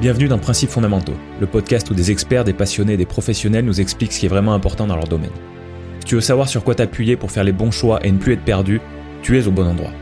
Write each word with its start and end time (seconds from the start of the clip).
Bienvenue 0.00 0.26
dans 0.26 0.38
Principes 0.38 0.70
fondamentaux, 0.70 1.14
le 1.40 1.46
podcast 1.46 1.88
où 1.88 1.94
des 1.94 2.10
experts, 2.10 2.42
des 2.42 2.52
passionnés 2.52 2.94
et 2.94 2.96
des 2.96 3.06
professionnels 3.06 3.64
nous 3.64 3.80
expliquent 3.80 4.12
ce 4.12 4.18
qui 4.18 4.26
est 4.26 4.28
vraiment 4.28 4.52
important 4.52 4.88
dans 4.88 4.96
leur 4.96 5.06
domaine. 5.06 5.30
Si 6.00 6.06
tu 6.06 6.14
veux 6.16 6.20
savoir 6.20 6.48
sur 6.48 6.64
quoi 6.64 6.74
t'appuyer 6.74 7.16
pour 7.16 7.30
faire 7.30 7.44
les 7.44 7.52
bons 7.52 7.70
choix 7.70 8.04
et 8.04 8.10
ne 8.10 8.18
plus 8.18 8.32
être 8.32 8.44
perdu, 8.44 8.80
tu 9.22 9.38
es 9.38 9.46
au 9.46 9.52
bon 9.52 9.64
endroit. 9.64 9.92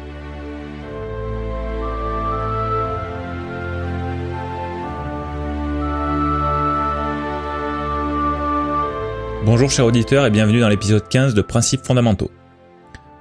Bonjour 9.44 9.70
chers 9.70 9.84
auditeurs 9.84 10.24
et 10.24 10.30
bienvenue 10.30 10.60
dans 10.60 10.70
l'épisode 10.70 11.06
15 11.06 11.34
de 11.34 11.42
Principes 11.42 11.84
fondamentaux. 11.84 12.30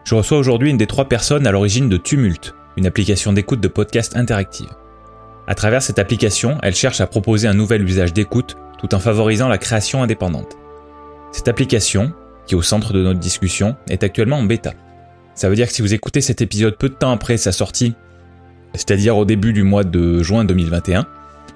Je 0.06 0.16
reçois 0.16 0.38
aujourd'hui 0.38 0.70
une 0.70 0.78
des 0.78 0.88
trois 0.88 1.10
personnes 1.10 1.46
à 1.46 1.52
l'origine 1.52 1.90
de 1.90 1.98
Tumult, 1.98 2.56
une 2.78 2.86
application 2.86 3.34
d'écoute 3.34 3.60
de 3.60 3.68
podcast 3.68 4.16
interactive. 4.16 4.70
À 5.48 5.56
travers 5.56 5.82
cette 5.82 6.00
application, 6.00 6.58
elle 6.62 6.76
cherche 6.76 7.02
à 7.02 7.08
proposer 7.08 7.48
un 7.48 7.54
nouvel 7.54 7.84
usage 7.84 8.14
d'écoute 8.14 8.58
tout 8.80 8.94
en 8.96 9.00
favorisant 9.00 9.48
la 9.48 9.58
création 9.58 10.04
indépendante. 10.04 10.58
Cette 11.32 11.48
application, 11.48 12.14
qui 12.46 12.56
est 12.56 12.58
au 12.58 12.62
centre 12.62 12.94
de 12.94 13.02
notre 13.02 13.20
discussion, 13.20 13.76
est 13.90 14.04
actuellement 14.04 14.38
en 14.38 14.44
bêta. 14.44 14.74
Ça 15.36 15.50
veut 15.50 15.56
dire 15.56 15.68
que 15.68 15.74
si 15.74 15.82
vous 15.82 15.94
écoutez 15.94 16.22
cet 16.22 16.42
épisode 16.42 16.78
peu 16.78 16.90
de 16.90 16.94
temps 16.94 17.12
après 17.12 17.38
sa 17.38 17.52
sortie, 17.52 17.96
c'est-à-dire 18.74 19.18
au 19.18 19.26
début 19.26 19.54
du 19.54 19.64
mois 19.64 19.84
de 19.84 20.22
juin 20.24 20.46
2021, 20.46 21.06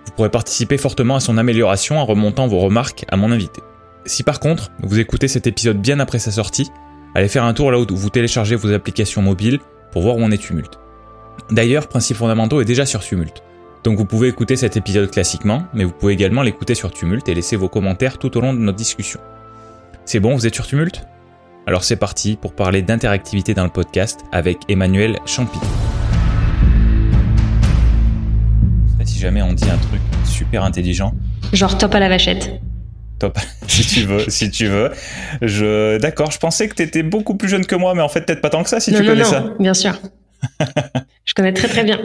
vous 0.06 0.12
pourrez 0.16 0.30
participer 0.30 0.78
fortement 0.78 1.16
à 1.16 1.20
son 1.20 1.38
amélioration 1.38 1.98
en 1.98 2.06
remontant 2.06 2.48
vos 2.48 2.60
remarques 2.60 3.06
à 3.10 3.18
mon 3.18 3.32
invité. 3.32 3.62
Si 4.06 4.24
par 4.24 4.40
contre, 4.40 4.72
vous 4.84 5.00
écoutez 5.00 5.28
cet 5.28 5.48
épisode 5.48 5.82
bien 5.82 6.00
après 6.00 6.20
sa 6.20 6.32
sortie, 6.32 6.70
allez 7.16 7.28
faire 7.28 7.44
un 7.44 7.54
tour 7.54 7.72
là 7.72 7.80
où 7.80 7.86
vous 7.90 8.10
téléchargez 8.10 8.56
vos 8.56 8.72
applications 8.72 9.22
mobiles 9.22 9.60
pour 9.92 10.04
voir 10.04 10.18
où 10.18 10.22
on 10.22 10.32
est 10.32 10.38
Tumult. 10.38 10.80
D'ailleurs, 11.52 11.88
Principes 11.88 12.18
fondamentaux 12.18 12.62
est 12.62 12.66
déjà 12.66 12.86
sur 12.86 13.02
Tumult. 13.02 13.44
Donc 13.86 14.00
vous 14.00 14.06
pouvez 14.06 14.30
écouter 14.30 14.56
cet 14.56 14.78
épisode 14.78 15.12
classiquement, 15.12 15.68
mais 15.76 15.84
vous 15.84 15.92
pouvez 15.92 16.14
également 16.14 16.42
l'écouter 16.42 16.74
sur 16.74 16.92
Tumult 16.92 17.30
et 17.30 17.36
laisser 17.36 17.56
vos 17.56 17.70
commentaires 17.70 18.18
tout 18.18 18.36
au 18.36 18.42
long 18.42 18.52
de 18.52 18.58
notre 18.58 18.80
discussion. 18.80 19.20
C'est 20.06 20.20
bon, 20.20 20.34
vous 20.34 20.48
êtes 20.48 20.56
sur 20.56 20.66
Tumult? 20.66 21.04
Alors 21.68 21.84
c'est 21.84 21.96
parti 21.96 22.36
pour 22.36 22.56
parler 22.56 22.82
d'interactivité 22.82 23.54
dans 23.54 23.64
le 23.64 23.70
podcast 23.70 24.22
avec 24.32 24.58
Emmanuel 24.70 25.20
Champy. 25.28 25.60
Si 29.04 29.20
jamais 29.20 29.44
on 29.44 29.54
dit 29.54 29.70
un 29.70 29.78
truc 29.78 30.02
super 30.26 30.64
intelligent. 30.64 31.14
Genre 31.54 31.78
top 31.78 31.94
à 31.94 32.00
la 32.00 32.10
vachette. 32.10 32.60
Top, 33.20 33.38
si 33.68 33.86
tu 33.86 34.02
veux, 34.02 34.30
si 34.32 34.50
tu 34.50 34.66
veux. 34.66 34.90
Je, 35.44 36.00
d'accord, 36.00 36.32
je 36.32 36.40
pensais 36.40 36.68
que 36.68 36.74
t'étais 36.74 37.04
beaucoup 37.04 37.36
plus 37.36 37.50
jeune 37.50 37.68
que 37.68 37.76
moi, 37.76 37.94
mais 37.94 38.02
en 38.02 38.10
fait 38.10 38.26
peut-être 38.26 38.42
pas 38.42 38.50
tant 38.50 38.64
que 38.64 38.70
ça 38.70 38.80
si 38.80 38.92
tu 38.92 39.06
connais 39.06 39.22
non, 39.22 39.30
ça. 39.30 39.54
Bien 39.60 39.76
sûr. 39.76 39.94
je 41.26 41.36
connais 41.36 41.54
très 41.54 41.68
très 41.68 41.84
bien. 41.84 42.00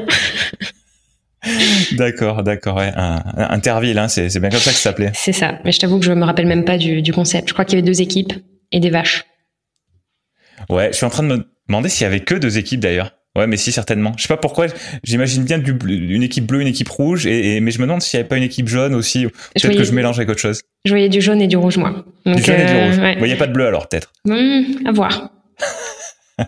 D'accord, 1.92 2.42
d'accord. 2.42 2.76
Ouais. 2.76 2.92
Interville, 2.94 3.98
hein, 3.98 4.08
c'est, 4.08 4.28
bien 4.38 4.50
comme 4.50 4.58
ça 4.58 4.70
que 4.70 4.76
ça 4.76 4.90
s'appelait. 4.90 5.10
C'est 5.14 5.32
ça. 5.32 5.58
Mais 5.64 5.72
je 5.72 5.78
t'avoue 5.78 5.98
que 5.98 6.04
je 6.04 6.12
me 6.12 6.24
rappelle 6.24 6.46
même 6.46 6.64
pas 6.64 6.78
du, 6.78 7.02
du 7.02 7.12
concept. 7.12 7.48
Je 7.48 7.52
crois 7.52 7.64
qu'il 7.64 7.78
y 7.78 7.82
avait 7.82 7.86
deux 7.86 8.00
équipes 8.00 8.32
et 8.72 8.80
des 8.80 8.90
vaches. 8.90 9.24
Ouais, 10.68 10.88
je 10.92 10.96
suis 10.96 11.06
en 11.06 11.10
train 11.10 11.22
de 11.22 11.28
me 11.28 11.46
demander 11.68 11.88
s'il 11.88 12.04
y 12.04 12.06
avait 12.06 12.20
que 12.20 12.34
deux 12.34 12.58
équipes 12.58 12.80
d'ailleurs. 12.80 13.14
Ouais, 13.36 13.46
mais 13.46 13.56
si 13.56 13.70
certainement. 13.70 14.12
Je 14.16 14.22
sais 14.22 14.28
pas 14.28 14.36
pourquoi. 14.36 14.66
J'imagine 15.04 15.44
bien 15.44 15.58
du 15.58 15.76
une 15.88 16.22
équipe 16.22 16.46
bleue, 16.46 16.60
une 16.60 16.66
équipe 16.66 16.88
rouge, 16.88 17.26
et, 17.26 17.60
mais 17.60 17.70
je 17.70 17.78
me 17.78 17.84
demande 17.84 18.02
s'il 18.02 18.18
y 18.18 18.20
avait 18.20 18.28
pas 18.28 18.36
une 18.36 18.42
équipe 18.42 18.68
jaune 18.68 18.94
aussi. 18.94 19.26
Peut-être 19.54 19.76
que 19.76 19.84
je 19.84 19.92
mélange 19.92 20.18
avec 20.18 20.28
autre 20.30 20.40
chose. 20.40 20.62
Je 20.84 20.90
voyais 20.90 21.08
du 21.08 21.20
jaune 21.20 21.40
et 21.40 21.46
du 21.46 21.56
rouge 21.56 21.76
moi. 21.76 22.04
du 22.26 22.42
jaune 22.42 22.60
et 22.60 22.66
du 22.66 22.72
rouge. 22.72 22.98
Euh, 22.98 23.14
il 23.20 23.24
n'y 23.24 23.32
a 23.32 23.36
pas 23.36 23.46
de 23.46 23.52
bleu 23.52 23.66
alors 23.66 23.88
peut-être. 23.88 24.12
Mmh, 24.24 24.86
à 24.86 24.92
voir. 24.92 25.30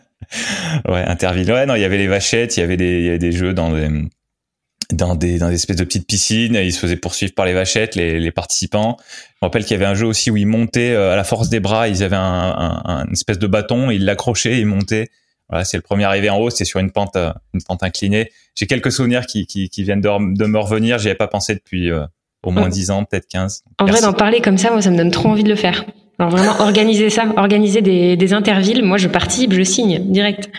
ouais, 0.88 1.04
Interville. 1.06 1.52
Ouais, 1.52 1.66
non, 1.66 1.76
il 1.76 1.82
y 1.82 1.84
avait 1.84 1.98
les 1.98 2.08
vachettes, 2.08 2.56
il 2.56 2.60
y 2.60 2.62
avait 2.64 2.76
des, 2.76 2.98
il 2.98 3.04
y 3.04 3.08
avait 3.08 3.18
des 3.18 3.32
jeux 3.32 3.54
dans 3.54 3.70
des 3.70 3.88
dans 4.92 5.14
des, 5.14 5.38
dans 5.38 5.48
des 5.48 5.54
espèces 5.54 5.76
de 5.76 5.84
petites 5.84 6.06
piscines. 6.06 6.54
Ils 6.54 6.72
se 6.72 6.78
faisaient 6.78 6.96
poursuivre 6.96 7.34
par 7.34 7.46
les 7.46 7.52
vachettes, 7.52 7.94
les, 7.94 8.20
les 8.20 8.30
participants. 8.30 8.96
Je 8.98 9.38
me 9.42 9.46
rappelle 9.46 9.62
qu'il 9.62 9.72
y 9.72 9.74
avait 9.74 9.86
un 9.86 9.94
jeu 9.94 10.06
aussi 10.06 10.30
où 10.30 10.36
ils 10.36 10.46
montaient 10.46 10.92
euh, 10.92 11.12
à 11.12 11.16
la 11.16 11.24
force 11.24 11.48
des 11.48 11.60
bras. 11.60 11.88
Ils 11.88 12.02
avaient 12.02 12.16
un, 12.16 12.22
un, 12.22 12.82
un 12.84 13.06
une 13.06 13.12
espèce 13.12 13.38
de 13.38 13.46
bâton, 13.46 13.90
ils 13.90 14.04
l'accrochaient, 14.04 14.58
ils 14.58 14.66
montaient. 14.66 15.08
Voilà, 15.48 15.64
c'est 15.64 15.76
le 15.76 15.82
premier 15.82 16.04
arrivé 16.04 16.30
en 16.30 16.38
haut. 16.38 16.50
C'est 16.50 16.64
sur 16.64 16.80
une 16.80 16.90
pente, 16.90 17.16
euh, 17.16 17.32
une 17.52 17.62
pente 17.62 17.82
inclinée. 17.82 18.30
J'ai 18.54 18.66
quelques 18.66 18.92
souvenirs 18.92 19.26
qui, 19.26 19.46
qui, 19.46 19.68
qui 19.68 19.82
viennent 19.82 20.00
de, 20.00 20.36
de, 20.36 20.46
me 20.46 20.58
revenir. 20.58 20.98
J'y 20.98 21.08
avais 21.08 21.16
pas 21.16 21.28
pensé 21.28 21.54
depuis 21.54 21.90
euh, 21.90 22.04
au 22.42 22.50
moins 22.50 22.68
10 22.68 22.90
ans, 22.90 23.04
peut-être 23.04 23.28
15. 23.28 23.64
En 23.78 23.86
vrai, 23.86 24.00
d'en 24.00 24.12
parler 24.12 24.40
comme 24.40 24.58
ça, 24.58 24.70
moi, 24.70 24.82
ça 24.82 24.90
me 24.90 24.96
donne 24.96 25.10
trop 25.10 25.28
envie 25.28 25.44
de 25.44 25.48
le 25.48 25.56
faire. 25.56 25.84
Alors 26.18 26.30
vraiment, 26.30 26.60
organiser 26.60 27.10
ça, 27.10 27.26
organiser 27.36 27.82
des, 27.82 28.16
des 28.16 28.32
intervilles. 28.32 28.82
Moi, 28.82 28.98
je 28.98 29.08
participe, 29.08 29.52
je 29.52 29.62
signe 29.62 30.10
direct. 30.10 30.50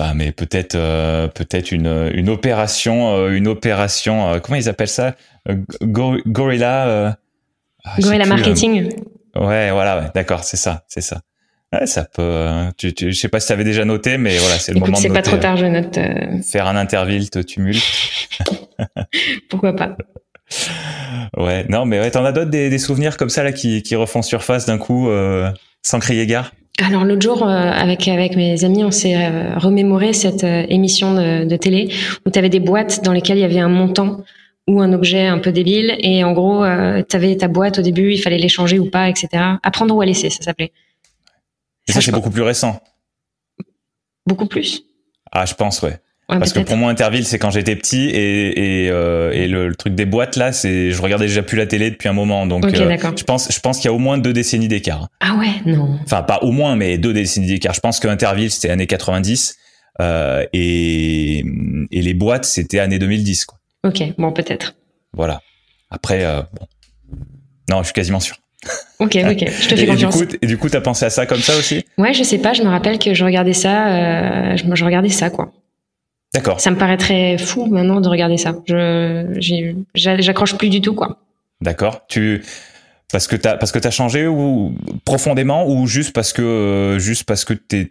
Bah, 0.00 0.14
mais 0.16 0.32
peut-être 0.32 0.76
euh, 0.76 1.28
peut-être 1.28 1.72
une 1.72 2.10
une 2.14 2.30
opération 2.30 3.16
euh, 3.16 3.36
une 3.36 3.46
opération 3.46 4.32
euh, 4.32 4.38
comment 4.38 4.56
ils 4.56 4.70
appellent 4.70 4.88
ça? 4.88 5.14
Gorilla 5.82 7.18
ah, 7.84 7.96
gorilla 8.00 8.24
marketing. 8.24 8.94
Ouais 9.36 9.70
voilà 9.70 9.98
ouais, 9.98 10.06
d'accord 10.14 10.42
c'est 10.42 10.56
ça 10.56 10.84
c'est 10.88 11.02
ça. 11.02 11.20
Ouais, 11.74 11.84
ça 11.84 12.06
peut 12.06 12.46
tu, 12.78 12.94
tu, 12.94 13.12
je 13.12 13.20
sais 13.20 13.28
pas 13.28 13.40
si 13.40 13.48
tu 13.48 13.52
avais 13.52 13.62
déjà 13.62 13.84
noté 13.84 14.16
mais 14.16 14.38
voilà 14.38 14.58
c'est 14.58 14.72
le 14.72 14.80
moment 14.80 14.96
c'est 14.96 15.10
pas 15.10 15.20
trop 15.20 15.36
tard 15.36 15.58
je 15.58 15.66
note 15.66 15.98
faire 16.50 16.66
un 16.66 16.76
interville 16.76 17.28
te 17.28 17.38
tumulte. 17.38 17.84
Pourquoi 19.50 19.76
pas. 19.76 19.98
Ouais 21.36 21.66
non 21.68 21.84
mais 21.84 22.00
ouais 22.00 22.10
t'en 22.10 22.24
as 22.24 22.32
d'autres 22.32 22.50
des, 22.50 22.70
des, 22.70 22.78
souvenirs 22.78 23.16
comme 23.18 23.28
ça 23.28 23.44
là 23.44 23.52
qui 23.52 23.82
qui 23.82 23.94
refont 23.94 24.22
surface 24.22 24.64
d'un 24.64 24.78
coup 24.78 25.10
sans 25.82 26.00
crier 26.00 26.26
gare? 26.26 26.52
Alors 26.82 27.04
l'autre 27.04 27.22
jour, 27.22 27.42
euh, 27.42 27.70
avec 27.70 28.08
avec 28.08 28.36
mes 28.36 28.64
amis, 28.64 28.84
on 28.84 28.90
s'est 28.90 29.16
euh, 29.16 29.58
remémoré 29.58 30.12
cette 30.12 30.44
euh, 30.44 30.64
émission 30.68 31.14
de, 31.14 31.44
de 31.44 31.56
télé 31.56 31.92
où 32.26 32.30
tu 32.30 32.38
avais 32.38 32.48
des 32.48 32.60
boîtes 32.60 33.02
dans 33.04 33.12
lesquelles 33.12 33.38
il 33.38 33.42
y 33.42 33.44
avait 33.44 33.60
un 33.60 33.68
montant 33.68 34.24
ou 34.66 34.80
un 34.80 34.92
objet 34.92 35.26
un 35.26 35.38
peu 35.38 35.52
débile 35.52 35.96
et 35.98 36.22
en 36.22 36.32
gros, 36.32 36.64
tu 37.08 37.16
avais 37.16 37.36
ta 37.36 37.48
boîte 37.48 37.80
au 37.80 37.82
début, 37.82 38.12
il 38.12 38.18
fallait 38.18 38.38
l'échanger 38.38 38.78
ou 38.78 38.88
pas, 38.88 39.08
etc. 39.08 39.28
Apprendre 39.64 39.96
ou 39.96 40.00
à 40.00 40.06
laisser, 40.06 40.30
ça 40.30 40.44
s'appelait. 40.44 40.70
Et 41.88 41.92
ça, 41.92 42.00
c'est 42.00 42.12
beaucoup 42.12 42.30
plus 42.30 42.42
récent. 42.42 42.80
Beaucoup 44.26 44.46
plus. 44.46 44.84
Ah, 45.32 45.44
je 45.44 45.54
pense, 45.54 45.82
ouais. 45.82 45.98
Parce 46.38 46.52
que 46.52 46.60
pour 46.60 46.76
moi, 46.76 46.90
Interville, 46.90 47.24
c'est 47.24 47.38
quand 47.38 47.50
j'étais 47.50 47.76
petit 47.76 48.08
et, 48.08 48.84
et, 48.84 48.90
euh, 48.90 49.32
et 49.32 49.48
le, 49.48 49.74
truc 49.74 49.94
des 49.94 50.04
boîtes 50.04 50.36
là, 50.36 50.52
c'est 50.52 50.90
je 50.90 51.02
regardais 51.02 51.26
déjà 51.26 51.42
plus 51.42 51.56
la 51.56 51.66
télé 51.66 51.90
depuis 51.90 52.08
un 52.08 52.12
moment, 52.12 52.46
donc 52.46 52.64
euh, 52.64 52.96
je 53.16 53.24
pense 53.24 53.52
je 53.52 53.60
pense 53.60 53.78
qu'il 53.78 53.86
y 53.86 53.88
a 53.88 53.92
au 53.92 53.98
moins 53.98 54.18
deux 54.18 54.32
décennies 54.32 54.68
d'écart. 54.68 55.08
Ah 55.20 55.36
ouais, 55.36 55.50
non. 55.66 55.98
Enfin 56.04 56.22
pas 56.22 56.38
au 56.42 56.52
moins, 56.52 56.76
mais 56.76 56.98
deux 56.98 57.12
décennies 57.12 57.48
d'écart. 57.48 57.74
Je 57.74 57.80
pense 57.80 57.98
que 58.00 58.08
Interville 58.08 58.50
c'était 58.50 58.70
années 58.70 58.86
90 58.86 59.56
euh, 60.00 60.44
et 60.52 61.44
et 61.90 62.02
les 62.02 62.14
boîtes 62.14 62.44
c'était 62.44 62.78
années 62.78 62.98
2010 62.98 63.46
quoi. 63.46 63.58
Ok, 63.84 64.02
bon 64.18 64.32
peut-être. 64.32 64.74
Voilà. 65.12 65.40
Après 65.90 66.24
euh, 66.24 66.42
bon, 66.52 66.66
non, 67.70 67.78
je 67.78 67.84
suis 67.84 67.94
quasiment 67.94 68.20
sûr. 68.20 68.36
Ok, 68.98 69.16
ok, 69.30 69.50
je 69.60 69.68
te 69.68 69.76
fais 69.76 69.86
confiance. 69.86 70.16
Et 70.16 70.18
du 70.18 70.26
coup, 70.26 70.36
et 70.42 70.46
du 70.46 70.58
coup, 70.58 70.68
t'as 70.68 70.82
pensé 70.82 71.06
à 71.06 71.10
ça 71.10 71.24
comme 71.24 71.40
ça 71.40 71.56
aussi? 71.56 71.84
Ouais, 71.96 72.12
je 72.12 72.22
sais 72.22 72.38
pas. 72.38 72.52
Je 72.52 72.62
me 72.62 72.68
rappelle 72.68 72.98
que 72.98 73.14
je 73.14 73.24
regardais 73.24 73.54
ça. 73.54 74.54
je, 74.56 74.64
je 74.74 74.84
regardais 74.84 75.08
ça 75.08 75.30
quoi. 75.30 75.52
D'accord. 76.32 76.60
Ça 76.60 76.70
me 76.70 76.76
paraît 76.76 76.96
très 76.96 77.38
fou 77.38 77.66
maintenant 77.66 78.00
de 78.00 78.08
regarder 78.08 78.36
ça. 78.36 78.54
Je, 78.66 79.74
j'accroche 79.94 80.56
plus 80.56 80.68
du 80.68 80.80
tout, 80.80 80.94
quoi. 80.94 81.18
D'accord. 81.60 82.06
Tu, 82.08 82.42
parce 83.12 83.26
que 83.26 83.36
t'as, 83.36 83.56
parce 83.56 83.72
que 83.72 83.78
t'as 83.78 83.90
changé 83.90 84.26
ou 84.26 84.74
profondément 85.04 85.68
ou 85.68 85.86
juste 85.86 86.12
parce 86.12 86.32
que, 86.32 86.42
euh, 86.42 86.98
juste 86.98 87.24
parce 87.24 87.44
que 87.44 87.54
t'es, 87.54 87.86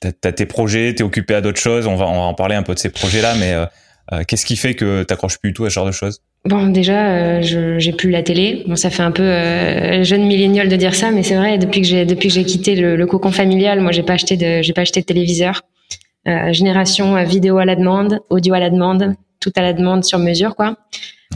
t'as 0.00 0.32
tes 0.32 0.46
projets, 0.46 0.94
t'es 0.94 1.02
occupé 1.02 1.34
à 1.34 1.40
d'autres 1.40 1.60
choses? 1.60 1.86
On 1.86 1.96
va, 1.96 2.06
on 2.06 2.14
va 2.14 2.20
en 2.20 2.34
parler 2.34 2.54
un 2.54 2.62
peu 2.62 2.74
de 2.74 2.78
ces 2.78 2.90
projets-là, 2.90 3.34
mais 3.38 3.52
euh, 3.52 3.64
euh, 4.12 4.22
qu'est-ce 4.28 4.44
qui 4.44 4.56
fait 4.56 4.74
que 4.74 5.02
t'accroches 5.02 5.38
plus 5.38 5.50
du 5.50 5.54
tout 5.54 5.64
à 5.64 5.70
ce 5.70 5.74
genre 5.74 5.86
de 5.86 5.92
choses? 5.92 6.20
Bon, 6.44 6.66
déjà, 6.66 7.40
j'ai 7.40 7.92
plus 7.92 8.10
la 8.10 8.22
télé. 8.22 8.64
Bon, 8.66 8.76
ça 8.76 8.90
fait 8.90 9.02
un 9.02 9.12
peu 9.12 9.24
jeune 10.02 10.26
millénial 10.26 10.68
de 10.68 10.76
dire 10.76 10.94
ça, 10.94 11.10
mais 11.10 11.22
c'est 11.22 11.36
vrai. 11.36 11.56
Depuis 11.56 11.80
que 11.80 11.86
j'ai, 11.86 12.04
depuis 12.04 12.28
que 12.28 12.34
j'ai 12.34 12.44
quitté 12.44 12.74
le, 12.74 12.96
le, 12.96 13.06
cocon 13.06 13.32
familial, 13.32 13.80
moi, 13.80 13.92
j'ai 13.92 14.02
pas 14.02 14.12
acheté 14.12 14.36
de, 14.36 14.60
j'ai 14.60 14.74
pas 14.74 14.82
acheté 14.82 15.00
de 15.00 15.06
téléviseur. 15.06 15.62
Euh, 16.26 16.52
génération 16.52 17.16
euh, 17.16 17.24
vidéo 17.24 17.58
à 17.58 17.64
la 17.64 17.76
demande, 17.76 18.20
audio 18.30 18.54
à 18.54 18.60
la 18.60 18.70
demande, 18.70 19.14
tout 19.40 19.52
à 19.56 19.62
la 19.62 19.72
demande 19.72 20.04
sur 20.04 20.18
mesure, 20.18 20.56
quoi. 20.56 20.76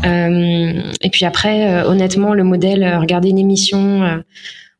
Euh, 0.07 0.93
et 1.03 1.11
puis 1.11 1.25
après, 1.25 1.83
honnêtement, 1.85 2.33
le 2.33 2.45
modèle, 2.45 2.97
regarder 2.97 3.29
une 3.29 3.39
émission 3.39 4.23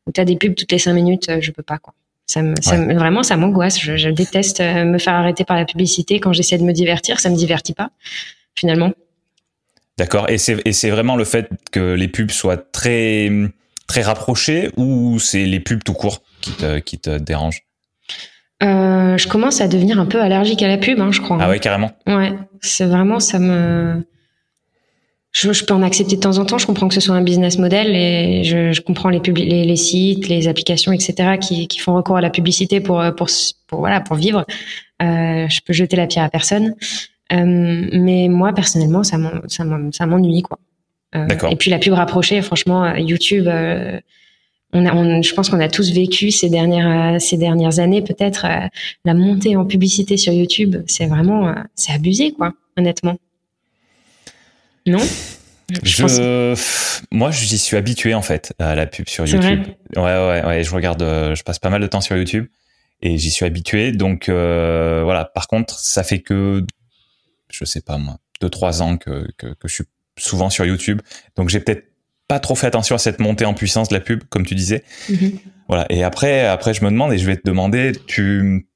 où 0.07 0.11
tu 0.11 0.21
as 0.21 0.25
des 0.25 0.35
pubs 0.35 0.55
toutes 0.55 0.71
les 0.71 0.79
cinq 0.79 0.93
minutes, 0.93 1.29
je 1.41 1.51
peux 1.51 1.63
pas, 1.63 1.77
quoi. 1.77 1.93
Ça 2.25 2.43
me, 2.43 2.53
ça 2.61 2.77
vraiment, 2.77 3.23
ça 3.23 3.37
m'angoisse. 3.37 3.79
Je, 3.79 3.97
je, 3.97 4.09
déteste 4.09 4.61
me 4.61 4.99
faire 4.99 5.15
arrêter 5.15 5.43
par 5.43 5.57
la 5.57 5.65
publicité 5.65 6.19
quand 6.19 6.31
j'essaie 6.31 6.59
de 6.59 6.63
me 6.63 6.73
divertir. 6.73 7.19
Ça 7.19 7.29
me 7.29 7.35
divertit 7.35 7.73
pas, 7.73 7.89
finalement. 8.55 8.91
D'accord. 9.97 10.29
Et 10.29 10.37
c'est, 10.37 10.57
et 10.65 10.71
c'est 10.71 10.91
vraiment 10.91 11.17
le 11.17 11.25
fait 11.25 11.49
que 11.71 11.93
les 11.93 12.07
pubs 12.07 12.31
soient 12.31 12.57
très, 12.57 13.29
très 13.87 14.01
rapprochées 14.01 14.69
ou 14.77 15.19
c'est 15.19 15.45
les 15.45 15.59
pubs 15.59 15.83
tout 15.83 15.93
court 15.93 16.21
qui 16.39 16.51
te, 16.51 16.79
qui 16.79 16.99
te 16.99 17.17
dérangent? 17.17 17.63
Euh, 18.61 19.17
je 19.17 19.27
commence 19.27 19.61
à 19.61 19.67
devenir 19.67 19.99
un 19.99 20.05
peu 20.05 20.21
allergique 20.21 20.61
à 20.61 20.67
la 20.67 20.77
pub, 20.77 20.99
hein, 20.99 21.11
je 21.11 21.21
crois. 21.21 21.37
Ah 21.39 21.49
ouais, 21.49 21.59
carrément. 21.59 21.91
Ouais, 22.07 22.33
c'est 22.61 22.85
vraiment 22.85 23.19
ça 23.19 23.39
me. 23.39 24.03
Je, 25.31 25.53
je, 25.53 25.63
peux 25.63 25.73
en 25.73 25.83
accepter 25.83 26.15
de 26.15 26.21
temps 26.21 26.39
en 26.39 26.45
temps. 26.45 26.57
Je 26.57 26.65
comprends 26.65 26.87
que 26.87 26.95
ce 26.95 26.99
soit 26.99 27.15
un 27.15 27.21
business 27.21 27.59
model 27.59 27.95
et 27.95 28.43
je, 28.43 28.73
je 28.73 28.81
comprends 28.81 29.09
les, 29.09 29.19
les, 29.19 29.63
les, 29.63 29.75
sites, 29.75 30.27
les 30.27 30.47
applications, 30.47 30.91
etc. 30.91 31.37
qui, 31.39 31.67
qui 31.67 31.79
font 31.79 31.93
recours 31.93 32.17
à 32.17 32.21
la 32.21 32.31
publicité 32.31 32.81
pour 32.81 33.01
pour, 33.15 33.29
pour 33.67 33.79
voilà 33.79 34.01
pour 34.01 34.17
vivre. 34.17 34.45
Euh, 35.01 35.47
je 35.47 35.59
peux 35.65 35.71
jeter 35.71 35.95
la 35.95 36.07
pierre 36.07 36.25
à 36.25 36.29
personne. 36.29 36.73
mais 37.31 38.27
moi, 38.27 38.53
personnellement, 38.53 39.03
ça 39.03 39.17
m'ennuie, 40.05 40.41
quoi. 40.41 40.59
et 41.13 41.55
puis 41.55 41.71
la 41.71 41.77
pub 41.77 41.93
rapprochée, 41.93 42.41
franchement, 42.41 42.93
YouTube, 42.95 43.47
on 44.73 44.85
a, 44.85 45.21
je 45.21 45.33
pense 45.33 45.49
qu'on 45.49 45.59
a 45.59 45.69
tous 45.69 45.91
vécu 45.91 46.31
ces 46.31 46.49
dernières, 46.49 47.19
ces 47.21 47.37
dernières 47.37 47.79
années, 47.79 48.01
peut-être, 48.01 48.45
la 49.05 49.13
montée 49.13 49.55
en 49.55 49.65
publicité 49.65 50.17
sur 50.17 50.33
YouTube. 50.33 50.77
C'est 50.87 51.07
vraiment, 51.07 51.53
c'est 51.75 51.91
abusé, 51.91 52.31
quoi, 52.31 52.53
honnêtement. 52.77 53.17
Non? 54.85 54.99
Je, 55.83 56.55
moi, 57.11 57.29
j'y 57.31 57.57
suis 57.57 57.77
habitué 57.77 58.15
en 58.15 58.21
fait 58.21 58.53
à 58.57 58.73
la 58.73 58.87
pub 58.87 59.07
sur 59.07 59.27
YouTube. 59.27 59.67
Ouais, 59.95 60.01
ouais, 60.01 60.43
ouais. 60.45 60.63
Je 60.63 60.73
regarde, 60.73 61.01
euh, 61.03 61.35
je 61.35 61.43
passe 61.43 61.59
pas 61.59 61.69
mal 61.69 61.81
de 61.81 61.87
temps 61.87 62.01
sur 62.01 62.17
YouTube 62.17 62.47
et 63.01 63.17
j'y 63.17 63.29
suis 63.29 63.45
habitué. 63.45 63.91
Donc 63.91 64.29
euh, 64.29 65.01
voilà. 65.03 65.25
Par 65.25 65.47
contre, 65.47 65.77
ça 65.77 66.03
fait 66.03 66.21
que, 66.21 66.65
je 67.51 67.65
sais 67.65 67.81
pas 67.81 67.97
moi, 67.97 68.17
deux 68.41 68.49
trois 68.49 68.81
ans 68.81 68.97
que, 68.97 69.27
que, 69.37 69.47
que 69.47 69.67
je 69.67 69.73
suis 69.75 69.83
souvent 70.17 70.49
sur 70.49 70.65
YouTube. 70.65 71.01
Donc 71.35 71.49
j'ai 71.49 71.59
peut-être 71.59 71.85
pas 72.29 72.39
trop 72.39 72.55
fait 72.55 72.67
attention 72.67 72.95
à 72.95 72.99
cette 72.99 73.19
montée 73.19 73.43
en 73.43 73.53
puissance 73.53 73.89
de 73.89 73.95
la 73.95 73.99
pub, 73.99 74.23
comme 74.29 74.45
tu 74.45 74.55
disais. 74.55 74.83
Mm-hmm. 75.09 75.33
Voilà. 75.67 75.85
Et 75.89 76.03
après, 76.03 76.45
après, 76.45 76.73
je 76.73 76.85
me 76.85 76.89
demande 76.89 77.11
et 77.11 77.17
je 77.17 77.25
vais 77.25 77.35
te 77.35 77.41
demander, 77.43 77.91
tu, 78.07 78.69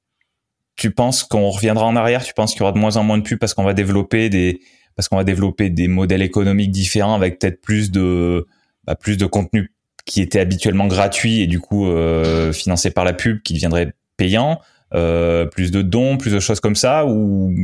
tu 0.76 0.90
penses 0.90 1.24
qu'on 1.24 1.48
reviendra 1.48 1.86
en 1.86 1.96
arrière? 1.96 2.22
Tu 2.24 2.34
penses 2.34 2.52
qu'il 2.52 2.60
y 2.60 2.62
aura 2.64 2.72
de 2.72 2.78
moins 2.78 2.96
en 2.96 3.04
moins 3.04 3.16
de 3.16 3.22
pubs 3.22 3.38
parce 3.38 3.54
qu'on 3.54 3.64
va 3.64 3.72
développer 3.72 4.28
des 4.28 4.60
parce 4.96 5.08
qu'on 5.08 5.16
va 5.16 5.24
développer 5.24 5.70
des 5.70 5.88
modèles 5.88 6.22
économiques 6.22 6.70
différents 6.70 7.14
avec 7.14 7.38
peut-être 7.38 7.60
plus 7.60 7.90
de 7.90 8.46
bah, 8.84 8.94
plus 8.94 9.16
de 9.16 9.26
contenu 9.26 9.72
qui 10.04 10.20
était 10.20 10.40
habituellement 10.40 10.86
gratuit 10.86 11.40
et 11.40 11.46
du 11.46 11.60
coup 11.60 11.88
euh, 11.88 12.52
financé 12.52 12.90
par 12.90 13.04
la 13.04 13.12
pub 13.12 13.40
qui 13.42 13.54
deviendrait 13.54 13.92
payant, 14.16 14.60
euh, 14.94 15.46
plus 15.46 15.70
de 15.70 15.82
dons, 15.82 16.16
plus 16.16 16.32
de 16.32 16.40
choses 16.40 16.60
comme 16.60 16.76
ça, 16.76 17.06
ou, 17.06 17.54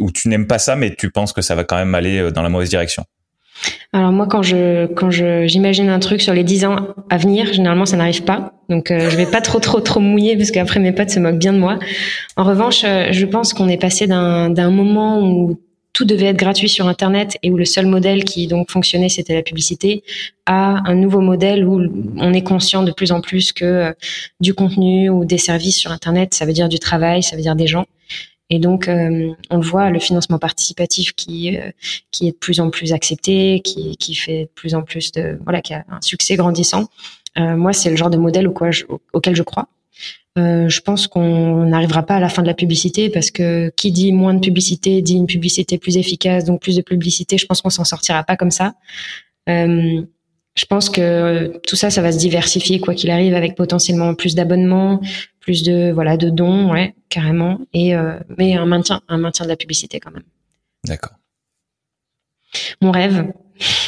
ou, 0.00 0.10
tu 0.10 0.28
n'aimes 0.28 0.46
pas 0.46 0.58
ça, 0.58 0.76
mais 0.76 0.94
tu 0.94 1.10
penses 1.10 1.32
que 1.32 1.42
ça 1.42 1.54
va 1.54 1.64
quand 1.64 1.76
même 1.76 1.94
aller 1.94 2.18
euh, 2.18 2.30
dans 2.30 2.42
la 2.42 2.48
mauvaise 2.48 2.68
direction? 2.68 3.04
Alors 3.92 4.10
moi, 4.10 4.26
quand 4.26 4.42
je 4.42 4.86
quand 4.86 5.10
je 5.10 5.46
j'imagine 5.46 5.88
un 5.88 6.00
truc 6.00 6.20
sur 6.20 6.34
les 6.34 6.42
10 6.42 6.64
ans 6.64 6.76
à 7.10 7.16
venir, 7.16 7.52
généralement 7.52 7.86
ça 7.86 7.96
n'arrive 7.96 8.24
pas. 8.24 8.52
Donc 8.68 8.90
euh, 8.90 9.08
je 9.08 9.16
vais 9.16 9.26
pas 9.26 9.40
trop 9.40 9.60
trop 9.60 9.80
trop 9.80 10.00
mouiller 10.00 10.36
parce 10.36 10.50
qu'après 10.50 10.80
mes 10.80 10.92
potes 10.92 11.10
se 11.10 11.20
moquent 11.20 11.38
bien 11.38 11.52
de 11.52 11.58
moi. 11.58 11.78
En 12.36 12.42
revanche, 12.42 12.82
euh, 12.84 13.08
je 13.12 13.24
pense 13.24 13.54
qu'on 13.54 13.68
est 13.68 13.80
passé 13.80 14.06
d'un 14.06 14.50
d'un 14.50 14.70
moment 14.70 15.20
où 15.20 15.60
tout 15.92 16.04
devait 16.04 16.26
être 16.26 16.36
gratuit 16.36 16.68
sur 16.68 16.88
Internet 16.88 17.38
et 17.44 17.52
où 17.52 17.56
le 17.56 17.64
seul 17.64 17.86
modèle 17.86 18.24
qui 18.24 18.48
donc 18.48 18.68
fonctionnait, 18.68 19.08
c'était 19.08 19.34
la 19.34 19.42
publicité, 19.42 20.02
à 20.44 20.82
un 20.90 20.94
nouveau 20.96 21.20
modèle 21.20 21.64
où 21.64 21.80
on 22.16 22.32
est 22.32 22.42
conscient 22.42 22.82
de 22.82 22.90
plus 22.90 23.12
en 23.12 23.20
plus 23.20 23.52
que 23.52 23.64
euh, 23.64 23.92
du 24.40 24.54
contenu 24.54 25.08
ou 25.08 25.24
des 25.24 25.38
services 25.38 25.78
sur 25.78 25.92
Internet, 25.92 26.34
ça 26.34 26.46
veut 26.46 26.52
dire 26.52 26.68
du 26.68 26.80
travail, 26.80 27.22
ça 27.22 27.36
veut 27.36 27.42
dire 27.42 27.54
des 27.54 27.68
gens. 27.68 27.86
Et 28.54 28.58
donc, 28.58 28.88
euh, 28.88 29.32
on 29.50 29.56
le 29.56 29.62
voit, 29.62 29.90
le 29.90 29.98
financement 29.98 30.38
participatif 30.38 31.12
qui 31.12 31.56
euh, 31.56 31.70
qui 32.10 32.28
est 32.28 32.32
de 32.32 32.36
plus 32.36 32.60
en 32.60 32.70
plus 32.70 32.92
accepté, 32.92 33.60
qui, 33.64 33.96
qui 33.96 34.14
fait 34.14 34.44
de 34.44 34.50
plus 34.54 34.74
en 34.74 34.82
plus 34.82 35.12
de 35.12 35.38
voilà, 35.44 35.60
qui 35.60 35.74
a 35.74 35.84
un 35.90 36.00
succès 36.00 36.36
grandissant. 36.36 36.88
moi, 37.36 37.72
c'est 37.72 37.90
le 37.90 37.96
genre 37.96 38.10
de 38.10 38.16
modèle 38.16 38.46
auquel 38.48 39.34
je 39.34 39.42
crois. 39.42 39.68
Euh, 40.36 40.68
je 40.68 40.80
pense 40.80 41.06
qu'on 41.06 41.64
n'arrivera 41.64 42.02
pas 42.02 42.16
à 42.16 42.20
la 42.20 42.28
fin 42.28 42.42
de 42.42 42.48
la 42.48 42.54
publicité 42.54 43.08
parce 43.08 43.30
que 43.30 43.70
qui 43.76 43.92
dit 43.92 44.12
moins 44.12 44.34
de 44.34 44.40
publicité 44.40 45.00
dit 45.00 45.14
une 45.14 45.26
publicité 45.28 45.78
plus 45.78 45.96
efficace, 45.96 46.44
donc 46.44 46.60
plus 46.60 46.76
de 46.76 46.82
publicité. 46.82 47.38
Je 47.38 47.46
pense 47.46 47.62
qu'on 47.62 47.70
s'en 47.70 47.84
sortira 47.84 48.24
pas 48.24 48.36
comme 48.36 48.50
ça. 48.50 48.74
Euh, 49.48 50.02
je 50.56 50.66
pense 50.66 50.88
que 50.88 51.60
tout 51.66 51.76
ça, 51.76 51.90
ça 51.90 52.00
va 52.00 52.12
se 52.12 52.18
diversifier 52.18 52.80
quoi 52.80 52.94
qu'il 52.94 53.10
arrive, 53.10 53.34
avec 53.34 53.56
potentiellement 53.56 54.14
plus 54.14 54.34
d'abonnements, 54.34 55.00
plus 55.44 55.62
de 55.62 55.92
voilà 55.92 56.16
de 56.16 56.30
dons, 56.30 56.72
ouais, 56.72 56.94
carrément, 57.10 57.58
et 57.74 57.94
euh, 57.94 58.18
mais 58.38 58.54
un 58.54 58.64
maintien, 58.64 59.02
un 59.08 59.18
maintien 59.18 59.44
de 59.44 59.50
la 59.50 59.56
publicité 59.56 60.00
quand 60.00 60.10
même. 60.10 60.22
D'accord. 60.84 61.12
Mon 62.80 62.90
rêve, 62.90 63.26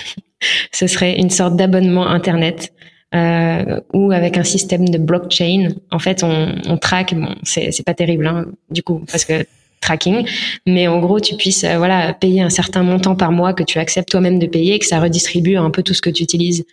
ce 0.72 0.86
serait 0.86 1.16
une 1.18 1.30
sorte 1.30 1.56
d'abonnement 1.56 2.06
internet 2.06 2.74
euh, 3.14 3.80
ou 3.94 4.12
avec 4.12 4.36
un 4.36 4.44
système 4.44 4.86
de 4.86 4.98
blockchain. 4.98 5.70
En 5.90 5.98
fait, 5.98 6.22
on, 6.22 6.54
on 6.66 6.76
traque. 6.76 7.14
Bon, 7.14 7.34
c'est 7.42 7.72
c'est 7.72 7.84
pas 7.84 7.94
terrible, 7.94 8.26
hein, 8.26 8.44
du 8.70 8.82
coup, 8.82 9.02
parce 9.10 9.24
que 9.24 9.46
tracking, 9.80 10.28
mais 10.66 10.88
en 10.88 10.98
gros, 10.98 11.20
tu 11.20 11.36
puisses 11.36 11.64
euh, 11.64 11.78
voilà 11.78 12.12
payer 12.12 12.42
un 12.42 12.50
certain 12.50 12.82
montant 12.82 13.16
par 13.16 13.32
mois 13.32 13.54
que 13.54 13.62
tu 13.62 13.78
acceptes 13.78 14.10
toi-même 14.10 14.38
de 14.38 14.46
payer, 14.46 14.74
et 14.74 14.78
que 14.78 14.86
ça 14.86 15.00
redistribue 15.00 15.56
un 15.56 15.70
peu 15.70 15.82
tout 15.82 15.94
ce 15.94 16.02
que 16.02 16.10
tu 16.10 16.22
utilises. 16.22 16.66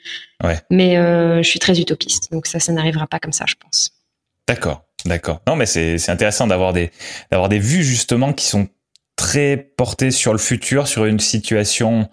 Ouais. 0.44 0.60
Mais 0.70 0.98
euh, 0.98 1.42
je 1.42 1.48
suis 1.48 1.60
très 1.60 1.80
utopiste, 1.80 2.34
donc 2.34 2.48
ça, 2.48 2.60
ça 2.60 2.74
n'arrivera 2.74 3.08
pas 3.08 3.20
comme 3.20 3.32
ça, 3.32 3.46
je 3.48 3.56
pense. 3.56 4.03
D'accord, 4.48 4.86
d'accord. 5.06 5.42
Non, 5.48 5.56
mais 5.56 5.66
c'est 5.66 6.10
intéressant 6.10 6.48
d'avoir 6.48 6.74
des 6.74 6.92
des 7.32 7.60
vues 7.60 7.84
justement 7.84 8.34
qui 8.34 8.46
sont 8.46 8.68
très 9.16 9.58
portées 9.58 10.12
sur 10.12 10.34
le 10.34 10.40
futur, 10.40 10.88
sur 10.88 11.06
une 11.06 11.20
situation 11.20 12.10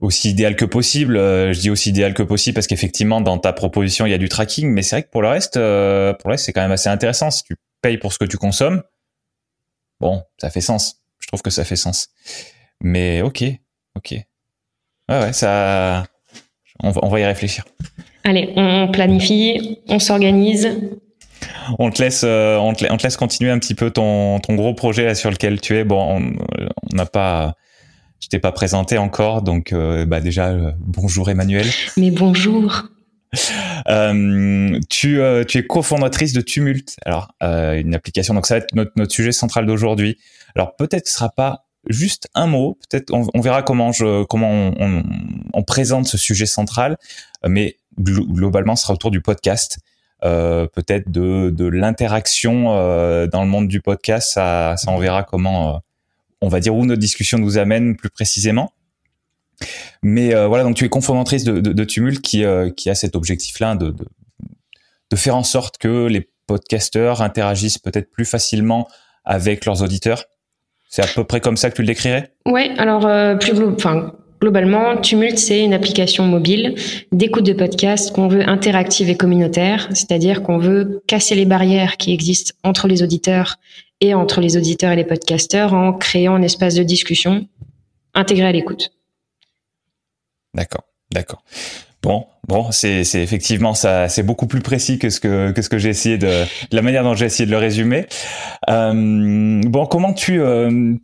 aussi 0.00 0.30
idéal 0.30 0.56
que 0.56 0.64
possible. 0.64 1.16
Euh, 1.16 1.52
je 1.52 1.60
dis 1.60 1.70
aussi 1.70 1.90
idéal 1.90 2.14
que 2.14 2.22
possible 2.22 2.54
parce 2.54 2.66
qu'effectivement, 2.66 3.20
dans 3.20 3.38
ta 3.38 3.52
proposition, 3.52 4.06
il 4.06 4.10
y 4.10 4.14
a 4.14 4.18
du 4.18 4.28
tracking, 4.28 4.68
mais 4.68 4.82
c'est 4.82 4.96
vrai 4.96 5.02
que 5.04 5.10
pour 5.10 5.22
le 5.22 5.28
reste, 5.28 5.56
euh, 5.56 6.12
pour 6.14 6.28
le 6.28 6.34
reste, 6.34 6.44
c'est 6.44 6.52
quand 6.52 6.62
même 6.62 6.72
assez 6.72 6.88
intéressant. 6.88 7.30
Si 7.30 7.42
tu 7.44 7.56
payes 7.80 7.98
pour 7.98 8.12
ce 8.12 8.18
que 8.18 8.24
tu 8.24 8.36
consommes, 8.36 8.82
bon, 10.00 10.22
ça 10.38 10.50
fait 10.50 10.60
sens. 10.60 11.02
Je 11.20 11.28
trouve 11.28 11.42
que 11.42 11.50
ça 11.50 11.64
fait 11.64 11.76
sens. 11.76 12.10
Mais 12.80 13.22
ok, 13.22 13.44
ok. 13.96 14.12
Ouais, 15.08 15.20
ouais, 15.20 15.32
ça, 15.32 16.04
on 16.82 16.90
va, 16.90 17.20
y 17.20 17.24
réfléchir. 17.24 17.64
N'a 18.24 18.32
on 18.56 18.90
planifie, 18.90 19.80
on 19.88 19.98
s'organise. 19.98 20.78
On 21.78 21.90
te 21.90 22.02
laisse, 22.02 22.22
euh, 22.24 22.56
on 22.56 22.72
te, 22.72 22.84
laisse 22.84 23.16
continuer 23.16 23.50
un 23.50 23.58
petit 23.58 23.74
peu 23.74 23.90
ton, 23.90 24.38
ton 24.40 24.54
gros 24.54 24.74
projet 24.74 25.14
sur 25.14 25.30
lequel 25.30 25.60
tu 25.60 25.76
es. 25.76 25.84
Bon, 25.84 26.20
on 26.20 26.96
n'a 26.96 27.06
pas 27.06 27.54
je 28.24 28.28
t'ai 28.30 28.38
pas 28.38 28.52
présenté 28.52 28.96
encore, 28.96 29.42
donc 29.42 29.74
euh, 29.74 30.06
bah 30.06 30.20
déjà 30.22 30.48
euh, 30.48 30.72
bonjour 30.78 31.28
Emmanuel. 31.28 31.66
Mais 31.98 32.10
bonjour. 32.10 32.84
Euh, 33.88 34.80
tu, 34.88 35.20
tu 35.48 35.58
es 35.58 35.66
cofondatrice 35.66 36.32
de 36.32 36.40
Tumult, 36.40 36.96
alors 37.04 37.34
une 37.42 37.94
application. 37.94 38.32
Donc 38.32 38.46
ça 38.46 38.54
va 38.54 38.58
être 38.60 38.74
notre, 38.74 38.92
notre 38.96 39.12
sujet 39.12 39.32
central 39.32 39.66
d'aujourd'hui. 39.66 40.16
Alors 40.56 40.74
peut-être 40.76 41.04
que 41.04 41.10
ce 41.10 41.16
sera 41.16 41.28
pas 41.28 41.66
juste 41.90 42.28
un 42.34 42.46
mot, 42.46 42.78
peut-être 42.88 43.12
on, 43.12 43.40
verra 43.42 43.62
comment 43.62 43.92
je 43.92 44.24
comment 44.24 44.50
on, 44.50 45.02
on, 45.52 45.62
présente 45.62 46.06
ce 46.06 46.16
sujet 46.16 46.46
central, 46.46 46.96
mais 47.46 47.76
globalement 48.00 48.74
ce 48.74 48.84
sera 48.84 48.94
autour 48.94 49.10
du 49.10 49.20
podcast. 49.20 49.78
Peut-être 50.20 51.10
de, 51.10 51.50
de 51.50 51.66
l'interaction 51.66 52.64
dans 53.26 53.42
le 53.42 53.48
monde 53.48 53.68
du 53.68 53.80
podcast, 53.80 54.32
ça, 54.32 54.76
ça 54.76 54.90
on 54.90 54.98
verra 54.98 55.22
comment 55.22 55.82
on 56.44 56.48
va 56.48 56.60
dire 56.60 56.74
où 56.74 56.84
notre 56.84 57.00
discussion 57.00 57.38
nous 57.38 57.58
amène 57.58 57.96
plus 57.96 58.10
précisément. 58.10 58.72
Mais 60.02 60.34
euh, 60.34 60.46
voilà, 60.46 60.64
donc 60.64 60.76
tu 60.76 60.84
es 60.84 60.88
confondatrice 60.88 61.44
de, 61.44 61.60
de, 61.60 61.84
Tumult 61.84 62.20
qui, 62.20 62.44
euh, 62.44 62.70
qui 62.70 62.90
a 62.90 62.94
cet 62.94 63.16
objectif-là 63.16 63.76
de, 63.76 63.94
de, 65.10 65.16
faire 65.16 65.36
en 65.36 65.44
sorte 65.44 65.78
que 65.78 66.06
les 66.06 66.28
podcasteurs 66.46 67.22
interagissent 67.22 67.78
peut-être 67.78 68.10
plus 68.10 68.24
facilement 68.24 68.88
avec 69.24 69.64
leurs 69.64 69.82
auditeurs. 69.82 70.24
C'est 70.90 71.02
à 71.02 71.06
peu 71.06 71.24
près 71.24 71.40
comme 71.40 71.56
ça 71.56 71.70
que 71.70 71.76
tu 71.76 71.82
le 71.82 71.86
décrirais? 71.86 72.32
Ouais, 72.46 72.70
alors 72.78 73.06
euh, 73.06 73.36
plus 73.36 73.52
enfin, 73.62 74.12
globalement, 74.44 74.98
Tumult, 74.98 75.38
c'est 75.38 75.64
une 75.64 75.72
application 75.72 76.26
mobile 76.26 76.74
d'écoute 77.12 77.46
de 77.46 77.54
podcast 77.54 78.14
qu'on 78.14 78.28
veut 78.28 78.46
interactive 78.46 79.08
et 79.08 79.16
communautaire, 79.16 79.88
c'est-à-dire 79.94 80.42
qu'on 80.42 80.58
veut 80.58 81.02
casser 81.06 81.34
les 81.34 81.46
barrières 81.46 81.96
qui 81.96 82.12
existent 82.12 82.52
entre 82.62 82.86
les 82.86 83.02
auditeurs 83.02 83.56
et 84.02 84.12
entre 84.12 84.42
les 84.42 84.58
auditeurs 84.58 84.92
et 84.92 84.96
les 84.96 85.04
podcasteurs 85.04 85.72
en 85.72 85.94
créant 85.94 86.34
un 86.34 86.42
espace 86.42 86.74
de 86.74 86.82
discussion 86.82 87.48
intégré 88.12 88.46
à 88.46 88.52
l'écoute. 88.52 88.92
D'accord, 90.52 90.84
d'accord. 91.10 91.42
Bon, 92.02 92.26
bon, 92.46 92.70
c'est 92.70 93.00
effectivement 93.14 93.72
ça, 93.72 94.10
c'est 94.10 94.22
beaucoup 94.22 94.46
plus 94.46 94.60
précis 94.60 94.98
que 94.98 95.08
ce 95.08 95.20
que 95.20 95.52
que 95.52 95.62
ce 95.62 95.70
que 95.70 95.78
j'ai 95.78 95.88
essayé 95.88 96.18
de, 96.18 96.44
la 96.70 96.82
manière 96.82 97.02
dont 97.02 97.14
j'ai 97.14 97.24
essayé 97.24 97.46
de 97.46 97.50
le 97.50 97.56
résumer. 97.56 98.04
Euh, 98.68 99.62
bon, 99.64 99.86
comment 99.86 100.12
tu 100.12 100.38
euh, 100.38 100.96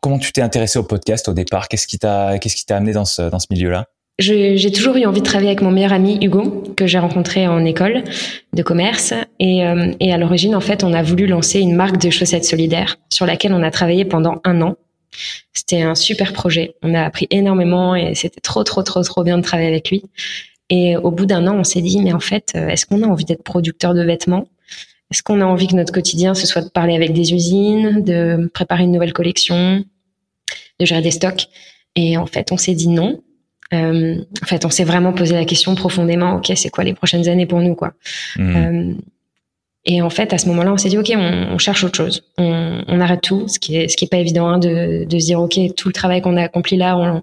comment 0.00 0.18
tu 0.18 0.32
t'es 0.32 0.42
intéressé 0.42 0.78
au 0.78 0.82
podcast 0.82 1.28
au 1.28 1.34
départ? 1.34 1.68
Qu'est-ce 1.68 1.86
qui 1.86 1.98
t'a 1.98 2.38
qu'est-ce 2.38 2.56
qui 2.56 2.66
t'a 2.66 2.76
amené 2.76 2.92
dans 2.92 3.04
ce 3.04 3.22
dans 3.22 3.38
ce 3.38 3.46
milieu-là? 3.50 3.86
J'ai 4.18 4.70
toujours 4.70 4.96
eu 4.96 5.06
envie 5.06 5.20
de 5.20 5.26
travailler 5.26 5.48
avec 5.48 5.62
mon 5.62 5.70
meilleur 5.70 5.92
ami 5.92 6.18
Hugo, 6.22 6.62
que 6.76 6.86
j'ai 6.86 6.98
rencontré 6.98 7.48
en 7.48 7.64
école 7.64 8.04
de 8.52 8.62
commerce. 8.62 9.14
Et, 9.40 9.66
euh, 9.66 9.92
et 10.00 10.12
à 10.12 10.18
l'origine, 10.18 10.54
en 10.54 10.60
fait, 10.60 10.84
on 10.84 10.92
a 10.92 11.02
voulu 11.02 11.26
lancer 11.26 11.60
une 11.60 11.74
marque 11.74 11.96
de 11.96 12.10
chaussettes 12.10 12.44
solidaires 12.44 12.98
sur 13.08 13.26
laquelle 13.26 13.52
on 13.52 13.62
a 13.62 13.70
travaillé 13.70 14.04
pendant 14.04 14.40
un 14.44 14.60
an. 14.60 14.76
C'était 15.52 15.82
un 15.82 15.94
super 15.94 16.32
projet. 16.32 16.74
On 16.82 16.94
a 16.94 17.02
appris 17.02 17.26
énormément 17.30 17.96
et 17.96 18.14
c'était 18.14 18.40
trop, 18.40 18.64
trop, 18.64 18.82
trop, 18.82 19.02
trop 19.02 19.24
bien 19.24 19.38
de 19.38 19.42
travailler 19.42 19.68
avec 19.68 19.90
lui. 19.90 20.04
Et 20.70 20.96
au 20.96 21.10
bout 21.10 21.26
d'un 21.26 21.46
an, 21.46 21.56
on 21.56 21.64
s'est 21.64 21.82
dit, 21.82 22.00
mais 22.00 22.12
en 22.12 22.20
fait, 22.20 22.52
euh, 22.54 22.68
est-ce 22.68 22.86
qu'on 22.86 23.02
a 23.02 23.06
envie 23.06 23.24
d'être 23.24 23.42
producteur 23.42 23.94
de 23.94 24.02
vêtements? 24.02 24.46
Est-ce 25.12 25.22
qu'on 25.22 25.42
a 25.42 25.44
envie 25.44 25.66
que 25.66 25.74
notre 25.74 25.92
quotidien, 25.92 26.32
ce 26.32 26.46
soit 26.46 26.62
de 26.62 26.70
parler 26.70 26.96
avec 26.96 27.12
des 27.12 27.34
usines, 27.34 28.02
de 28.02 28.50
préparer 28.54 28.84
une 28.84 28.92
nouvelle 28.92 29.12
collection, 29.12 29.84
de 30.80 30.86
gérer 30.86 31.02
des 31.02 31.10
stocks 31.10 31.48
Et 31.96 32.16
en 32.16 32.24
fait, 32.24 32.50
on 32.50 32.56
s'est 32.56 32.74
dit 32.74 32.88
non. 32.88 33.20
Euh, 33.74 34.16
en 34.42 34.46
fait, 34.46 34.64
on 34.64 34.70
s'est 34.70 34.84
vraiment 34.84 35.12
posé 35.12 35.34
la 35.34 35.44
question 35.44 35.74
profondément. 35.74 36.36
Ok, 36.36 36.50
c'est 36.56 36.70
quoi 36.70 36.82
les 36.82 36.94
prochaines 36.94 37.28
années 37.28 37.44
pour 37.44 37.60
nous, 37.60 37.74
quoi 37.74 37.92
mmh. 38.36 38.56
euh, 38.56 38.94
Et 39.84 40.00
en 40.00 40.08
fait, 40.08 40.32
à 40.32 40.38
ce 40.38 40.48
moment-là, 40.48 40.72
on 40.72 40.78
s'est 40.78 40.88
dit, 40.88 40.96
OK, 40.96 41.12
on, 41.14 41.58
cherche 41.58 41.84
autre 41.84 41.96
chose. 41.96 42.24
On, 42.38 42.82
on, 42.88 43.00
arrête 43.00 43.20
tout, 43.20 43.48
ce 43.48 43.58
qui 43.58 43.76
est, 43.76 43.88
ce 43.88 43.98
qui 43.98 44.06
est 44.06 44.08
pas 44.08 44.16
évident, 44.16 44.48
hein, 44.48 44.58
de, 44.58 45.04
de 45.04 45.18
se 45.18 45.26
dire, 45.26 45.42
OK, 45.42 45.58
tout 45.76 45.88
le 45.88 45.92
travail 45.94 46.22
qu'on 46.22 46.38
a 46.38 46.42
accompli 46.42 46.78
là, 46.78 46.96
on, 46.96 47.22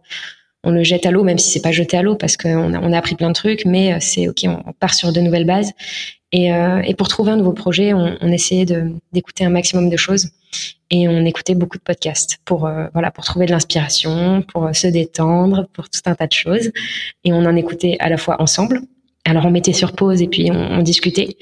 on 0.63 0.71
le 0.71 0.83
jette 0.83 1.05
à 1.05 1.11
l'eau, 1.11 1.23
même 1.23 1.37
si 1.37 1.49
c'est 1.51 1.61
pas 1.61 1.71
jeté 1.71 1.97
à 1.97 2.01
l'eau 2.01 2.15
parce 2.15 2.37
qu'on 2.37 2.73
a, 2.73 2.79
on 2.79 2.91
a 2.91 2.97
appris 2.97 3.15
plein 3.15 3.29
de 3.29 3.33
trucs, 3.33 3.65
mais 3.65 3.93
euh, 3.93 3.97
c'est 3.99 4.27
OK, 4.27 4.45
on 4.45 4.73
part 4.73 4.93
sur 4.93 5.13
de 5.13 5.21
nouvelles 5.21 5.45
bases. 5.45 5.71
Et, 6.31 6.53
euh, 6.53 6.81
et 6.83 6.93
pour 6.93 7.07
trouver 7.07 7.31
un 7.31 7.37
nouveau 7.37 7.53
projet, 7.53 7.93
on, 7.93 8.17
on 8.21 8.31
essayait 8.31 8.65
d'écouter 9.11 9.45
un 9.45 9.49
maximum 9.49 9.89
de 9.89 9.97
choses 9.97 10.29
et 10.91 11.07
on 11.07 11.25
écoutait 11.25 11.55
beaucoup 11.55 11.77
de 11.77 11.83
podcasts 11.83 12.37
pour 12.45 12.67
euh, 12.67 12.87
voilà 12.93 13.09
pour 13.09 13.23
trouver 13.23 13.45
de 13.45 13.51
l'inspiration, 13.51 14.43
pour 14.43 14.69
se 14.75 14.87
détendre, 14.87 15.67
pour 15.73 15.89
tout 15.89 16.01
un 16.05 16.15
tas 16.15 16.27
de 16.27 16.33
choses. 16.33 16.71
Et 17.23 17.33
on 17.33 17.45
en 17.45 17.55
écoutait 17.55 17.97
à 17.99 18.09
la 18.09 18.17
fois 18.17 18.41
ensemble, 18.41 18.81
alors 19.29 19.45
on 19.45 19.51
mettait 19.51 19.73
sur 19.73 19.93
pause 19.93 20.21
et 20.21 20.27
puis 20.27 20.49
on, 20.51 20.81
discutait. 20.81 21.37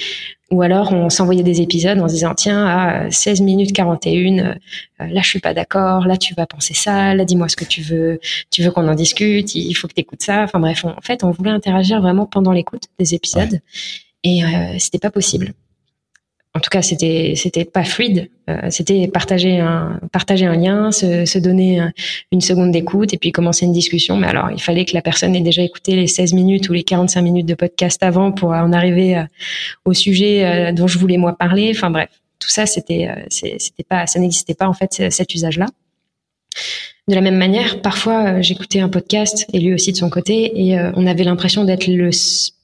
Ou 0.52 0.62
alors 0.62 0.94
on 0.94 1.10
s'envoyait 1.10 1.44
des 1.44 1.62
épisodes 1.62 2.00
en 2.00 2.08
se 2.08 2.14
disant 2.14 2.34
tiens 2.36 2.66
à 2.66 3.12
16 3.12 3.42
minutes 3.42 3.74
41 3.74 4.38
euh, 4.38 4.54
là 5.00 5.22
je 5.22 5.28
suis 5.28 5.40
pas 5.40 5.54
d'accord, 5.54 6.06
là 6.06 6.18
tu 6.18 6.34
vas 6.36 6.46
penser 6.46 6.74
ça, 6.74 7.14
là 7.16 7.26
dis-moi 7.26 7.50
ce 7.50 7.56
que 7.56 7.66
tu 7.66 7.82
veux, 7.82 8.20
tu 8.52 8.64
veux 8.64 8.72
qu'on 8.72 8.88
en 8.88 8.96
discute, 8.96 9.56
il 9.56 9.74
faut 9.74 9.88
que 9.88 9.94
tu 9.94 10.02
écoutes 10.02 10.24
ça. 10.24 10.44
Enfin 10.44 10.60
bref, 10.60 10.86
en 10.86 11.02
fait 11.02 11.24
on 11.24 11.32
voulait 11.32 11.52
interagir 11.52 12.02
vraiment 12.02 12.26
pendant 12.26 12.52
l'écoute 12.52 12.84
des 13.00 13.14
épisodes 13.14 13.60
et 14.24 14.44
euh, 14.44 14.48
c'était 14.80 15.00
pas 15.00 15.12
possible 15.12 15.54
en 16.58 16.60
tout 16.60 16.72
cas, 16.72 16.82
c'était 16.82 17.34
c'était 17.36 17.66
pas 17.66 17.84
fluide. 17.84 18.32
Euh, 18.50 18.70
c'était 18.72 19.08
partager 19.08 19.60
un 19.60 20.00
partager 20.12 20.48
un 20.48 20.56
lien, 20.56 20.92
se, 20.92 21.26
se 21.26 21.38
donner 21.38 21.82
une 22.32 22.42
seconde 22.42 22.72
d'écoute 22.72 23.14
et 23.14 23.18
puis 23.20 23.32
commencer 23.32 23.66
une 23.66 23.74
discussion. 23.74 24.18
Mais 24.18 24.26
alors, 24.28 24.50
il 24.52 24.60
fallait 24.60 24.84
que 24.86 24.96
la 24.96 25.04
personne 25.04 25.36
ait 25.36 25.42
déjà 25.42 25.62
écouté 25.62 25.96
les 25.96 26.08
16 26.08 26.34
minutes 26.34 26.68
ou 26.70 26.74
les 26.74 26.82
45 26.82 27.22
minutes 27.22 27.46
de 27.46 27.54
podcast 27.54 28.02
avant 28.02 28.32
pour 28.32 28.50
en 28.50 28.74
arriver 28.74 29.18
euh, 29.18 29.24
au 29.86 29.94
sujet 29.94 30.46
euh, 30.46 30.72
dont 30.72 30.88
je 30.88 30.98
voulais 30.98 31.18
moi 31.18 31.38
parler. 31.38 31.72
Enfin 31.76 31.92
bref, 31.92 32.10
tout 32.40 32.50
ça, 32.50 32.66
c'était 32.66 33.08
c'était 33.30 33.84
pas 33.88 34.08
ça 34.08 34.20
n'existait 34.20 34.56
pas 34.56 34.68
en 34.68 34.74
fait 34.74 35.12
cet 35.12 35.36
usage-là. 35.36 35.68
De 37.08 37.16
la 37.16 37.22
même 37.22 37.38
manière, 37.38 37.82
parfois 37.82 38.26
euh, 38.26 38.42
j'écoutais 38.42 38.82
un 38.82 38.90
podcast 38.90 39.48
et 39.54 39.62
lui 39.62 39.74
aussi 39.74 39.94
de 39.94 39.98
son 39.98 40.10
côté 40.10 40.52
et 40.62 40.78
euh, 40.78 40.92
on 40.96 41.08
avait 41.08 41.24
l'impression 41.24 41.64
d'être 41.64 41.88
le, 41.88 42.10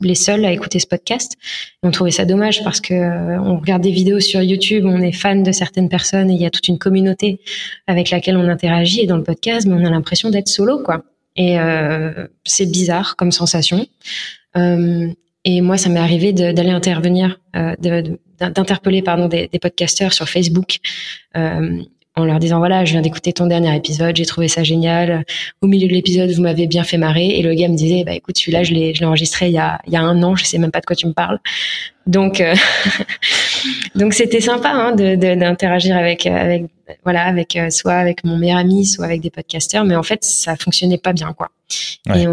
les 0.02 0.16
seuls 0.16 0.44
à 0.44 0.52
écouter 0.52 0.80
ce 0.80 0.88
podcast. 0.88 1.38
on 1.82 1.92
trouvait 1.92 2.12
ça 2.12 2.26
dommage 2.26 2.62
parce 2.66 2.82
que 2.82 2.94
euh, 2.94 3.40
on 3.40 3.58
regarde 3.58 3.82
des 3.82 3.92
vidéos 3.92 4.20
sur 4.20 4.42
YouTube, 4.42 4.84
on 4.86 5.00
est 5.00 5.14
fan 5.14 5.44
de 5.44 5.52
certaines 5.54 5.88
personnes 5.88 6.30
et 6.30 6.34
il 6.34 6.42
y 6.42 6.46
a 6.46 6.50
toute 6.50 6.68
une 6.68 6.78
communauté 6.78 7.40
avec 7.88 8.10
laquelle 8.10 8.36
on 8.36 8.50
interagit 8.50 9.00
et 9.00 9.08
dans 9.08 9.16
le 9.16 9.24
podcast, 9.24 9.66
mais 9.66 9.76
on 9.76 9.86
a 9.86 9.90
l'impression 9.90 10.30
d'être 10.30 10.50
solo 10.50 10.84
quoi. 10.84 11.04
Et 11.38 11.56
c'est 12.44 12.70
bizarre 12.70 13.16
comme 13.16 13.32
sensation. 13.32 13.88
et 14.56 15.62
moi, 15.62 15.78
ça 15.78 15.90
m'est 15.90 16.00
arrivé 16.00 16.32
d'aller 16.32 16.70
intervenir, 16.70 17.40
d'interpeller 18.40 19.02
pardon 19.02 19.28
des, 19.28 19.48
des, 19.48 19.58
podcasteurs 19.58 20.14
sur 20.14 20.30
Facebook 20.30 20.78
en 22.16 22.26
leur 22.26 22.40
disant 22.40 22.60
voilà, 22.60 22.86
je 22.86 22.92
viens 22.92 23.02
d'écouter 23.02 23.34
ton 23.34 23.48
dernier 23.48 23.76
épisode, 23.76 24.16
j'ai 24.16 24.26
trouvé 24.26 24.48
ça 24.48 24.64
génial. 24.64 25.26
Au 25.62 25.68
milieu 25.68 25.88
de 25.88 25.94
l'épisode, 25.94 26.30
vous 26.32 26.42
m'avez 26.42 26.68
bien 26.68 26.84
fait 26.84 26.98
marrer. 26.98 27.26
Et 27.38 27.42
le 27.42 27.54
gars 27.56 27.68
me 27.68 27.76
disait 27.76 28.04
bah 28.06 28.14
écoute, 28.14 28.38
celui-là, 28.38 28.64
je 28.64 28.74
l'ai, 28.74 28.94
je 28.94 29.00
l'ai 29.00 29.06
enregistré 29.06 29.48
il 29.48 29.54
y 29.54 29.58
a, 29.58 29.80
il 29.88 29.94
y 29.94 29.96
a 29.98 30.02
un 30.02 30.22
an, 30.22 30.36
je 30.36 30.46
sais 30.46 30.58
même 30.58 30.72
pas 30.72 30.80
de 30.80 30.86
quoi 30.86 30.96
tu 30.96 31.08
me 31.08 31.14
parles. 31.14 31.40
Donc, 32.06 32.42
euh, 32.42 32.54
donc 33.96 34.14
c'était 34.14 34.42
sympa 34.42 34.70
hein, 34.70 34.96
de, 34.96 35.16
d'interagir 35.16 35.96
avec, 35.96 36.26
avec, 36.26 36.66
voilà, 37.04 37.24
avec 37.26 37.56
euh, 37.56 37.70
soit 37.70 37.94
avec 37.94 38.24
mon 38.24 38.38
meilleur 38.38 38.58
ami, 38.58 38.86
soit 38.86 39.06
avec 39.06 39.22
des 39.22 39.30
podcasteurs. 39.30 39.86
Mais 39.86 39.96
en 39.96 40.04
fait, 40.04 40.24
ça 40.24 40.56
fonctionnait 40.56 40.98
pas 40.98 41.14
bien, 41.14 41.34
quoi. 41.34 41.50
Et 42.14 42.26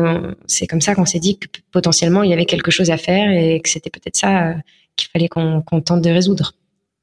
c'est 0.47 0.67
comme 0.67 0.81
ça 0.81 0.95
qu'on 0.95 1.07
s'est 1.07 1.21
dit 1.21 1.39
que 1.39 1.47
potentiellement 1.73 2.23
il 2.23 2.31
y 2.31 2.33
avait 2.33 2.45
quelque 2.45 2.71
chose 2.71 2.91
à 2.91 2.97
faire 2.97 3.31
et 3.31 3.61
que 3.61 3.69
c'était 3.69 3.91
peut-être 3.91 4.17
ça 4.17 4.49
euh, 4.49 4.55
qu'il 4.97 5.09
fallait 5.09 5.29
qu'on, 5.29 5.63
qu'on 5.63 5.81
tente 5.81 6.03
de 6.03 6.11
résoudre. 6.11 6.53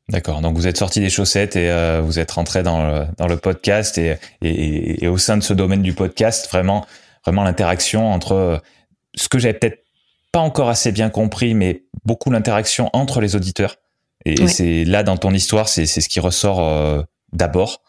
D'accord. 0.09 0.39
Donc 0.39 0.55
vous 0.55 0.67
êtes 0.67 0.77
sorti 0.77 1.01
des 1.01 1.09
chaussettes 1.09 1.57
et 1.57 1.69
euh, 1.69 1.99
vous 2.01 2.17
êtes 2.17 2.31
rentré 2.31 2.63
dans 2.63 2.87
le, 2.87 3.05
dans 3.17 3.27
le 3.27 3.35
podcast 3.35 3.97
et, 3.97 4.17
et, 4.41 5.03
et, 5.03 5.07
au 5.07 5.17
sein 5.17 5.35
de 5.35 5.43
ce 5.43 5.53
domaine 5.53 5.81
du 5.81 5.93
podcast, 5.93 6.47
vraiment, 6.49 6.85
vraiment 7.25 7.43
l'interaction 7.43 8.09
entre 8.09 8.31
euh, 8.31 8.57
ce 9.15 9.27
que 9.27 9.37
j'avais 9.37 9.55
peut-être 9.55 9.83
pas 10.31 10.39
encore 10.39 10.69
assez 10.69 10.93
bien 10.93 11.09
compris, 11.09 11.53
mais 11.53 11.83
beaucoup 12.05 12.31
l'interaction 12.31 12.89
entre 12.93 13.19
les 13.19 13.35
auditeurs. 13.35 13.75
Et, 14.23 14.47
c'est 14.47 14.85
là 14.85 15.03
dans 15.03 15.17
ton 15.17 15.33
histoire, 15.33 15.67
c'est 15.67 15.85
ce 15.85 16.07
qui 16.07 16.19
ressort 16.19 16.61
euh, 16.61 17.01
d'abord. 17.33 17.81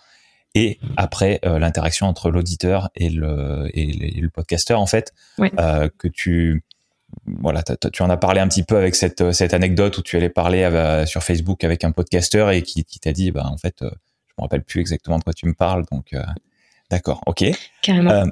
Et 0.55 0.81
après 0.97 1.41
l'interaction 1.45 2.07
entre 2.07 2.31
l'auditeur 2.31 2.89
et 2.97 3.11
le, 3.11 3.69
et 3.75 4.21
le, 4.21 4.29
podcasteur, 4.31 4.81
en 4.81 4.87
fait, 4.87 5.13
que 5.37 6.09
tu 6.09 6.65
voilà, 7.27 7.63
tu 7.63 8.03
en 8.03 8.11
as 8.11 8.17
parlé 8.17 8.41
un 8.41 8.49
petit 8.49 8.63
peu 8.63 8.77
avec 8.77 8.95
cette, 8.95 9.33
cette 9.33 9.55
anecdote 9.55 9.99
où 9.99 10.03
tu 10.03 10.17
allais 10.17 10.29
parler 10.29 10.63
euh, 10.63 11.07
sur 11.07 11.23
Facebook 11.23 11.65
avec 11.65 11.85
un 11.85 11.91
podcasteur 11.91 12.51
et 12.51 12.63
qui, 12.63 12.85
t'a 13.01 13.13
dit, 13.13 13.31
bah, 13.31 13.47
en 13.51 13.57
fait, 13.57 13.83
euh, 13.83 13.91
je 14.29 14.35
me 14.39 14.43
rappelle 14.43 14.63
plus 14.63 14.81
exactement 14.81 15.19
de 15.19 15.25
quoi 15.25 15.33
tu 15.33 15.47
me 15.47 15.55
parles, 15.55 15.85
donc 15.91 16.13
euh, 16.13 16.23
d'accord, 16.91 17.23
ok. 17.27 17.45
Carrément. 17.83 18.25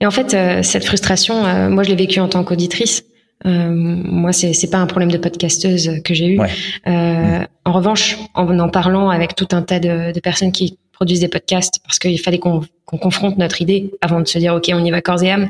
et 0.00 0.06
en 0.06 0.10
fait, 0.10 0.62
cette 0.64 0.84
frustration, 0.84 1.68
moi, 1.70 1.82
je 1.82 1.90
l'ai 1.90 1.96
vécue 1.96 2.20
en 2.20 2.28
tant 2.28 2.44
qu'auditrice. 2.44 3.04
moi, 3.44 4.32
c'est 4.32 4.52
c'est 4.52 4.70
pas 4.70 4.78
un 4.78 4.86
problème 4.86 5.10
de 5.10 5.18
podcasteuse 5.18 6.02
que 6.04 6.14
j'ai 6.14 6.28
eu. 6.28 6.38
Mm. 6.86 7.46
En 7.64 7.72
revanche, 7.72 8.16
en 8.34 8.58
en 8.58 8.68
parlant 8.68 9.10
avec 9.10 9.34
tout 9.34 9.48
un 9.52 9.62
tas 9.62 9.80
de, 9.80 10.12
de 10.12 10.20
personnes 10.20 10.52
qui 10.52 10.78
produisent 11.00 11.20
des 11.20 11.28
podcasts, 11.28 11.80
parce 11.82 11.98
qu'il 11.98 12.20
fallait 12.20 12.38
qu'on 12.38 12.60
confronte 12.84 13.38
notre 13.38 13.62
idée 13.62 13.90
avant 14.02 14.20
de 14.20 14.28
se 14.28 14.38
dire 14.38 14.54
ok, 14.54 14.70
on 14.74 14.84
y 14.84 14.90
va 14.90 15.00
corps 15.00 15.22
et 15.22 15.30
âme. 15.30 15.48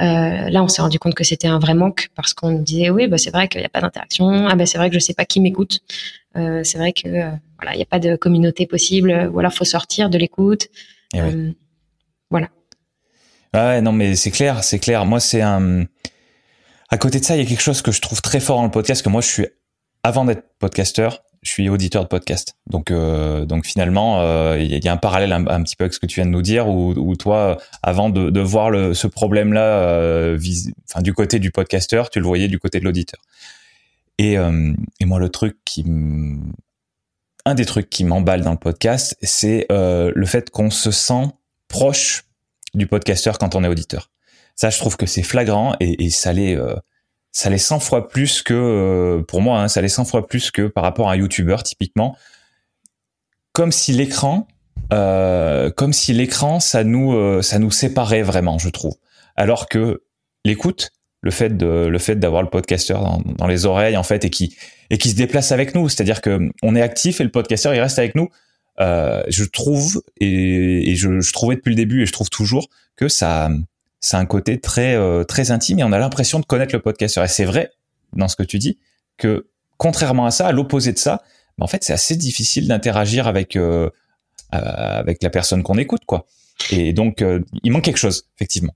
Euh, 0.00 0.48
là, 0.48 0.62
on 0.62 0.68
s'est 0.68 0.80
rendu 0.80 0.98
compte 0.98 1.14
que 1.14 1.22
c'était 1.22 1.48
un 1.48 1.58
vrai 1.58 1.74
manque 1.74 2.08
parce 2.14 2.32
qu'on 2.32 2.52
disait 2.52 2.88
oui, 2.88 3.06
bah, 3.06 3.18
c'est 3.18 3.30
vrai 3.30 3.46
qu'il 3.46 3.60
n'y 3.60 3.66
a 3.66 3.68
pas 3.68 3.82
d'interaction. 3.82 4.48
Ah 4.48 4.54
bah 4.54 4.64
c'est 4.64 4.78
vrai 4.78 4.88
que 4.88 4.94
je 4.94 4.98
sais 4.98 5.12
pas 5.12 5.26
qui 5.26 5.40
m'écoute. 5.40 5.80
Euh, 6.36 6.64
c'est 6.64 6.78
vrai 6.78 6.94
que 6.94 7.08
euh, 7.08 7.30
voilà, 7.58 7.74
il 7.74 7.76
n'y 7.76 7.82
a 7.82 7.86
pas 7.86 7.98
de 7.98 8.16
communauté 8.16 8.64
possible. 8.64 9.30
Ou 9.34 9.38
alors 9.38 9.52
faut 9.52 9.66
sortir 9.66 10.08
de 10.08 10.16
l'écoute. 10.16 10.68
Eh 11.12 11.20
voilà. 12.30 12.48
Ouais, 13.52 13.82
non, 13.82 13.92
mais 13.92 14.16
c'est 14.16 14.30
clair, 14.30 14.64
c'est 14.64 14.78
clair. 14.78 15.04
Moi, 15.04 15.20
c'est 15.20 15.42
un. 15.42 15.84
À 16.88 16.96
côté 16.96 17.20
de 17.20 17.24
ça, 17.24 17.36
il 17.36 17.42
y 17.42 17.44
a 17.44 17.46
quelque 17.46 17.62
chose 17.62 17.82
que 17.82 17.92
je 17.92 18.00
trouve 18.00 18.22
très 18.22 18.40
fort 18.40 18.56
dans 18.56 18.64
le 18.64 18.70
podcast, 18.70 19.04
que 19.04 19.10
moi, 19.10 19.20
je 19.20 19.26
suis 19.26 19.46
avant 20.02 20.24
d'être 20.24 20.44
podcasteur, 20.58 21.22
je 21.46 21.52
suis 21.52 21.68
auditeur 21.68 22.02
de 22.02 22.08
podcast. 22.08 22.56
Donc, 22.68 22.90
euh, 22.90 23.46
donc 23.46 23.66
finalement, 23.66 24.20
euh, 24.20 24.58
il 24.58 24.84
y, 24.84 24.88
a 24.88 24.92
un 24.92 24.96
parallèle 24.96 25.32
un, 25.32 25.62
petit 25.62 25.76
peu 25.76 25.84
avec 25.84 25.94
ce 25.94 26.00
que 26.00 26.06
tu 26.06 26.16
viens 26.16 26.26
de 26.26 26.30
nous 26.30 26.42
dire, 26.42 26.68
où, 26.68 27.16
toi, 27.16 27.58
avant 27.82 28.10
de, 28.10 28.40
voir 28.40 28.70
le, 28.70 28.94
ce 28.94 29.06
problème-là, 29.06 29.62
euh, 29.62 30.38
du 31.00 31.14
côté 31.14 31.38
du 31.38 31.52
podcasteur, 31.52 32.10
tu 32.10 32.18
le 32.18 32.26
voyais 32.26 32.48
du 32.48 32.58
côté 32.58 32.80
de 32.80 32.84
l'auditeur. 32.84 33.20
Et, 34.18 34.34
et 34.34 35.04
moi, 35.04 35.18
le 35.18 35.28
truc 35.28 35.56
qui, 35.64 35.84
un 37.44 37.54
des 37.54 37.64
trucs 37.64 37.90
qui 37.90 38.04
m'emballe 38.04 38.40
dans 38.40 38.52
le 38.52 38.58
podcast, 38.58 39.16
c'est 39.22 39.66
le 39.70 40.26
fait 40.26 40.50
qu'on 40.50 40.70
se 40.70 40.90
sent 40.90 41.26
proche 41.68 42.24
du 42.74 42.86
podcasteur 42.86 43.38
quand 43.38 43.54
on 43.54 43.62
est 43.62 43.68
auditeur. 43.68 44.10
Ça, 44.56 44.70
je 44.70 44.78
trouve 44.78 44.96
que 44.96 45.06
c'est 45.06 45.22
flagrant 45.22 45.76
et 45.80 46.10
ça 46.10 46.32
l'est 46.32 46.58
ça 47.36 47.50
l'est 47.50 47.58
100 47.58 47.80
fois 47.80 48.08
plus 48.08 48.40
que, 48.40 48.54
euh, 48.54 49.22
pour 49.22 49.42
moi, 49.42 49.60
hein, 49.60 49.68
ça 49.68 49.82
l'est 49.82 49.90
100 49.90 50.06
fois 50.06 50.26
plus 50.26 50.50
que 50.50 50.68
par 50.68 50.82
rapport 50.82 51.10
à 51.10 51.12
un 51.12 51.16
YouTuber, 51.16 51.56
typiquement. 51.62 52.16
Comme 53.52 53.72
si 53.72 53.92
l'écran, 53.92 54.48
euh, 54.94 55.70
comme 55.70 55.92
si 55.92 56.14
l'écran, 56.14 56.60
ça 56.60 56.82
nous, 56.82 57.12
euh, 57.12 57.42
ça 57.42 57.58
nous 57.58 57.70
séparait 57.70 58.22
vraiment, 58.22 58.56
je 58.58 58.70
trouve. 58.70 58.94
Alors 59.36 59.68
que 59.68 60.02
l'écoute, 60.46 60.92
le 61.20 61.30
fait 61.30 61.54
de, 61.54 61.66
le 61.66 61.98
fait 61.98 62.16
d'avoir 62.16 62.40
le 62.40 62.48
podcasteur 62.48 63.20
dans, 63.22 63.46
les 63.46 63.66
oreilles, 63.66 63.98
en 63.98 64.02
fait, 64.02 64.24
et 64.24 64.30
qui, 64.30 64.56
et 64.88 64.96
qui 64.96 65.10
se 65.10 65.16
déplace 65.16 65.52
avec 65.52 65.74
nous, 65.74 65.90
c'est-à-dire 65.90 66.22
que 66.22 66.40
on 66.62 66.74
est 66.74 66.80
actif 66.80 67.20
et 67.20 67.24
le 67.24 67.30
podcasteur, 67.30 67.74
il 67.74 67.80
reste 67.80 67.98
avec 67.98 68.14
nous. 68.14 68.30
je 68.78 69.44
trouve, 69.44 70.00
et, 70.22 70.96
je 70.96 71.32
trouvais 71.32 71.56
depuis 71.56 71.68
le 71.68 71.76
début, 71.76 72.02
et 72.02 72.06
je 72.06 72.12
trouve 72.12 72.30
toujours 72.30 72.70
que 72.96 73.08
ça, 73.08 73.50
c'est 74.06 74.16
un 74.16 74.24
côté 74.24 74.60
très 74.60 74.94
euh, 74.94 75.24
très 75.24 75.50
intime 75.50 75.80
et 75.80 75.84
on 75.84 75.90
a 75.90 75.98
l'impression 75.98 76.38
de 76.38 76.44
connaître 76.46 76.72
le 76.72 76.80
podcasteur. 76.80 77.24
Et 77.24 77.28
c'est 77.28 77.44
vrai 77.44 77.72
dans 78.12 78.28
ce 78.28 78.36
que 78.36 78.44
tu 78.44 78.60
dis 78.60 78.78
que 79.16 79.48
contrairement 79.78 80.26
à 80.26 80.30
ça, 80.30 80.46
à 80.46 80.52
l'opposé 80.52 80.92
de 80.92 80.98
ça, 80.98 81.24
bah, 81.58 81.64
en 81.64 81.66
fait 81.66 81.82
c'est 81.82 81.92
assez 81.92 82.14
difficile 82.14 82.68
d'interagir 82.68 83.26
avec 83.26 83.56
euh, 83.56 83.90
euh, 84.54 84.58
avec 84.60 85.24
la 85.24 85.30
personne 85.30 85.64
qu'on 85.64 85.76
écoute 85.76 86.04
quoi. 86.06 86.26
Et 86.70 86.92
donc 86.92 87.24
il 87.64 87.72
manque 87.72 87.82
quelque 87.82 87.96
chose 87.96 88.28
effectivement. 88.36 88.74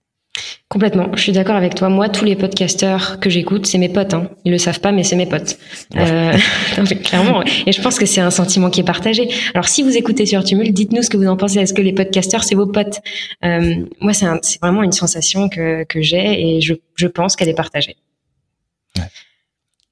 Complètement, 0.69 1.09
je 1.15 1.21
suis 1.21 1.33
d'accord 1.33 1.57
avec 1.57 1.75
toi. 1.75 1.89
Moi, 1.89 2.09
tous 2.09 2.25
les 2.25 2.37
podcasteurs 2.37 3.19
que 3.19 3.29
j'écoute, 3.29 3.67
c'est 3.67 3.79
mes 3.79 3.89
potes. 3.89 4.15
Hein. 4.15 4.31
Ils 4.45 4.53
le 4.53 4.59
savent 4.59 4.81
pas, 4.81 4.93
mais 4.93 5.03
c'est 5.03 5.17
mes 5.17 5.27
potes. 5.27 5.59
Euh, 5.97 6.33
clairement. 7.05 7.43
Et 7.67 7.73
je 7.73 7.83
pense 7.83 7.99
que 7.99 8.07
c'est 8.07 8.21
un 8.21 8.31
sentiment 8.31 8.71
qui 8.71 8.81
est 8.81 8.85
partagé. 8.85 9.29
Alors, 9.55 9.69
si 9.69 9.83
vous 9.83 9.97
écoutez 9.97 10.27
sur 10.27 10.45
Tumult, 10.45 10.73
dites-nous 10.73 11.03
ce 11.03 11.11
que 11.11 11.17
vous 11.17 11.27
en 11.27 11.37
pensez. 11.37 11.59
Est-ce 11.59 11.75
que 11.75 11.83
les 11.83 11.93
podcasteurs, 11.93 12.45
c'est 12.45 12.55
vos 12.55 12.67
potes? 12.67 13.01
Euh, 13.45 13.85
Moi, 14.01 14.13
c'est 14.13 14.27
vraiment 14.63 14.83
une 14.83 14.93
sensation 14.93 15.49
que, 15.49 15.85
que 15.85 16.03
j'ai 16.03 16.57
et 16.57 16.61
je, 16.61 16.75
je 16.95 17.07
pense 17.09 17.35
qu'elle 17.35 17.49
est 17.49 17.55
partagée. 17.55 17.97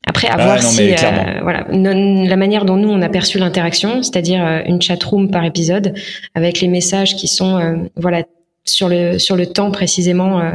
Après, 0.09 0.29
à 0.29 0.37
ah 0.39 0.45
voir 0.45 0.63
si, 0.63 0.93
euh, 0.93 1.41
voilà, 1.43 1.67
la 1.71 2.37
manière 2.37 2.65
dont 2.65 2.77
nous 2.77 2.89
on 2.89 3.03
a 3.03 3.11
perçu 3.11 3.39
l'interaction, 3.39 4.03
c'est-à-dire 4.03 4.43
euh, 4.43 4.61
une 4.65 4.81
chat 4.81 5.03
room 5.05 5.31
par 5.31 5.45
épisode, 5.45 5.93
avec 6.35 6.63
les 6.63 6.69
messages 6.69 7.15
qui 7.15 7.29
sont, 7.29 7.59
euh, 7.59 7.77
voilà, 7.95 8.23
sur 8.69 8.89
le 8.89 9.45
temps 9.47 9.71
précisément 9.71 10.41
euh, 10.41 10.53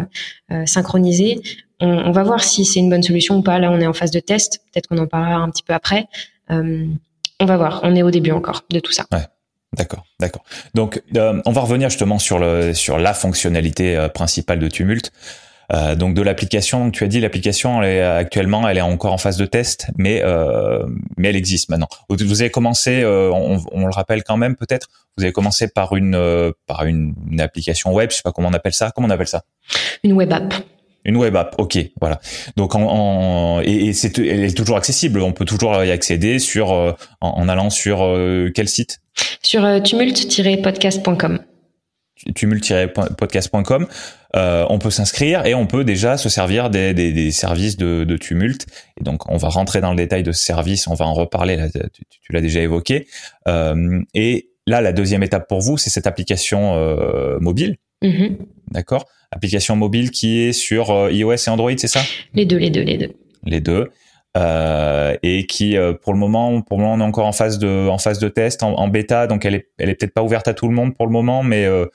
euh, 0.51 0.65
synchronisé. 0.65 1.41
On, 1.79 2.11
va 2.11 2.23
voir 2.23 2.41
si 2.41 2.63
c'est 2.63 2.79
une 2.79 2.89
bonne 2.89 3.03
solution 3.03 3.37
ou 3.37 3.41
pas. 3.41 3.59
Là, 3.59 3.69
on 3.69 3.79
est 3.81 3.87
en 3.87 3.93
phase 3.93 4.11
de 4.11 4.21
test. 4.21 4.61
Peut-être 4.71 4.87
qu'on 4.87 4.99
en 4.99 5.07
parlera 5.07 5.35
un 5.35 5.49
petit 5.49 5.63
peu 5.63 5.73
après. 5.73 6.07
Euh, 6.49 6.85
On 7.41 7.45
va 7.45 7.57
voir. 7.57 7.81
On 7.83 7.93
est 7.93 8.03
au 8.03 8.11
début 8.11 8.31
encore 8.31 8.63
de 8.69 8.79
tout 8.79 8.93
ça. 8.93 9.05
D'accord, 9.73 10.05
d'accord. 10.19 10.45
Donc, 10.75 11.01
on 11.13 11.51
va 11.51 11.61
revenir 11.61 11.89
justement 11.89 12.19
sur 12.19 12.39
la 12.39 13.13
fonctionnalité 13.13 14.07
principale 14.13 14.59
de 14.59 14.69
Tumult. 14.69 15.11
Euh, 15.71 15.95
donc 15.95 16.13
de 16.13 16.21
l'application, 16.21 16.91
tu 16.91 17.03
as 17.03 17.07
dit 17.07 17.19
l'application 17.19 17.81
elle 17.81 17.89
est 17.89 18.01
actuellement 18.01 18.67
elle 18.67 18.77
est 18.77 18.81
encore 18.81 19.13
en 19.13 19.17
phase 19.17 19.37
de 19.37 19.45
test, 19.45 19.87
mais 19.97 20.21
euh, 20.23 20.85
mais 21.17 21.29
elle 21.29 21.35
existe 21.35 21.69
maintenant. 21.69 21.87
Vous 22.09 22.41
avez 22.41 22.49
commencé, 22.49 23.01
euh, 23.01 23.31
on, 23.31 23.63
on, 23.71 23.85
le 23.85 23.91
rappelle 23.93 24.23
quand 24.23 24.37
même 24.37 24.55
peut-être, 24.55 24.89
vous 25.17 25.23
avez 25.23 25.33
commencé 25.33 25.67
par 25.67 25.95
une 25.95 26.15
euh, 26.15 26.51
par 26.67 26.85
une, 26.85 27.13
une, 27.31 27.41
application 27.41 27.93
web, 27.93 28.11
je 28.11 28.17
sais 28.17 28.21
pas 28.23 28.31
comment 28.31 28.49
on 28.49 28.53
appelle 28.53 28.73
ça, 28.73 28.91
comment 28.91 29.07
on 29.07 29.11
appelle 29.11 29.27
ça? 29.27 29.43
Une 30.03 30.13
web 30.13 30.31
app. 30.33 30.53
Une 31.05 31.17
web 31.17 31.35
app, 31.35 31.55
ok, 31.57 31.77
voilà. 31.99 32.19
Donc 32.55 32.75
en, 32.75 32.83
en 32.83 33.61
et, 33.61 33.87
et 33.87 33.93
c'est 33.93 34.17
elle 34.19 34.43
est 34.43 34.55
toujours 34.55 34.77
accessible, 34.77 35.21
on 35.21 35.33
peut 35.33 35.45
toujours 35.45 35.83
y 35.83 35.91
accéder 35.91 36.39
sur 36.39 36.71
en, 36.71 36.95
en, 37.21 37.49
allant 37.49 37.69
sur 37.69 37.99
quel 38.53 38.67
site? 38.67 39.01
Sur 39.41 39.81
tumult-podcast.com 39.83 41.39
tumult-podcast.com, 42.35 43.87
euh, 44.35 44.65
on 44.69 44.79
peut 44.79 44.89
s'inscrire 44.89 45.45
et 45.45 45.53
on 45.53 45.67
peut 45.67 45.83
déjà 45.83 46.17
se 46.17 46.29
servir 46.29 46.69
des, 46.69 46.93
des, 46.93 47.11
des 47.11 47.31
services 47.31 47.77
de, 47.77 48.03
de, 48.03 48.17
Tumult. 48.17 48.65
Et 48.99 49.03
donc, 49.03 49.29
on 49.29 49.37
va 49.37 49.49
rentrer 49.49 49.81
dans 49.81 49.91
le 49.91 49.97
détail 49.97 50.23
de 50.23 50.31
ce 50.31 50.43
service, 50.43 50.87
on 50.87 50.95
va 50.95 51.05
en 51.05 51.13
reparler, 51.13 51.55
là, 51.55 51.69
tu, 51.69 52.03
tu 52.21 52.31
l'as 52.31 52.41
déjà 52.41 52.61
évoqué. 52.61 53.07
Euh, 53.47 54.01
et 54.13 54.49
là, 54.65 54.81
la 54.81 54.93
deuxième 54.93 55.23
étape 55.23 55.47
pour 55.47 55.61
vous, 55.61 55.77
c'est 55.77 55.89
cette 55.89 56.07
application 56.07 56.75
euh, 56.75 57.37
mobile. 57.39 57.77
Mm-hmm. 58.01 58.37
D'accord? 58.71 59.05
Application 59.31 59.75
mobile 59.75 60.11
qui 60.11 60.39
est 60.39 60.53
sur 60.53 61.09
iOS 61.11 61.33
et 61.33 61.49
Android, 61.49 61.71
c'est 61.77 61.87
ça? 61.87 62.01
Les 62.33 62.45
deux, 62.45 62.57
les 62.57 62.69
deux, 62.69 62.83
les 62.83 62.97
deux. 62.97 63.13
Les 63.45 63.59
deux. 63.59 63.91
Euh, 64.35 65.15
et 65.21 65.45
qui 65.45 65.77
euh, 65.77 65.93
pour 65.93 66.11
le 66.11 66.17
moment 66.17 66.61
pour 66.63 66.77
le 66.79 66.83
moment 66.83 66.95
on 66.95 66.99
est 67.01 67.09
encore 67.11 67.27
en 67.27 67.33
phase 67.33 67.59
de 67.59 67.87
en 67.87 67.99
phase 67.99 68.17
de 68.17 68.29
test 68.29 68.63
en, 68.63 68.73
en 68.79 68.87
bêta 68.87 69.27
donc 69.27 69.45
elle 69.45 69.53
est 69.53 69.67
elle 69.77 69.89
est 69.89 69.93
peut-être 69.93 70.15
pas 70.15 70.23
ouverte 70.23 70.47
à 70.47 70.55
tout 70.55 70.67
le 70.67 70.73
monde 70.73 70.95
pour 70.95 71.05
le 71.05 71.11
moment 71.11 71.43
mais 71.43 71.65
euh, 71.65 71.85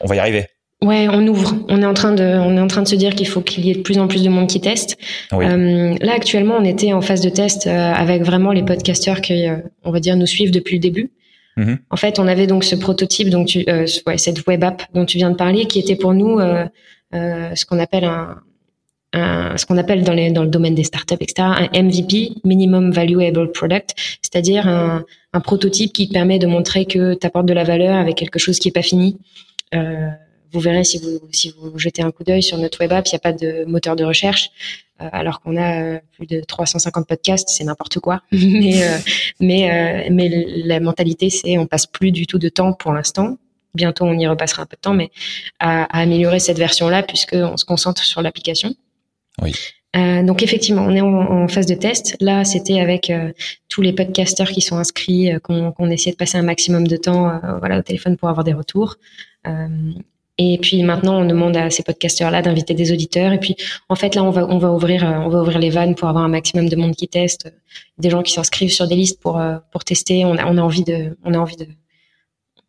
on 0.00 0.06
va 0.06 0.16
y 0.16 0.18
arriver. 0.18 0.46
Ouais, 0.82 1.08
on 1.10 1.26
ouvre. 1.26 1.56
On 1.68 1.82
est 1.82 1.86
en 1.86 1.94
train 1.94 2.12
de, 2.12 2.22
on 2.22 2.56
est 2.56 2.60
en 2.60 2.68
train 2.68 2.82
de 2.82 2.88
se 2.88 2.94
dire 2.94 3.14
qu'il 3.14 3.26
faut 3.26 3.40
qu'il 3.40 3.66
y 3.66 3.70
ait 3.70 3.74
de 3.74 3.80
plus 3.80 3.98
en 3.98 4.06
plus 4.06 4.22
de 4.22 4.28
monde 4.28 4.46
qui 4.46 4.60
teste. 4.60 4.96
Oui. 5.32 5.44
Euh, 5.44 5.96
là, 6.00 6.12
actuellement, 6.14 6.56
on 6.56 6.64
était 6.64 6.92
en 6.92 7.00
phase 7.00 7.20
de 7.20 7.30
test 7.30 7.66
euh, 7.66 7.92
avec 7.92 8.22
vraiment 8.22 8.52
les 8.52 8.62
podcasteurs 8.62 9.20
qui, 9.20 9.48
euh, 9.48 9.56
on 9.84 9.90
va 9.90 9.98
dire, 9.98 10.16
nous 10.16 10.26
suivent 10.26 10.52
depuis 10.52 10.76
le 10.76 10.80
début. 10.80 11.10
Mm 11.56 11.64
-hmm. 11.64 11.78
En 11.90 11.96
fait, 11.96 12.20
on 12.20 12.28
avait 12.28 12.46
donc 12.46 12.62
ce 12.62 12.76
prototype, 12.76 13.28
donc 13.28 13.48
tu, 13.48 13.64
euh, 13.68 13.86
ouais, 14.06 14.18
cette 14.18 14.46
web 14.46 14.62
app 14.62 14.82
dont 14.94 15.04
tu 15.04 15.18
viens 15.18 15.30
de 15.30 15.36
parler, 15.36 15.66
qui 15.66 15.80
était 15.80 15.96
pour 15.96 16.14
nous 16.14 16.38
euh, 16.38 16.68
ce 17.54 17.64
qu'on 17.66 17.80
appelle 17.80 18.04
un, 18.04 18.36
un, 19.12 19.56
ce 19.56 19.66
qu'on 19.66 19.78
appelle 19.78 20.04
dans, 20.04 20.12
les, 20.12 20.30
dans 20.30 20.42
le 20.42 20.48
domaine 20.48 20.74
des 20.74 20.84
startups, 20.84 21.16
etc., 21.20 21.34
un 21.38 21.82
MVP, 21.82 22.32
minimum 22.44 22.90
valuable 22.90 23.50
product, 23.52 23.94
c'est-à-dire 24.22 24.66
un, 24.66 25.04
un 25.32 25.40
prototype 25.40 25.92
qui 25.92 26.08
permet 26.08 26.38
de 26.38 26.46
montrer 26.46 26.84
que 26.84 27.14
tu 27.14 27.26
apportes 27.26 27.46
de 27.46 27.54
la 27.54 27.64
valeur 27.64 27.96
avec 27.96 28.16
quelque 28.16 28.38
chose 28.38 28.58
qui 28.58 28.68
est 28.68 28.72
pas 28.72 28.82
fini. 28.82 29.18
Euh, 29.74 30.08
vous 30.52 30.60
verrez 30.60 30.84
si 30.84 30.98
vous 30.98 31.20
si 31.30 31.52
vous 31.58 31.78
jetez 31.78 32.02
un 32.02 32.10
coup 32.10 32.24
d'œil 32.24 32.42
sur 32.42 32.58
notre 32.58 32.80
web 32.80 32.92
app, 32.92 33.06
il 33.06 33.10
n'y 33.10 33.16
a 33.16 33.20
pas 33.20 33.32
de 33.32 33.64
moteur 33.66 33.96
de 33.96 34.04
recherche, 34.04 34.50
euh, 35.00 35.08
alors 35.12 35.40
qu'on 35.40 35.56
a 35.56 35.82
euh, 35.82 35.98
plus 36.12 36.26
de 36.26 36.40
350 36.40 37.06
podcasts, 37.06 37.48
c'est 37.50 37.64
n'importe 37.64 37.98
quoi. 37.98 38.22
mais 38.32 38.82
euh, 38.82 38.98
mais 39.40 39.70
euh, 39.70 40.08
mais 40.10 40.28
la 40.64 40.80
mentalité, 40.80 41.30
c'est 41.30 41.58
on 41.58 41.66
passe 41.66 41.86
plus 41.86 42.12
du 42.12 42.26
tout 42.26 42.38
de 42.38 42.48
temps 42.48 42.72
pour 42.72 42.92
l'instant. 42.92 43.36
Bientôt, 43.74 44.06
on 44.06 44.18
y 44.18 44.26
repassera 44.26 44.62
un 44.62 44.66
peu 44.66 44.76
de 44.76 44.80
temps, 44.80 44.94
mais 44.94 45.10
à, 45.58 45.84
à 45.84 46.00
améliorer 46.00 46.40
cette 46.40 46.58
version-là, 46.58 47.02
puisque 47.02 47.34
on 47.34 47.56
se 47.58 47.66
concentre 47.66 48.02
sur 48.02 48.22
l'application. 48.22 48.74
Oui. 49.42 49.54
Euh, 49.96 50.22
donc 50.22 50.42
effectivement, 50.42 50.82
on 50.82 50.94
est 50.94 51.00
en, 51.00 51.14
en, 51.14 51.48
phase 51.48 51.66
de 51.66 51.74
test. 51.74 52.16
Là, 52.20 52.44
c'était 52.44 52.80
avec 52.80 53.10
euh, 53.10 53.32
tous 53.68 53.80
les 53.80 53.92
podcasteurs 53.92 54.48
qui 54.48 54.60
sont 54.60 54.76
inscrits 54.76 55.32
euh, 55.32 55.38
qu'on 55.38 55.72
qu 55.72 55.92
essaie 55.92 56.10
de 56.10 56.16
passer 56.16 56.36
un 56.36 56.42
maximum 56.42 56.86
de 56.86 56.96
temps, 56.96 57.40
voilà, 57.58 57.78
au 57.78 57.82
téléphone 57.82 58.16
pour 58.16 58.28
avoir 58.28 58.44
des 58.44 58.52
retours. 58.52 58.96
Et 60.40 60.58
puis 60.58 60.82
maintenant, 60.84 61.22
on 61.22 61.24
demande 61.24 61.56
à 61.56 61.68
ces 61.70 61.82
podcasteurs-là 61.82 62.42
d'inviter 62.42 62.74
des 62.74 62.92
auditeurs. 62.92 63.32
Et 63.32 63.40
puis, 63.40 63.56
en 63.88 63.96
fait, 63.96 64.14
là, 64.14 64.22
on 64.22 64.30
va, 64.30 64.46
on 64.46 64.58
va 64.58 64.70
ouvrir, 64.70 65.02
on 65.24 65.28
va 65.28 65.40
ouvrir 65.40 65.58
les 65.58 65.70
vannes 65.70 65.94
pour 65.94 66.08
avoir 66.08 66.22
un 66.22 66.28
maximum 66.28 66.68
de 66.68 66.76
monde 66.76 66.94
qui 66.94 67.08
teste, 67.08 67.52
des 67.98 68.10
gens 68.10 68.22
qui 68.22 68.32
s'inscrivent 68.32 68.72
sur 68.72 68.86
des 68.86 68.94
listes 68.94 69.20
pour 69.20 69.40
pour 69.72 69.84
tester. 69.84 70.24
On 70.24 70.36
a, 70.36 70.44
on 70.46 70.58
a 70.58 70.60
envie 70.60 70.84
de, 70.84 71.16
on 71.24 71.34
a 71.34 71.38
envie 71.38 71.56
de, 71.56 71.66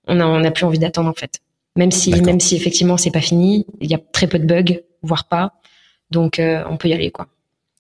on 0.08 0.20
a, 0.20 0.26
on 0.26 0.44
a 0.44 0.52
plus 0.52 0.66
envie 0.66 0.80
d'attendre 0.80 1.10
en 1.10 1.14
fait. 1.14 1.42
Même 1.76 1.92
si, 1.92 2.12
même 2.22 2.40
si 2.40 2.56
effectivement, 2.56 2.98
c'est 2.98 3.12
pas 3.12 3.22
fini, 3.22 3.66
il 3.82 3.92
y 3.92 3.94
a 3.94 4.00
très 4.00 4.28
peu 4.28 4.40
de 4.40 4.46
bugs, 4.46 4.80
voire 5.04 5.28
pas. 5.28 5.59
Donc, 6.12 6.40
euh, 6.40 6.64
on 6.70 6.78
peut 6.78 6.88
y 6.88 6.94
aller, 6.94 7.12
quoi. 7.12 7.28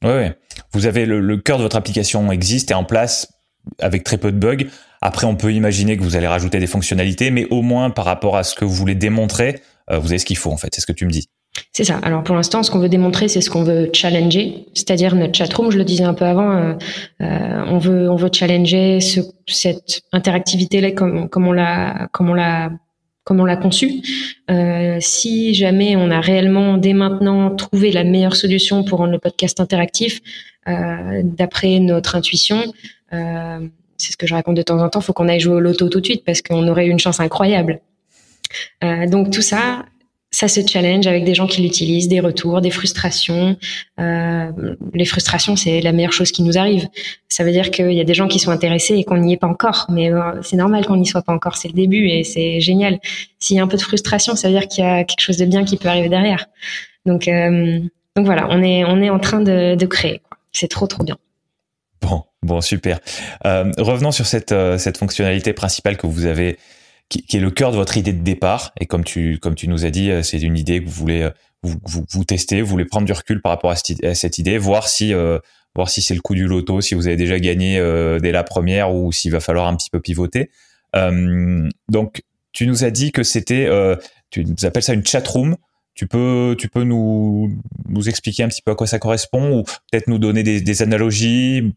Ouais, 0.03 0.11
ouais. 0.11 0.37
Vous 0.71 0.85
avez 0.85 1.05
le, 1.05 1.19
le 1.19 1.37
cœur 1.37 1.57
de 1.57 1.63
votre 1.63 1.75
application 1.75 2.31
existe 2.31 2.71
et 2.71 2.73
en 2.73 2.83
place 2.83 3.33
avec 3.79 4.03
très 4.03 4.17
peu 4.17 4.31
de 4.31 4.37
bugs. 4.37 4.65
Après, 5.01 5.25
on 5.25 5.35
peut 5.35 5.53
imaginer 5.53 5.97
que 5.97 6.03
vous 6.03 6.15
allez 6.15 6.27
rajouter 6.27 6.59
des 6.59 6.67
fonctionnalités, 6.67 7.31
mais 7.31 7.45
au 7.49 7.61
moins 7.61 7.89
par 7.89 8.05
rapport 8.05 8.37
à 8.37 8.43
ce 8.43 8.55
que 8.55 8.65
vous 8.65 8.73
voulez 8.73 8.95
démontrer, 8.95 9.61
euh, 9.91 9.97
vous 9.99 10.07
avez 10.07 10.19
ce 10.19 10.25
qu'il 10.25 10.37
faut 10.37 10.51
en 10.51 10.57
fait. 10.57 10.69
C'est 10.73 10.81
ce 10.81 10.85
que 10.85 10.91
tu 10.91 11.05
me 11.05 11.11
dis. 11.11 11.29
C'est 11.71 11.83
ça. 11.83 11.99
Alors 12.03 12.23
pour 12.23 12.35
l'instant, 12.35 12.63
ce 12.63 12.71
qu'on 12.71 12.79
veut 12.79 12.89
démontrer, 12.89 13.27
c'est 13.27 13.41
ce 13.41 13.49
qu'on 13.49 13.63
veut 13.63 13.89
challenger, 13.93 14.65
c'est-à-dire 14.73 15.15
notre 15.15 15.35
chatroom. 15.35 15.71
Je 15.71 15.77
le 15.77 15.83
disais 15.83 16.03
un 16.03 16.13
peu 16.13 16.25
avant, 16.25 16.51
euh, 16.51 16.73
euh, 17.21 17.63
on 17.67 17.79
veut 17.79 18.09
on 18.09 18.15
veut 18.15 18.29
challenger 18.31 18.99
ce, 18.99 19.21
cette 19.47 20.01
interactivité 20.11 20.79
là 20.79 20.91
comme 20.91 21.27
comme 21.27 21.47
on 21.47 21.51
l'a 21.51 22.07
comme 22.11 22.29
on 22.29 22.33
l'a 22.33 22.69
comme 23.23 23.39
on 23.39 23.45
l'a 23.45 23.57
conçu. 23.57 24.01
Euh, 24.49 24.97
si 24.99 25.53
jamais 25.53 25.95
on 25.95 26.09
a 26.11 26.19
réellement 26.19 26.77
dès 26.77 26.93
maintenant 26.93 27.55
trouvé 27.55 27.91
la 27.91 28.03
meilleure 28.03 28.35
solution 28.35 28.83
pour 28.83 28.99
rendre 28.99 29.11
le 29.11 29.19
podcast 29.19 29.59
interactif, 29.59 30.19
euh, 30.67 31.21
d'après 31.23 31.79
notre 31.79 32.15
intuition, 32.15 32.73
euh, 33.13 33.59
c'est 33.97 34.13
ce 34.13 34.17
que 34.17 34.27
je 34.27 34.33
raconte 34.33 34.55
de 34.55 34.61
temps 34.61 34.81
en 34.81 34.89
temps, 34.89 35.01
faut 35.01 35.13
qu'on 35.13 35.27
aille 35.27 35.39
jouer 35.39 35.55
au 35.55 35.59
loto 35.59 35.89
tout 35.89 35.99
de 35.99 36.05
suite 36.05 36.23
parce 36.25 36.41
qu'on 36.41 36.67
aurait 36.67 36.87
une 36.87 36.99
chance 36.99 37.19
incroyable. 37.19 37.81
Donc 38.81 39.29
tout 39.29 39.43
ça, 39.43 39.85
ça 40.31 40.47
se 40.47 40.61
challenge 40.65 41.07
avec 41.07 41.23
des 41.23 41.33
gens 41.33 41.47
qui 41.47 41.61
l'utilisent, 41.61 42.07
des 42.07 42.19
retours, 42.19 42.61
des 42.61 42.69
frustrations. 42.69 43.57
Euh, 43.99 44.51
les 44.93 45.05
frustrations, 45.05 45.55
c'est 45.55 45.81
la 45.81 45.91
meilleure 45.91 46.13
chose 46.13 46.31
qui 46.31 46.43
nous 46.43 46.57
arrive. 46.57 46.87
Ça 47.29 47.43
veut 47.43 47.51
dire 47.51 47.71
qu'il 47.71 47.91
y 47.93 47.99
a 47.99 48.03
des 48.03 48.13
gens 48.13 48.27
qui 48.27 48.37
sont 48.37 48.51
intéressés 48.51 48.95
et 48.95 49.03
qu'on 49.03 49.17
n'y 49.17 49.33
est 49.33 49.37
pas 49.37 49.47
encore. 49.47 49.87
Mais 49.89 50.11
euh, 50.11 50.39
c'est 50.43 50.55
normal 50.55 50.85
qu'on 50.85 50.97
n'y 50.97 51.07
soit 51.07 51.23
pas 51.23 51.33
encore. 51.33 51.57
C'est 51.57 51.67
le 51.67 51.73
début 51.73 52.07
et 52.07 52.23
c'est 52.23 52.59
génial. 52.59 52.99
S'il 53.39 53.57
y 53.57 53.59
a 53.59 53.63
un 53.63 53.67
peu 53.67 53.77
de 53.77 53.81
frustration, 53.81 54.35
ça 54.35 54.49
veut 54.49 54.53
dire 54.53 54.67
qu'il 54.67 54.83
y 54.83 54.87
a 54.87 55.03
quelque 55.03 55.21
chose 55.21 55.37
de 55.37 55.45
bien 55.45 55.65
qui 55.65 55.77
peut 55.77 55.89
arriver 55.89 56.09
derrière. 56.09 56.45
Donc, 57.07 57.27
euh, 57.27 57.79
donc 58.15 58.25
voilà, 58.25 58.47
on 58.51 58.61
est 58.61 58.85
on 58.85 59.01
est 59.01 59.09
en 59.09 59.19
train 59.19 59.41
de, 59.41 59.73
de 59.75 59.85
créer. 59.87 60.21
C'est 60.51 60.67
trop 60.67 60.85
trop 60.85 61.03
bien. 61.03 61.17
Bon, 62.01 62.23
bon, 62.43 62.61
super. 62.61 62.99
Euh, 63.45 63.71
revenons 63.79 64.11
sur 64.11 64.27
cette 64.27 64.53
cette 64.77 64.97
fonctionnalité 64.97 65.53
principale 65.53 65.97
que 65.97 66.05
vous 66.05 66.27
avez 66.27 66.59
qui, 67.09 67.23
qui, 67.23 67.37
est 67.37 67.41
le 67.41 67.51
cœur 67.51 67.71
de 67.71 67.75
votre 67.75 67.97
idée 67.97 68.13
de 68.13 68.23
départ. 68.23 68.71
Et 68.79 68.85
comme 68.85 69.03
tu, 69.03 69.39
comme 69.39 69.55
tu 69.55 69.67
nous 69.67 69.85
as 69.85 69.89
dit, 69.89 70.11
c'est 70.23 70.41
une 70.41 70.57
idée 70.57 70.83
que 70.83 70.87
vous 70.87 70.95
voulez 70.95 71.29
vous, 71.63 71.77
vous, 71.83 72.05
vous 72.09 72.23
tester, 72.23 72.61
vous 72.61 72.69
voulez 72.69 72.85
prendre 72.85 73.05
du 73.05 73.13
recul 73.13 73.41
par 73.41 73.51
rapport 73.51 73.71
à 73.71 73.75
cette, 73.75 74.03
à 74.03 74.15
cette 74.15 74.37
idée, 74.37 74.57
voir 74.57 74.87
si, 74.87 75.13
euh, 75.13 75.39
voir 75.75 75.89
si 75.89 76.01
c'est 76.01 76.13
le 76.13 76.21
coup 76.21 76.35
du 76.35 76.47
loto, 76.47 76.81
si 76.81 76.95
vous 76.95 77.07
avez 77.07 77.17
déjà 77.17 77.39
gagné 77.39 77.77
euh, 77.77 78.19
dès 78.19 78.31
la 78.31 78.43
première 78.43 78.93
ou 78.93 79.11
s'il 79.11 79.31
va 79.31 79.39
falloir 79.39 79.67
un 79.67 79.75
petit 79.75 79.89
peu 79.89 79.99
pivoter. 79.99 80.49
Euh, 80.95 81.69
donc, 81.89 82.23
tu 82.51 82.65
nous 82.65 82.83
as 82.83 82.91
dit 82.91 83.11
que 83.11 83.23
c'était, 83.23 83.65
euh, 83.67 83.95
tu 84.29 84.45
nous 84.45 84.65
appelles 84.65 84.83
ça 84.83 84.93
une 84.93 85.05
chat 85.05 85.27
room. 85.27 85.55
Tu 85.95 86.07
peux, 86.07 86.55
tu 86.57 86.69
peux 86.69 86.83
nous, 86.83 87.61
nous 87.89 88.07
expliquer 88.07 88.43
un 88.43 88.47
petit 88.47 88.61
peu 88.61 88.71
à 88.71 88.75
quoi 88.75 88.87
ça 88.87 88.99
correspond 88.99 89.59
ou 89.59 89.63
peut-être 89.63 90.07
nous 90.07 90.17
donner 90.17 90.43
des, 90.43 90.61
des 90.61 90.81
analogies, 90.81 91.73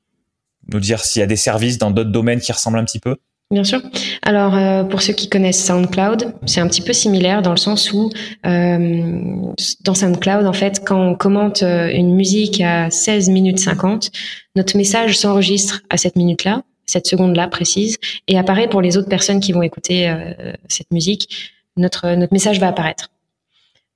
nous 0.72 0.78
dire 0.78 1.04
s'il 1.04 1.20
y 1.20 1.22
a 1.24 1.26
des 1.26 1.34
services 1.34 1.78
dans 1.78 1.90
d'autres 1.90 2.12
domaines 2.12 2.40
qui 2.40 2.52
ressemblent 2.52 2.78
un 2.78 2.84
petit 2.84 3.00
peu? 3.00 3.16
Bien 3.52 3.64
sûr. 3.64 3.82
Alors, 4.22 4.56
euh, 4.56 4.82
pour 4.82 5.02
ceux 5.02 5.12
qui 5.12 5.28
connaissent 5.28 5.62
SoundCloud, 5.62 6.32
c'est 6.46 6.60
un 6.60 6.68
petit 6.68 6.80
peu 6.80 6.94
similaire 6.94 7.42
dans 7.42 7.50
le 7.50 7.58
sens 7.58 7.92
où 7.92 8.10
euh, 8.46 9.52
dans 9.84 9.94
SoundCloud, 9.94 10.46
en 10.46 10.54
fait, 10.54 10.82
quand 10.82 10.98
on 10.98 11.14
commente 11.14 11.62
euh, 11.62 11.90
une 11.92 12.14
musique 12.14 12.62
à 12.62 12.90
16 12.90 13.28
minutes 13.28 13.58
50, 13.58 14.10
notre 14.56 14.74
message 14.78 15.18
s'enregistre 15.18 15.82
à 15.90 15.98
cette 15.98 16.16
minute-là, 16.16 16.62
cette 16.86 17.06
seconde-là 17.06 17.46
précise, 17.46 17.98
et 18.26 18.38
apparaît 18.38 18.68
pour 18.68 18.80
les 18.80 18.96
autres 18.96 19.10
personnes 19.10 19.40
qui 19.40 19.52
vont 19.52 19.62
écouter 19.62 20.08
euh, 20.08 20.32
cette 20.68 20.90
musique. 20.90 21.52
Notre, 21.76 22.14
notre 22.14 22.32
message 22.32 22.58
va 22.58 22.68
apparaître. 22.68 23.10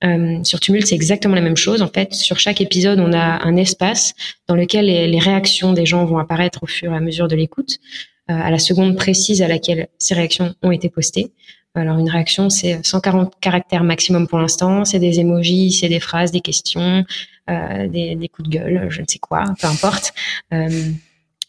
Euh, 0.05 0.45
sur 0.45 0.61
Tumult, 0.61 0.87
c'est 0.87 0.95
exactement 0.95 1.35
la 1.35 1.41
même 1.41 1.57
chose. 1.57 1.81
En 1.81 1.89
fait, 1.89 2.13
sur 2.13 2.39
chaque 2.39 2.61
épisode, 2.61 3.01
on 3.01 3.15
a 3.15 3.43
un 3.43 3.57
espace 3.57 4.13
dans 4.49 4.55
lequel 4.55 4.85
les, 4.85 5.09
les 5.09 5.19
réactions 5.19 5.73
des 5.73 5.87
gens 5.87 6.05
vont 6.05 6.19
apparaître 6.19 6.63
au 6.63 6.67
fur 6.67 6.93
et 6.93 6.97
à 6.97 7.01
mesure 7.01 7.27
de 7.27 7.37
l'écoute. 7.37 7.79
Euh, 8.31 8.35
à 8.35 8.51
la 8.51 8.59
seconde 8.59 8.97
précise 8.97 9.43
à 9.43 9.49
laquelle 9.49 9.89
ces 9.99 10.15
réactions 10.15 10.55
ont 10.63 10.73
été 10.73 10.89
postées. 10.89 11.33
Alors 11.75 11.99
une 11.99 12.09
réaction, 12.09 12.49
c'est 12.49 12.85
140 12.85 13.35
caractères 13.41 13.85
maximum 13.85 14.27
pour 14.27 14.39
l'instant. 14.39 14.85
C'est 14.85 14.99
des 14.99 15.21
emojis, 15.21 15.73
c'est 15.73 15.89
des 15.89 16.01
phrases, 16.01 16.33
des 16.33 16.41
questions, 16.41 17.05
euh, 17.51 17.87
des, 17.87 18.17
des, 18.17 18.29
coups 18.29 18.49
de 18.49 18.57
gueule, 18.57 18.87
je 18.89 19.03
ne 19.03 19.07
sais 19.07 19.19
quoi, 19.19 19.45
peu 19.61 19.67
importe. 19.67 20.15
Euh, 20.55 20.91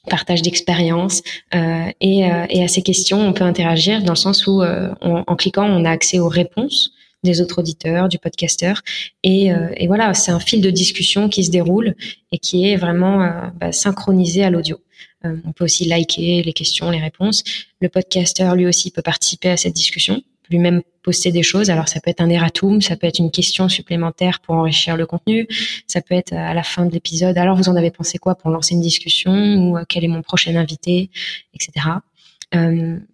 partage 0.08 0.42
d'expérience 0.42 1.22
euh, 1.54 1.92
et, 2.02 2.32
euh, 2.32 2.46
et, 2.50 2.64
à 2.64 2.68
ces 2.68 2.82
questions, 2.82 3.20
on 3.20 3.34
peut 3.34 3.44
interagir 3.44 4.04
dans 4.04 4.14
le 4.14 4.18
sens 4.18 4.48
où, 4.48 4.62
euh, 4.62 4.90
en 5.02 5.36
cliquant, 5.36 5.66
on 5.66 5.86
a 5.86 5.92
accès 5.92 6.20
aux 6.20 6.30
réponses 6.30 6.92
des 7.24 7.42
autres 7.42 7.60
auditeurs, 7.60 8.10
du 8.10 8.20
podcasteur. 8.20 8.82
Et, 9.24 9.48
et 9.76 9.88
voilà, 9.88 10.14
c'est 10.14 10.32
un 10.32 10.40
fil 10.40 10.62
de 10.62 10.70
discussion 10.70 11.30
qui 11.30 11.44
se 11.44 11.50
déroule 11.50 11.96
et 12.32 12.38
qui 12.38 12.70
est 12.70 12.78
vraiment 12.78 13.28
bah, 13.60 13.72
synchronisé 13.72 14.44
à 14.44 14.52
l'audio. 14.52 14.78
On 15.24 15.52
peut 15.52 15.66
aussi 15.66 15.86
liker 15.86 16.44
les 16.44 16.54
questions, 16.54 16.90
les 16.90 17.00
réponses. 17.00 17.44
Le 17.82 17.90
podcaster, 17.90 18.50
lui 18.56 18.68
aussi, 18.68 18.92
peut 18.92 19.02
participer 19.02 19.50
à 19.50 19.58
cette 19.58 19.74
discussion, 19.74 20.22
lui-même 20.50 20.82
poster 21.04 21.32
des 21.32 21.44
choses. 21.44 21.70
Alors, 21.70 21.88
ça 21.88 22.00
peut 22.00 22.10
être 22.10 22.22
un 22.22 22.30
erratum, 22.30 22.82
ça 22.82 22.96
peut 22.96 23.08
être 23.08 23.20
une 23.20 23.32
question 23.32 23.70
supplémentaire 23.70 24.40
pour 24.40 24.56
enrichir 24.56 24.96
le 24.98 25.06
contenu, 25.06 25.48
ça 25.88 26.02
peut 26.02 26.16
être 26.16 26.34
à 26.34 26.54
la 26.54 26.64
fin 26.64 26.86
de 26.86 26.92
l'épisode. 26.92 27.38
Alors, 27.38 27.58
vous 27.58 27.70
en 27.70 27.76
avez 27.76 27.92
pensé 27.92 28.18
quoi 28.18 28.36
pour 28.36 28.50
lancer 28.50 28.76
une 28.76 28.82
discussion 28.82 29.32
ou 29.34 29.78
quel 29.88 30.04
est 30.04 30.10
mon 30.10 30.22
prochain 30.22 30.56
invité, 30.56 31.10
etc. 31.54 31.86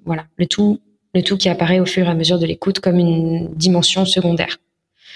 voilà, 0.06 0.26
le 0.38 0.46
tout, 0.46 0.82
le 1.14 1.22
tout 1.24 1.38
qui 1.38 1.50
apparaît 1.50 1.80
au 1.80 1.86
fur 1.86 2.06
et 2.08 2.10
à 2.10 2.16
mesure 2.16 2.40
de 2.40 2.46
l'écoute 2.46 2.80
comme 2.80 2.98
une 3.00 3.54
dimension 3.56 4.06
secondaire. 4.06 4.58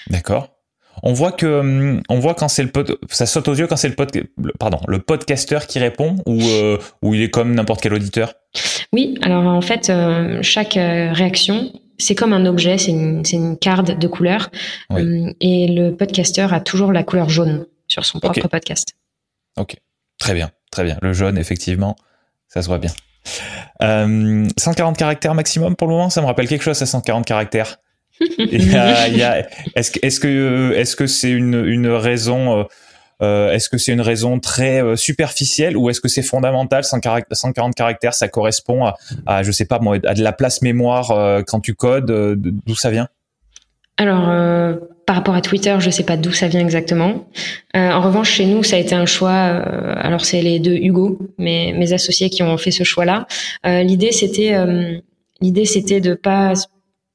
D'accord. 0.07 0.56
On 1.03 1.13
voit 1.13 1.31
que 1.31 1.59
hum, 1.59 2.01
on 2.09 2.19
voit 2.19 2.33
quand 2.33 2.47
c'est 2.47 2.63
le 2.63 2.69
pod, 2.69 2.97
ça 3.09 3.25
saute 3.25 3.47
aux 3.47 3.53
yeux 3.53 3.67
quand 3.67 3.75
c'est 3.75 3.89
le 3.89 3.95
pod, 3.95 4.11
pardon, 4.59 4.79
le 4.87 4.99
podcasteur 4.99 5.67
qui 5.67 5.79
répond 5.79 6.15
ou 6.25 6.41
euh, 6.41 6.77
ou 7.01 7.13
il 7.13 7.21
est 7.21 7.29
comme 7.29 7.53
n'importe 7.53 7.81
quel 7.81 7.93
auditeur? 7.93 8.33
Oui, 8.93 9.17
alors 9.21 9.45
en 9.45 9.61
fait 9.61 9.89
euh, 9.89 10.39
chaque 10.41 10.77
euh, 10.77 11.11
réaction 11.13 11.71
c'est 11.99 12.13
comme 12.13 12.33
un 12.33 12.45
objet, 12.45 12.77
c'est 12.77 12.91
une 12.91 13.25
c'est 13.25 13.37
une 13.37 13.57
carte 13.57 13.91
de 13.91 14.07
couleur 14.07 14.49
hum, 14.89 15.33
et 15.41 15.67
le 15.67 15.91
podcasteur 15.91 16.53
a 16.53 16.59
toujours 16.59 16.91
la 16.91 17.03
couleur 17.03 17.29
jaune 17.29 17.65
sur 17.87 18.05
son 18.05 18.19
propre 18.19 18.47
podcast. 18.47 18.93
Ok, 19.57 19.75
très 20.19 20.33
bien, 20.33 20.51
très 20.71 20.83
bien. 20.83 20.97
Le 21.01 21.13
jaune 21.13 21.37
effectivement, 21.37 21.95
ça 22.47 22.61
se 22.61 22.67
voit 22.67 22.79
bien. 22.79 22.91
140 23.79 24.97
caractères 24.97 25.35
maximum 25.35 25.75
pour 25.75 25.87
le 25.87 25.93
moment, 25.93 26.09
ça 26.09 26.21
me 26.21 26.27
rappelle 26.27 26.47
quelque 26.47 26.63
chose 26.63 26.81
à 26.81 26.85
140 26.85 27.25
caractères. 27.25 27.77
Est-ce 29.75 30.95
que 30.95 31.07
c'est 31.07 31.29
une, 31.31 31.87
raison 31.87 32.59
euh, 32.59 32.63
euh, 33.21 34.39
très 34.41 34.83
euh, 34.83 34.95
superficielle 34.95 35.77
ou 35.77 35.89
est-ce 35.89 36.01
que 36.01 36.07
c'est 36.07 36.21
fondamental? 36.21 36.83
140 36.83 37.75
caractères 37.75 38.13
ça 38.13 38.27
correspond 38.27 38.91
à, 39.25 39.43
je 39.43 39.51
sais 39.51 39.65
pas 39.65 39.79
moi 39.79 39.97
à 40.05 40.13
de 40.13 40.23
la 40.23 40.33
place 40.33 40.61
mémoire 40.61 41.43
quand 41.47 41.59
tu 41.59 41.75
codes 41.75 42.11
d'où 42.65 42.75
ça 42.75 42.89
vient? 42.89 43.07
Alors 43.97 44.29
par 45.05 45.15
rapport 45.15 45.35
à 45.35 45.41
Twitter 45.41 45.75
je 45.79 45.89
sais 45.89 46.03
pas 46.03 46.17
d'où 46.17 46.31
ça 46.31 46.47
vient 46.47 46.61
exactement. 46.61 47.27
En 47.73 48.01
revanche 48.01 48.31
chez 48.31 48.45
nous 48.45 48.63
ça 48.63 48.75
a 48.75 48.79
été 48.79 48.95
un 48.95 49.05
choix 49.05 49.31
alors 49.31 50.25
c'est 50.25 50.41
les 50.41 50.59
deux 50.59 50.75
Hugo 50.75 51.19
mes 51.37 51.93
associés 51.93 52.29
qui 52.29 52.43
ont 52.43 52.57
fait 52.57 52.71
ce 52.71 52.83
choix 52.83 53.05
là 53.05 53.27
l'idée 53.63 54.11
c'était 54.11 54.55
l'idée 55.41 55.65
c'était 55.65 56.01
de 56.01 56.13
pas 56.13 56.53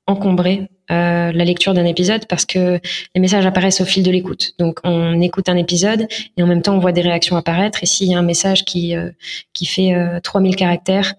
encombrer 0.07 0.69
euh, 0.91 1.33
la 1.33 1.45
lecture 1.45 1.75
d'un 1.75 1.85
épisode 1.85 2.27
parce 2.27 2.45
que 2.45 2.81
les 3.15 3.21
messages 3.21 3.47
apparaissent 3.47 3.81
au 3.81 3.85
fil 3.85 4.03
de 4.03 4.11
l'écoute. 4.11 4.53
Donc 4.59 4.81
on 4.85 5.21
écoute 5.21 5.49
un 5.49 5.57
épisode 5.57 6.09
et 6.37 6.43
en 6.43 6.47
même 6.47 6.61
temps 6.61 6.75
on 6.75 6.81
voit 6.81 6.93
des 6.93 7.03
réactions 7.03 7.37
apparaître 7.37 7.83
et 7.83 7.87
s'il 7.87 8.09
y 8.09 8.15
a 8.15 8.19
un 8.19 8.23
message 8.23 8.65
qui 8.65 8.97
euh, 8.97 9.11
qui 9.53 9.67
fait 9.67 9.95
3000 10.23 10.53
euh, 10.53 10.57
caractères, 10.57 11.15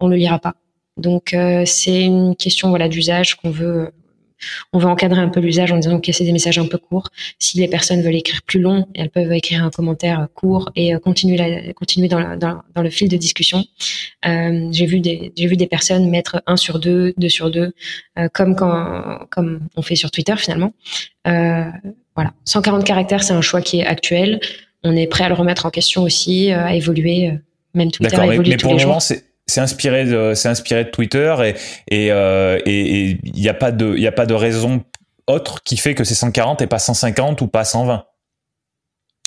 on 0.00 0.08
le 0.08 0.16
lira 0.16 0.38
pas. 0.38 0.54
Donc 0.96 1.36
c'est 1.66 2.02
une 2.02 2.34
question 2.36 2.70
voilà 2.70 2.88
d'usage 2.88 3.34
qu'on 3.34 3.50
veut 3.50 3.90
on 4.72 4.78
veut 4.78 4.88
encadrer 4.88 5.20
un 5.20 5.28
peu 5.28 5.40
l'usage 5.40 5.72
en 5.72 5.78
disant 5.78 6.00
que 6.00 6.12
c'est 6.12 6.24
des 6.24 6.32
messages 6.32 6.58
un 6.58 6.66
peu 6.66 6.78
courts. 6.78 7.08
Si 7.38 7.58
les 7.58 7.68
personnes 7.68 8.02
veulent 8.02 8.16
écrire 8.16 8.42
plus 8.42 8.60
long, 8.60 8.86
elles 8.94 9.10
peuvent 9.10 9.32
écrire 9.32 9.64
un 9.64 9.70
commentaire 9.70 10.28
court 10.34 10.70
et 10.76 10.94
euh, 10.94 10.98
continuer, 10.98 11.72
continuer 11.74 12.08
dans, 12.08 12.36
dans, 12.36 12.82
le 12.82 12.90
fil 12.90 13.08
de 13.08 13.16
discussion. 13.16 13.64
Euh, 14.26 14.68
j'ai 14.72 14.86
vu 14.86 15.00
des 15.00 15.32
j'ai 15.36 15.46
vu 15.46 15.56
des 15.56 15.66
personnes 15.66 16.10
mettre 16.10 16.42
un 16.46 16.56
sur 16.56 16.78
deux, 16.78 17.14
deux 17.16 17.28
sur 17.28 17.50
deux, 17.50 17.72
euh, 18.18 18.28
comme 18.32 18.56
quand 18.56 19.26
comme 19.30 19.60
on 19.76 19.82
fait 19.82 19.96
sur 19.96 20.10
Twitter 20.10 20.36
finalement. 20.36 20.72
voilà, 21.24 22.32
140 22.44 22.84
caractères, 22.84 23.22
c'est 23.22 23.34
un 23.34 23.42
choix 23.42 23.60
qui 23.60 23.80
est 23.80 23.86
actuel. 23.86 24.40
On 24.84 24.94
est 24.94 25.06
prêt 25.06 25.24
à 25.24 25.28
le 25.28 25.34
remettre 25.34 25.66
en 25.66 25.70
question 25.70 26.02
aussi, 26.02 26.50
à 26.52 26.74
évoluer. 26.74 27.32
Même 27.74 27.90
Twitter 27.90 28.16
évolue 28.16 28.50
mais, 28.50 28.56
tous 28.56 28.68
les 28.68 28.78
jours 28.78 29.02
c'est 29.02 29.24
inspiré 29.56 30.04
de 30.04 30.32
c'est 30.34 30.48
inspiré 30.48 30.84
de 30.84 30.90
Twitter 30.90 31.34
et 31.44 31.54
et 31.94 32.12
euh, 32.12 32.58
il 32.66 33.18
n'y 33.34 33.48
a 33.48 33.54
pas 33.54 33.72
de 33.72 33.94
il 33.96 34.02
y 34.02 34.06
a 34.06 34.12
pas 34.12 34.26
de 34.26 34.34
raison 34.34 34.82
autre 35.26 35.62
qui 35.62 35.76
fait 35.76 35.94
que 35.94 36.04
c'est 36.04 36.14
140 36.14 36.62
et 36.62 36.66
pas 36.66 36.78
150 36.78 37.40
ou 37.40 37.46
pas 37.46 37.64
120. 37.64 38.04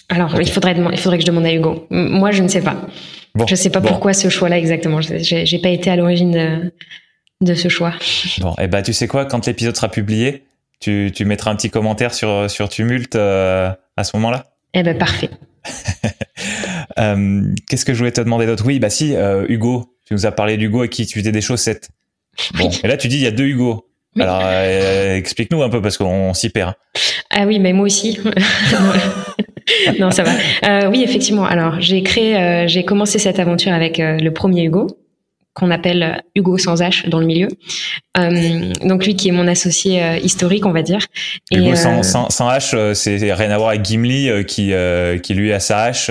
Alors 0.10 0.42
il 0.42 0.50
faudrait 0.50 0.76
il 0.76 1.00
faudrait 1.00 1.18
que 1.18 1.24
je 1.24 1.28
demande 1.28 1.46
à 1.46 1.54
Hugo. 1.54 1.88
Moi 1.90 2.32
je 2.32 2.44
ne 2.44 2.48
sais 2.48 2.62
pas. 2.62 2.88
Bon, 3.36 3.46
je 3.46 3.54
ne 3.54 3.58
sais 3.58 3.70
pas 3.70 3.82
pourquoi 3.82 4.14
ce 4.14 4.30
choix-là 4.30 4.58
exactement. 4.58 5.00
J'ai 5.02 5.60
pas 5.60 5.70
été 5.70 5.90
à 5.90 5.96
l'origine 5.96 6.32
de, 6.32 6.74
de, 7.42 7.54
ce 7.54 7.70
choix. 7.70 7.94
Bon 8.40 8.54
et 8.54 8.64
eh 8.64 8.68
ben 8.68 8.82
tu 8.82 8.92
sais 8.92 9.08
quoi 9.08 9.26
quand 9.26 9.46
l'épisode 9.46 9.76
sera 9.76 9.90
publié 9.90 10.46
tu, 10.80 11.12
tu 11.14 11.26
mettras 11.26 11.52
un 11.52 11.56
petit 11.56 11.70
commentaire 11.70 12.14
sur 12.14 12.50
sur 12.50 12.70
Tumult 12.70 13.16
euh, 13.16 13.72
à 13.98 14.04
ce 14.04 14.18
moment-là. 14.18 14.46
Eh 14.74 14.84
ben 14.84 14.98
parfait. 14.98 15.30
euh, 17.00 17.54
Qu'est-ce 17.68 17.86
que 17.86 17.94
je 17.94 18.00
voulais 18.00 18.12
te 18.12 18.22
demander 18.22 18.46
d'autre? 18.48 18.64
Oui, 18.66 18.80
bah 18.80 18.90
si, 18.90 19.14
Hugo, 19.48 19.99
tu 20.10 20.16
nous 20.16 20.26
as 20.26 20.32
parlé 20.32 20.58
d'Hugo 20.58 20.84
et 20.84 20.90
qui 20.90 21.06
tu 21.06 21.20
faisais 21.20 21.32
des 21.32 21.40
chaussettes. 21.40 21.90
Bon, 22.56 22.72
et 22.84 22.88
là 22.88 22.98
tu 22.98 23.08
dis 23.08 23.18
il 23.18 23.22
y 23.22 23.28
a 23.28 23.32
deux 23.32 23.46
Hugo. 23.46 23.86
Alors 24.20 24.42
euh, 24.44 25.16
explique-nous 25.16 25.62
un 25.62 25.70
peu 25.70 25.84
parce 25.84 26.00
qu'on 26.00 26.34
s'y 26.34 26.50
perd. 26.50 26.74
Ah 27.30 27.46
oui, 27.46 27.60
mais 27.60 27.74
moi 27.74 27.86
aussi. 27.86 28.18
non, 30.00 30.10
ça 30.10 30.24
va. 30.24 30.32
Euh, 30.64 30.90
oui, 30.90 31.04
effectivement. 31.04 31.46
Alors 31.46 31.80
j'ai 31.80 32.02
créé, 32.02 32.36
euh, 32.36 32.68
j'ai 32.68 32.84
commencé 32.84 33.20
cette 33.20 33.38
aventure 33.38 33.72
avec 33.72 34.00
le 34.00 34.30
premier 34.32 34.64
Hugo 34.64 34.88
qu'on 35.54 35.70
appelle 35.70 36.24
Hugo 36.36 36.58
sans 36.58 36.82
H 36.82 37.08
dans 37.08 37.20
le 37.20 37.28
milieu. 37.28 37.50
donc 38.16 39.06
lui 39.06 39.16
qui 39.16 39.28
est 39.28 39.32
mon 39.32 39.48
associé 39.48 40.18
historique, 40.24 40.66
on 40.66 40.72
va 40.72 40.82
dire. 40.82 41.06
Hugo 41.52 41.76
sans, 41.76 42.02
sans, 42.02 42.32
sans, 42.32 42.50
H, 42.50 42.96
c'est 42.96 43.32
rien 43.32 43.52
à 43.52 43.58
voir 43.60 43.70
avec 43.70 43.86
Gimli 43.86 44.44
qui 44.48 44.74
qui 45.22 45.34
lui 45.36 45.54
a 45.54 45.60
sa 45.60 45.84
hache. 45.84 46.10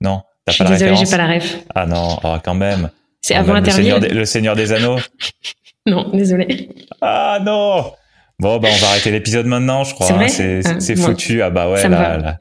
non. 0.00 0.22
Je 0.48 0.54
suis 0.54 0.64
désolée, 0.64 0.96
j'ai 0.96 1.10
pas 1.10 1.18
la 1.18 1.34
ref. 1.34 1.58
Ah 1.74 1.86
non, 1.86 2.18
oh, 2.24 2.36
quand 2.42 2.54
même. 2.54 2.90
C'est 3.22 3.34
avant 3.34 3.54
le 3.54 3.70
Seigneur, 3.70 4.00
des, 4.00 4.08
le 4.08 4.24
Seigneur 4.24 4.56
des 4.56 4.72
Anneaux 4.72 4.98
Non, 5.86 6.10
désolé. 6.12 6.68
Ah 7.00 7.38
non 7.42 7.92
Bon, 8.38 8.58
bah 8.58 8.68
on 8.72 8.76
va 8.78 8.88
arrêter 8.88 9.12
l'épisode 9.12 9.46
maintenant, 9.46 9.84
je 9.84 9.94
crois. 9.94 10.28
C'est 10.28 10.66
hein, 10.66 10.78
ah, 10.80 10.96
foutu. 10.96 11.42
Ah 11.42 11.50
bah 11.50 11.70
ouais, 11.70 11.88
là, 11.88 12.18
là. 12.18 12.38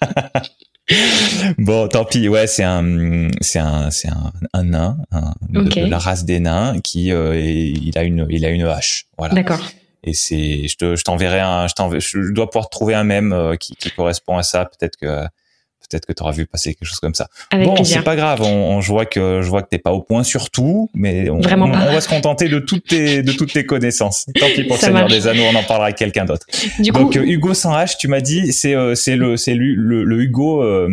bon, 1.58 1.88
tant 1.88 2.06
pis. 2.06 2.28
Ouais, 2.28 2.46
c'est 2.46 2.64
un, 2.64 3.28
c'est 3.42 3.58
un, 3.58 3.90
c'est 3.90 4.08
un, 4.08 4.32
un 4.54 4.64
nain, 4.64 4.96
de, 5.50 5.84
la 5.84 5.98
race 5.98 6.24
des 6.24 6.40
nains 6.40 6.80
qui, 6.82 7.12
euh, 7.12 7.38
il 7.38 7.96
a 7.98 8.04
une, 8.04 8.26
il 8.30 8.46
a 8.46 8.48
une 8.48 8.62
hache. 8.62 9.06
Voilà. 9.18 9.34
D'accord. 9.34 9.60
Et 10.04 10.14
c'est, 10.14 10.66
je 10.66 10.76
te, 10.76 10.96
je 10.96 11.04
t'enverrai 11.04 11.40
un, 11.40 11.66
je, 11.68 11.98
je 11.98 12.32
dois 12.32 12.48
pouvoir 12.50 12.70
trouver 12.70 12.94
un 12.94 13.04
mème 13.04 13.32
euh, 13.32 13.56
qui, 13.56 13.76
qui 13.76 13.90
correspond 13.90 14.38
à 14.38 14.42
ça. 14.42 14.64
Peut-être 14.64 14.96
que 14.96 15.26
peut-être 15.92 16.06
que 16.06 16.12
tu 16.12 16.22
auras 16.22 16.32
vu 16.32 16.46
passer 16.46 16.74
quelque 16.74 16.88
chose 16.88 17.00
comme 17.00 17.14
ça. 17.14 17.28
bon, 17.52 17.84
c'est 17.84 18.02
pas 18.02 18.16
grave. 18.16 18.42
On, 18.42 18.80
je 18.80 18.88
vois 18.88 19.06
que 19.06 19.40
je 19.42 19.48
vois 19.48 19.62
que 19.62 19.68
t'es 19.68 19.78
pas 19.78 19.92
au 19.92 20.02
point 20.02 20.22
sur 20.22 20.50
tout, 20.50 20.90
mais 20.94 21.30
on, 21.30 21.36
on, 21.36 21.70
va 21.70 22.00
se 22.00 22.08
contenter 22.08 22.48
de 22.48 22.58
toutes 22.58 22.86
tes 22.86 23.22
de 23.22 23.32
toutes 23.32 23.52
tes 23.52 23.64
connaissances. 23.64 24.26
Tant 24.38 24.46
pis 24.54 24.64
pour 24.64 24.76
le 24.76 24.82
Seigneur 24.82 25.08
des 25.08 25.26
Anneaux, 25.26 25.44
on 25.52 25.56
en 25.56 25.62
parlera 25.62 25.86
avec 25.86 25.96
quelqu'un 25.96 26.24
d'autre. 26.24 26.46
Donc 26.80 27.14
Hugo 27.16 27.54
sans 27.54 27.72
H, 27.74 27.96
tu 27.98 28.08
m'as 28.08 28.20
dit, 28.20 28.52
c'est 28.52 28.74
euh, 28.74 28.94
c'est 28.94 29.16
le 29.16 29.36
c'est 29.36 29.54
le, 29.54 30.04
le, 30.04 30.22
Hugo 30.22 30.62
euh, 30.62 30.88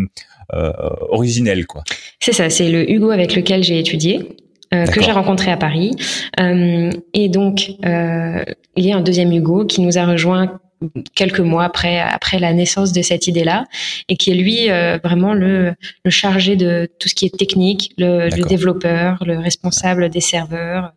euh, 0.54 0.72
originel 1.10 1.66
quoi. 1.66 1.84
C'est 2.20 2.34
ça, 2.34 2.50
c'est 2.50 2.70
le 2.70 2.90
Hugo 2.90 3.12
avec 3.12 3.36
lequel 3.36 3.64
j'ai 3.64 3.80
étudié. 3.80 4.38
Euh, 4.72 4.86
que 4.86 5.02
j'ai 5.02 5.12
rencontré 5.12 5.50
à 5.50 5.58
Paris. 5.58 5.96
Euh, 6.40 6.92
et 7.16 7.28
donc, 7.28 7.72
euh, 7.86 8.44
il 8.76 8.86
y 8.86 8.92
a 8.92 8.98
un 8.98 9.02
deuxième 9.02 9.32
Hugo 9.32 9.66
qui 9.66 9.82
nous 9.82 9.98
a 9.98 10.06
rejoint 10.06 10.60
quelques 11.16 11.40
mois 11.40 11.66
après 11.66 12.00
après 12.00 12.40
la 12.40 12.54
naissance 12.54 12.92
de 12.94 13.02
cette 13.02 13.28
idée-là 13.28 13.66
et 14.08 14.16
qui 14.16 14.32
est 14.32 14.36
lui 14.36 14.70
euh, 14.70 14.98
vraiment 15.04 15.34
le, 15.34 15.74
le 16.04 16.12
chargé 16.12 16.56
de 16.56 16.90
tout 17.00 17.10
ce 17.10 17.16
qui 17.16 17.26
est 17.26 17.38
technique, 17.38 17.94
le, 17.98 18.30
le, 18.30 18.44
développeur, 18.44 19.24
le 19.26 19.38
responsable 19.38 20.10
des 20.10 20.22
serveurs, 20.22 20.94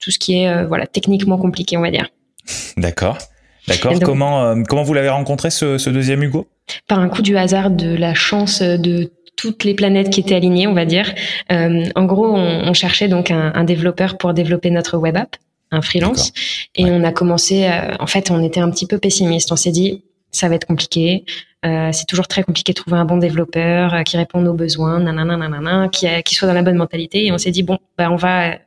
tout 0.00 0.10
ce 0.10 0.18
qui 0.18 0.40
est 0.40 0.48
euh, 0.48 0.66
voilà 0.66 0.86
techniquement 0.86 1.38
compliqué, 1.38 1.76
on 1.76 1.82
va 1.82 1.90
dire. 1.90 2.08
D'accord. 2.76 3.18
D'accord. 3.66 3.94
Comment 4.02 4.44
euh, 4.44 4.62
comment 4.66 4.82
vous 4.82 4.94
l'avez 4.94 5.10
rencontré 5.10 5.50
ce, 5.50 5.78
ce, 5.78 5.90
deuxième 5.90 6.22
Hugo? 6.22 6.48
Par 6.86 7.00
un 7.00 7.08
coup 7.08 7.22
du 7.22 7.36
hasard, 7.36 7.70
de 7.70 7.94
la 7.94 8.14
chance 8.14 8.62
de 8.62 9.12
toutes 9.36 9.64
les 9.64 9.74
planètes 9.74 10.10
qui 10.10 10.20
étaient 10.20 10.34
alignées, 10.34 10.66
on 10.66 10.74
va 10.74 10.84
dire. 10.84 11.14
en 11.50 12.04
gros, 12.04 12.26
on, 12.26 12.68
on 12.68 12.74
cherchait 12.74 13.08
donc 13.08 13.30
un, 13.30 13.52
un 13.54 13.64
développeur 13.64 14.18
pour 14.18 14.34
développer 14.34 14.70
notre 14.70 14.98
web 14.98 15.16
app 15.16 15.36
un 15.70 15.82
freelance. 15.82 16.32
Et 16.74 16.84
on 16.86 17.04
a 17.04 17.12
commencé, 17.12 17.66
euh, 17.66 17.94
en 17.98 18.06
fait, 18.06 18.30
on 18.30 18.42
était 18.42 18.60
un 18.60 18.70
petit 18.70 18.86
peu 18.86 18.98
pessimiste. 18.98 19.52
On 19.52 19.56
s'est 19.56 19.70
dit, 19.70 20.04
ça 20.30 20.48
va 20.48 20.54
être 20.54 20.66
compliqué. 20.66 21.24
Euh, 21.64 21.90
c'est 21.92 22.06
toujours 22.06 22.28
très 22.28 22.44
compliqué 22.44 22.72
de 22.72 22.76
trouver 22.76 22.96
un 22.96 23.04
bon 23.04 23.16
développeur 23.16 23.92
euh, 23.92 24.02
qui 24.02 24.16
réponde 24.16 24.46
aux 24.46 24.54
besoins, 24.54 25.00
nanana, 25.00 25.36
nanana, 25.36 25.88
qui, 25.88 26.06
qui 26.24 26.34
soit 26.34 26.46
dans 26.46 26.54
la 26.54 26.62
bonne 26.62 26.76
mentalité. 26.76 27.26
Et 27.26 27.32
on 27.32 27.38
s'est 27.38 27.50
dit 27.50 27.62
bon, 27.62 27.78
bah, 27.96 28.10
on 28.10 28.16
va, 28.16 28.58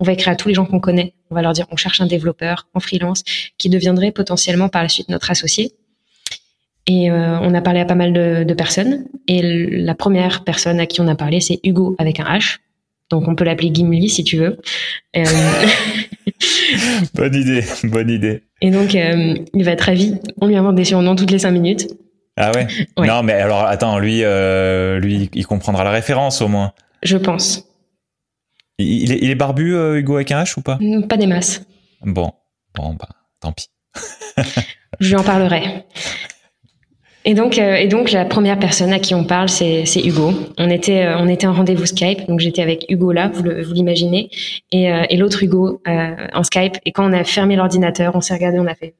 on 0.00 0.04
va 0.04 0.12
écrire 0.12 0.32
à 0.32 0.36
tous 0.36 0.48
les 0.48 0.54
gens 0.54 0.66
qu'on 0.66 0.80
connaît. 0.80 1.14
On 1.30 1.34
va 1.34 1.42
leur 1.42 1.52
dire, 1.52 1.66
on 1.70 1.76
cherche 1.76 2.00
un 2.00 2.06
développeur 2.06 2.66
en 2.74 2.80
freelance 2.80 3.22
qui 3.56 3.68
deviendrait 3.68 4.10
potentiellement 4.10 4.68
par 4.68 4.82
la 4.82 4.88
suite 4.88 5.08
notre 5.08 5.30
associé. 5.30 5.72
Et 6.86 7.08
on 7.12 7.54
a 7.54 7.60
parlé 7.60 7.78
à 7.78 7.84
pas 7.84 7.94
mal 7.94 8.12
de, 8.12 8.42
de, 8.42 8.54
personnes. 8.54 9.04
Et 9.28 9.42
la 9.42 9.94
première 9.94 10.42
personne 10.42 10.80
à 10.80 10.86
qui 10.86 11.00
on 11.00 11.06
a 11.06 11.14
parlé, 11.14 11.40
c'est 11.40 11.60
Hugo 11.62 11.94
avec 12.00 12.18
un 12.18 12.24
H. 12.24 12.58
Donc 13.10 13.28
on 13.28 13.34
peut 13.34 13.44
l'appeler 13.44 13.70
Gimli 13.72 14.08
si 14.08 14.24
tu 14.24 14.36
veux. 14.36 14.58
Euh... 15.16 15.24
bonne 17.14 17.34
idée, 17.34 17.64
bonne 17.84 18.10
idée. 18.10 18.42
Et 18.60 18.70
donc 18.70 18.94
euh, 18.94 19.34
il 19.54 19.64
va 19.64 19.72
être 19.72 19.82
ravi. 19.82 20.16
On 20.40 20.46
lui 20.46 20.56
invente 20.56 20.76
des 20.76 20.84
surnoms 20.84 21.16
toutes 21.16 21.30
les 21.30 21.40
cinq 21.40 21.50
minutes. 21.50 21.88
Ah 22.36 22.52
ouais, 22.54 22.66
Non, 22.96 23.22
mais 23.22 23.34
alors 23.34 23.64
attends, 23.64 23.98
lui, 23.98 24.24
euh, 24.24 24.98
lui, 24.98 25.28
il 25.34 25.46
comprendra 25.46 25.84
la 25.84 25.90
référence 25.90 26.40
au 26.40 26.48
moins. 26.48 26.72
Je 27.02 27.18
pense. 27.18 27.66
Il, 28.78 29.12
est, 29.12 29.18
il 29.20 29.30
est, 29.30 29.34
barbu, 29.34 29.74
Hugo 29.98 30.14
avec 30.14 30.30
un 30.32 30.42
H 30.42 30.58
ou 30.58 30.62
pas? 30.62 30.78
Pas 31.06 31.18
des 31.18 31.26
masses. 31.26 31.62
Bon, 32.02 32.32
bon, 32.74 32.94
bah, 32.94 33.08
tant 33.40 33.52
pis. 33.52 33.68
Je 35.00 35.08
lui 35.08 35.16
en 35.16 35.22
parlerai. 35.22 35.84
Et 37.24 37.34
donc, 37.34 37.58
euh, 37.58 37.74
et 37.74 37.86
donc, 37.86 38.12
la 38.12 38.24
première 38.24 38.58
personne 38.58 38.92
à 38.92 38.98
qui 38.98 39.14
on 39.14 39.24
parle, 39.24 39.48
c'est, 39.48 39.84
Hugo. 40.02 40.32
On 40.58 40.70
était, 40.70 41.06
on 41.18 41.28
était 41.28 41.46
en 41.46 41.52
rendez-vous 41.52 41.86
Skype, 41.86 42.26
donc 42.28 42.40
j'étais 42.40 42.62
avec 42.62 42.86
Hugo 42.88 43.12
là, 43.12 43.30
vous, 43.32 43.44
l'imaginez, 43.72 44.30
et, 44.72 44.90
et 45.10 45.16
l'autre 45.16 45.42
Hugo 45.42 45.82
en 45.86 46.42
Skype. 46.42 46.76
Et 46.86 46.92
quand 46.92 47.08
on 47.08 47.12
a 47.12 47.24
fermé 47.24 47.56
l'ordinateur, 47.56 48.16
on 48.16 48.20
s'est 48.20 48.34
regardé, 48.34 48.58
on 48.58 48.66
a 48.66 48.74
fait 48.74 48.94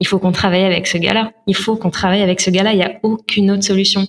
il 0.00 0.06
faut 0.06 0.18
qu'on 0.18 0.32
travaille 0.32 0.64
avec 0.64 0.86
ce 0.86 0.98
gars-là. 0.98 1.32
Il 1.46 1.56
faut 1.56 1.76
qu'on 1.76 1.90
travaille 1.90 2.22
avec 2.22 2.40
ce 2.40 2.50
gars-là. 2.50 2.72
Il 2.72 2.76
n'y 2.76 2.84
a 2.84 2.98
aucune 3.02 3.50
autre 3.50 3.64
solution. 3.64 4.06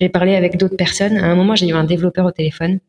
J'ai 0.00 0.08
parlé 0.08 0.34
avec 0.34 0.56
d'autres 0.56 0.76
personnes. 0.76 1.16
À 1.16 1.26
un 1.26 1.34
moment, 1.34 1.54
j'ai 1.54 1.68
eu 1.68 1.74
un 1.74 1.84
développeur 1.84 2.26
au 2.26 2.32
téléphone. 2.32 2.80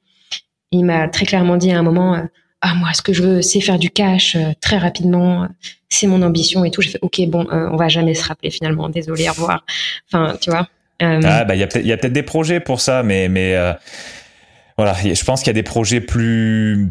Il 0.71 0.85
m'a 0.85 1.07
très 1.07 1.25
clairement 1.25 1.57
dit 1.57 1.71
à 1.71 1.79
un 1.79 1.83
moment, 1.83 2.15
euh, 2.15 2.23
ah 2.61 2.73
moi, 2.75 2.93
ce 2.93 3.01
que 3.01 3.13
je 3.13 3.23
veux, 3.23 3.41
c'est 3.41 3.61
faire 3.61 3.79
du 3.79 3.89
cash 3.89 4.35
euh, 4.35 4.51
très 4.59 4.77
rapidement. 4.77 5.47
C'est 5.87 6.07
mon 6.07 6.21
ambition 6.21 6.65
et 6.65 6.71
tout. 6.71 6.81
J'ai 6.81 6.91
fait, 6.91 6.99
ok, 7.01 7.21
bon, 7.27 7.47
euh, 7.51 7.69
on 7.71 7.77
va 7.77 7.87
jamais 7.87 8.13
se 8.13 8.25
rappeler 8.25 8.51
finalement. 8.51 8.89
Désolé, 8.89 9.29
au 9.29 9.33
revoir. 9.33 9.65
Enfin, 10.07 10.35
tu 10.41 10.49
vois. 10.49 10.67
ah 10.99 11.45
bah 11.45 11.55
il 11.55 11.59
y 11.59 11.63
a 11.63 11.67
peut-être 11.67 12.13
des 12.13 12.23
projets 12.23 12.59
pour 12.59 12.81
ça, 12.81 13.03
mais 13.03 13.29
mais 13.29 13.55
voilà, 14.79 14.93
je 14.93 15.23
pense 15.25 15.41
qu'il 15.41 15.47
y 15.47 15.49
a 15.49 15.53
des 15.53 15.63
projets 15.63 15.99
plus 15.99 16.89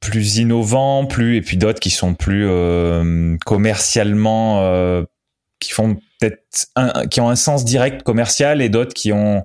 plus 0.00 0.38
innovants, 0.38 1.06
plus 1.06 1.36
et 1.36 1.42
puis 1.42 1.56
d'autres 1.56 1.80
qui 1.80 1.90
sont 1.90 2.14
plus 2.14 2.46
euh, 2.48 3.36
commercialement, 3.44 4.60
euh, 4.62 5.02
qui 5.58 5.72
font 5.72 5.96
peut-être 6.18 6.40
qui 7.10 7.20
ont 7.20 7.28
un 7.28 7.36
sens 7.36 7.64
direct 7.64 8.04
commercial 8.04 8.62
et 8.62 8.68
d'autres 8.68 8.94
qui 8.94 9.12
ont 9.12 9.44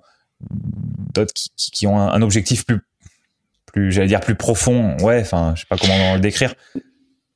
d'autres 1.13 1.33
qui, 1.57 1.87
ont 1.87 1.99
un, 1.99 2.21
objectif 2.21 2.65
plus 2.65 2.81
plus 3.75 3.91
j'allais 3.91 4.07
dire 4.07 4.21
plus 4.21 4.35
profond. 4.35 4.95
Ouais, 5.01 5.19
enfin 5.21 5.53
je 5.55 5.61
sais 5.61 5.67
pas 5.69 5.77
comment 5.77 6.15
le 6.15 6.19
décrire. 6.19 6.55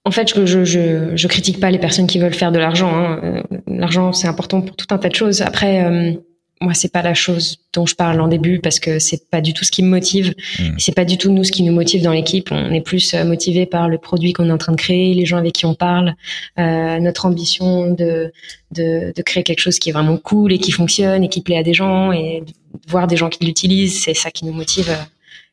En 0.06 0.12
fait, 0.12 0.34
je, 0.34 0.66
je, 0.66 1.12
je, 1.14 1.28
critique 1.28 1.60
pas 1.60 1.70
les 1.70 1.78
personnes 1.78 2.08
qui 2.08 2.18
veulent 2.20 2.34
faire 2.34 2.52
de 2.52 2.58
l'argent. 2.58 2.92
Hein. 2.96 3.20
Euh, 3.24 3.58
l'argent, 3.68 4.14
c'est 4.14 4.28
important 4.28 4.62
pour 4.62 4.76
tout 4.76 4.88
un 4.92 4.98
tas 4.98 5.10
de 5.10 5.16
choses. 5.16 5.42
Après, 5.42 5.84
euh, 5.84 6.14
moi 6.62 6.74
c'est 6.74 6.92
pas 6.92 7.02
la 7.02 7.14
chose 7.14 7.58
dont 7.74 7.86
je 7.86 7.96
parle 7.96 8.20
en 8.20 8.28
début 8.28 8.60
parce 8.60 8.80
que 8.80 9.00
c'est 9.00 9.30
pas 9.30 9.40
du 9.40 9.54
tout 9.54 9.64
ce 9.64 9.72
qui 9.72 9.82
me 9.82 9.88
motive 9.88 10.34
mmh. 10.60 10.64
c'est 10.78 10.94
pas 10.94 11.06
du 11.06 11.18
tout 11.18 11.32
nous 11.32 11.44
ce 11.44 11.52
qui 11.52 11.64
nous 11.64 11.72
motive 11.72 12.02
dans 12.02 12.12
l'équipe 12.12 12.50
on 12.52 12.74
est 12.74 12.82
plus 12.82 13.14
euh, 13.14 13.24
motivé 13.24 13.66
par 13.66 13.88
le 13.88 13.98
produit 13.98 14.34
qu'on 14.34 14.50
est 14.50 14.52
en 14.52 14.58
train 14.58 14.74
de 14.74 14.78
créer 14.78 15.14
les 15.14 15.26
gens 15.26 15.38
avec 15.38 15.54
qui 15.54 15.66
on 15.66 15.74
parle 15.74 16.16
euh, 16.58 17.00
notre 17.00 17.26
ambition 17.26 17.92
de, 17.92 18.32
de, 18.72 19.14
de 19.16 19.22
créer 19.22 19.44
quelque 19.44 19.60
chose 19.60 19.80
qui 19.80 19.90
est 19.90 19.94
vraiment 19.94 20.18
cool 20.18 20.52
et 20.52 20.60
qui 20.60 20.72
fonctionne 20.72 21.24
et 21.24 21.30
qui 21.30 21.42
plaît 21.42 21.58
à 21.58 21.64
des 21.64 21.74
gens 21.74 22.12
et 22.12 22.44
de 22.46 22.92
voir 22.92 23.08
des 23.08 23.16
gens 23.16 23.30
qui 23.30 23.46
l'utilisent 23.46 24.04
c'est 24.04 24.14
ça 24.14 24.30
qui 24.30 24.46
nous 24.46 24.54
motive 24.54 24.92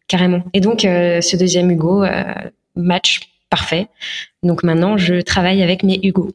carrément 0.09 0.45
et 0.53 0.61
donc 0.61 0.85
euh, 0.85 1.21
ce 1.21 1.37
deuxième 1.37 1.71
Hugo 1.71 2.05
euh, 2.05 2.35
match 2.75 3.21
parfait 3.51 3.89
donc 4.43 4.63
maintenant 4.63 4.97
je 4.97 5.21
travaille 5.21 5.63
avec 5.63 5.83
mes 5.83 6.01
Hugo 6.03 6.33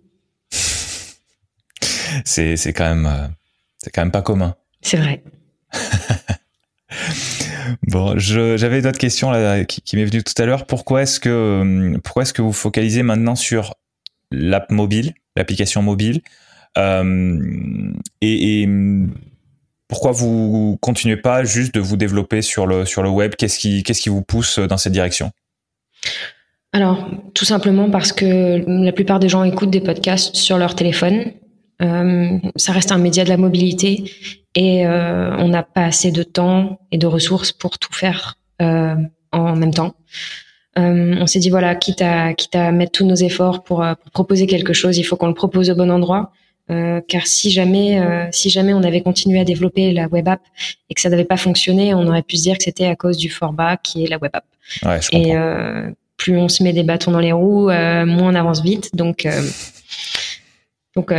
c'est 2.26 2.58
c'est 2.58 2.74
quand 2.74 2.96
même 2.96 3.34
c'est 3.78 3.92
quand 3.92 4.02
même 4.02 4.12
pas 4.12 4.22
commun 4.22 4.56
c'est 4.82 4.98
vrai. 4.98 5.24
bon, 7.88 8.18
j'avais 8.18 8.82
d'autres 8.82 8.98
questions 8.98 9.32
là, 9.32 9.64
qui, 9.64 9.82
qui 9.82 9.96
m'est 9.96 10.06
venue 10.06 10.24
tout 10.24 10.34
à 10.42 10.46
l'heure. 10.46 10.66
Pourquoi 10.66 11.04
est-ce 11.04 11.20
que 11.20 11.94
pourquoi 12.04 12.24
est-ce 12.24 12.34
que 12.34 12.42
vous 12.42 12.54
focalisez 12.54 13.04
maintenant 13.04 13.36
sur 13.36 13.76
l'app 14.32 14.72
mobile, 14.72 15.14
l'application 15.36 15.82
mobile, 15.82 16.22
euh, 16.78 17.94
et, 18.22 18.62
et, 18.62 18.70
pourquoi 19.92 20.14
vous 20.14 20.78
continuez 20.80 21.18
pas 21.18 21.44
juste 21.44 21.76
de 21.76 21.82
vous 21.82 21.98
développer 21.98 22.42
sur 22.42 22.66
le 22.66 22.86
sur 22.86 23.04
le 23.04 23.10
web? 23.10 23.36
Qu'est-ce 23.36 23.60
qui 23.60 23.84
qu'est-ce 23.84 24.02
qui 24.02 24.08
vous 24.08 24.22
pousse 24.22 24.58
dans 24.58 24.78
cette 24.78 24.94
direction? 24.94 25.32
Alors, 26.72 27.10
tout 27.34 27.44
simplement 27.44 27.90
parce 27.90 28.14
que 28.14 28.64
la 28.66 28.94
plupart 28.94 29.20
des 29.20 29.28
gens 29.28 29.44
écoutent 29.44 29.70
des 29.70 29.82
podcasts 29.82 30.34
sur 30.38 30.58
leur 30.58 30.76
téléphone. 30.76 31.34
Euh, 31.82 32.38
ça 32.56 32.72
reste 32.72 32.94
un 32.94 33.00
média 33.00 33.26
de 33.26 33.30
la 33.30 33.36
mobilité 33.36 34.06
et 34.56 34.88
euh, 34.88 35.36
on 35.38 35.50
n'a 35.50 35.64
pas 35.64 35.84
assez 35.84 36.12
de 36.12 36.24
temps 36.24 36.80
et 36.94 36.98
de 36.98 37.08
ressources 37.08 37.52
pour 37.52 37.78
tout 37.78 37.92
faire 37.92 38.38
euh, 38.62 38.96
en 39.34 39.56
même 39.58 39.74
temps. 39.74 39.94
On 40.78 41.28
s'est 41.28 41.40
dit 41.40 41.50
voilà, 41.50 41.76
quitte 41.76 42.02
à 42.02 42.34
quitte 42.34 42.56
à 42.56 42.72
mettre 42.72 42.94
tous 42.94 43.06
nos 43.06 43.16
efforts 43.16 43.64
pour 43.66 43.86
proposer 44.14 44.48
quelque 44.48 44.72
chose, 44.72 44.98
il 44.98 45.04
faut 45.04 45.18
qu'on 45.18 45.28
le 45.28 45.34
propose 45.34 45.70
au 45.70 45.76
bon 45.76 45.92
endroit. 45.92 46.32
Euh, 46.72 47.02
car 47.08 47.28
si 47.28 47.52
jamais 47.52 48.02
si 48.32 48.50
jamais 48.50 48.74
on 48.74 48.84
avait 48.84 49.02
continué 49.02 49.40
à 49.40 49.44
développer 49.44 49.92
la 49.92 50.08
web 50.08 50.28
app 50.28 50.42
et 50.90 50.94
que 50.94 51.02
ça 51.02 51.10
n'avait 51.10 51.26
pas 51.26 51.38
fonctionné, 51.38 51.94
on 51.94 52.08
aurait 52.08 52.24
pu 52.24 52.38
se 52.38 52.44
dire 52.44 52.58
que 52.58 52.64
c'était 52.64 52.86
à 52.86 52.96
cause 52.96 53.18
du 53.18 53.30
format 53.30 53.78
qui 53.78 54.06
est 54.06 54.08
la 54.08 54.18
web 54.18 54.32
app. 54.34 54.46
Ouais, 54.86 55.00
et 55.12 55.34
plus 56.18 56.38
on 56.38 56.48
se 56.48 56.64
met 56.64 56.72
des 56.72 56.84
bâtons 56.84 57.12
dans 57.12 57.20
les 57.20 57.34
roues, 57.34 57.66
moins 57.66 58.32
on 58.32 58.36
avance 58.36 58.62
vite. 58.62 58.96
Donc 58.96 59.28
donc 60.96 61.12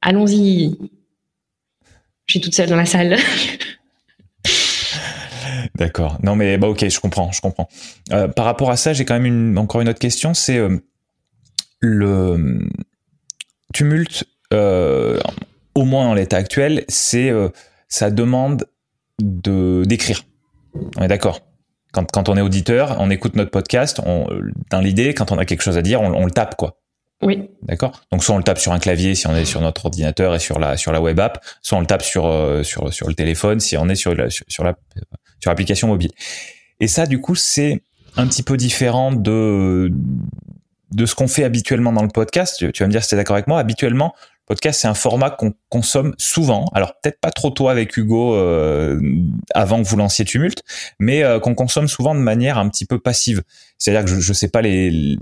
allons-y 0.00 0.76
je 2.28 2.34
suis 2.34 2.40
toute 2.42 2.54
seule 2.54 2.68
dans 2.68 2.76
la 2.76 2.86
salle. 2.86 3.16
D'accord. 5.74 6.18
Non, 6.22 6.36
mais 6.36 6.58
bah 6.58 6.68
ok, 6.68 6.86
je 6.86 7.00
comprends, 7.00 7.32
je 7.32 7.40
comprends. 7.40 7.68
Euh, 8.12 8.28
par 8.28 8.44
rapport 8.44 8.70
à 8.70 8.76
ça, 8.76 8.92
j'ai 8.92 9.06
quand 9.06 9.14
même 9.14 9.24
une, 9.24 9.56
encore 9.56 9.80
une 9.80 9.88
autre 9.88 9.98
question. 9.98 10.34
C'est 10.34 10.58
euh, 10.58 10.76
le 11.80 12.68
tumulte, 13.72 14.24
euh, 14.24 14.26
au 14.52 15.84
moins 15.84 16.06
en 16.06 16.14
l'état 16.14 16.36
actuel, 16.36 16.84
c'est 16.88 17.32
ça 17.88 18.10
demande 18.10 18.66
de 19.20 19.82
d'écrire. 19.84 20.22
On 20.96 21.02
est 21.02 21.08
d'accord? 21.08 21.40
Quand, 21.92 22.10
quand 22.10 22.28
on 22.28 22.36
est 22.36 22.42
auditeur, 22.42 22.96
on 23.00 23.10
écoute 23.10 23.34
notre 23.34 23.50
podcast, 23.50 24.00
on, 24.04 24.26
dans 24.70 24.80
l'idée, 24.80 25.14
quand 25.14 25.32
on 25.32 25.38
a 25.38 25.46
quelque 25.46 25.62
chose 25.62 25.78
à 25.78 25.82
dire, 25.82 26.02
on, 26.02 26.12
on 26.12 26.24
le 26.26 26.30
tape 26.30 26.54
quoi. 26.54 26.78
Oui. 27.22 27.50
D'accord? 27.62 28.02
Donc 28.12 28.22
soit 28.22 28.34
on 28.34 28.38
le 28.38 28.44
tape 28.44 28.58
sur 28.58 28.72
un 28.72 28.78
clavier 28.78 29.14
si 29.14 29.26
on 29.26 29.34
est 29.34 29.44
sur 29.44 29.60
notre 29.60 29.86
ordinateur 29.86 30.34
et 30.34 30.38
sur 30.38 30.58
la 30.58 30.76
sur 30.76 30.92
la 30.92 31.00
web 31.00 31.18
app, 31.18 31.44
soit 31.62 31.78
on 31.78 31.80
le 31.80 31.86
tape 31.86 32.02
sur 32.02 32.26
euh, 32.26 32.62
sur 32.62 32.92
sur 32.92 33.08
le 33.08 33.14
téléphone 33.14 33.58
si 33.58 33.76
on 33.76 33.88
est 33.88 33.96
sur 33.96 34.14
la, 34.14 34.30
sur, 34.30 34.62
la 34.62 34.74
sur 35.40 35.50
l'application 35.50 35.88
mobile. 35.88 36.12
Et 36.78 36.86
ça 36.86 37.06
du 37.06 37.20
coup 37.20 37.34
c'est 37.34 37.82
un 38.16 38.26
petit 38.28 38.44
peu 38.44 38.56
différent 38.56 39.10
de 39.10 39.90
de 40.92 41.06
ce 41.06 41.14
qu'on 41.14 41.28
fait 41.28 41.44
habituellement 41.44 41.92
dans 41.92 42.02
le 42.02 42.08
podcast. 42.08 42.70
Tu 42.72 42.82
vas 42.82 42.86
me 42.86 42.92
dire 42.92 43.02
si 43.02 43.08
tu 43.08 43.14
es 43.14 43.18
d'accord 43.18 43.34
avec 43.34 43.46
moi. 43.46 43.58
Habituellement, 43.58 44.14
podcast, 44.48 44.80
c'est 44.80 44.88
un 44.88 44.94
format 44.94 45.30
qu'on 45.30 45.52
consomme 45.68 46.14
souvent. 46.18 46.64
Alors 46.74 46.94
peut-être 47.00 47.20
pas 47.20 47.30
trop 47.30 47.50
tôt 47.50 47.68
avec 47.68 47.96
Hugo 47.96 48.34
euh, 48.34 49.00
avant 49.54 49.82
que 49.82 49.86
vous 49.86 49.96
lanciez 49.96 50.24
Tumult, 50.24 50.62
mais 50.98 51.22
euh, 51.22 51.38
qu'on 51.38 51.54
consomme 51.54 51.86
souvent 51.86 52.14
de 52.14 52.20
manière 52.20 52.58
un 52.58 52.68
petit 52.68 52.86
peu 52.86 52.98
passive. 52.98 53.42
C'est-à-dire 53.76 54.04
que 54.04 54.10
je, 54.10 54.20
je 54.20 54.32
sais 54.32 54.48
pas 54.48 54.62
les 54.62 55.18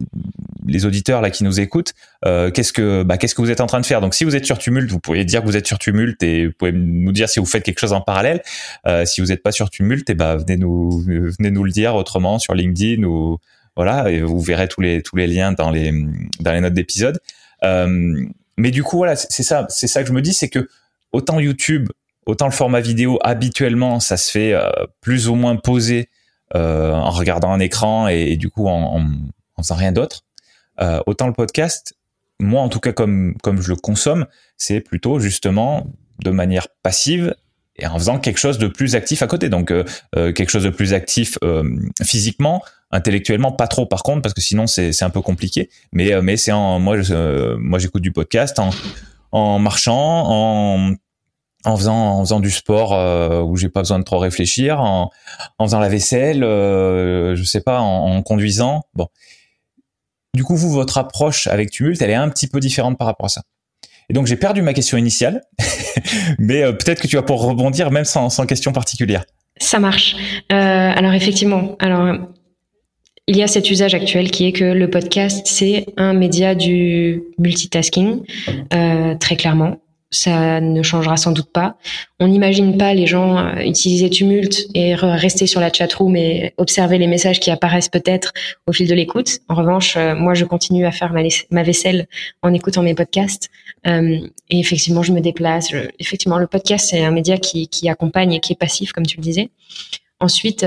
les 0.67 0.87
auditeurs 0.87 1.21
là 1.21 1.31
qui 1.31 1.45
nous 1.45 1.61
écoutent, 1.61 1.93
euh, 2.25 2.51
qu'est-ce 2.51 2.73
que 2.73 3.03
bah, 3.03 3.19
qu'est-ce 3.19 3.35
que 3.35 3.43
vous 3.43 3.51
êtes 3.51 3.61
en 3.61 3.67
train 3.67 3.81
de 3.81 3.87
faire? 3.87 4.01
Donc 4.01 4.15
si 4.15 4.25
vous 4.25 4.37
êtes 4.37 4.47
sur 4.47 4.59
Tumult, 4.59 4.91
vous 4.91 5.01
pouvez 5.01 5.25
dire 5.25 5.43
que 5.43 5.47
vous 5.47 5.57
êtes 5.57 5.67
sur 5.67 5.79
Tumult 5.79 6.23
et 6.23 6.47
vous 6.47 6.53
pouvez 6.59 6.73
nous 6.73 7.13
dire 7.13 7.29
si 7.29 7.41
vous 7.41 7.47
faites 7.47 7.63
quelque 7.63 7.81
chose 7.81 7.93
en 7.93 8.01
parallèle. 8.01 8.43
Euh, 8.87 9.05
si 9.05 9.21
vous 9.21 9.29
n'êtes 9.29 9.43
pas 9.43 9.53
sur 9.53 9.71
Tumult, 9.71 10.09
et 10.09 10.13
eh 10.13 10.15
bah, 10.15 10.37
venez 10.37 10.57
nous 10.57 11.01
venez 11.01 11.51
nous 11.51 11.65
le 11.65 11.71
dire 11.71 11.95
autrement 11.95 12.39
sur 12.39 12.55
LinkedIn 12.55 13.03
ou 13.05 13.39
voilà, 13.77 14.11
et 14.11 14.23
vous 14.23 14.41
verrez 14.41 14.69
tous 14.69 14.81
les 14.81 15.03
tous 15.03 15.17
les 15.17 15.27
liens 15.27 15.53
dans 15.53 15.71
les 15.71 15.93
dans 16.41 16.53
les 16.53 16.61
notes 16.61 16.75
d'épisode. 16.75 17.19
Euh, 17.65 18.25
mais 18.57 18.71
du 18.71 18.83
coup, 18.83 18.97
voilà, 18.97 19.17
c'est 19.17 19.43
ça, 19.43 19.67
c'est 19.69 19.87
ça 19.87 20.03
que 20.03 20.09
je 20.09 20.13
me 20.13 20.23
dis, 20.23 20.33
c'est 20.33 20.49
que 20.49 20.69
autant 21.13 21.41
YouTube, 21.41 21.91
autant 22.27 22.47
le 22.47 22.53
format 22.53 22.81
vidéo, 22.81 23.19
habituellement, 23.23 24.01
ça 24.01 24.17
se 24.17 24.31
fait 24.31 24.53
euh, 24.53 24.71
plus 25.01 25.29
ou 25.29 25.35
moins 25.35 25.57
posé 25.57 26.09
euh, 26.55 26.93
en 26.93 27.11
regardant 27.11 27.53
un 27.53 27.61
écran 27.61 28.09
et, 28.09 28.37
du 28.37 28.51
coup 28.51 28.69
en, 28.69 28.99
en, 28.99 29.07
en 29.57 29.63
faisant 29.63 29.75
rien 29.75 29.93
d'autre. 29.93 30.23
Euh, 30.81 31.01
autant 31.07 31.27
le 31.27 31.33
podcast, 31.33 31.95
moi 32.39 32.61
en 32.61 32.69
tout 32.69 32.81
cas 32.81 32.93
comme 32.93 33.35
comme 33.43 33.63
je 33.63 33.71
le 33.71 33.77
consomme, 33.77 34.27
c'est 34.57 34.81
plutôt 34.81 35.19
justement 35.19 35.87
de 36.23 36.31
manière 36.31 36.69
passive 36.83 37.35
et 37.79 37.87
en 37.87 37.99
faisant 37.99 38.19
quelque 38.19 38.39
chose 38.39 38.59
de 38.59 38.69
plus 38.69 38.95
actif 38.95 39.23
à 39.23 39.27
côté. 39.27 39.49
Donc 39.49 39.71
euh, 39.71 39.85
euh, 40.17 40.33
quelque 40.33 40.51
chose 40.51 40.65
de 40.65 40.71
plus 40.71 40.95
actif 40.95 41.39
physiquement, 42.03 42.63
intellectuellement 42.91 43.53
pas 43.53 43.67
trop 43.67 43.87
par 43.87 44.03
contre 44.03 44.23
parce 44.23 44.35
que 44.35 44.41
sinon 44.41 44.67
c'est 44.67 44.93
c'est 44.93 45.05
un 45.05 45.11
peu 45.11 45.23
compliqué. 45.23 45.71
Mais 45.93 46.21
mais 46.23 46.37
c'est 46.37 46.53
en 46.53 46.79
moi 46.79 47.01
je, 47.01 47.55
moi 47.57 47.79
j'écoute 47.79 48.03
du 48.03 48.13
podcast 48.13 48.59
en 48.59 48.71
en 49.33 49.59
marchant 49.59 50.25
en 50.27 50.95
en 51.67 51.77
faisant 51.77 52.19
en 52.19 52.21
faisant 52.21 52.41
du 52.41 52.51
sport 52.51 52.95
euh, 52.95 53.43
où 53.43 53.57
j'ai 53.57 53.69
pas 53.69 53.81
besoin 53.81 53.99
de 53.99 54.05
trop 54.05 54.19
réfléchir 54.19 54.81
en, 54.81 55.11
en 55.59 55.65
faisant 55.65 55.81
la 55.81 55.89
vaisselle 55.89 56.45
euh, 56.45 57.35
je 57.35 57.43
sais 57.43 57.61
pas 57.61 57.81
en, 57.81 58.17
en, 58.17 58.23
conduisant 58.23 58.85
bon 58.95 59.09
du 60.35 60.45
coup 60.45 60.57
vous 60.57 60.71
votre 60.71 60.97
approche 60.99 61.49
avec 61.49 61.71
Tumult 61.71 62.01
elle 62.01 62.11
est 62.11 62.15
un 62.15 62.29
petit 62.29 62.47
peu 62.47 62.61
différente 62.61 62.97
par 62.97 63.07
rapport 63.07 63.27
à 63.27 63.31
ça 63.31 63.43
et 64.09 64.13
donc 64.13 64.27
j'ai 64.27 64.37
perdu 64.37 64.63
ma 64.63 64.73
question 64.73 64.97
initiale. 64.97 65.43
Mais 66.39 66.63
euh, 66.63 66.73
peut-être 66.73 67.01
que 67.01 67.07
tu 67.07 67.17
vas 67.17 67.23
pour 67.23 67.43
rebondir 67.43 67.91
même 67.91 68.05
sans, 68.05 68.31
sans 68.31 68.47
question 68.47 68.73
particulière. 68.73 69.25
Ça 69.59 69.79
marche. 69.79 70.17
Euh, 70.53 70.93
alors 70.95 71.15
effectivement 71.15 71.77
alors 71.79 72.17
il 73.29 73.37
y 73.37 73.43
a 73.43 73.49
cet 73.49 73.71
usage 73.71 73.95
actuel 73.95 74.31
qui 74.31 74.47
est 74.47 74.53
que 74.53 74.65
le 74.65 74.89
podcast, 74.89 75.47
c'est 75.47 75.87
un 75.97 76.13
média 76.13 76.55
du 76.55 77.23
multitasking, 77.39 78.23
euh, 78.73 79.17
très 79.17 79.37
clairement. 79.37 79.81
Ça 80.11 80.61
ne 80.61 80.83
changera 80.83 81.17
sans 81.17 81.33
doute 81.33 81.51
pas. 81.53 81.77
On 82.21 82.29
n'imagine 82.29 82.79
pas 82.79 82.95
les 82.95 83.07
gens 83.07 83.39
euh, 83.39 83.57
utiliser 83.61 84.09
Tumult 84.09 84.69
et 84.75 84.95
rester 84.95 85.47
sur 85.47 85.61
la 85.61 85.73
chatroom 85.73 86.17
et 86.17 86.55
observer 86.57 86.99
les 86.99 87.07
messages 87.07 87.41
qui 87.41 87.51
apparaissent 87.51 87.89
peut-être 87.89 88.33
au 88.67 88.73
fil 88.73 88.89
de 88.89 88.95
l'écoute. 88.95 89.41
En 89.49 89.55
revanche, 89.55 89.97
euh, 89.97 90.15
moi, 90.15 90.35
je 90.35 90.45
continue 90.45 90.87
à 90.87 90.93
faire 90.93 91.13
ma, 91.13 91.63
vaisselle 91.63 92.07
en 92.43 92.55
écoutant 92.55 92.83
mes 92.83 92.95
podcasts. 92.95 93.51
Euh, 93.87 94.21
et 94.51 94.61
effectivement, 94.61 95.03
je 95.03 95.13
me 95.13 95.21
déplace. 95.21 95.73
effectivement, 95.99 96.39
le 96.39 96.47
podcast, 96.47 96.89
c'est 96.91 97.05
un 97.05 97.11
média 97.11 97.37
qui, 97.37 97.69
qui, 97.69 97.89
accompagne 97.89 98.33
et 98.33 98.41
qui 98.41 98.53
est 98.53 98.59
passif, 98.59 98.93
comme 98.93 99.07
tu 99.07 99.17
le 99.17 99.23
disais. 99.23 99.51
Ensuite, 100.21 100.65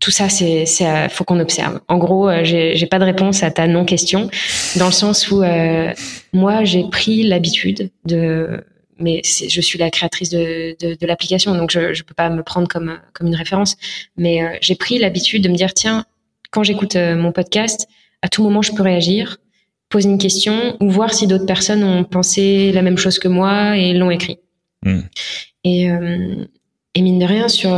tout 0.00 0.10
ça, 0.10 0.28
c'est, 0.28 0.66
c'est, 0.66 1.08
faut 1.08 1.24
qu'on 1.24 1.40
observe. 1.40 1.80
En 1.88 1.96
gros, 1.98 2.28
euh, 2.28 2.44
j'ai, 2.44 2.76
j'ai 2.76 2.86
pas 2.86 2.98
de 2.98 3.04
réponse 3.04 3.42
à 3.42 3.50
ta 3.50 3.66
non-question, 3.66 4.30
dans 4.76 4.86
le 4.86 4.92
sens 4.92 5.30
où 5.30 5.42
euh, 5.42 5.92
moi, 6.32 6.64
j'ai 6.64 6.84
pris 6.90 7.22
l'habitude 7.22 7.90
de, 8.04 8.64
mais 8.98 9.22
je 9.24 9.60
suis 9.60 9.78
la 9.78 9.90
créatrice 9.90 10.30
de, 10.30 10.76
de, 10.80 10.94
de, 10.94 11.06
l'application, 11.06 11.54
donc 11.54 11.70
je, 11.70 11.94
je 11.94 12.02
peux 12.02 12.14
pas 12.14 12.28
me 12.28 12.42
prendre 12.42 12.68
comme 12.68 12.98
comme 13.14 13.28
une 13.28 13.36
référence, 13.36 13.76
mais 14.16 14.42
euh, 14.42 14.56
j'ai 14.60 14.74
pris 14.74 14.98
l'habitude 14.98 15.42
de 15.42 15.48
me 15.48 15.56
dire 15.56 15.72
tiens, 15.72 16.04
quand 16.50 16.62
j'écoute 16.62 16.96
mon 16.96 17.32
podcast, 17.32 17.88
à 18.22 18.28
tout 18.28 18.42
moment, 18.42 18.62
je 18.62 18.72
peux 18.72 18.82
réagir, 18.82 19.38
poser 19.88 20.08
une 20.08 20.18
question 20.18 20.76
ou 20.80 20.90
voir 20.90 21.12
si 21.12 21.26
d'autres 21.26 21.46
personnes 21.46 21.84
ont 21.84 22.04
pensé 22.04 22.70
la 22.72 22.82
même 22.82 22.96
chose 22.96 23.18
que 23.18 23.28
moi 23.28 23.76
et 23.76 23.92
l'ont 23.92 24.10
écrit. 24.10 24.38
Hmm. 24.82 25.00
Et, 25.64 25.88
et 26.94 27.02
mine 27.02 27.18
de 27.18 27.24
rien 27.26 27.48
sur 27.48 27.70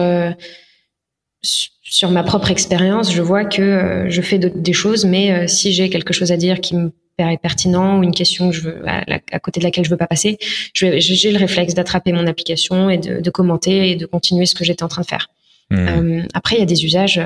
sur 1.43 2.11
ma 2.11 2.23
propre 2.23 2.51
expérience, 2.51 3.13
je 3.13 3.23
vois 3.23 3.45
que 3.45 3.63
euh, 3.63 4.11
je 4.11 4.21
fais 4.21 4.39
des 4.39 4.73
choses, 4.73 5.05
mais 5.05 5.33
euh, 5.33 5.47
si 5.47 5.73
j'ai 5.73 5.89
quelque 5.89 6.13
chose 6.13 6.33
à 6.33 6.37
dire 6.37 6.61
qui 6.61 6.77
me 6.77 6.93
paraît 7.17 7.39
pertinent 7.39 7.99
ou 7.99 8.03
une 8.03 8.15
question 8.15 8.51
que 8.51 8.55
je 8.55 8.61
veux, 8.63 8.83
à, 8.87 9.39
côté 9.41 9.59
de 9.59 9.65
laquelle 9.65 9.85
je 9.85 9.91
veux 9.91 9.97
pas 9.97 10.07
passer, 10.07 10.39
j'ai 10.75 11.33
le 11.33 11.39
réflexe 11.39 11.75
d'attraper 11.75 12.13
mon 12.13 12.27
application 12.29 12.91
et 12.91 12.99
de, 12.99 13.21
de, 13.21 13.31
commenter 13.31 13.91
et 13.91 13.97
de 13.97 14.07
continuer 14.07 14.47
ce 14.47 14.55
que 14.55 14.65
j'étais 14.65 14.85
en 14.85 14.89
train 14.89 15.03
de 15.03 15.07
faire. 15.07 15.29
Mmh. 15.71 15.77
Euh, 15.77 16.23
après, 16.33 16.57
il 16.57 16.61
y 16.61 16.63
a 16.63 16.67
des 16.67 16.85
usages. 16.85 17.21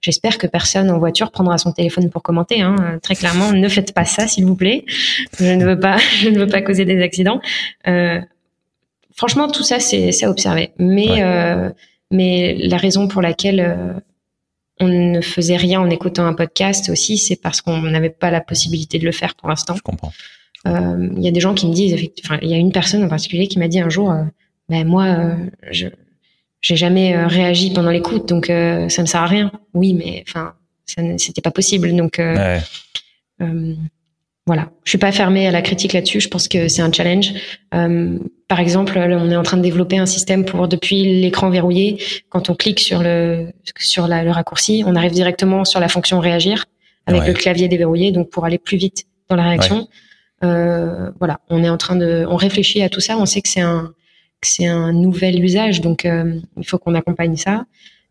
J'espère 0.00 0.38
que 0.38 0.46
personne 0.46 0.90
en 0.90 0.98
voiture 0.98 1.30
prendra 1.30 1.58
son 1.58 1.72
téléphone 1.72 2.08
pour 2.08 2.22
commenter. 2.22 2.62
Hein. 2.62 2.98
Très 3.02 3.14
clairement, 3.14 3.52
ne 3.52 3.68
faites 3.68 3.92
pas 3.92 4.06
ça, 4.06 4.26
s'il 4.26 4.46
vous 4.46 4.56
plaît. 4.56 4.86
Je 5.38 5.44
ne 5.44 5.64
veux 5.66 5.78
pas, 5.78 5.98
je 6.22 6.30
ne 6.30 6.38
veux 6.38 6.48
pas 6.48 6.62
causer 6.62 6.86
des 6.86 7.02
accidents. 7.02 7.40
franchement, 9.14 9.48
tout 9.48 9.62
ça, 9.62 9.78
c'est 9.78 10.24
à 10.24 10.30
observer. 10.30 10.70
Mais 10.78 11.22
mais 12.14 12.56
la 12.58 12.76
raison 12.76 13.08
pour 13.08 13.20
laquelle 13.20 13.60
euh, 13.60 13.92
on 14.80 14.88
ne 14.88 15.20
faisait 15.20 15.56
rien 15.56 15.80
en 15.80 15.90
écoutant 15.90 16.24
un 16.26 16.32
podcast 16.32 16.88
aussi, 16.88 17.18
c'est 17.18 17.36
parce 17.36 17.60
qu'on 17.60 17.82
n'avait 17.82 18.10
pas 18.10 18.30
la 18.30 18.40
possibilité 18.40 18.98
de 18.98 19.04
le 19.04 19.12
faire 19.12 19.34
pour 19.34 19.48
l'instant. 19.48 19.74
Je 19.74 19.82
comprends. 19.82 20.12
Euh, 20.66 21.10
il 21.16 21.22
y 21.22 21.28
a 21.28 21.30
des 21.30 21.40
gens 21.40 21.54
qui 21.54 21.66
me 21.66 21.74
disent, 21.74 21.94
enfin, 22.24 22.38
il 22.40 22.48
y 22.48 22.54
a 22.54 22.56
une 22.56 22.72
personne 22.72 23.04
en 23.04 23.08
particulier 23.08 23.48
qui 23.48 23.58
m'a 23.58 23.68
dit 23.68 23.80
un 23.80 23.90
jour, 23.90 24.10
euh, 24.10 24.22
ben 24.68 24.86
moi, 24.86 25.36
je 25.70 25.88
j'ai 26.62 26.76
jamais 26.76 27.26
réagi 27.26 27.74
pendant 27.74 27.90
l'écoute, 27.90 28.26
donc 28.26 28.46
ça 28.46 29.02
ne 29.02 29.06
sert 29.06 29.20
à 29.20 29.26
rien. 29.26 29.52
Oui, 29.74 29.92
mais 29.92 30.24
enfin, 30.26 30.54
c'était 30.86 31.42
pas 31.42 31.50
possible, 31.50 31.94
donc. 31.94 32.14
Ouais 32.18 32.60
voilà, 34.46 34.70
je 34.84 34.90
suis 34.90 34.98
pas 34.98 35.10
fermée 35.10 35.46
à 35.46 35.50
la 35.50 35.62
critique 35.62 35.94
là-dessus. 35.94 36.20
Je 36.20 36.28
pense 36.28 36.48
que 36.48 36.68
c'est 36.68 36.82
un 36.82 36.92
challenge. 36.92 37.32
Euh, 37.72 38.18
par 38.46 38.60
exemple, 38.60 38.98
on 38.98 39.30
est 39.30 39.36
en 39.36 39.42
train 39.42 39.56
de 39.56 39.62
développer 39.62 39.96
un 39.96 40.04
système 40.04 40.44
pour 40.44 40.68
depuis 40.68 41.20
l'écran 41.20 41.48
verrouillé, 41.48 42.02
quand 42.28 42.50
on 42.50 42.54
clique 42.54 42.80
sur 42.80 43.02
le 43.02 43.48
sur 43.78 44.06
la, 44.06 44.22
le 44.22 44.30
raccourci, 44.30 44.84
on 44.86 44.96
arrive 44.96 45.12
directement 45.12 45.64
sur 45.64 45.80
la 45.80 45.88
fonction 45.88 46.20
réagir 46.20 46.66
avec 47.06 47.26
le 47.26 47.32
clavier 47.32 47.68
déverrouillé, 47.68 48.12
donc 48.12 48.30
pour 48.30 48.44
aller 48.44 48.58
plus 48.58 48.76
vite 48.76 49.04
dans 49.28 49.36
la 49.36 49.44
réaction. 49.44 49.88
Euh, 50.42 51.10
voilà, 51.18 51.40
on 51.48 51.64
est 51.64 51.68
en 51.68 51.78
train 51.78 51.96
de, 51.96 52.26
on 52.28 52.36
réfléchit 52.36 52.82
à 52.82 52.90
tout 52.90 53.00
ça. 53.00 53.16
On 53.16 53.26
sait 53.26 53.40
que 53.40 53.48
c'est 53.48 53.62
un 53.62 53.92
que 54.40 54.48
c'est 54.48 54.66
un 54.66 54.92
nouvel 54.92 55.42
usage, 55.42 55.80
donc 55.80 56.04
euh, 56.04 56.38
il 56.58 56.66
faut 56.66 56.76
qu'on 56.76 56.94
accompagne 56.94 57.36
ça 57.36 57.64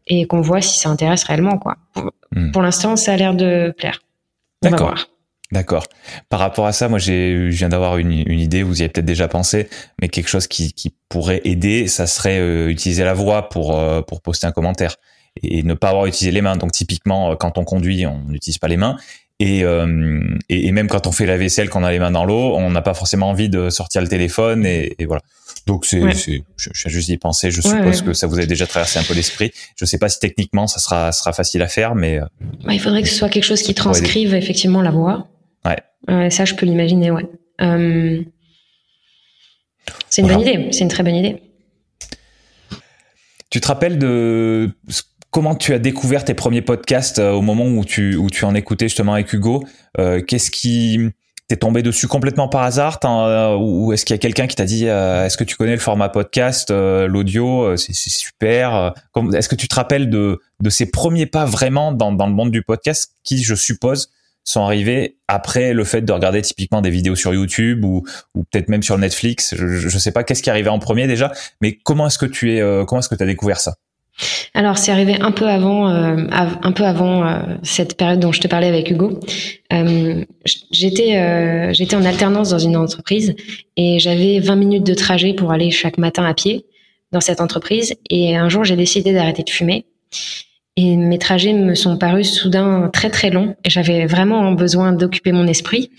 et 0.07 0.25
qu'on 0.25 0.41
voit 0.41 0.61
si 0.61 0.79
ça 0.79 0.89
intéresse 0.89 1.23
réellement 1.25 1.59
quoi. 1.59 1.77
Pour, 1.93 2.11
hmm. 2.35 2.51
pour 2.51 2.63
l'instant, 2.63 2.95
ça 2.95 3.13
a 3.13 3.17
l'air 3.17 3.35
de 3.35 3.71
plaire. 3.77 3.99
On 4.65 4.69
va 4.69 4.77
voir. 4.77 5.12
D'accord. 5.53 5.85
Par 6.29 6.39
rapport 6.39 6.65
à 6.65 6.71
ça, 6.71 6.89
moi, 6.89 6.97
j'ai, 6.97 7.51
je 7.51 7.57
viens 7.57 7.69
d'avoir 7.69 7.97
une, 7.97 8.11
une, 8.11 8.39
idée, 8.39 8.63
vous 8.63 8.79
y 8.79 8.81
avez 8.81 8.89
peut-être 8.89 9.05
déjà 9.05 9.27
pensé, 9.27 9.69
mais 10.01 10.09
quelque 10.09 10.27
chose 10.27 10.47
qui, 10.47 10.73
qui 10.73 10.95
pourrait 11.09 11.41
aider, 11.43 11.85
ça 11.85 12.07
serait 12.07 12.39
euh, 12.39 12.69
utiliser 12.69 13.03
la 13.03 13.13
voix 13.13 13.49
pour, 13.49 13.77
euh, 13.77 14.01
pour 14.01 14.21
poster 14.21 14.47
un 14.47 14.51
commentaire 14.51 14.95
et 15.43 15.61
ne 15.61 15.75
pas 15.75 15.89
avoir 15.89 16.07
utilisé 16.07 16.31
les 16.31 16.41
mains. 16.41 16.57
Donc, 16.57 16.71
typiquement, 16.71 17.31
euh, 17.31 17.35
quand 17.35 17.59
on 17.59 17.65
conduit, 17.65 18.07
on 18.07 18.23
n'utilise 18.27 18.57
pas 18.57 18.67
les 18.67 18.77
mains. 18.77 18.97
Et, 19.39 19.59
et, 19.59 20.67
et, 20.67 20.71
même 20.71 20.87
quand 20.87 21.05
on 21.05 21.11
fait 21.11 21.25
la 21.25 21.37
vaisselle, 21.37 21.69
qu'on 21.69 21.83
a 21.83 21.91
les 21.91 21.99
mains 21.99 22.11
dans 22.11 22.23
l'eau, 22.23 22.55
on 22.55 22.71
n'a 22.71 22.81
pas 22.81 22.93
forcément 22.93 23.29
envie 23.29 23.49
de 23.49 23.69
sortir 23.69 24.01
le 24.01 24.07
téléphone 24.07 24.65
et, 24.65 24.95
et 24.99 25.05
voilà. 25.05 25.21
Donc 25.65 25.85
c'est, 25.85 26.01
c'est 26.13 26.43
je, 26.55 26.69
je 26.71 26.89
juste 26.89 27.09
y 27.09 27.17
penser. 27.17 27.51
Je 27.51 27.61
suppose 27.61 28.03
que 28.03 28.13
ça 28.13 28.27
vous 28.27 28.39
a 28.39 28.45
déjà 28.45 28.67
traversé 28.67 28.99
un 28.99 29.03
peu 29.03 29.13
l'esprit. 29.13 29.51
Je 29.75 29.85
sais 29.85 29.97
pas 29.97 30.07
si 30.07 30.19
techniquement 30.19 30.67
ça 30.67 30.79
sera 30.79 31.11
sera 31.11 31.33
facile 31.33 31.61
à 31.61 31.67
faire, 31.67 31.95
mais 31.95 32.19
bah, 32.63 32.73
il 32.73 32.79
faudrait 32.79 33.01
que 33.01 33.09
ce 33.09 33.15
soit 33.15 33.27
quelque 33.27 33.43
chose 33.43 33.63
qui 33.63 33.73
transcrive 33.73 34.33
effectivement 34.33 34.81
la 34.81 34.91
voix. 34.91 35.27
Ouais. 35.65 36.29
ça, 36.29 36.45
je 36.45 36.55
peux 36.55 36.65
l'imaginer, 36.65 37.11
ouais. 37.11 37.25
Euh, 37.61 38.21
c'est 40.09 40.21
une 40.21 40.27
bonne 40.27 40.41
idée, 40.41 40.67
c'est 40.71 40.81
une 40.81 40.89
très 40.89 41.03
bonne 41.03 41.15
idée. 41.15 41.41
Tu 43.49 43.61
te 43.61 43.67
rappelles 43.67 43.99
de 43.99 44.71
comment 45.29 45.55
tu 45.55 45.73
as 45.73 45.79
découvert 45.79 46.25
tes 46.25 46.33
premiers 46.33 46.61
podcasts 46.61 47.19
euh, 47.19 47.31
au 47.31 47.41
moment 47.41 47.65
où 47.65 47.85
tu, 47.85 48.15
où 48.15 48.29
tu 48.29 48.45
en 48.45 48.55
écoutais 48.55 48.87
justement 48.87 49.13
avec 49.13 49.31
Hugo? 49.33 49.63
Euh, 49.99 50.21
Qu'est-ce 50.21 50.51
qui 50.51 50.99
t'es 51.47 51.57
tombé 51.57 51.83
dessus 51.83 52.07
complètement 52.07 52.47
par 52.47 52.63
hasard? 52.63 52.99
Ou 53.59 53.93
est-ce 53.93 54.05
qu'il 54.05 54.13
y 54.13 54.17
a 54.17 54.19
quelqu'un 54.19 54.47
qui 54.47 54.55
t'a 54.55 54.65
dit 54.65 54.85
est-ce 54.85 55.37
que 55.37 55.43
tu 55.43 55.55
connais 55.55 55.73
le 55.73 55.79
format 55.79 56.09
podcast 56.09 56.71
l'audio 56.71 57.75
c'est 57.75 57.93
super 57.93 58.93
est-ce 59.33 59.49
que 59.49 59.55
tu 59.55 59.67
te 59.67 59.75
rappelles 59.75 60.09
de, 60.09 60.39
de 60.61 60.69
ces 60.69 60.89
premiers 60.89 61.25
pas 61.25 61.43
vraiment 61.43 61.91
dans, 61.91 62.13
dans 62.13 62.27
le 62.27 62.33
monde 62.33 62.49
du 62.49 62.63
podcast 62.63 63.11
qui 63.25 63.43
je 63.43 63.55
suppose 63.55 64.09
sont 64.43 64.61
arrivés 64.61 65.17
après 65.27 65.73
le 65.73 65.83
fait 65.83 66.01
de 66.01 66.11
regarder 66.11 66.41
typiquement 66.41 66.81
des 66.81 66.89
vidéos 66.89 67.15
sur 67.15 67.33
YouTube 67.33 67.85
ou, 67.85 68.03
ou 68.35 68.43
peut-être 68.43 68.69
même 68.69 68.83
sur 68.83 68.97
Netflix. 68.97 69.55
Je, 69.57 69.67
je 69.67 69.97
sais 69.97 70.11
pas 70.11 70.23
qu'est-ce 70.23 70.43
qui 70.43 70.49
est 70.49 70.51
arrivé 70.51 70.69
en 70.69 70.79
premier 70.79 71.07
déjà, 71.07 71.31
mais 71.61 71.77
comment 71.83 72.07
est-ce 72.07 72.17
que 72.17 72.25
tu 72.25 72.53
es, 72.53 72.61
euh, 72.61 72.85
comment 72.85 72.99
est-ce 72.99 73.09
que 73.09 73.15
tu 73.15 73.23
as 73.23 73.27
découvert 73.27 73.59
ça? 73.59 73.75
Alors 74.53 74.77
c'est 74.77 74.91
arrivé 74.91 75.19
un 75.19 75.31
peu 75.31 75.47
avant, 75.47 75.89
euh, 75.89 76.27
un 76.29 76.71
peu 76.71 76.83
avant 76.83 77.25
euh, 77.25 77.39
cette 77.63 77.97
période 77.97 78.19
dont 78.19 78.31
je 78.31 78.41
te 78.41 78.47
parlais 78.47 78.67
avec 78.67 78.91
Hugo. 78.91 79.19
j'étais, 80.71 81.73
j'étais 81.73 81.95
en 81.95 82.05
alternance 82.05 82.51
dans 82.51 82.59
une 82.59 82.77
entreprise 82.77 83.35
et 83.75 83.97
j'avais 83.97 84.39
20 84.39 84.55
minutes 84.55 84.85
de 84.85 84.93
trajet 84.93 85.33
pour 85.33 85.51
aller 85.51 85.71
chaque 85.71 85.97
matin 85.97 86.25
à 86.25 86.35
pied 86.35 86.65
dans 87.11 87.21
cette 87.21 87.41
entreprise. 87.41 87.95
Et 88.11 88.35
un 88.37 88.49
jour 88.49 88.63
j'ai 88.63 88.75
décidé 88.75 89.13
d'arrêter 89.13 89.41
de 89.41 89.49
fumer. 89.49 89.87
Et 90.75 90.95
mes 90.95 91.19
trajets 91.19 91.53
me 91.53 91.75
sont 91.75 91.97
parus 91.97 92.33
soudain 92.33 92.89
très 92.91 93.11
très 93.11 93.29
longs 93.29 93.55
et 93.63 93.69
j'avais 93.69 94.07
vraiment 94.07 94.53
besoin 94.53 94.91
d'occuper 94.91 95.31
mon 95.31 95.45
esprit. 95.45 95.91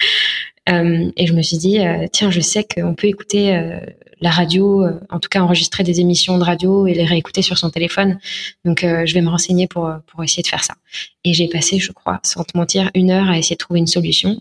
euh, 0.70 1.10
et 1.16 1.26
je 1.26 1.34
me 1.34 1.42
suis 1.42 1.58
dit, 1.58 1.80
euh, 1.80 2.06
tiens, 2.10 2.30
je 2.30 2.40
sais 2.40 2.64
qu'on 2.64 2.94
peut 2.94 3.08
écouter 3.08 3.54
euh, 3.54 3.78
la 4.22 4.30
radio, 4.30 4.86
en 5.10 5.20
tout 5.20 5.28
cas 5.28 5.42
enregistrer 5.42 5.84
des 5.84 6.00
émissions 6.00 6.38
de 6.38 6.44
radio 6.44 6.86
et 6.86 6.94
les 6.94 7.04
réécouter 7.04 7.42
sur 7.42 7.58
son 7.58 7.68
téléphone. 7.68 8.18
Donc 8.64 8.80
je 8.80 9.12
vais 9.12 9.20
me 9.20 9.28
renseigner 9.28 9.66
pour, 9.66 9.92
pour 10.06 10.24
essayer 10.24 10.42
de 10.42 10.48
faire 10.48 10.64
ça. 10.64 10.74
Et 11.22 11.34
j'ai 11.34 11.48
passé, 11.48 11.78
je 11.78 11.92
crois, 11.92 12.20
sans 12.22 12.42
te 12.42 12.56
mentir, 12.56 12.90
une 12.94 13.10
heure 13.10 13.28
à 13.28 13.36
essayer 13.36 13.56
de 13.56 13.58
trouver 13.58 13.80
une 13.80 13.86
solution. 13.86 14.40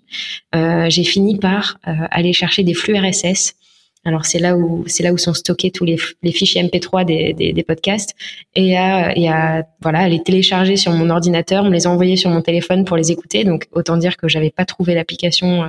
j'ai 0.54 1.04
fini 1.04 1.38
par 1.38 1.78
aller 1.84 2.32
chercher 2.32 2.64
des 2.64 2.74
flux 2.74 2.98
RSS 2.98 3.56
alors 4.06 4.26
c'est 4.26 4.40
là 4.40 4.56
où 4.56 4.84
c'est 4.88 5.04
là 5.04 5.12
où 5.12 5.18
sont 5.18 5.34
stockés 5.34 5.72
tous 5.72 5.84
les, 5.84 5.98
les 6.22 6.32
fichiers 6.32 6.64
MP3 6.64 7.06
des, 7.06 7.34
des, 7.34 7.54
des, 7.54 7.64
podcasts 7.64 8.16
et 8.54 8.78
à, 8.78 9.18
et 9.18 9.28
à 9.28 9.66
voilà 9.82 10.08
les 10.08 10.22
télécharger 10.22 10.78
sur 10.78 10.92
mon 10.94 11.10
ordinateur, 11.10 11.64
me 11.64 11.72
les 11.72 11.88
envoyer 11.88 12.16
sur 12.16 12.30
mon 12.30 12.42
téléphone 12.42 12.86
pour 12.86 12.98
les 12.98 13.12
écouter. 13.12 13.44
Donc 13.44 13.68
autant 13.72 13.98
dire 13.98 14.16
que 14.16 14.28
j'avais 14.28 14.52
pas 14.52 14.66
trouvé 14.66 14.94
l'application 14.94 15.64
euh, 15.64 15.68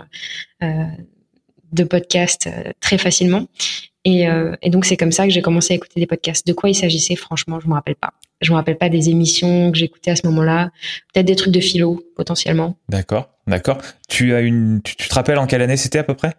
euh 0.62 0.84
de 1.72 1.84
podcast 1.84 2.46
euh, 2.46 2.72
très 2.80 2.96
facilement. 2.96 3.46
Et, 4.04 4.28
euh, 4.28 4.54
et 4.62 4.70
donc 4.70 4.84
c'est 4.84 4.96
comme 4.96 5.10
ça 5.10 5.24
que 5.24 5.30
j'ai 5.30 5.42
commencé 5.42 5.74
à 5.74 5.76
écouter 5.76 5.98
des 5.98 6.06
podcasts. 6.06 6.46
De 6.46 6.52
quoi 6.52 6.70
il 6.70 6.74
s'agissait, 6.74 7.16
franchement, 7.16 7.58
je 7.58 7.68
me 7.68 7.74
rappelle 7.74 7.96
pas. 7.96 8.12
Je 8.40 8.52
me 8.52 8.56
rappelle 8.56 8.78
pas 8.78 8.88
des 8.88 9.10
émissions 9.10 9.72
que 9.72 9.78
j'écoutais 9.78 10.12
à 10.12 10.16
ce 10.16 10.26
moment-là. 10.28 10.70
Peut-être 11.12 11.26
des 11.26 11.34
trucs 11.34 11.52
de 11.52 11.60
philo 11.60 12.02
potentiellement. 12.14 12.76
D'accord, 12.88 13.30
d'accord. 13.46 13.78
Tu 14.08 14.34
as 14.34 14.40
une, 14.40 14.80
tu, 14.82 14.96
te 14.96 15.14
rappelles 15.14 15.38
en 15.38 15.46
quelle 15.46 15.62
année 15.62 15.76
c'était 15.76 15.98
à 15.98 16.04
peu 16.04 16.14
près? 16.14 16.34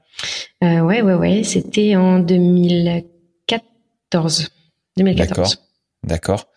Euh, 0.64 0.82
Ouais, 0.82 1.02
ouais, 1.02 1.14
ouais. 1.14 1.44
C'était 1.44 1.96
en 1.96 2.20
2014. 2.20 4.50
2014. 4.98 5.38
D'accord, 5.38 5.54
d'accord. 6.04 6.48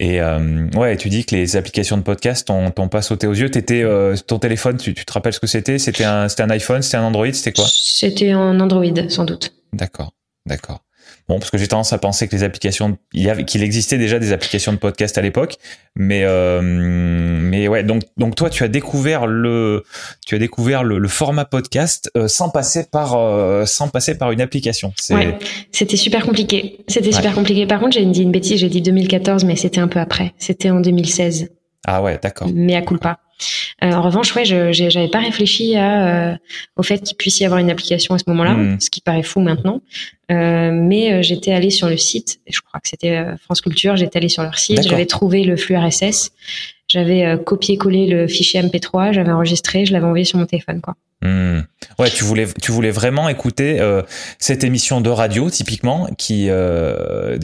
Et 0.00 0.20
euh, 0.22 0.66
ouais, 0.76 0.96
tu 0.96 1.10
dis 1.10 1.26
que 1.26 1.36
les 1.36 1.56
applications 1.56 1.98
de 1.98 2.02
podcast 2.02 2.46
t'ont 2.46 2.88
pas 2.88 3.02
sauté 3.02 3.26
aux 3.26 3.34
yeux. 3.34 3.50
T'étais 3.50 3.82
euh, 3.82 4.16
ton 4.16 4.38
téléphone, 4.38 4.78
tu, 4.78 4.94
tu, 4.94 5.04
te 5.04 5.12
rappelles 5.12 5.34
ce 5.34 5.40
que 5.40 5.46
c'était? 5.46 5.78
C'était 5.78 6.04
un, 6.04 6.26
c'était 6.28 6.42
un 6.42 6.50
iPhone, 6.50 6.80
c'était 6.80 6.96
un 6.96 7.02
Android, 7.02 7.30
c'était 7.32 7.52
quoi? 7.52 7.66
C'était 7.68 8.30
un 8.30 8.58
Android, 8.60 9.08
sans 9.10 9.26
doute. 9.26 9.52
D'accord. 9.74 10.14
D'accord. 10.46 10.82
Bon, 11.30 11.38
parce 11.38 11.52
que 11.52 11.58
j'ai 11.58 11.68
tendance 11.68 11.92
à 11.92 11.98
penser 11.98 12.26
que 12.26 12.34
les 12.34 12.42
applications, 12.42 12.98
qu'il 13.46 13.62
existait 13.62 13.98
déjà 13.98 14.18
des 14.18 14.32
applications 14.32 14.72
de 14.72 14.78
podcast 14.78 15.16
à 15.16 15.22
l'époque, 15.22 15.58
mais 15.94 16.24
euh, 16.24 16.60
mais 16.60 17.68
ouais, 17.68 17.84
donc 17.84 18.02
donc 18.16 18.34
toi 18.34 18.50
tu 18.50 18.64
as 18.64 18.68
découvert 18.68 19.28
le 19.28 19.84
tu 20.26 20.34
as 20.34 20.38
découvert 20.38 20.82
le, 20.82 21.06
format 21.06 21.44
podcast 21.44 22.10
euh, 22.16 22.26
sans 22.26 22.48
passer 22.48 22.88
par 22.90 23.14
euh, 23.14 23.64
sans 23.64 23.86
passer 23.86 24.18
par 24.18 24.32
une 24.32 24.40
application. 24.40 24.92
Ouais, 25.10 25.38
c'était 25.70 25.96
super 25.96 26.26
compliqué. 26.26 26.80
C'était 26.88 27.12
super 27.12 27.32
compliqué. 27.32 27.64
Par 27.64 27.78
contre, 27.78 27.92
j'ai 27.92 28.04
dit 28.06 28.22
une 28.22 28.32
bêtise, 28.32 28.58
j'ai 28.58 28.68
dit 28.68 28.82
2014, 28.82 29.44
mais 29.44 29.54
c'était 29.54 29.80
un 29.80 29.86
peu 29.86 30.00
après. 30.00 30.34
C'était 30.36 30.70
en 30.70 30.80
2016. 30.80 31.48
Ah 31.86 32.02
ouais, 32.02 32.18
d'accord. 32.22 32.48
Mais 32.52 32.76
à 32.76 32.82
culpa. 32.82 33.18
Euh, 33.82 33.92
en 33.92 34.02
revanche, 34.02 34.34
ouais, 34.34 34.44
je 34.44 34.72
j'avais 34.72 35.08
pas 35.08 35.20
réfléchi 35.20 35.76
à, 35.76 36.32
euh, 36.32 36.36
au 36.76 36.82
fait 36.82 36.98
qu'il 36.98 37.16
puisse 37.16 37.40
y 37.40 37.44
avoir 37.44 37.58
une 37.60 37.70
application 37.70 38.14
à 38.14 38.18
ce 38.18 38.24
moment-là, 38.28 38.54
hmm. 38.54 38.80
ce 38.80 38.90
qui 38.90 39.00
paraît 39.00 39.22
fou 39.22 39.40
maintenant. 39.40 39.80
Euh, 40.30 40.70
mais 40.72 41.22
j'étais 41.22 41.52
allée 41.52 41.70
sur 41.70 41.88
le 41.88 41.96
site, 41.96 42.40
je 42.48 42.60
crois 42.60 42.80
que 42.80 42.88
c'était 42.88 43.24
France 43.42 43.60
Culture, 43.60 43.96
j'étais 43.96 44.18
allée 44.18 44.28
sur 44.28 44.42
leur 44.42 44.58
site, 44.58 44.86
j'avais 44.86 45.06
trouvé 45.06 45.42
le 45.42 45.56
flux 45.56 45.76
RSS, 45.76 46.30
j'avais 46.86 47.36
copié-collé 47.44 48.06
le 48.06 48.28
fichier 48.28 48.62
MP3, 48.62 49.12
j'avais 49.12 49.32
enregistré, 49.32 49.86
je 49.86 49.92
l'avais 49.92 50.04
envoyé 50.06 50.24
sur 50.24 50.38
mon 50.38 50.46
téléphone, 50.46 50.80
quoi. 50.80 50.94
Hmm. 51.22 51.60
Ouais, 51.98 52.08
tu 52.10 52.24
voulais, 52.24 52.46
tu 52.62 52.72
voulais 52.72 52.90
vraiment 52.90 53.28
écouter 53.28 53.80
cette 54.38 54.62
émission 54.62 55.00
de 55.00 55.10
radio 55.10 55.50
typiquement, 55.50 56.08
qui, 56.16 56.46
euh, 56.48 57.38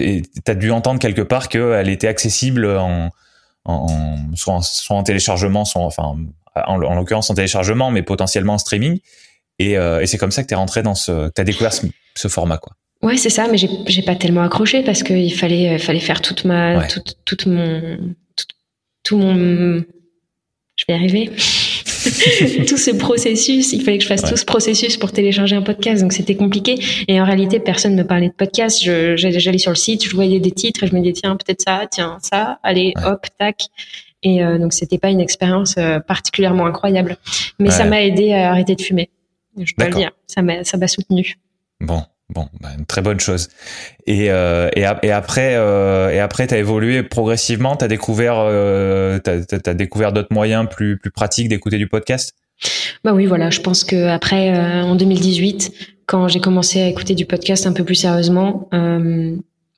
t'as 0.45 0.55
dû 0.55 0.71
entendre 0.71 1.01
quelque 1.01 1.23
part 1.23 1.49
qu'elle 1.49 1.89
était 1.89 2.09
accessible 2.09 2.67
en, 2.67 3.11
en, 3.67 4.17
soit, 4.35 4.55
en, 4.55 4.63
soit 4.63 4.97
en 4.97 5.03
téléchargement, 5.03 5.65
soit 5.65 5.83
enfin 5.83 6.17
en, 6.55 6.83
en 6.83 6.95
l'occurrence 6.95 7.31
en 7.31 7.35
téléchargement, 7.35 7.91
mais 7.91 8.03
potentiellement 8.03 8.55
en 8.55 8.59
streaming. 8.59 9.01
Et, 9.59 9.77
euh, 9.79 10.01
et 10.01 10.07
c'est 10.07 10.19
comme 10.19 10.31
ça 10.31 10.43
que 10.43 10.49
tu 10.49 10.55
es 10.55 10.57
rentré 10.57 10.83
dans 10.83 10.95
ce, 10.95 11.31
tu 11.35 11.41
as 11.41 11.45
découvert 11.45 11.73
ce, 11.73 12.29
format, 12.29 12.59
quoi. 12.59 12.73
Ouais, 13.03 13.17
c'est 13.17 13.31
ça, 13.31 13.47
mais 13.49 13.59
j'ai, 13.59 14.03
pas 14.03 14.17
tellement 14.17 14.43
accroché 14.43 14.83
parce 14.83 15.03
qu'il 15.03 15.33
fallait, 15.35 15.79
fallait 15.79 16.01
faire 16.01 16.23
toute 16.23 16.45
ma, 16.45 16.87
toute, 16.87 17.19
toute 17.25 17.47
mon, 17.47 17.99
tout, 18.37 18.47
tout 19.03 19.19
mon, 19.19 19.85
je 20.77 20.85
vais 20.89 20.95
y 20.95 20.97
arriver. 20.97 21.31
tout 22.67 22.77
ce 22.77 22.91
processus, 22.91 23.73
il 23.73 23.83
fallait 23.83 23.99
que 23.99 24.05
je 24.05 24.09
fasse 24.09 24.23
tout 24.23 24.37
ce 24.37 24.45
processus 24.45 24.97
pour 24.97 25.13
télécharger 25.13 25.57
un 25.57 25.63
podcast, 25.63 26.03
donc 26.03 26.13
c'était 26.13 26.37
compliqué. 26.37 26.79
Et 27.09 27.21
en 27.21 27.25
réalité, 27.25 27.61
personne 27.61 27.95
ne 27.95 28.03
me 28.03 28.07
parlait 28.07 28.29
de 28.29 28.35
podcast. 28.35 28.83
j'allais 28.83 29.59
sur 29.59 29.71
le 29.71 29.77
site, 29.77 30.05
je 30.05 30.15
voyais 30.15 30.41
des 30.41 30.53
titres 30.53 30.85
et 30.85 30.87
je 30.87 30.95
me 30.95 31.01
disais 31.01 31.15
tiens 31.15 31.37
peut-être 31.37 31.63
ça, 31.63 31.87
tiens 31.91 32.19
ça, 32.23 32.59
allez 32.63 32.93
hop 33.05 33.27
tac. 33.39 33.67
Et 34.23 34.43
euh, 34.43 34.59
donc 34.59 34.73
c'était 34.73 34.99
pas 34.99 35.11
une 35.11 35.21
expérience 35.21 35.75
euh, 35.79 36.01
particulièrement 36.01 36.67
incroyable, 36.67 37.17
mais 37.59 37.71
ça 37.71 37.85
m'a 37.85 38.03
aidé 38.03 38.33
à 38.33 38.51
arrêter 38.51 38.75
de 38.75 38.83
fumer. 38.83 39.11
Je 39.59 39.73
dois 39.77 39.89
le 39.89 39.95
dire, 39.95 40.11
ça 40.27 40.43
m'a 40.43 40.65
ça 40.65 40.77
m'a 40.77 40.89
soutenu. 40.89 41.39
Bon, 41.81 42.03
Bon, 42.29 42.49
bah, 42.61 42.71
une 42.77 42.87
très 42.87 43.03
bonne 43.03 43.21
chose. 43.21 43.49
Et, 44.07 44.31
euh, 44.31 44.69
et, 44.75 44.81
et, 44.81 45.11
après, 45.13 45.55
euh, 45.55 46.11
et 46.11 46.19
après, 46.19 46.47
t'as 46.49 46.59
évolué 46.59 47.03
progressivement. 47.05 47.77
T'as 47.77 47.87
découvert, 47.87 48.35
euh, 48.39 49.19
t'as, 49.21 49.43
as 49.65 49.75
découvert 49.75 50.13
d'autres 50.13 50.33
moyens 50.33 50.67
plus 50.69 50.99
plus 50.99 51.13
pratiques 51.13 51.49
d'écouter 51.49 51.79
du 51.79 51.87
podcast? 51.87 52.35
Bah 53.05 53.13
oui, 53.13 53.27
voilà. 53.27 53.51
Je 53.51 53.61
pense 53.61 53.85
que 53.85 54.09
après, 54.09 54.57
euh, 54.57 54.83
en 54.83 54.97
2018, 54.97 55.73
quand 56.07 56.27
j'ai 56.27 56.41
commencé 56.41 56.81
à 56.81 56.89
écouter 56.89 57.15
du 57.15 57.27
podcast 57.27 57.67
un 57.67 57.73
peu 57.73 57.85
plus 57.85 57.95
sérieusement, 57.95 58.69
euh, 58.75 59.37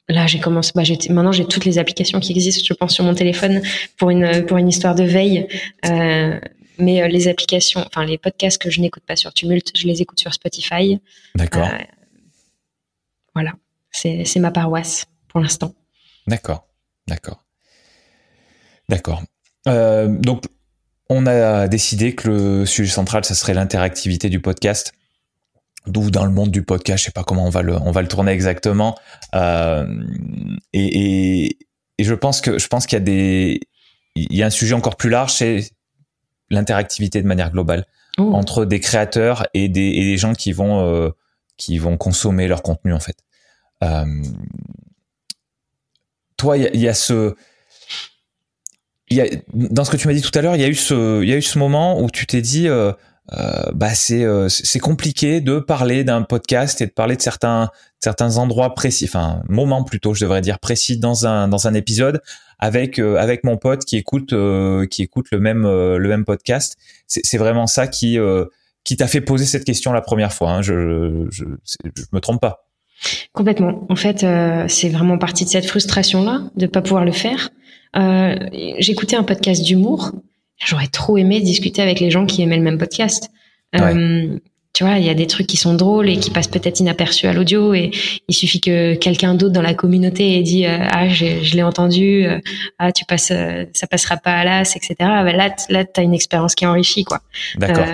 là, 0.08 0.26
j'ai 0.26 0.40
commencé. 0.40 0.72
Bah, 0.74 0.84
j'ai, 0.84 0.96
maintenant, 1.10 1.32
j'ai 1.32 1.44
toutes 1.44 1.66
les 1.66 1.76
applications 1.76 2.18
qui 2.18 2.32
existent. 2.32 2.64
Je 2.66 2.72
pense 2.72 2.94
sur 2.94 3.04
mon 3.04 3.14
téléphone 3.14 3.60
pour 3.98 4.08
une 4.08 4.46
pour 4.46 4.56
une 4.56 4.68
histoire 4.68 4.94
de 4.94 5.04
veille. 5.04 5.46
mais 6.80 7.08
les 7.08 7.28
applications, 7.28 7.84
enfin 7.86 8.06
les 8.06 8.16
podcasts 8.16 8.56
que 8.56 8.70
je 8.70 8.80
n'écoute 8.80 9.02
pas 9.06 9.16
sur 9.16 9.34
Tumult, 9.34 9.72
je 9.76 9.86
les 9.86 10.00
écoute 10.00 10.18
sur 10.18 10.32
Spotify. 10.32 10.98
D'accord. 11.34 11.68
Voilà, 13.34 13.52
c'est 13.90 14.36
ma 14.36 14.50
paroisse 14.50 15.06
pour 15.28 15.40
l'instant. 15.40 15.74
D'accord, 16.26 16.66
d'accord. 17.06 17.44
D'accord. 18.88 19.22
Euh, 19.66 20.08
donc, 20.08 20.44
on 21.10 21.26
a 21.26 21.68
décidé 21.68 22.14
que 22.14 22.28
le 22.28 22.66
sujet 22.66 22.90
central, 22.90 23.24
ça 23.24 23.34
serait 23.34 23.54
l'interactivité 23.54 24.28
du 24.28 24.40
podcast. 24.40 24.92
D'où 25.86 26.10
dans 26.10 26.26
le 26.26 26.32
monde 26.32 26.50
du 26.50 26.62
podcast, 26.62 26.98
je 26.98 27.04
sais 27.06 27.12
pas 27.12 27.24
comment 27.24 27.46
on 27.46 27.50
va 27.50 27.62
le, 27.62 27.74
on 27.74 27.92
va 27.92 28.02
le 28.02 28.08
tourner 28.08 28.32
exactement. 28.32 28.98
Euh, 29.34 29.86
et, 30.72 31.56
je 31.98 32.14
pense 32.14 32.40
que 32.40 32.58
je 32.58 32.68
pense 32.68 32.86
qu'il 32.86 32.96
y 32.96 33.00
a 33.00 33.04
des, 33.04 33.60
il 34.14 34.36
y 34.36 34.42
a 34.42 34.46
un 34.46 34.50
sujet 34.50 34.74
encore 34.74 34.96
plus 34.96 35.10
large, 35.10 35.32
c'est 35.32 35.70
l'interactivité 36.50 37.22
de 37.22 37.26
manière 37.26 37.50
globale 37.50 37.86
oh. 38.18 38.34
entre 38.34 38.64
des 38.64 38.80
créateurs 38.80 39.46
et 39.54 39.68
des, 39.68 39.88
et 39.88 40.04
des 40.04 40.16
gens 40.16 40.34
qui 40.34 40.52
vont 40.52 40.80
euh, 40.80 41.10
qui 41.58 41.76
vont 41.76 41.98
consommer 41.98 42.48
leur 42.48 42.62
contenu 42.62 42.94
en 42.94 43.00
fait. 43.00 43.18
Euh, 43.84 44.04
toi, 46.36 46.56
il 46.56 46.80
y, 46.80 46.88
a 46.88 46.94
ce, 46.94 47.34
y 49.10 49.20
a, 49.20 49.26
dans 49.52 49.84
ce 49.84 49.90
que 49.90 49.96
tu 49.96 50.06
m'as 50.06 50.14
dit 50.14 50.22
tout 50.22 50.36
à 50.38 50.40
l'heure, 50.40 50.54
il 50.54 50.62
y 50.62 50.64
a 50.64 50.68
eu 50.68 50.74
ce, 50.74 51.20
il 51.22 51.28
y 51.28 51.32
a 51.32 51.36
eu 51.36 51.42
ce 51.42 51.58
moment 51.58 52.00
où 52.00 52.10
tu 52.10 52.26
t'es 52.26 52.40
dit, 52.40 52.68
euh, 52.68 52.92
euh, 53.32 53.70
bah 53.74 53.92
c'est 53.94 54.24
c'est 54.48 54.78
compliqué 54.78 55.40
de 55.40 55.58
parler 55.58 56.02
d'un 56.04 56.22
podcast 56.22 56.80
et 56.80 56.86
de 56.86 56.92
parler 56.92 57.16
de 57.16 57.20
certains 57.20 57.70
certains 58.00 58.38
endroits 58.38 58.74
précis, 58.74 59.04
enfin 59.04 59.42
moments 59.48 59.82
plutôt, 59.82 60.14
je 60.14 60.24
devrais 60.24 60.40
dire 60.40 60.60
précis 60.60 60.96
dans 60.96 61.26
un 61.26 61.48
dans 61.48 61.66
un 61.66 61.74
épisode 61.74 62.22
avec 62.60 62.98
avec 63.00 63.44
mon 63.44 63.56
pote 63.56 63.84
qui 63.84 63.96
écoute 63.96 64.32
qui 64.90 65.02
écoute 65.02 65.26
le 65.32 65.40
même 65.40 65.64
le 65.64 66.08
même 66.08 66.24
podcast. 66.24 66.76
C'est 67.06 67.38
vraiment 67.38 67.66
ça 67.66 67.88
qui 67.88 68.16
qui 68.88 68.96
t'a 68.96 69.06
fait 69.06 69.20
poser 69.20 69.44
cette 69.44 69.64
question 69.64 69.92
la 69.92 70.00
première 70.00 70.32
fois. 70.32 70.50
Hein. 70.50 70.62
Je, 70.62 71.26
je, 71.30 71.44
je 71.44 72.04
me 72.10 72.20
trompe 72.20 72.40
pas. 72.40 72.64
Complètement. 73.34 73.86
En 73.90 73.96
fait, 73.96 74.24
euh, 74.24 74.64
c'est 74.66 74.88
vraiment 74.88 75.18
partie 75.18 75.44
de 75.44 75.50
cette 75.50 75.66
frustration-là 75.66 76.44
de 76.56 76.66
pas 76.66 76.80
pouvoir 76.80 77.04
le 77.04 77.12
faire. 77.12 77.50
Euh, 77.96 78.34
J'écoutais 78.78 79.16
un 79.16 79.24
podcast 79.24 79.62
d'humour. 79.62 80.12
J'aurais 80.56 80.86
trop 80.86 81.18
aimé 81.18 81.42
discuter 81.42 81.82
avec 81.82 82.00
les 82.00 82.10
gens 82.10 82.24
qui 82.24 82.40
aimaient 82.40 82.56
le 82.56 82.62
même 82.62 82.78
podcast. 82.78 83.28
Euh, 83.76 84.38
tu 84.72 84.84
vois, 84.84 84.96
il 84.96 85.04
y 85.04 85.10
a 85.10 85.14
des 85.14 85.26
trucs 85.26 85.46
qui 85.46 85.58
sont 85.58 85.74
drôles 85.74 86.08
et 86.08 86.16
qui 86.16 86.30
passent 86.30 86.48
peut-être 86.48 86.80
inaperçus 86.80 87.26
à 87.26 87.34
l'audio 87.34 87.74
et 87.74 87.90
il 88.26 88.34
suffit 88.34 88.62
que 88.62 88.94
quelqu'un 88.94 89.34
d'autre 89.34 89.52
dans 89.52 89.62
la 89.62 89.74
communauté 89.74 90.38
ait 90.38 90.42
dit 90.42 90.64
euh, 90.64 90.78
ah 90.90 91.08
je 91.10 91.54
l'ai 91.54 91.62
entendu 91.62 92.24
euh, 92.24 92.38
ah 92.78 92.92
tu 92.92 93.04
passes 93.04 93.32
ça 93.72 93.86
passera 93.86 94.16
pas 94.16 94.38
à 94.38 94.44
l'as 94.44 94.76
etc. 94.76 94.94
Bah, 95.00 95.32
là 95.32 95.54
là 95.68 95.84
t'as 95.84 96.02
une 96.02 96.14
expérience 96.14 96.54
qui 96.54 96.64
est 96.64 96.68
enrichie 96.68 97.04
quoi. 97.04 97.20
D'accord. 97.56 97.86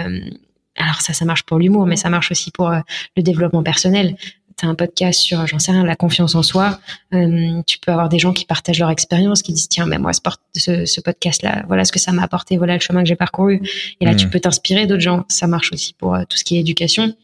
Alors 0.76 1.00
ça 1.00 1.12
ça 1.12 1.24
marche 1.24 1.44
pour 1.44 1.58
l'humour 1.58 1.86
mais 1.86 1.96
ça 1.96 2.10
marche 2.10 2.30
aussi 2.30 2.50
pour 2.50 2.70
le 3.16 3.22
développement 3.22 3.62
personnel 3.62 4.16
tu 4.56 4.66
as 4.66 4.68
un 4.68 4.74
podcast 4.74 5.20
sur, 5.20 5.46
j'en 5.46 5.58
sais 5.58 5.72
rien, 5.72 5.84
la 5.84 5.96
confiance 5.96 6.34
en 6.34 6.42
soi, 6.42 6.78
euh, 7.12 7.60
tu 7.66 7.78
peux 7.78 7.90
avoir 7.90 8.08
des 8.08 8.18
gens 8.18 8.32
qui 8.32 8.44
partagent 8.44 8.78
leur 8.78 8.90
expérience, 8.90 9.42
qui 9.42 9.52
disent 9.52 9.68
tiens, 9.68 9.86
mais 9.86 9.98
moi, 9.98 10.12
ce, 10.54 10.86
ce 10.86 11.00
podcast-là, 11.00 11.64
voilà 11.66 11.84
ce 11.84 11.92
que 11.92 11.98
ça 11.98 12.12
m'a 12.12 12.22
apporté, 12.22 12.56
voilà 12.56 12.74
le 12.74 12.80
chemin 12.80 13.02
que 13.02 13.08
j'ai 13.08 13.16
parcouru. 13.16 13.60
Et 14.00 14.04
là, 14.04 14.14
tu 14.14 14.26
mmh. 14.26 14.30
peux 14.30 14.40
t'inspirer 14.40 14.86
d'autres 14.86 15.02
gens. 15.02 15.24
Ça 15.28 15.46
marche 15.46 15.72
aussi 15.72 15.94
pour 15.94 16.14
euh, 16.14 16.22
tout 16.28 16.36
ce 16.36 16.44
qui 16.44 16.56
est 16.56 16.60
éducation 16.60 17.14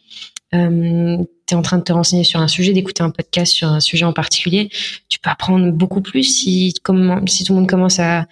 euh, 0.54 1.18
tu 1.46 1.54
es 1.54 1.56
en 1.56 1.62
train 1.62 1.78
de 1.78 1.82
te 1.82 1.92
renseigner 1.92 2.24
sur 2.24 2.40
un 2.40 2.48
sujet, 2.48 2.72
d'écouter 2.72 3.02
un 3.02 3.10
podcast 3.10 3.52
sur 3.52 3.68
un 3.68 3.80
sujet 3.80 4.04
en 4.04 4.12
particulier, 4.12 4.68
tu 5.08 5.18
peux 5.18 5.30
apprendre 5.30 5.70
beaucoup 5.72 6.00
plus 6.00 6.24
si, 6.24 6.74
comme, 6.82 7.26
si 7.28 7.44
tout 7.44 7.52
le 7.52 7.60
monde 7.60 7.68
commence 7.68 7.98
à, 8.00 8.26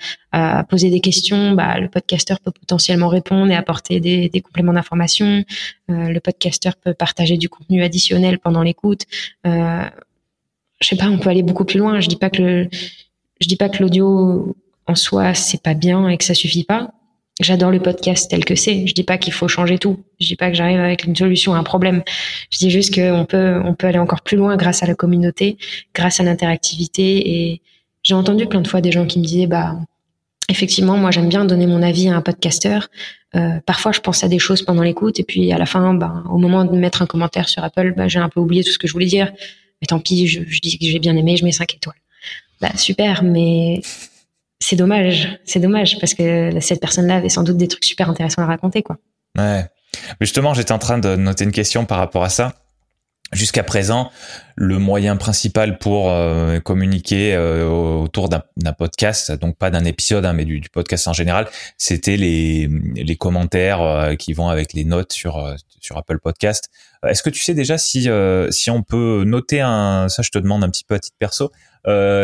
poser 0.68 0.90
des 0.90 1.00
questions, 1.00 1.52
bah, 1.52 1.80
le 1.80 1.88
podcasteur 1.88 2.38
peut 2.38 2.52
potentiellement 2.52 3.08
répondre 3.08 3.50
et 3.50 3.56
apporter 3.56 3.98
des, 3.98 4.40
compléments 4.40 4.74
d'information. 4.74 5.42
Euh, 5.90 6.08
le 6.10 6.20
podcasteur 6.20 6.76
peut 6.76 6.94
partager 6.94 7.38
du 7.38 7.48
contenu 7.48 7.82
additionnel 7.82 8.38
pendant 8.38 8.62
l'écoute. 8.62 9.06
Euh, 9.46 9.84
je 10.80 10.86
sais 10.86 10.96
pas, 10.96 11.06
on 11.06 11.18
peut 11.18 11.30
aller 11.30 11.42
beaucoup 11.42 11.64
plus 11.64 11.78
loin. 11.78 11.98
Je 12.00 12.08
dis 12.08 12.16
pas 12.16 12.30
que 12.30 12.68
je 13.40 13.48
dis 13.48 13.56
pas 13.56 13.68
que 13.68 13.82
l'audio 13.82 14.54
en 14.86 14.94
soi 14.94 15.34
c'est 15.34 15.62
pas 15.62 15.74
bien 15.74 16.08
et 16.08 16.18
que 16.18 16.24
ça 16.24 16.34
suffit 16.34 16.64
pas. 16.64 16.92
J'adore 17.40 17.70
le 17.70 17.78
podcast 17.78 18.28
tel 18.28 18.44
que 18.44 18.56
c'est. 18.56 18.86
Je 18.86 18.94
dis 18.94 19.04
pas 19.04 19.16
qu'il 19.16 19.32
faut 19.32 19.46
changer 19.46 19.78
tout. 19.78 20.02
Je 20.20 20.26
dis 20.26 20.36
pas 20.36 20.50
que 20.50 20.56
j'arrive 20.56 20.80
avec 20.80 21.04
une 21.04 21.14
solution 21.14 21.54
à 21.54 21.58
un 21.58 21.62
problème. 21.62 22.02
Je 22.50 22.58
dis 22.58 22.70
juste 22.70 22.92
qu'on 22.92 23.24
peut, 23.26 23.60
on 23.64 23.74
peut 23.74 23.86
aller 23.86 23.98
encore 23.98 24.22
plus 24.22 24.36
loin 24.36 24.56
grâce 24.56 24.82
à 24.82 24.86
la 24.86 24.96
communauté, 24.96 25.56
grâce 25.94 26.18
à 26.18 26.24
l'interactivité. 26.24 27.30
Et 27.30 27.62
j'ai 28.02 28.14
entendu 28.14 28.46
plein 28.46 28.60
de 28.60 28.66
fois 28.66 28.80
des 28.80 28.90
gens 28.90 29.06
qui 29.06 29.20
me 29.20 29.24
disaient, 29.24 29.46
bah, 29.46 29.76
effectivement, 30.48 30.96
moi 30.96 31.12
j'aime 31.12 31.28
bien 31.28 31.44
donner 31.44 31.68
mon 31.68 31.80
avis 31.80 32.08
à 32.08 32.16
un 32.16 32.22
podcasteur. 32.22 32.88
Euh, 33.36 33.60
parfois, 33.64 33.92
je 33.92 34.00
pense 34.00 34.24
à 34.24 34.28
des 34.28 34.40
choses 34.40 34.62
pendant 34.62 34.82
l'écoute, 34.82 35.20
et 35.20 35.22
puis 35.22 35.52
à 35.52 35.58
la 35.58 35.66
fin, 35.66 35.94
bah, 35.94 36.24
au 36.30 36.38
moment 36.38 36.64
de 36.64 36.76
mettre 36.76 37.02
un 37.02 37.06
commentaire 37.06 37.48
sur 37.48 37.62
Apple, 37.62 37.94
bah, 37.96 38.08
j'ai 38.08 38.18
un 38.18 38.28
peu 38.28 38.40
oublié 38.40 38.64
tout 38.64 38.70
ce 38.72 38.78
que 38.78 38.88
je 38.88 38.92
voulais 38.92 39.06
dire. 39.06 39.30
Mais 39.80 39.86
tant 39.86 40.00
pis, 40.00 40.26
je, 40.26 40.40
je 40.44 40.60
dis 40.60 40.76
que 40.76 40.86
j'ai 40.86 40.98
bien 40.98 41.16
aimé, 41.16 41.36
je 41.36 41.44
mets 41.44 41.52
5 41.52 41.72
étoiles. 41.74 41.96
Bah, 42.60 42.76
super, 42.76 43.22
mais 43.22 43.80
c'est 44.60 44.76
dommage, 44.76 45.38
c'est 45.44 45.60
dommage 45.60 45.98
parce 46.00 46.14
que 46.14 46.58
cette 46.60 46.80
personne-là 46.80 47.16
avait 47.16 47.28
sans 47.28 47.42
doute 47.42 47.56
des 47.56 47.68
trucs 47.68 47.84
super 47.84 48.10
intéressants 48.10 48.42
à 48.42 48.46
raconter, 48.46 48.82
quoi. 48.82 48.98
Ouais. 49.36 49.64
Justement, 50.20 50.54
j'étais 50.54 50.72
en 50.72 50.78
train 50.78 50.98
de 50.98 51.16
noter 51.16 51.44
une 51.44 51.52
question 51.52 51.84
par 51.84 51.98
rapport 51.98 52.24
à 52.24 52.28
ça. 52.28 52.54
Jusqu'à 53.32 53.62
présent, 53.62 54.10
le 54.56 54.78
moyen 54.78 55.16
principal 55.16 55.78
pour 55.78 56.10
euh, 56.10 56.60
communiquer 56.60 57.34
euh, 57.34 57.68
autour 57.68 58.30
d'un 58.30 58.72
podcast, 58.72 59.32
donc 59.32 59.58
pas 59.58 59.70
d'un 59.70 59.84
épisode, 59.84 60.24
hein, 60.24 60.32
mais 60.32 60.46
du, 60.46 60.62
podcast 60.72 61.06
en 61.08 61.12
général, 61.12 61.46
c'était 61.76 62.16
les, 62.16 62.70
les 62.96 63.16
commentaires 63.16 63.82
euh, 63.82 64.14
qui 64.14 64.32
vont 64.32 64.48
avec 64.48 64.72
les 64.72 64.84
notes 64.84 65.12
sur 65.12 65.54
sur 65.78 65.98
Apple 65.98 66.20
Podcast. 66.20 66.70
Est-ce 67.06 67.22
que 67.22 67.28
tu 67.28 67.44
sais 67.44 67.52
déjà 67.52 67.76
si 67.76 68.08
si 68.48 68.70
on 68.70 68.82
peut 68.82 69.24
noter 69.26 69.60
un, 69.60 70.08
ça 70.08 70.22
je 70.22 70.30
te 70.30 70.38
demande 70.38 70.64
un 70.64 70.70
petit 70.70 70.84
peu 70.84 70.94
à 70.94 70.98
titre 70.98 71.16
perso, 71.18 71.52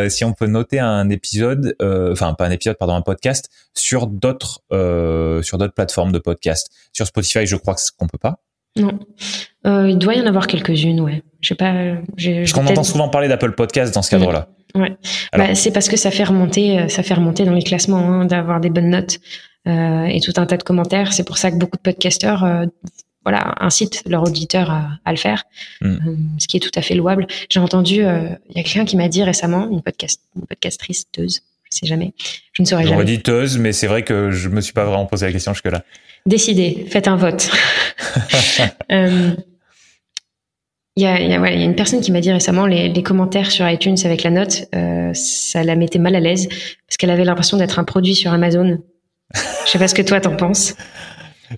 si 0.09 0.25
on 0.25 0.33
peut 0.33 0.47
noter 0.47 0.79
un 0.79 1.09
épisode, 1.11 1.77
enfin 1.81 2.35
pas 2.35 2.47
un 2.47 2.51
épisode, 2.51 2.77
pardon, 2.77 2.95
un 2.95 3.03
podcast 3.03 3.49
sur 3.75 4.07
d'autres 4.07 4.63
sur 5.43 5.59
d'autres 5.59 5.75
plateformes 5.75 6.13
de 6.13 6.19
podcast. 6.19 6.71
Sur 6.93 7.07
Spotify, 7.07 7.47
je 7.47 7.57
crois 7.57 7.77
qu'on 7.99 8.07
peut 8.07 8.19
pas. 8.19 8.41
Non. 8.77 8.99
Euh, 9.67 9.89
il 9.89 9.99
doit 9.99 10.15
y 10.15 10.21
en 10.21 10.27
avoir 10.27 10.47
quelques-unes, 10.47 11.01
ouais. 11.01 11.23
Je 11.41 11.49
sais 11.49 11.55
pas. 11.55 11.73
Parce 12.17 12.53
qu'on 12.53 12.67
entend 12.67 12.83
souvent 12.83 13.09
parler 13.09 13.29
d'Apple 13.29 13.53
Podcast 13.53 13.95
dans 13.95 14.03
ce 14.03 14.11
cadre-là. 14.11 14.49
Ouais. 14.75 14.97
Bah, 15.37 15.55
c'est 15.55 15.71
parce 15.71 15.89
que 15.89 15.97
ça 15.97 16.11
fait 16.11 16.25
remonter, 16.25 16.81
euh, 16.81 16.89
ça 16.89 17.03
fait 17.03 17.15
remonter 17.15 17.45
dans 17.45 17.53
les 17.53 17.63
classements, 17.63 17.99
hein, 17.99 18.25
d'avoir 18.25 18.61
des 18.61 18.71
bonnes 18.71 18.91
notes 18.91 19.21
euh, 19.69 20.05
et 20.05 20.21
tout 20.21 20.33
un 20.37 20.47
tas 20.47 20.57
de 20.57 20.65
commentaires. 20.65 21.13
C'est 21.13 21.25
pour 21.25 21.39
ça 21.39 21.53
que 21.53 21.57
beaucoup 21.57 21.77
de 21.77 21.83
podcasteurs, 21.83 22.45
euh, 22.45 22.67
voilà, 23.25 23.55
incitent 23.61 24.03
leur 24.07 24.23
auditeur 24.23 24.71
à, 24.71 24.91
à 25.05 25.11
le 25.13 25.19
faire, 25.19 25.45
mm. 25.81 25.87
euh, 25.87 26.17
ce 26.39 26.49
qui 26.49 26.57
est 26.57 26.61
tout 26.61 26.71
à 26.75 26.83
fait 26.83 26.95
louable. 26.95 27.27
J'ai 27.49 27.61
entendu, 27.61 27.97
il 27.97 28.57
y 28.57 28.61
a 28.61 28.63
quelqu'un 28.63 28.85
qui 28.85 28.97
m'a 28.97 29.09
dit 29.09 29.23
récemment, 29.23 29.69
une 29.71 29.83
podcast, 29.83 30.21
une 30.37 30.47
podcastriceuse, 30.47 31.43
je 31.65 31.79
sais 31.79 31.87
jamais, 31.87 32.13
je 32.53 32.63
ne 32.63 32.67
saurais 32.67 32.85
jamais. 32.85 32.97
Rediteuse, 32.97 33.59
mais 33.59 33.73
c'est 33.73 33.87
vrai 33.87 34.03
que 34.03 34.31
je 34.31 34.49
me 34.49 34.61
suis 34.61 34.73
pas 34.73 34.85
vraiment 34.85 35.07
posé 35.07 35.27
la 35.27 35.33
question 35.33 35.53
jusque-là. 35.53 35.83
Décidez, 36.27 36.87
faites 36.89 37.09
un 37.09 37.17
vote. 37.17 37.51
euh, 38.93 39.35
il 40.97 41.03
y 41.03 41.07
a, 41.07 41.21
y, 41.21 41.35
a, 41.35 41.41
ouais, 41.41 41.59
y 41.59 41.63
a, 41.63 41.65
une 41.65 41.75
personne 41.75 42.01
qui 42.01 42.13
m'a 42.13 42.21
dit 42.21 42.31
récemment 42.31 42.67
les, 42.67 42.89
les, 42.89 43.03
commentaires 43.03 43.51
sur 43.51 43.69
iTunes 43.69 43.97
avec 44.05 44.23
la 44.23 44.31
note, 44.31 44.67
euh, 44.75 45.11
ça 45.13 45.65
la 45.65 45.75
mettait 45.75 45.99
mal 45.99 46.15
à 46.15 46.21
l'aise 46.21 46.49
parce 46.87 46.97
qu'elle 46.97 47.11
avait 47.11 47.25
l'impression 47.25 47.57
d'être 47.57 47.79
un 47.81 47.85
produit 47.85 48.15
sur 48.15 48.33
Amazon. 48.33 48.79
Je 49.67 49.71
sais 49.71 49.79
pas 49.79 49.89
ce 49.89 49.95
que 49.95 50.03
toi 50.03 50.21
t'en 50.21 50.37
penses. 50.37 50.77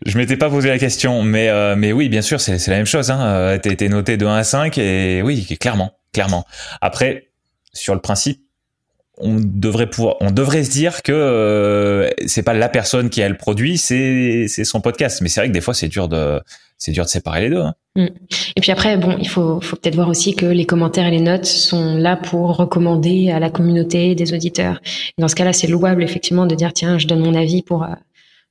Je 0.05 0.19
m'étais 0.19 0.37
pas 0.37 0.51
posé 0.51 0.69
la 0.69 0.79
question, 0.79 1.23
mais 1.23 1.49
euh, 1.49 1.77
mais 1.77 1.93
oui, 1.93 2.09
bien 2.09 2.23
sûr, 2.23 2.41
c'est 2.41 2.67
la 2.69 2.77
même 2.77 2.87
chose. 2.87 3.11
Hein. 3.11 3.21
Euh, 3.21 3.59
T'as 3.59 3.71
été 3.71 3.89
noté 3.89 4.17
de 4.17 4.27
1 4.27 4.37
à 4.37 4.45
5 4.45 4.79
et 4.79 5.23
oui, 5.23 5.45
clairement, 5.61 5.93
clairement. 6.13 6.45
Après, 6.81 7.29
sur 7.73 7.95
le 7.95 8.01
principe, 8.01 8.41
on 9.19 9.37
devrait 9.41 9.89
pouvoir, 9.89 10.17
on 10.21 10.31
devrait 10.31 10.65
se 10.65 10.71
dire 10.71 11.03
que 11.03 11.13
euh, 11.13 12.11
c'est 12.27 12.43
pas 12.43 12.53
la 12.53 12.69
personne 12.69 13.09
qui 13.09 13.23
a 13.23 13.29
le 13.29 13.37
produit, 13.37 13.79
c'est 13.79 14.47
c'est 14.49 14.65
son 14.65 14.81
podcast. 14.81 15.21
Mais 15.23 15.29
c'est 15.29 15.41
vrai 15.41 15.49
que 15.49 15.55
des 15.55 15.61
fois 15.61 15.73
c'est 15.73 15.89
dur 15.89 16.09
de 16.09 16.41
c'est 16.77 16.93
dur 16.93 17.05
de 17.05 17.09
séparer 17.09 17.43
les 17.43 17.51
deux. 17.51 17.63
Hein. 17.63 17.75
Mm. 17.97 18.07
Et 18.57 18.61
puis 18.61 18.73
après, 18.73 18.99
bon, 18.99 19.17
il 19.19 19.29
faut 19.29 19.61
faut 19.61 19.77
peut-être 19.77 19.95
voir 19.95 20.09
aussi 20.09 20.35
que 20.35 20.45
les 20.45 20.67
commentaires 20.67 21.07
et 21.07 21.11
les 21.11 21.21
notes 21.21 21.47
sont 21.47 21.97
là 21.97 22.17
pour 22.17 22.57
recommander 22.57 23.31
à 23.31 23.39
la 23.41 23.49
communauté 23.49 24.15
des 24.15 24.35
auditeurs. 24.35 24.81
Dans 25.17 25.29
ce 25.29 25.35
cas-là, 25.35 25.55
c'est 25.55 25.67
louable 25.69 26.03
effectivement 26.03 26.47
de 26.47 26.55
dire 26.55 26.73
tiens, 26.75 26.99
je 26.99 27.07
donne 27.07 27.21
mon 27.21 27.35
avis 27.35 27.63
pour 27.63 27.85
euh, 27.85 27.89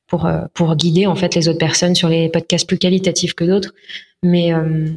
pour 0.07 0.25
euh, 0.25 0.41
pour 0.53 0.75
guider 0.75 1.07
en 1.07 1.15
fait 1.15 1.35
les 1.35 1.47
autres 1.47 1.59
personnes 1.59 1.95
sur 1.95 2.09
les 2.09 2.29
podcasts 2.29 2.67
plus 2.67 2.77
qualitatifs 2.77 3.33
que 3.33 3.43
d'autres. 3.43 3.73
Mais 4.23 4.53
euh, 4.53 4.87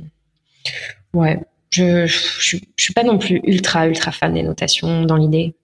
ouais, 1.15 1.39
je, 1.71 2.07
je, 2.07 2.57
je 2.77 2.83
suis 2.83 2.95
pas 2.95 3.05
non 3.05 3.19
plus 3.19 3.41
ultra 3.45 3.87
ultra 3.87 4.13
fan 4.13 4.35
des 4.35 4.43
notations 4.43 5.05
dans 5.05 5.17
l'idée. 5.17 5.55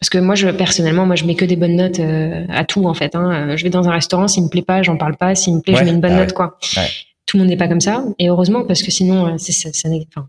Parce 0.00 0.10
que 0.10 0.18
moi, 0.18 0.34
je, 0.34 0.48
personnellement, 0.48 1.06
moi, 1.06 1.14
je 1.14 1.24
mets 1.24 1.36
que 1.36 1.44
des 1.44 1.54
bonnes 1.54 1.76
notes 1.76 2.00
euh, 2.00 2.44
à 2.48 2.64
tout, 2.64 2.86
en 2.86 2.94
fait. 2.94 3.14
Hein. 3.14 3.56
Je 3.56 3.62
vais 3.62 3.70
dans 3.70 3.88
un 3.88 3.92
restaurant, 3.92 4.26
s'il 4.26 4.42
me 4.42 4.48
plaît 4.48 4.62
pas, 4.62 4.82
j'en 4.82 4.96
parle 4.96 5.16
pas. 5.16 5.36
S'il 5.36 5.54
me 5.54 5.60
plaît, 5.60 5.76
je 5.76 5.84
mets 5.84 5.92
une 5.92 6.00
bonne 6.00 6.14
ah 6.14 6.24
note, 6.24 6.32
quoi. 6.32 6.58
Ouais. 6.76 6.88
Tout 7.24 7.36
le 7.36 7.44
monde 7.44 7.50
n'est 7.50 7.56
pas 7.56 7.68
comme 7.68 7.80
ça. 7.80 8.04
Et 8.18 8.28
heureusement, 8.28 8.64
parce 8.64 8.82
que 8.82 8.90
sinon, 8.90 9.38
c'est, 9.38 9.52
ça, 9.52 9.72
ça 9.72 9.88
n'est, 9.88 10.04
enfin, 10.08 10.28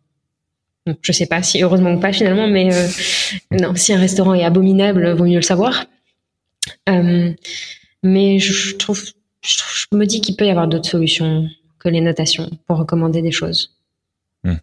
je 1.01 1.11
sais 1.11 1.26
pas 1.26 1.41
si 1.41 1.64
heureusement 1.64 1.93
ou 1.93 1.99
pas 1.99 2.14
finalement, 2.14 2.47
mais 2.47 2.74
euh, 2.74 2.88
non, 3.51 3.74
si 3.76 3.93
un 3.93 3.99
restaurant 3.99 4.34
est 4.36 4.43
abominable, 4.43 5.11
vaut 5.14 5.26
mieux 5.26 5.38
le 5.38 5.41
savoir. 5.41 5.86
Euh, 6.89 7.32
mais 8.04 8.39
je, 8.39 8.76
trouve, 8.76 9.04
je, 9.41 9.88
me 9.93 10.06
dis 10.06 10.22
qu'il 10.22 10.36
peut 10.36 10.45
y 10.45 10.49
avoir 10.49 10.68
d'autres 10.68 10.89
solutions 10.89 11.49
que 11.80 11.89
les 11.89 12.01
notations 12.01 12.49
pour 12.68 12.78
recommander 12.78 13.22
des 13.22 13.32
choses. 13.32 13.76
Hmm. 14.43 14.56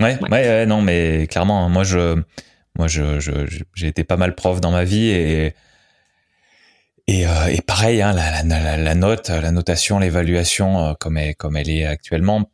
Ouais, 0.00 0.18
ouais, 0.22 0.30
ouais, 0.30 0.66
non, 0.66 0.82
mais 0.82 1.26
clairement, 1.28 1.64
hein, 1.64 1.68
moi, 1.68 1.84
je, 1.84 2.20
moi, 2.78 2.88
je, 2.88 3.20
j'ai 3.74 3.86
été 3.86 4.04
pas 4.04 4.16
mal 4.16 4.34
prof 4.34 4.60
dans 4.60 4.70
ma 4.70 4.84
vie 4.84 5.08
et 5.08 5.54
et, 7.06 7.26
euh, 7.26 7.46
et 7.48 7.60
pareil, 7.60 8.00
hein, 8.00 8.12
la, 8.12 8.42
la, 8.42 8.76
la, 8.78 8.94
note, 8.94 9.28
la 9.28 9.50
notation, 9.50 9.98
l'évaluation, 9.98 10.78
euh, 10.78 10.94
comme 10.98 11.18
elle, 11.18 11.36
comme 11.36 11.56
elle 11.56 11.68
est 11.68 11.84
actuellement, 11.84 12.50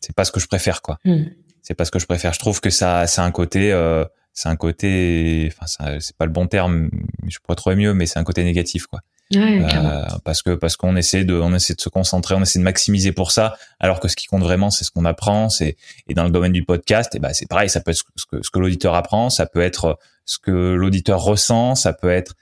c'est 0.00 0.14
pas 0.14 0.24
ce 0.24 0.32
que 0.32 0.40
je 0.40 0.46
préfère, 0.46 0.80
quoi. 0.80 0.98
Mm. 1.04 1.24
C'est 1.60 1.74
pas 1.74 1.84
ce 1.84 1.90
que 1.90 1.98
je 1.98 2.06
préfère. 2.06 2.32
Je 2.32 2.38
trouve 2.38 2.60
que 2.60 2.70
ça, 2.70 3.06
c'est 3.06 3.20
un 3.20 3.30
côté, 3.30 3.70
euh, 3.72 4.04
c'est 4.32 4.48
un 4.48 4.56
côté, 4.56 5.52
enfin, 5.52 5.98
c'est 6.00 6.16
pas 6.16 6.26
le 6.26 6.32
bon 6.32 6.46
terme, 6.46 6.90
je 7.26 7.38
pourrais 7.38 7.56
trouver 7.56 7.76
mieux, 7.76 7.94
mais 7.94 8.06
c'est 8.06 8.18
un 8.18 8.24
côté 8.24 8.44
négatif, 8.44 8.86
quoi. 8.86 9.00
Ouais, 9.34 9.62
euh, 9.62 10.04
parce 10.24 10.42
que 10.42 10.50
parce 10.50 10.76
qu'on 10.76 10.94
essaie 10.94 11.24
de 11.24 11.32
on 11.34 11.54
essaie 11.54 11.74
de 11.74 11.80
se 11.80 11.88
concentrer, 11.88 12.34
on 12.34 12.42
essaie 12.42 12.58
de 12.58 12.64
maximiser 12.64 13.12
pour 13.12 13.32
ça, 13.32 13.56
alors 13.80 13.98
que 13.98 14.08
ce 14.08 14.14
qui 14.14 14.26
compte 14.26 14.42
vraiment 14.42 14.70
c'est 14.70 14.84
ce 14.84 14.90
qu'on 14.90 15.06
apprend, 15.06 15.48
c'est 15.48 15.76
et 16.06 16.12
dans 16.12 16.24
le 16.24 16.30
domaine 16.30 16.52
du 16.52 16.64
podcast, 16.64 17.14
et 17.14 17.18
ben 17.18 17.32
c'est 17.32 17.48
pareil, 17.48 17.70
ça 17.70 17.80
peut 17.80 17.92
être 17.92 18.04
ce 18.16 18.26
que 18.26 18.42
ce 18.42 18.50
que 18.50 18.58
l'auditeur 18.58 18.94
apprend, 18.94 19.30
ça 19.30 19.46
peut 19.46 19.62
être 19.62 19.98
ce 20.26 20.38
que 20.38 20.74
l'auditeur 20.74 21.22
ressent, 21.22 21.74
ça 21.74 21.94
peut 21.94 22.10
être 22.10 22.34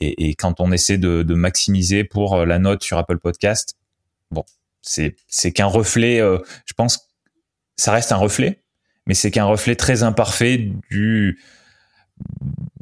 et, 0.00 0.28
et, 0.28 0.34
quand 0.34 0.60
on 0.60 0.72
essaie 0.72 0.98
de, 0.98 1.22
de 1.22 1.34
maximiser 1.34 2.04
pour 2.04 2.34
euh, 2.34 2.46
la 2.46 2.58
note 2.58 2.82
sur 2.82 2.98
Apple 2.98 3.18
Podcast, 3.18 3.76
bon, 4.30 4.44
c'est 4.82 5.16
c'est 5.28 5.52
qu'un 5.52 5.66
reflet, 5.66 6.20
euh, 6.20 6.38
je 6.66 6.74
pense, 6.74 7.10
ça 7.76 7.92
reste 7.92 8.12
un 8.12 8.16
reflet, 8.16 8.63
mais 9.06 9.14
c'est 9.14 9.30
qu'un 9.30 9.44
reflet 9.44 9.76
très 9.76 10.02
imparfait 10.02 10.70
du 10.90 11.38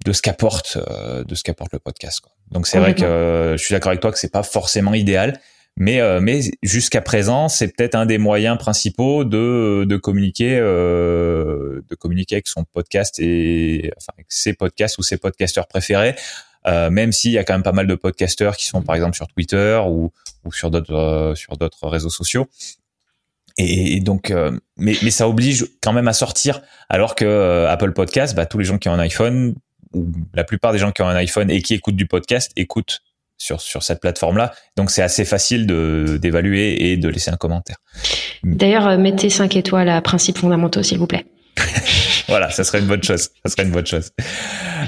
de 0.05 0.13
ce 0.13 0.21
qu'apporte 0.21 0.79
euh, 0.89 1.25
de 1.25 1.35
ce 1.35 1.43
qu'apporte 1.43 1.73
le 1.73 1.79
podcast 1.79 2.21
quoi. 2.21 2.33
Donc 2.51 2.67
c'est 2.67 2.79
vrai 2.79 2.95
que 2.95 3.05
euh, 3.05 3.57
je 3.57 3.65
suis 3.65 3.73
d'accord 3.73 3.91
avec 3.91 4.01
toi 4.01 4.13
que 4.13 4.19
c'est 4.19 4.33
pas 4.33 4.43
forcément 4.43 4.95
idéal, 4.95 5.41
mais 5.77 6.01
euh, 6.01 6.21
mais 6.21 6.41
jusqu'à 6.63 7.01
présent 7.01 7.49
c'est 7.49 7.69
peut-être 7.69 7.95
un 7.95 8.05
des 8.05 8.19
moyens 8.19 8.59
principaux 8.59 9.25
de 9.25 9.85
de 9.89 9.97
communiquer 9.97 10.59
euh, 10.59 11.81
de 11.89 11.95
communiquer 11.95 12.37
avec 12.37 12.49
son 12.49 12.65
podcast 12.65 13.19
et 13.19 13.91
enfin 13.97 14.13
avec 14.17 14.27
ses 14.29 14.53
podcasts 14.53 14.99
ou 14.99 15.03
ses 15.03 15.17
podcasteurs 15.17 15.67
préférés. 15.67 16.15
Euh, 16.69 16.91
même 16.91 17.11
s'il 17.11 17.33
y 17.33 17.39
a 17.39 17.45
quand 17.45 17.55
même 17.55 17.65
pas 17.65 17.73
mal 17.73 17.89
de 17.89 17.95
podcasteurs 17.97 18.57
qui 18.57 18.69
sont 18.69 18.83
par 18.83 18.95
exemple 18.95 19.17
sur 19.17 19.27
Twitter 19.27 19.81
ou, 19.85 20.13
ou 20.45 20.53
sur 20.53 20.71
d'autres 20.71 21.33
sur 21.35 21.57
d'autres 21.57 21.89
réseaux 21.89 22.11
sociaux. 22.11 22.47
Et, 23.59 23.97
et 23.97 24.01
donc, 24.01 24.33
mais, 24.77 24.95
mais 25.03 25.11
ça 25.11 25.29
oblige 25.29 25.67
quand 25.83 25.93
même 25.93 26.09
à 26.09 26.13
sortir, 26.13 26.63
alors 26.89 27.15
que 27.15 27.67
Apple 27.69 27.93
Podcast, 27.93 28.35
bah, 28.35 28.47
tous 28.47 28.59
les 28.59 28.65
gens 28.65 28.79
qui 28.79 28.89
ont 28.89 28.93
un 28.93 28.99
iPhone 28.99 29.55
ou 29.95 30.11
la 30.35 30.45
plupart 30.45 30.73
des 30.73 30.79
gens 30.79 30.93
qui 30.93 31.03
ont 31.03 31.09
un 31.09 31.17
iPhone 31.17 31.51
et 31.51 31.61
qui 31.63 31.75
écoutent 31.75 31.97
du 31.97 32.07
podcast 32.07 32.51
écoutent 32.57 33.03
sur, 33.43 33.61
sur 33.61 33.83
cette 33.83 34.01
plateforme-là. 34.01 34.55
Donc 34.77 34.91
c'est 34.91 35.03
assez 35.03 35.25
facile 35.25 35.67
d'évaluer 35.67 36.91
et 36.91 36.97
de 36.97 37.09
laisser 37.09 37.31
un 37.31 37.37
commentaire. 37.37 37.77
D'ailleurs, 38.45 38.87
euh, 38.87 38.97
mettez 38.99 39.31
5 39.31 39.57
étoiles 39.57 39.89
à 39.89 40.01
principes 40.01 40.39
fondamentaux, 40.39 40.83
s'il 40.83 40.99
vous 40.99 41.07
plaît. 41.07 41.27
voilà, 42.29 42.51
ça 42.51 42.65
serait 42.65 42.81
une 42.81 42.87
bonne 42.87 43.03
chose. 43.03 43.31
Ça 43.45 43.51
serait 43.51 43.65
une 43.65 43.73
bonne 43.73 43.87
chose. 43.87 44.11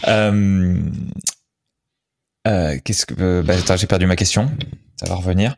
Euh, 0.09 0.77
euh, 2.47 2.79
qu'est-ce 2.85 3.07
que 3.07 3.15
euh, 3.19 3.43
bah, 3.43 3.55
attends, 3.59 3.77
j'ai 3.77 3.87
perdu 3.87 4.07
ma 4.07 4.17
question. 4.17 4.51
Ça 4.97 5.07
va 5.07 5.17
revenir. 5.17 5.57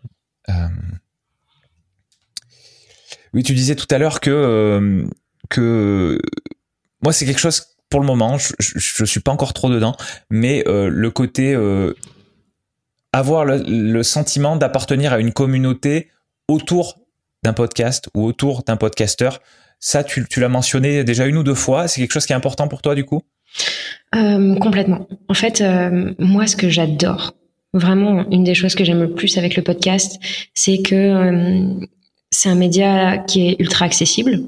Euh, 0.49 0.53
oui, 3.37 3.45
tu 3.45 3.55
disais 3.55 3.77
tout 3.77 3.87
à 3.91 3.99
l'heure 3.99 4.19
que 4.19 5.05
que 5.49 6.19
moi 7.03 7.13
c'est 7.13 7.25
quelque 7.25 7.39
chose 7.39 7.77
pour 7.89 8.01
le 8.01 8.07
moment, 8.07 8.37
je, 8.37 8.53
je, 8.59 8.79
je, 8.79 9.05
suis 9.05 9.21
pas 9.21 9.31
encore 9.31 9.53
trop 9.53 9.71
dedans, 9.71 9.95
mais 10.29 10.65
euh, 10.67 10.89
le 10.89 11.11
côté 11.13 11.55
euh, 11.55 11.95
avoir 13.17 13.45
le, 13.45 14.03
sentiment 14.03 14.57
d'appartenir 14.57 15.13
à 15.13 15.21
une 15.21 15.33
communauté 15.33 16.11
autour 16.49 16.99
d'un 17.43 17.53
podcast 17.53 18.09
ou 18.15 18.25
autour 18.25 18.63
d'un 18.63 18.77
podcasteur, 18.77 19.41
ça, 19.79 20.05
tu, 20.05 20.27
l'as 20.37 20.49
mentionné 20.49 21.05
déjà 21.05 21.27
une 21.27 21.37
ou 21.37 21.43
deux 21.43 21.55
fois. 21.55 21.89
C'est 21.89 22.01
quelque 22.01 22.13
chose 22.13 22.27
qui 22.27 22.33
est 22.33 22.37
important 22.37 22.69
pour 22.69 22.83
toi, 22.83 22.95
du 22.95 23.05
coup? 23.05 23.23
Euh, 24.15 24.57
Complètement. 24.57 25.07
En 25.29 25.35
fait, 25.35 25.61
euh, 25.61 26.13
moi, 26.19 26.47
ce 26.47 26.57
que 26.57 26.69
j'adore, 26.69 27.35
vraiment, 27.73 28.29
une 28.31 28.45
des 28.45 28.55
choses 28.55 28.75
que 28.75 28.85
j'aime 28.85 29.01
le 29.01 29.13
plus 29.13 29.39
avec 29.39 29.57
le 29.57 29.63
podcast, 29.63 30.19
c'est 30.55 30.79
que 30.83 30.95
euh, 30.95 31.87
c'est 32.37 32.49
un 32.49 32.55
média 32.55 33.19
qui 33.19 33.49
est 33.49 33.57
ultra 33.59 33.87
accessible. 33.87 34.43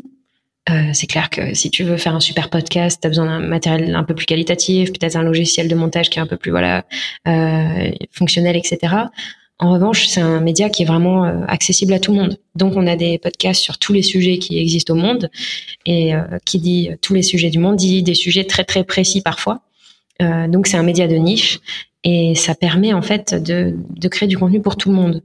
Euh, 0.68 0.90
c'est 0.92 1.06
clair 1.06 1.30
que 1.30 1.54
si 1.54 1.70
tu 1.70 1.84
veux 1.84 1.96
faire 1.96 2.14
un 2.14 2.20
super 2.20 2.50
podcast, 2.50 2.98
tu 3.00 3.06
as 3.06 3.08
besoin 3.08 3.24
d'un 3.24 3.38
matériel 3.40 3.94
un 3.94 4.04
peu 4.04 4.14
plus 4.14 4.26
qualitatif, 4.26 4.92
peut-être 4.92 5.16
un 5.16 5.22
logiciel 5.22 5.66
de 5.68 5.74
montage 5.74 6.10
qui 6.10 6.18
est 6.18 6.22
un 6.22 6.26
peu 6.26 6.36
plus 6.36 6.50
voilà 6.50 6.84
euh, 7.26 7.90
fonctionnel, 8.12 8.56
etc. 8.56 9.08
En 9.58 9.72
revanche, 9.72 10.06
c'est 10.06 10.20
un 10.20 10.40
média 10.40 10.68
qui 10.68 10.82
est 10.82 10.86
vraiment 10.86 11.24
euh, 11.24 11.40
accessible 11.48 11.94
à 11.94 11.98
tout 11.98 12.12
le 12.12 12.18
monde. 12.18 12.38
Donc, 12.54 12.74
on 12.76 12.86
a 12.86 12.94
des 12.94 13.18
podcasts 13.18 13.62
sur 13.62 13.78
tous 13.78 13.92
les 13.92 14.02
sujets 14.02 14.38
qui 14.38 14.58
existent 14.58 14.92
au 14.92 14.96
monde, 14.96 15.30
et 15.86 16.14
euh, 16.14 16.20
qui 16.44 16.60
dit 16.60 16.90
tous 17.00 17.14
les 17.14 17.22
sujets 17.22 17.50
du 17.50 17.58
monde 17.58 17.76
dit 17.76 18.02
des 18.02 18.14
sujets 18.14 18.44
très 18.44 18.64
très 18.64 18.84
précis 18.84 19.22
parfois. 19.22 19.62
Euh, 20.20 20.46
donc, 20.46 20.66
c'est 20.66 20.76
un 20.76 20.82
média 20.82 21.08
de 21.08 21.16
niche, 21.16 21.58
et 22.04 22.34
ça 22.34 22.54
permet 22.54 22.92
en 22.92 23.02
fait 23.02 23.34
de, 23.34 23.74
de 23.96 24.08
créer 24.08 24.28
du 24.28 24.36
contenu 24.36 24.60
pour 24.60 24.76
tout 24.76 24.90
le 24.90 24.94
monde. 24.94 25.22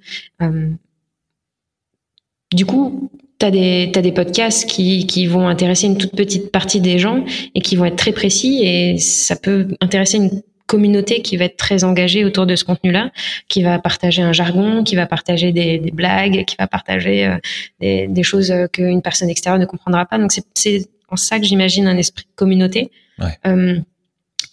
Du 2.54 2.66
coup, 2.66 3.10
tu 3.40 3.46
as 3.46 3.52
des, 3.52 3.90
t'as 3.94 4.02
des 4.02 4.12
podcasts 4.12 4.70
qui, 4.70 5.06
qui 5.08 5.28
vont 5.28 5.48
intéresser 5.48 5.88
une 5.88 5.98
toute 5.98 6.16
petite 6.16 6.52
partie 6.52 6.82
des 6.82 7.00
gens 7.00 7.24
et 7.56 7.62
qui 7.62 7.76
vont 7.76 7.86
être 7.86 7.96
très 7.96 8.12
précis 8.12 8.62
et 8.64 8.98
ça 8.98 9.36
peut 9.36 9.68
intéresser 9.82 10.18
une 10.18 10.42
communauté 10.66 11.22
qui 11.22 11.38
va 11.38 11.46
être 11.46 11.58
très 11.58 11.84
engagée 11.84 12.26
autour 12.26 12.46
de 12.46 12.56
ce 12.56 12.64
contenu-là, 12.64 13.12
qui 13.48 13.62
va 13.64 13.80
partager 13.80 14.22
un 14.22 14.34
jargon, 14.34 14.84
qui 14.84 14.96
va 14.96 15.06
partager 15.06 15.52
des, 15.52 15.78
des 15.78 15.92
blagues, 15.92 16.46
qui 16.46 16.56
va 16.58 16.68
partager 16.68 17.28
euh, 17.28 17.38
des, 17.80 18.08
des, 18.08 18.24
choses 18.24 18.52
qu'une 18.72 19.02
personne 19.02 19.30
extérieure 19.30 19.60
ne 19.60 19.66
comprendra 19.66 20.06
pas. 20.06 20.18
Donc 20.18 20.32
c'est 20.56 20.90
en 21.10 21.16
ça 21.16 21.40
que 21.40 21.46
j'imagine 21.46 21.88
un 21.88 21.98
esprit 21.98 22.24
de 22.24 22.36
communauté. 22.36 22.92
Ouais. 23.20 23.38
Euh, 23.46 23.80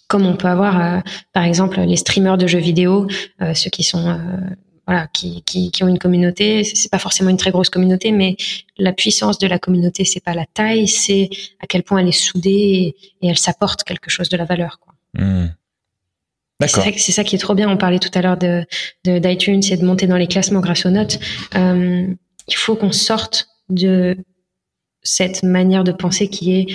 comme 0.07 0.25
on 0.25 0.35
peut 0.35 0.49
avoir, 0.49 0.79
euh, 0.79 0.99
par 1.33 1.45
exemple, 1.45 1.79
les 1.79 1.95
streamers 1.95 2.37
de 2.37 2.45
jeux 2.45 2.59
vidéo, 2.59 3.07
ceux 3.53 3.69
qui 3.69 3.83
sont 3.83 4.19
voilà, 4.91 5.07
qui, 5.07 5.41
qui, 5.43 5.71
qui, 5.71 5.83
ont 5.85 5.87
une 5.87 5.99
communauté. 5.99 6.65
C'est 6.65 6.91
pas 6.91 6.99
forcément 6.99 7.29
une 7.29 7.37
très 7.37 7.51
grosse 7.51 7.69
communauté, 7.69 8.11
mais 8.11 8.35
la 8.77 8.91
puissance 8.91 9.37
de 9.37 9.47
la 9.47 9.57
communauté, 9.57 10.03
c'est 10.03 10.19
pas 10.19 10.33
la 10.33 10.45
taille, 10.45 10.89
c'est 10.89 11.29
à 11.61 11.67
quel 11.67 11.83
point 11.83 11.99
elle 11.99 12.09
est 12.09 12.11
soudée 12.11 12.93
et, 13.21 13.27
elle 13.27 13.37
s'apporte 13.37 13.85
quelque 13.85 14.09
chose 14.09 14.27
de 14.27 14.35
la 14.35 14.43
valeur. 14.43 14.79
Quoi. 14.81 14.93
Mmh. 15.13 15.45
D'accord. 16.59 16.83
C'est 16.97 17.11
ça, 17.13 17.23
qui 17.23 17.35
est 17.35 17.39
trop 17.39 17.55
bien. 17.55 17.69
On 17.69 17.77
parlait 17.77 17.99
tout 17.99 18.11
à 18.13 18.21
l'heure 18.21 18.37
de 18.37 18.65
d'iTunes 19.05 19.63
et 19.71 19.77
de 19.77 19.85
monter 19.85 20.07
dans 20.07 20.17
les 20.17 20.27
classements 20.27 20.59
grâce 20.59 20.85
aux 20.85 20.91
notes. 20.91 21.19
Euh, 21.55 22.07
il 22.47 22.55
faut 22.55 22.75
qu'on 22.75 22.91
sorte 22.91 23.47
de 23.69 24.17
cette 25.03 25.41
manière 25.41 25.85
de 25.85 25.93
penser 25.93 26.27
qui 26.27 26.53
est 26.53 26.67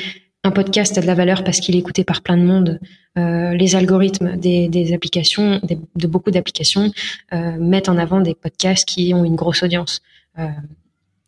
un 0.47 0.53
podcast 0.53 0.97
a 0.97 1.01
de 1.01 1.07
la 1.07 1.15
valeur 1.15 1.45
parce 1.45 1.61
qu'il 1.61 1.75
est 1.75 1.79
écouté 1.79 2.05
par 2.05 2.23
plein 2.23 2.37
de 2.37 2.45
monde. 2.45 2.81
Euh, 3.19 3.53
les 3.55 3.75
algorithmes 3.75 4.37
des, 4.37 4.93
applications, 4.95 5.61
de 5.63 6.07
beaucoup 6.07 6.31
d'applications, 6.31 6.93
euh, 7.33 7.57
mettent 7.59 7.89
en 7.89 7.99
avant 7.99 8.21
des 8.21 8.35
podcasts 8.35 8.87
qui 8.87 9.13
ont 9.13 9.25
une 9.25 9.35
grosse 9.35 9.63
audience. 9.63 10.01
Euh, 10.39 10.47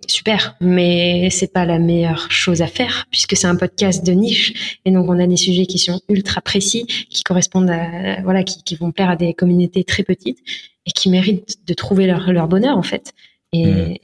super, 0.07 0.57
mais 0.61 1.29
c'est 1.31 1.53
pas 1.53 1.64
la 1.64 1.79
meilleure 1.79 2.31
chose 2.31 2.62
à 2.62 2.66
faire 2.66 3.07
puisque 3.11 3.37
c'est 3.37 3.47
un 3.47 3.57
podcast 3.57 4.07
de 4.07 4.12
niche 4.12 4.79
et 4.85 4.91
donc 4.93 5.09
on 5.09 5.19
a 5.19 5.27
des 5.27 5.37
sujets 5.37 5.66
qui 5.66 5.79
sont 5.79 6.01
ultra 6.09 6.41
précis, 6.41 6.87
qui 6.87 7.23
correspondent 7.25 7.71
à 7.71 8.23
voilà, 8.23 8.45
qui, 8.45 8.77
vont 8.77 8.93
plaire 8.93 9.11
à 9.11 9.16
des 9.16 9.35
communautés 9.35 9.83
très 9.85 10.05
petites 10.05 10.39
et 10.87 10.93
qui 10.93 11.11
méritent 11.11 11.66
de 11.66 11.75
trouver 11.75 12.07
leur, 12.07 12.49
bonheur 12.49 12.79
en 12.79 12.83
fait. 12.83 13.12
Mmh 13.53 13.95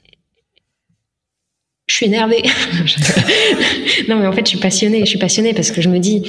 je 1.87 1.95
suis 1.95 2.05
énervée. 2.07 2.43
non, 4.09 4.17
mais 4.17 4.27
en 4.27 4.31
fait, 4.31 4.45
je 4.45 4.49
suis 4.49 4.59
passionnée. 4.59 5.01
Je 5.01 5.09
suis 5.09 5.19
passionnée 5.19 5.53
parce 5.53 5.71
que 5.71 5.81
je 5.81 5.89
me 5.89 5.99
dis, 5.99 6.23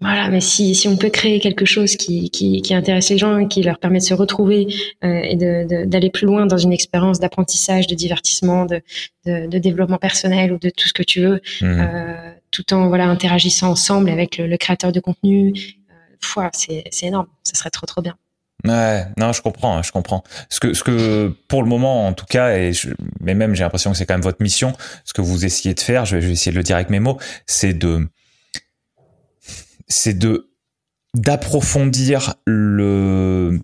voilà, 0.00 0.28
mais 0.28 0.40
si, 0.40 0.76
si 0.76 0.86
on 0.86 0.96
peut 0.96 1.10
créer 1.10 1.40
quelque 1.40 1.64
chose 1.64 1.96
qui, 1.96 2.30
qui, 2.30 2.62
qui 2.62 2.72
intéresse 2.72 3.10
les 3.10 3.18
gens 3.18 3.46
qui 3.48 3.62
leur 3.62 3.78
permet 3.78 3.98
de 3.98 4.04
se 4.04 4.14
retrouver 4.14 4.68
euh, 5.02 5.20
et 5.24 5.34
d'aller 5.34 6.08
de, 6.08 6.12
plus 6.12 6.26
loin 6.26 6.46
dans 6.46 6.56
une 6.56 6.72
expérience 6.72 7.18
d'apprentissage, 7.18 7.88
de 7.88 7.96
divertissement, 7.96 8.64
de, 8.64 8.80
de, 9.26 9.48
de, 9.48 9.58
développement 9.58 9.98
personnel 9.98 10.52
ou 10.52 10.58
de 10.58 10.70
tout 10.70 10.86
ce 10.86 10.92
que 10.92 11.02
tu 11.02 11.20
veux, 11.20 11.40
mmh. 11.60 11.64
euh, 11.64 12.32
tout 12.52 12.72
en 12.72 12.86
voilà 12.86 13.06
interagissant 13.06 13.70
ensemble 13.70 14.08
avec 14.10 14.38
le, 14.38 14.46
le 14.46 14.56
créateur 14.56 14.92
de 14.92 15.00
contenu, 15.00 15.52
euh, 15.90 16.48
c'est 16.52 17.06
énorme. 17.06 17.26
Ça 17.42 17.54
serait 17.54 17.70
trop 17.70 17.86
trop 17.86 18.00
bien. 18.00 18.14
Ouais, 18.64 19.06
non, 19.16 19.32
je 19.32 19.40
comprends, 19.40 19.82
je 19.82 19.92
comprends. 19.92 20.24
Ce 20.48 20.58
que, 20.58 20.74
ce 20.74 20.82
que, 20.82 21.32
pour 21.46 21.62
le 21.62 21.68
moment, 21.68 22.08
en 22.08 22.12
tout 22.12 22.26
cas, 22.26 22.56
et 22.56 22.72
mais 23.20 23.34
même 23.34 23.54
j'ai 23.54 23.62
l'impression 23.62 23.92
que 23.92 23.96
c'est 23.96 24.04
quand 24.04 24.14
même 24.14 24.20
votre 24.20 24.42
mission, 24.42 24.72
ce 25.04 25.12
que 25.12 25.20
vous 25.20 25.44
essayez 25.44 25.74
de 25.74 25.80
faire, 25.80 26.04
je 26.04 26.16
vais, 26.16 26.32
essayer 26.32 26.50
de 26.50 26.56
le 26.56 26.64
dire 26.64 26.74
avec 26.74 26.90
mes 26.90 26.98
mots, 26.98 27.18
c'est 27.46 27.72
de, 27.72 28.08
c'est 29.86 30.18
de, 30.18 30.50
d'approfondir 31.14 32.34
le, 32.46 33.60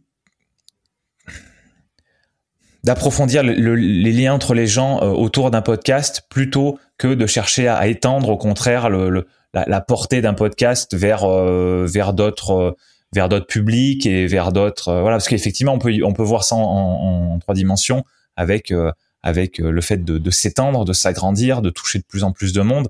d'approfondir 2.85 3.43
le, 3.43 3.75
les 3.75 4.13
liens 4.13 4.35
entre 4.35 4.55
les 4.55 4.67
gens 4.67 5.03
euh, 5.03 5.07
autour 5.07 5.51
d'un 5.51 5.63
podcast 5.63 6.23
plutôt 6.29 6.79
que 6.99 7.09
de 7.09 7.27
chercher 7.27 7.67
à, 7.67 7.89
étendre 7.89 8.29
au 8.29 8.37
contraire 8.37 8.89
la, 8.91 9.81
portée 9.81 10.21
d'un 10.21 10.35
podcast 10.35 10.95
vers, 10.95 11.25
euh, 11.25 11.87
vers 11.89 12.13
d'autres, 12.13 12.53
euh, 12.53 12.77
vers 13.15 13.29
d'autres 13.29 13.47
publics 13.47 14.05
et 14.07 14.27
vers 14.27 14.53
d'autres 14.53 14.89
euh, 14.89 15.01
voilà 15.01 15.17
parce 15.17 15.29
qu'effectivement 15.29 15.73
on 15.73 15.79
peut 15.79 15.95
on 16.03 16.13
peut 16.13 16.23
voir 16.23 16.45
ça 16.45 16.57
en, 16.57 16.61
en, 16.61 17.39
trois 17.39 17.55
dimensions 17.55 18.05
avec 18.37 18.73
euh, 18.73 18.91
avec 19.23 19.61
euh, 19.61 19.71
le 19.71 19.81
fait 19.81 20.05
de, 20.05 20.19
de 20.19 20.31
s'étendre 20.31 20.85
de 20.85 20.93
s'agrandir 20.93 21.63
de 21.63 21.71
toucher 21.71 22.01
de 22.01 22.05
plus 22.05 22.25
en 22.25 22.33
plus 22.33 22.53
de 22.53 22.61
monde. 22.61 22.89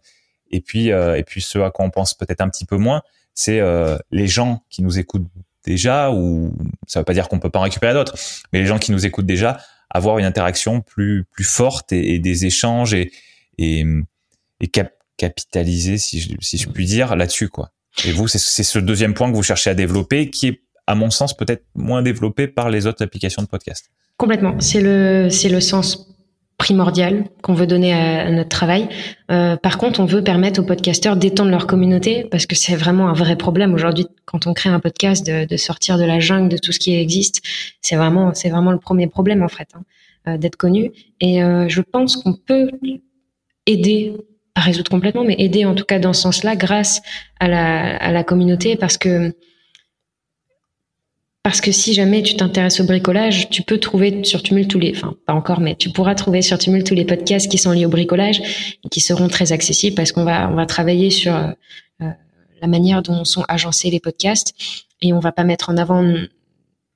Et 0.50 0.60
puis 0.60 0.88
et 0.88 1.24
puis 1.26 1.42
ce 1.42 1.58
à 1.58 1.70
quoi 1.70 1.84
on 1.84 1.90
pense 1.90 2.14
peut-être 2.14 2.40
un 2.40 2.48
petit 2.48 2.64
peu 2.64 2.76
moins 2.76 3.02
c'est 3.34 3.60
les 4.12 4.28
gens 4.28 4.62
qui 4.70 4.82
nous 4.84 5.00
écoutent 5.00 5.26
déjà 5.64 6.12
ou 6.12 6.54
ça 6.86 7.00
veut 7.00 7.04
pas 7.04 7.14
dire 7.14 7.28
qu'on 7.28 7.40
peut 7.40 7.50
pas 7.50 7.58
en 7.58 7.62
récupérer 7.62 7.92
d'autres 7.92 8.14
mais 8.52 8.60
les 8.60 8.66
gens 8.66 8.78
qui 8.78 8.92
nous 8.92 9.04
écoutent 9.04 9.26
déjà 9.26 9.58
avoir 9.90 10.18
une 10.18 10.24
interaction 10.24 10.80
plus 10.80 11.24
plus 11.32 11.42
forte 11.42 11.90
et, 11.92 12.14
et 12.14 12.18
des 12.20 12.46
échanges 12.46 12.94
et 12.94 13.10
et, 13.58 13.84
et 14.60 14.68
cap 14.68 14.92
capitaliser 15.16 15.98
si 15.98 16.20
je, 16.20 16.34
si 16.40 16.56
je 16.56 16.68
puis 16.68 16.86
dire 16.86 17.16
là-dessus 17.16 17.48
quoi 17.48 17.73
et 18.04 18.12
vous, 18.12 18.28
c'est 18.28 18.38
ce 18.38 18.78
deuxième 18.78 19.14
point 19.14 19.30
que 19.30 19.36
vous 19.36 19.42
cherchez 19.42 19.70
à 19.70 19.74
développer, 19.74 20.30
qui 20.30 20.48
est, 20.48 20.60
à 20.86 20.94
mon 20.94 21.10
sens, 21.10 21.36
peut-être 21.36 21.64
moins 21.74 22.02
développé 22.02 22.48
par 22.48 22.70
les 22.70 22.86
autres 22.86 23.02
applications 23.02 23.42
de 23.42 23.46
podcast. 23.46 23.90
Complètement. 24.16 24.56
C'est 24.60 24.80
le, 24.80 25.28
le 25.28 25.60
sens 25.60 26.14
primordial 26.58 27.24
qu'on 27.42 27.54
veut 27.54 27.66
donner 27.66 27.92
à, 27.92 28.30
notre 28.30 28.48
travail. 28.48 28.88
Euh, 29.30 29.56
par 29.56 29.76
contre, 29.78 30.00
on 30.00 30.04
veut 30.04 30.22
permettre 30.22 30.60
aux 30.60 30.64
podcasteurs 30.64 31.16
d'étendre 31.16 31.50
leur 31.50 31.66
communauté 31.66 32.26
parce 32.30 32.46
que 32.46 32.54
c'est 32.54 32.76
vraiment 32.76 33.08
un 33.08 33.12
vrai 33.12 33.36
problème 33.36 33.74
aujourd'hui 33.74 34.06
quand 34.24 34.46
on 34.46 34.54
crée 34.54 34.70
un 34.70 34.80
podcast 34.80 35.26
de, 35.26 35.56
sortir 35.56 35.98
de 35.98 36.04
la 36.04 36.20
jungle 36.20 36.48
de 36.48 36.58
tout 36.58 36.72
ce 36.72 36.78
qui 36.78 36.94
existe. 36.94 37.42
C'est 37.80 37.96
vraiment, 37.96 38.32
vraiment 38.44 38.72
le 38.72 38.78
premier 38.78 39.08
problème 39.08 39.42
en 39.42 39.48
fait, 39.48 39.68
hein, 39.74 39.82
euh, 40.28 40.38
d'être 40.38 40.56
connu. 40.56 40.92
Et 41.20 41.42
euh, 41.42 41.68
je 41.68 41.80
pense 41.80 42.16
qu'on 42.16 42.34
peut 42.34 42.70
aider 43.66 44.14
pas 44.54 44.62
résoudre 44.62 44.90
complètement, 44.90 45.24
mais 45.24 45.36
aider 45.38 45.64
en 45.64 45.74
tout 45.74 45.84
cas 45.84 45.98
dans 45.98 46.12
ce 46.12 46.22
sens-là 46.22 46.56
grâce 46.56 47.02
à 47.40 47.48
la, 47.48 47.96
à 47.96 48.12
la 48.12 48.24
communauté 48.24 48.76
parce 48.76 48.96
que 48.96 49.34
parce 51.42 51.60
que 51.60 51.72
si 51.72 51.92
jamais 51.92 52.22
tu 52.22 52.36
t'intéresses 52.36 52.80
au 52.80 52.84
bricolage, 52.84 53.50
tu 53.50 53.62
peux 53.62 53.78
trouver 53.78 54.24
sur 54.24 54.42
Tumult 54.42 54.66
tous 54.66 54.78
les, 54.78 54.96
enfin 54.96 55.14
pas 55.26 55.34
encore, 55.34 55.60
mais 55.60 55.74
tu 55.76 55.90
pourras 55.90 56.14
trouver 56.14 56.40
sur 56.40 56.56
Tumult 56.56 56.86
tous 56.86 56.94
les 56.94 57.04
podcasts 57.04 57.50
qui 57.50 57.58
sont 57.58 57.72
liés 57.72 57.84
au 57.84 57.90
bricolage 57.90 58.40
et 58.82 58.88
qui 58.88 59.00
seront 59.00 59.28
très 59.28 59.52
accessibles 59.52 59.94
parce 59.94 60.10
qu'on 60.10 60.24
va 60.24 60.48
on 60.50 60.54
va 60.54 60.64
travailler 60.64 61.10
sur 61.10 61.34
euh, 61.34 61.50
la 62.62 62.66
manière 62.66 63.02
dont 63.02 63.24
sont 63.24 63.44
agencés 63.46 63.90
les 63.90 64.00
podcasts 64.00 64.54
et 65.02 65.12
on 65.12 65.18
va 65.18 65.32
pas 65.32 65.44
mettre 65.44 65.68
en 65.68 65.76
avant 65.76 66.02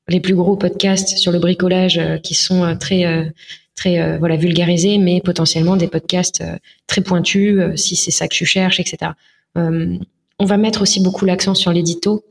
les 0.08 0.20
plus 0.20 0.34
gros 0.34 0.56
podcasts 0.56 1.16
sur 1.18 1.32
le 1.32 1.38
bricolage 1.38 1.98
euh, 1.98 2.18
qui 2.18 2.34
sont 2.34 2.64
euh, 2.64 2.74
très 2.74 3.32
très 3.74 4.00
euh, 4.00 4.18
voilà 4.18 4.36
vulgarisé, 4.36 4.98
mais 4.98 5.20
potentiellement 5.20 5.76
des 5.76 5.86
podcasts 5.86 6.42
très 6.86 7.00
pointus 7.00 7.60
si 7.76 7.94
c'est 7.94 8.10
ça 8.10 8.26
que 8.26 8.34
tu 8.34 8.44
cherches, 8.44 8.80
etc. 8.80 9.12
on 9.54 10.44
va 10.44 10.56
mettre 10.56 10.82
aussi 10.82 11.00
beaucoup 11.00 11.24
l'accent 11.24 11.54
sur 11.54 11.72
l'édito 11.72 12.24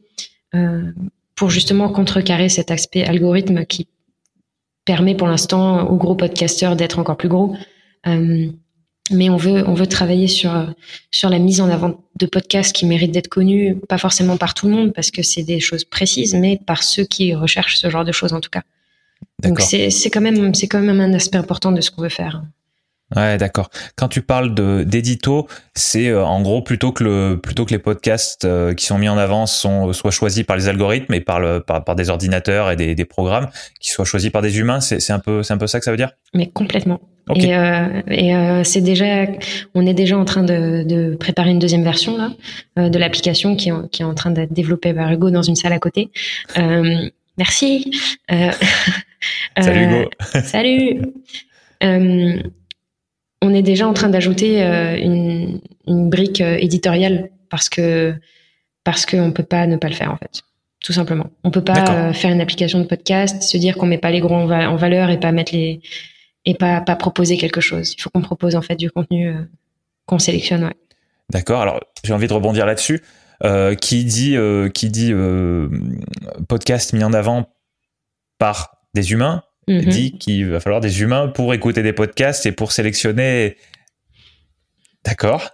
pour 1.36 1.50
justement 1.50 1.90
contrecarrer 1.90 2.50
cet 2.50 2.72
aspect 2.72 3.04
algorithme 3.04 3.66
qui 3.66 3.88
permet 4.86 5.16
pour 5.16 5.28
l'instant 5.28 5.88
aux 5.88 5.98
gros 5.98 6.16
podcasteurs 6.16 6.76
d'être 6.76 7.00
encore 7.00 7.18
plus 7.18 7.30
gros. 7.30 7.56
Mais 9.12 9.30
on 9.30 9.38
veut 9.38 9.64
on 9.68 9.74
veut 9.74 9.88
travailler 9.88 10.28
sur 10.28 10.74
sur 11.12 11.30
la 11.30 11.40
mise 11.40 11.62
en 11.62 11.70
avant 11.70 12.04
de 12.16 12.26
podcasts 12.26 12.76
qui 12.76 12.86
méritent 12.86 13.12
d'être 13.12 13.28
connus, 13.28 13.76
pas 13.88 13.98
forcément 13.98 14.38
par 14.38 14.54
tout 14.54 14.68
le 14.68 14.74
monde 14.74 14.94
parce 14.94 15.12
que 15.12 15.24
c'est 15.24 15.44
des 15.44 15.60
choses 15.60 15.84
précises, 15.84 16.34
mais 16.34 16.60
par 16.66 16.84
ceux 16.84 17.04
qui 17.04 17.34
recherchent 17.34 17.78
ce 17.78 17.90
genre 17.90 18.06
de 18.06 18.12
choses 18.12 18.34
en 18.34 18.42
tout 18.42 18.50
cas. 18.50 18.64
Donc 19.44 19.62
c'est 19.62 19.90
quand 20.10 20.22
même 20.22 20.54
c'est 20.54 20.68
quand 20.68 20.82
même 20.82 21.00
un 21.00 21.14
aspect 21.14 21.38
important 21.38 21.72
de 21.72 21.82
ce 21.82 21.92
qu'on 21.92 22.02
veut 22.02 22.10
faire. 22.10 22.44
Ouais, 23.16 23.38
d'accord. 23.38 23.70
Quand 23.96 24.10
tu 24.10 24.22
parles 24.22 24.54
de 24.54 24.84
d'édito, 24.84 25.48
c'est 25.76 26.10
euh, 26.10 26.26
en 26.26 26.42
gros 26.42 26.62
plutôt 26.62 26.92
que 26.92 27.06
le 27.06 27.40
plutôt 27.42 27.64
que 27.64 27.72
les 27.72 27.80
podcasts 27.80 28.44
euh, 28.44 28.74
qui 28.74 28.86
sont 28.86 28.98
mis 28.98 29.08
en 29.08 29.18
avant 29.18 29.46
sont 29.46 29.94
soit 29.94 30.12
choisis 30.12 30.44
par 30.44 30.58
les 30.58 30.68
algorithmes 30.68 31.14
et 31.14 31.22
par 31.22 31.40
le 31.40 31.62
par, 31.62 31.86
par 31.86 31.96
des 31.96 32.10
ordinateurs 32.10 32.70
et 32.70 32.76
des, 32.76 32.96
des 32.96 33.06
programmes, 33.06 33.48
qui 33.80 33.92
soient 33.92 34.04
choisis 34.04 34.30
par 34.30 34.42
des 34.42 34.60
humains. 34.60 34.82
C'est 34.82 35.12
un 35.12 35.20
peu 35.20 35.42
c'est 35.42 35.54
un 35.54 35.58
peu 35.58 35.68
ça 35.68 35.80
que 35.80 35.86
ça 35.86 35.92
veut 35.92 35.98
dire? 35.98 36.12
Mais 36.34 36.48
complètement. 36.48 37.00
Et, 37.36 37.56
euh, 37.56 38.02
et 38.10 38.36
euh, 38.36 38.64
c'est 38.64 38.82
déjà 38.82 39.26
on 39.74 39.86
est 39.86 39.94
déjà 39.94 40.18
en 40.18 40.26
train 40.26 40.44
de, 40.44 40.84
de 40.84 41.16
préparer 41.16 41.52
une 41.52 41.60
deuxième 41.60 41.84
version 41.84 42.18
là 42.18 42.90
de 42.90 42.98
l'application 42.98 43.56
qui 43.56 43.70
est, 43.70 43.90
qui 43.92 44.02
est 44.02 44.06
en 44.06 44.16
train 44.16 44.32
d'être 44.32 44.54
développée 44.54 44.94
par 44.94 45.12
Hugo 45.12 45.30
dans 45.30 45.42
une 45.42 45.56
salle 45.56 45.74
à 45.74 45.80
côté. 45.80 46.10
merci. 47.38 47.92
Salut 49.60 49.86
Hugo. 49.86 50.10
salut. 50.44 51.02
Euh, 53.44 53.48
on 53.48 53.54
est 53.54 53.62
déjà 53.62 53.88
en 53.88 53.94
train 53.94 54.10
d'ajouter 54.10 54.64
euh, 54.64 54.96
une, 54.98 55.62
une, 55.88 56.10
brique 56.10 56.42
euh, 56.42 56.58
éditoriale 56.60 57.30
parce 57.50 57.70
que 57.70 58.16
parce 58.84 59.06
qu'on 59.06 59.32
peut 59.32 59.44
pas 59.44 59.68
ne 59.68 59.78
pas 59.78 59.90
le 59.90 59.94
faire 59.94 60.12
en 60.12 60.18
fait, 60.18 60.44
tout 60.84 60.94
simplement. 60.94 61.30
On 61.44 61.52
peut 61.52 61.64
pas 61.64 62.14
faire 62.14 62.32
une 62.32 62.40
application 62.40 62.80
de 62.80 62.86
podcast, 62.86 63.42
se 63.42 63.58
dire 63.58 63.76
qu'on 63.76 63.86
met 63.86 63.98
pas 63.98 64.12
les 64.12 64.22
gros 64.22 64.36
en, 64.36 64.76
valeur 64.78 65.10
et 65.10 65.20
pas 65.20 65.34
mettre 65.34 65.54
les 65.54 65.82
et 66.46 66.54
pas 66.54 66.80
pas 66.80 66.96
proposer 66.96 67.38
quelque 67.38 67.60
chose. 67.60 67.94
Il 67.98 68.02
faut 68.02 68.10
qu'on 68.10 68.22
propose 68.22 68.56
en 68.56 68.62
fait 68.62 68.78
du 68.78 68.90
contenu 68.90 69.34
qu'on 70.06 70.20
sélectionne. 70.20 70.64
Ouais. 70.64 70.76
D'accord. 71.30 71.62
Alors 71.62 71.82
j'ai 72.06 72.14
envie 72.14 72.28
de 72.28 72.34
rebondir 72.34 72.66
là-dessus. 72.66 73.04
qui 73.82 74.06
dit 74.06 74.38
qui 74.74 74.90
dit 74.90 75.14
podcast 76.48 76.94
mis 76.94 77.04
en 77.04 77.12
avant 77.12 77.50
par 78.38 78.78
des 78.94 79.12
humains 79.12 79.44
Mhm. 79.68 79.86
dit 79.86 80.18
qu'il 80.18 80.48
va 80.48 80.60
falloir 80.60 80.80
des 80.80 81.02
humains 81.02 81.28
pour 81.28 81.54
écouter 81.54 81.84
des 81.84 81.94
podcasts 81.94 82.46
et 82.46 82.52
pour 82.52 82.72
sélectionner 82.72 83.58
D'accord. 85.08 85.52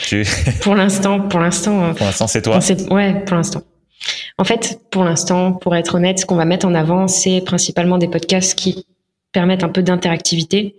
pour 0.62 0.74
l'instant, 0.76 1.20
pour 1.20 1.40
l'instant. 1.40 1.94
Pour 1.94 2.06
l'instant, 2.06 2.26
c'est 2.28 2.42
toi. 2.42 2.60
Ouais, 2.90 3.24
pour 3.24 3.36
l'instant. 3.36 3.62
En 4.38 4.44
fait, 4.44 4.80
pour 4.90 5.04
l'instant, 5.04 5.52
pour 5.52 5.74
être 5.76 5.96
honnête, 5.96 6.20
ce 6.20 6.26
qu'on 6.26 6.36
va 6.36 6.44
mettre 6.44 6.66
en 6.66 6.74
avant, 6.74 7.08
c'est 7.08 7.42
principalement 7.42 7.98
des 7.98 8.08
podcasts 8.08 8.56
qui 8.56 8.86
permettent 9.32 9.64
un 9.64 9.68
peu 9.68 9.82
d'interactivité, 9.82 10.76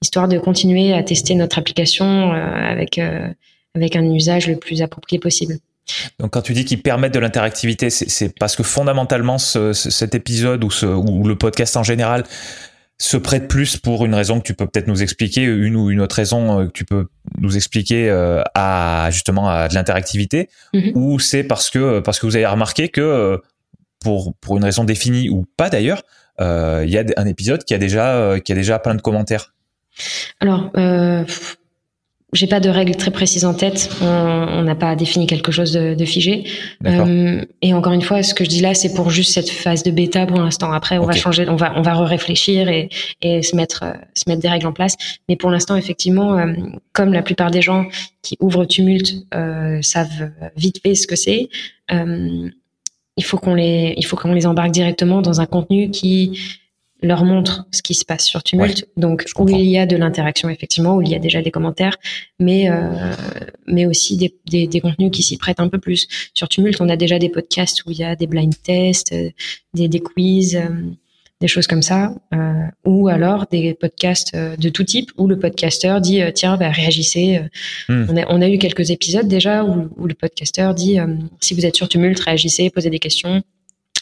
histoire 0.00 0.28
de 0.28 0.38
continuer 0.38 0.94
à 0.94 1.02
tester 1.02 1.34
notre 1.34 1.58
application 1.58 2.32
euh, 2.32 2.36
avec 2.36 2.98
euh, 2.98 3.28
avec 3.74 3.96
un 3.96 4.04
usage 4.04 4.46
le 4.46 4.56
plus 4.56 4.80
approprié 4.80 5.18
possible. 5.18 5.58
Donc 6.18 6.32
quand 6.32 6.42
tu 6.42 6.52
dis 6.52 6.64
qu'ils 6.64 6.82
permettent 6.82 7.14
de 7.14 7.18
l'interactivité, 7.18 7.90
c'est 7.90 8.38
parce 8.38 8.56
que 8.56 8.62
fondamentalement 8.62 9.38
ce, 9.38 9.72
cet 9.72 10.14
épisode 10.14 10.64
ou, 10.64 10.70
ce, 10.70 10.86
ou 10.86 11.26
le 11.26 11.36
podcast 11.36 11.76
en 11.76 11.82
général 11.82 12.24
se 13.00 13.16
prête 13.16 13.46
plus 13.46 13.76
pour 13.76 14.04
une 14.04 14.14
raison 14.14 14.40
que 14.40 14.44
tu 14.44 14.54
peux 14.54 14.66
peut-être 14.66 14.88
nous 14.88 15.02
expliquer, 15.02 15.44
une 15.44 15.76
ou 15.76 15.90
une 15.90 16.00
autre 16.00 16.16
raison 16.16 16.60
euh, 16.60 16.66
que 16.66 16.72
tu 16.72 16.84
peux 16.84 17.06
nous 17.38 17.56
expliquer 17.56 18.10
euh, 18.10 18.42
à 18.54 19.08
justement 19.12 19.48
à 19.48 19.68
de 19.68 19.74
l'interactivité, 19.74 20.48
mhm. 20.74 20.92
ou 20.94 21.20
c'est 21.20 21.44
parce 21.44 21.70
que 21.70 22.00
parce 22.00 22.18
que 22.18 22.26
vous 22.26 22.34
avez 22.34 22.46
remarqué 22.46 22.88
que 22.88 23.00
euh, 23.00 23.38
pour 24.00 24.34
pour 24.40 24.56
une 24.56 24.64
raison 24.64 24.84
définie 24.84 25.28
ou 25.28 25.46
pas 25.56 25.70
d'ailleurs, 25.70 26.02
il 26.40 26.88
y 26.88 26.98
a 26.98 27.04
un 27.16 27.26
épisode 27.26 27.64
qui 27.64 27.74
a 27.74 27.78
déjà 27.78 28.38
qui 28.44 28.52
a 28.52 28.54
déjà 28.54 28.78
plein 28.78 28.94
de 28.94 29.02
commentaires. 29.02 29.54
Alors 30.40 30.70
j'ai 32.34 32.46
pas 32.46 32.60
de 32.60 32.68
règles 32.68 32.94
très 32.94 33.10
précises 33.10 33.46
en 33.46 33.54
tête. 33.54 33.90
On 34.02 34.62
n'a 34.62 34.74
pas 34.74 34.94
défini 34.96 35.26
quelque 35.26 35.50
chose 35.50 35.72
de, 35.72 35.94
de 35.94 36.04
figé. 36.04 36.44
Euh, 36.86 37.42
et 37.62 37.72
encore 37.72 37.94
une 37.94 38.02
fois, 38.02 38.22
ce 38.22 38.34
que 38.34 38.44
je 38.44 38.50
dis 38.50 38.60
là, 38.60 38.74
c'est 38.74 38.92
pour 38.92 39.08
juste 39.08 39.32
cette 39.32 39.48
phase 39.48 39.82
de 39.82 39.90
bêta 39.90 40.26
pour 40.26 40.38
l'instant. 40.38 40.70
Après, 40.72 40.98
on 40.98 41.06
va 41.06 41.14
changer, 41.14 41.48
on 41.48 41.56
va 41.56 41.72
on 41.76 41.82
va 41.82 42.04
réfléchir 42.04 42.68
et, 42.68 42.90
et 43.22 43.42
se 43.42 43.56
mettre 43.56 43.82
euh, 43.84 43.92
se 44.14 44.24
mettre 44.26 44.42
des 44.42 44.48
règles 44.48 44.66
en 44.66 44.74
place. 44.74 44.96
Mais 45.28 45.36
pour 45.36 45.50
l'instant, 45.50 45.74
effectivement, 45.76 46.36
euh, 46.36 46.52
comme 46.92 47.14
la 47.14 47.22
plupart 47.22 47.50
des 47.50 47.62
gens 47.62 47.86
qui 48.22 48.36
ouvrent 48.40 48.66
Tumult 48.66 49.26
euh, 49.34 49.80
savent 49.80 50.30
vite 50.54 50.80
fait 50.82 50.94
ce 50.94 51.06
que 51.06 51.16
c'est, 51.16 51.48
il 51.90 53.24
faut 53.24 53.38
qu'on 53.38 53.54
les 53.54 53.94
il 53.96 54.04
faut 54.04 54.16
qu'on 54.16 54.34
les 54.34 54.46
embarque 54.46 54.70
directement 54.70 55.22
dans 55.22 55.40
un 55.40 55.46
contenu 55.46 55.90
qui 55.90 56.38
leur 57.02 57.24
montre 57.24 57.66
ce 57.70 57.82
qui 57.82 57.94
se 57.94 58.04
passe 58.04 58.24
sur 58.24 58.42
Tumult. 58.42 58.86
donc 58.96 59.24
où 59.38 59.48
il 59.48 59.64
y 59.64 59.78
a 59.78 59.86
de 59.86 59.96
l'interaction 59.96 60.48
effectivement, 60.48 60.96
où 60.96 61.02
il 61.02 61.08
y 61.08 61.14
a 61.14 61.18
déjà 61.18 61.42
des 61.42 61.50
commentaires, 61.50 61.96
mais 62.40 62.70
euh, 62.70 63.12
mais 63.66 63.86
aussi 63.86 64.16
des, 64.16 64.34
des, 64.46 64.66
des 64.66 64.80
contenus 64.80 65.10
qui 65.12 65.22
s'y 65.22 65.36
prêtent 65.36 65.60
un 65.60 65.68
peu 65.68 65.78
plus. 65.78 66.08
Sur 66.34 66.48
Tumult, 66.48 66.80
on 66.80 66.88
a 66.88 66.96
déjà 66.96 67.18
des 67.18 67.28
podcasts 67.28 67.84
où 67.86 67.90
il 67.90 67.98
y 67.98 68.04
a 68.04 68.16
des 68.16 68.26
blind 68.26 68.54
tests, 68.62 69.12
euh, 69.12 69.30
des, 69.74 69.88
des 69.88 70.00
quiz, 70.00 70.56
euh, 70.56 70.68
des 71.40 71.46
choses 71.46 71.68
comme 71.68 71.82
ça, 71.82 72.14
euh, 72.34 72.64
ou 72.84 73.06
alors 73.06 73.46
des 73.46 73.74
podcasts 73.74 74.34
de 74.34 74.68
tout 74.68 74.82
type 74.82 75.12
où 75.18 75.28
le 75.28 75.38
podcasteur 75.38 76.00
dit 76.00 76.20
tiens 76.34 76.56
bah, 76.56 76.70
réagissez. 76.70 77.40
Hmm. 77.88 78.06
On, 78.08 78.16
a, 78.16 78.24
on 78.28 78.42
a 78.42 78.48
eu 78.48 78.58
quelques 78.58 78.90
épisodes 78.90 79.28
déjà 79.28 79.64
où, 79.64 79.88
où 79.96 80.06
le 80.08 80.14
podcasteur 80.14 80.74
dit 80.74 80.98
si 81.40 81.54
vous 81.54 81.64
êtes 81.64 81.76
sur 81.76 81.88
Tumult, 81.88 82.18
réagissez, 82.18 82.70
posez 82.70 82.90
des 82.90 82.98
questions 82.98 83.44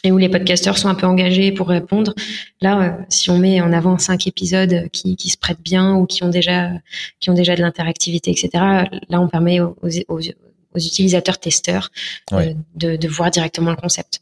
et 0.07 0.11
où 0.11 0.17
les 0.17 0.29
podcasteurs 0.29 0.77
sont 0.77 0.87
un 0.87 0.95
peu 0.95 1.05
engagés 1.05 1.51
pour 1.51 1.67
répondre. 1.67 2.13
Là, 2.61 2.81
euh, 2.81 3.03
si 3.09 3.29
on 3.29 3.37
met 3.37 3.59
en 3.59 3.73
avant 3.73 3.97
cinq 3.97 4.25
épisodes 4.25 4.87
qui, 4.91 5.17
qui, 5.17 5.29
se 5.29 5.37
prêtent 5.37 5.61
bien 5.61 5.95
ou 5.95 6.05
qui 6.05 6.23
ont 6.23 6.29
déjà 6.29 6.71
qui 7.19 7.29
ont 7.29 7.33
déjà 7.33 7.55
de 7.55 7.61
l'interactivité, 7.61 8.31
etc. 8.31 8.49
Là, 8.53 9.21
on 9.21 9.27
permet 9.27 9.59
aux, 9.59 9.75
aux, 10.07 10.19
aux 10.19 10.79
utilisateurs 10.79 11.39
testeurs 11.39 11.91
euh, 12.31 12.53
de, 12.75 12.95
de, 12.95 13.07
voir 13.09 13.31
directement 13.31 13.71
le 13.71 13.75
concept. 13.75 14.21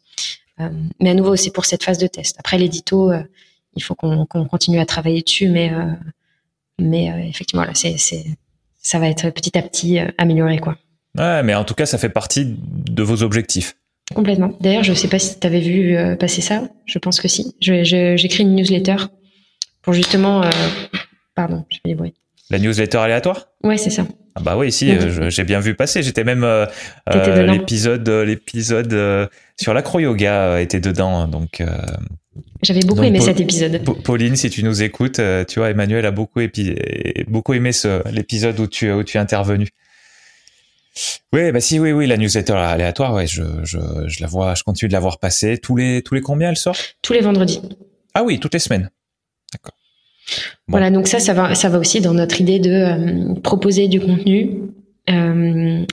Euh, 0.59 0.69
mais 0.99 1.11
à 1.11 1.13
nouveau, 1.13 1.35
c'est 1.35 1.51
pour 1.51 1.65
cette 1.65 1.83
phase 1.83 1.99
de 1.99 2.07
test. 2.07 2.35
Après 2.39 2.57
l'édito, 2.57 3.11
il 3.75 3.83
faut 3.83 3.93
qu'on 3.93 4.25
continue 4.25 4.79
à 4.79 4.85
travailler 4.87 5.21
dessus, 5.21 5.49
mais 5.49 5.71
mais 6.79 7.29
effectivement, 7.29 7.63
là, 7.63 7.73
c'est 7.75 7.95
ça 8.81 8.99
va 8.99 9.07
être 9.07 9.29
petit 9.29 9.55
à 9.57 9.61
petit 9.61 9.99
amélioré, 10.17 10.57
quoi. 10.57 10.77
Ouais, 11.15 11.43
mais 11.43 11.53
en 11.53 11.63
tout 11.63 11.75
cas, 11.75 11.85
ça 11.85 11.97
fait 11.97 12.09
partie 12.09 12.45
de 12.45 13.03
vos 13.03 13.23
objectifs. 13.23 13.75
Complètement. 14.13 14.55
D'ailleurs, 14.61 14.83
je 14.83 14.91
ne 14.91 14.95
sais 14.95 15.07
pas 15.07 15.17
si 15.17 15.39
tu 15.39 15.47
avais 15.47 15.59
vu 15.59 15.95
euh, 15.95 16.15
passer 16.15 16.41
ça. 16.41 16.63
Je 16.85 16.99
pense 16.99 17.19
que 17.19 17.27
si. 17.27 17.55
J'écris 17.59 18.43
une 18.43 18.55
newsletter 18.55 18.97
pour 19.81 19.93
justement. 19.93 20.43
Euh, 20.43 20.49
pardon, 21.33 21.65
je 21.69 21.77
fais 21.77 21.89
des 21.89 21.95
bruits. 21.95 22.13
La 22.51 22.59
newsletter 22.59 22.99
aléatoire? 22.99 23.47
Ouais, 23.63 23.77
c'est 23.77 23.89
ça. 23.89 24.05
Ah 24.35 24.41
bah 24.41 24.57
oui, 24.57 24.71
si, 24.71 24.91
euh, 24.91 25.29
j'ai 25.29 25.43
bien 25.43 25.59
vu 25.59 25.73
passer. 25.73 26.03
J'étais 26.03 26.23
même 26.23 26.45
l'épisode, 27.07 28.07
l'épisode 28.07 29.29
sur 29.59 29.73
l'acro 29.73 29.99
yoga 29.99 30.61
était 30.61 30.79
dedans, 30.79 31.27
donc. 31.27 31.63
J'avais 32.61 32.81
beaucoup 32.81 33.03
aimé 33.03 33.21
cet 33.21 33.39
épisode. 33.39 33.81
Pauline, 34.03 34.35
si 34.35 34.49
tu 34.49 34.63
nous 34.63 34.83
écoutes, 34.83 35.19
tu 35.47 35.59
vois, 35.59 35.71
Emmanuel 35.71 36.05
a 36.05 36.11
beaucoup, 36.11 36.41
beaucoup 37.27 37.53
aimé 37.53 37.71
l'épisode 38.11 38.59
où 38.59 38.67
tu, 38.67 38.91
où 38.91 39.03
tu 39.03 39.17
es 39.17 39.19
intervenu. 39.19 39.67
Oui, 41.33 41.51
bah 41.51 41.59
si, 41.59 41.79
oui, 41.79 41.91
oui, 41.91 42.07
la 42.07 42.17
newsletter 42.17 42.53
aléatoire, 42.53 43.13
ouais, 43.13 43.27
je, 43.27 43.43
je, 43.63 43.77
je 44.07 44.21
la 44.21 44.27
vois, 44.27 44.55
je 44.55 44.63
continue 44.63 44.87
de 44.87 44.93
la 44.93 44.99
voir 44.99 45.19
passer. 45.19 45.57
Tous 45.57 45.75
les, 45.75 46.01
tous 46.01 46.15
les 46.15 46.21
combien 46.21 46.49
elle 46.49 46.57
sort? 46.57 46.75
Tous 47.01 47.13
les 47.13 47.21
vendredis. 47.21 47.61
Ah 48.13 48.23
oui, 48.23 48.39
toutes 48.39 48.53
les 48.53 48.59
semaines. 48.59 48.89
D'accord. 49.51 49.73
Voilà, 50.67 50.89
donc 50.89 51.07
ça, 51.07 51.19
ça 51.19 51.33
va, 51.33 51.53
ça 51.53 51.69
va 51.69 51.77
aussi 51.77 52.01
dans 52.01 52.13
notre 52.13 52.41
idée 52.41 52.59
de 52.59 52.71
euh, 52.71 53.33
proposer 53.41 53.87
du 53.87 53.99
contenu, 53.99 54.61
euh, 55.09 55.85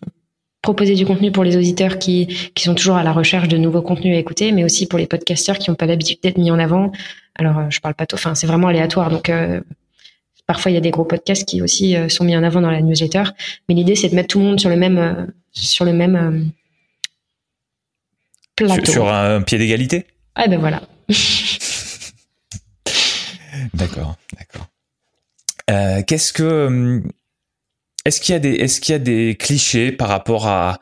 proposer 0.63 0.95
du 0.95 1.05
contenu 1.05 1.33
pour 1.33 1.45
les 1.45 1.57
auditeurs 1.57 1.99
qui, 1.99 2.29
qui 2.55 2.63
sont 2.63 2.75
toujours 2.75 2.97
à 2.97 3.03
la 3.03 3.13
recherche 3.13 3.49
de 3.49 3.59
nouveaux 3.59 3.83
contenus 3.83 4.17
à 4.17 4.19
écouter, 4.19 4.53
mais 4.53 4.65
aussi 4.65 4.87
pour 4.87 4.99
les 4.99 5.07
podcasteurs 5.07 5.59
qui 5.59 5.69
n'ont 5.69 5.77
pas 5.77 5.87
l'habitude 5.87 6.19
d'être 6.23 6.39
mis 6.39 6.51
en 6.51 6.59
avant. 6.59 6.93
Alors, 7.35 7.59
euh, 7.59 7.67
je 7.69 7.81
parle 7.81 7.95
pas, 7.95 8.07
enfin, 8.15 8.35
c'est 8.35 8.47
vraiment 8.47 8.69
aléatoire, 8.69 9.11
donc 9.11 9.29
euh, 9.29 9.61
Parfois, 10.47 10.71
il 10.71 10.75
y 10.75 10.79
a 10.79 10.81
des 10.81 10.91
gros 10.91 11.05
podcasts 11.05 11.47
qui 11.47 11.63
aussi 11.63 11.97
euh, 11.97 12.09
sont 12.09 12.25
mis 12.25 12.37
en 12.37 12.43
avant 12.43 12.61
dans 12.61 12.71
la 12.71 12.81
newsletter. 12.81 13.25
Mais 13.69 13.75
l'idée, 13.75 13.95
c'est 13.95 14.09
de 14.09 14.15
mettre 14.15 14.29
tout 14.29 14.39
le 14.41 14.45
monde 14.47 14.61
sur 14.61 14.71
le 14.71 14.77
même, 14.77 14.99
euh, 14.99 15.27
sur 15.53 15.85
le 15.85 15.93
même 15.93 16.17
euh, 16.17 16.43
plateau. 18.57 18.91
Sur, 18.91 19.09
un 19.09 19.43
pied 19.43 19.59
d'égalité 19.59 20.07
Ah 20.35 20.49
ben 20.49 20.59
voilà. 20.59 20.83
d'accord, 23.75 24.17
d'accord. 24.39 24.67
Qu'est-ce 26.07 26.33
que 26.35 27.03
est-ce 28.05 28.21
qu'il 28.21 28.33
y 28.35 28.37
a 28.37 28.41
des 28.41 28.53
est-ce 28.53 28.81
qu'il 28.81 28.93
y 28.93 28.97
a 28.97 28.99
des 28.99 29.37
clichés 29.39 29.91
par 29.91 30.09
rapport 30.09 30.47
à 30.47 30.81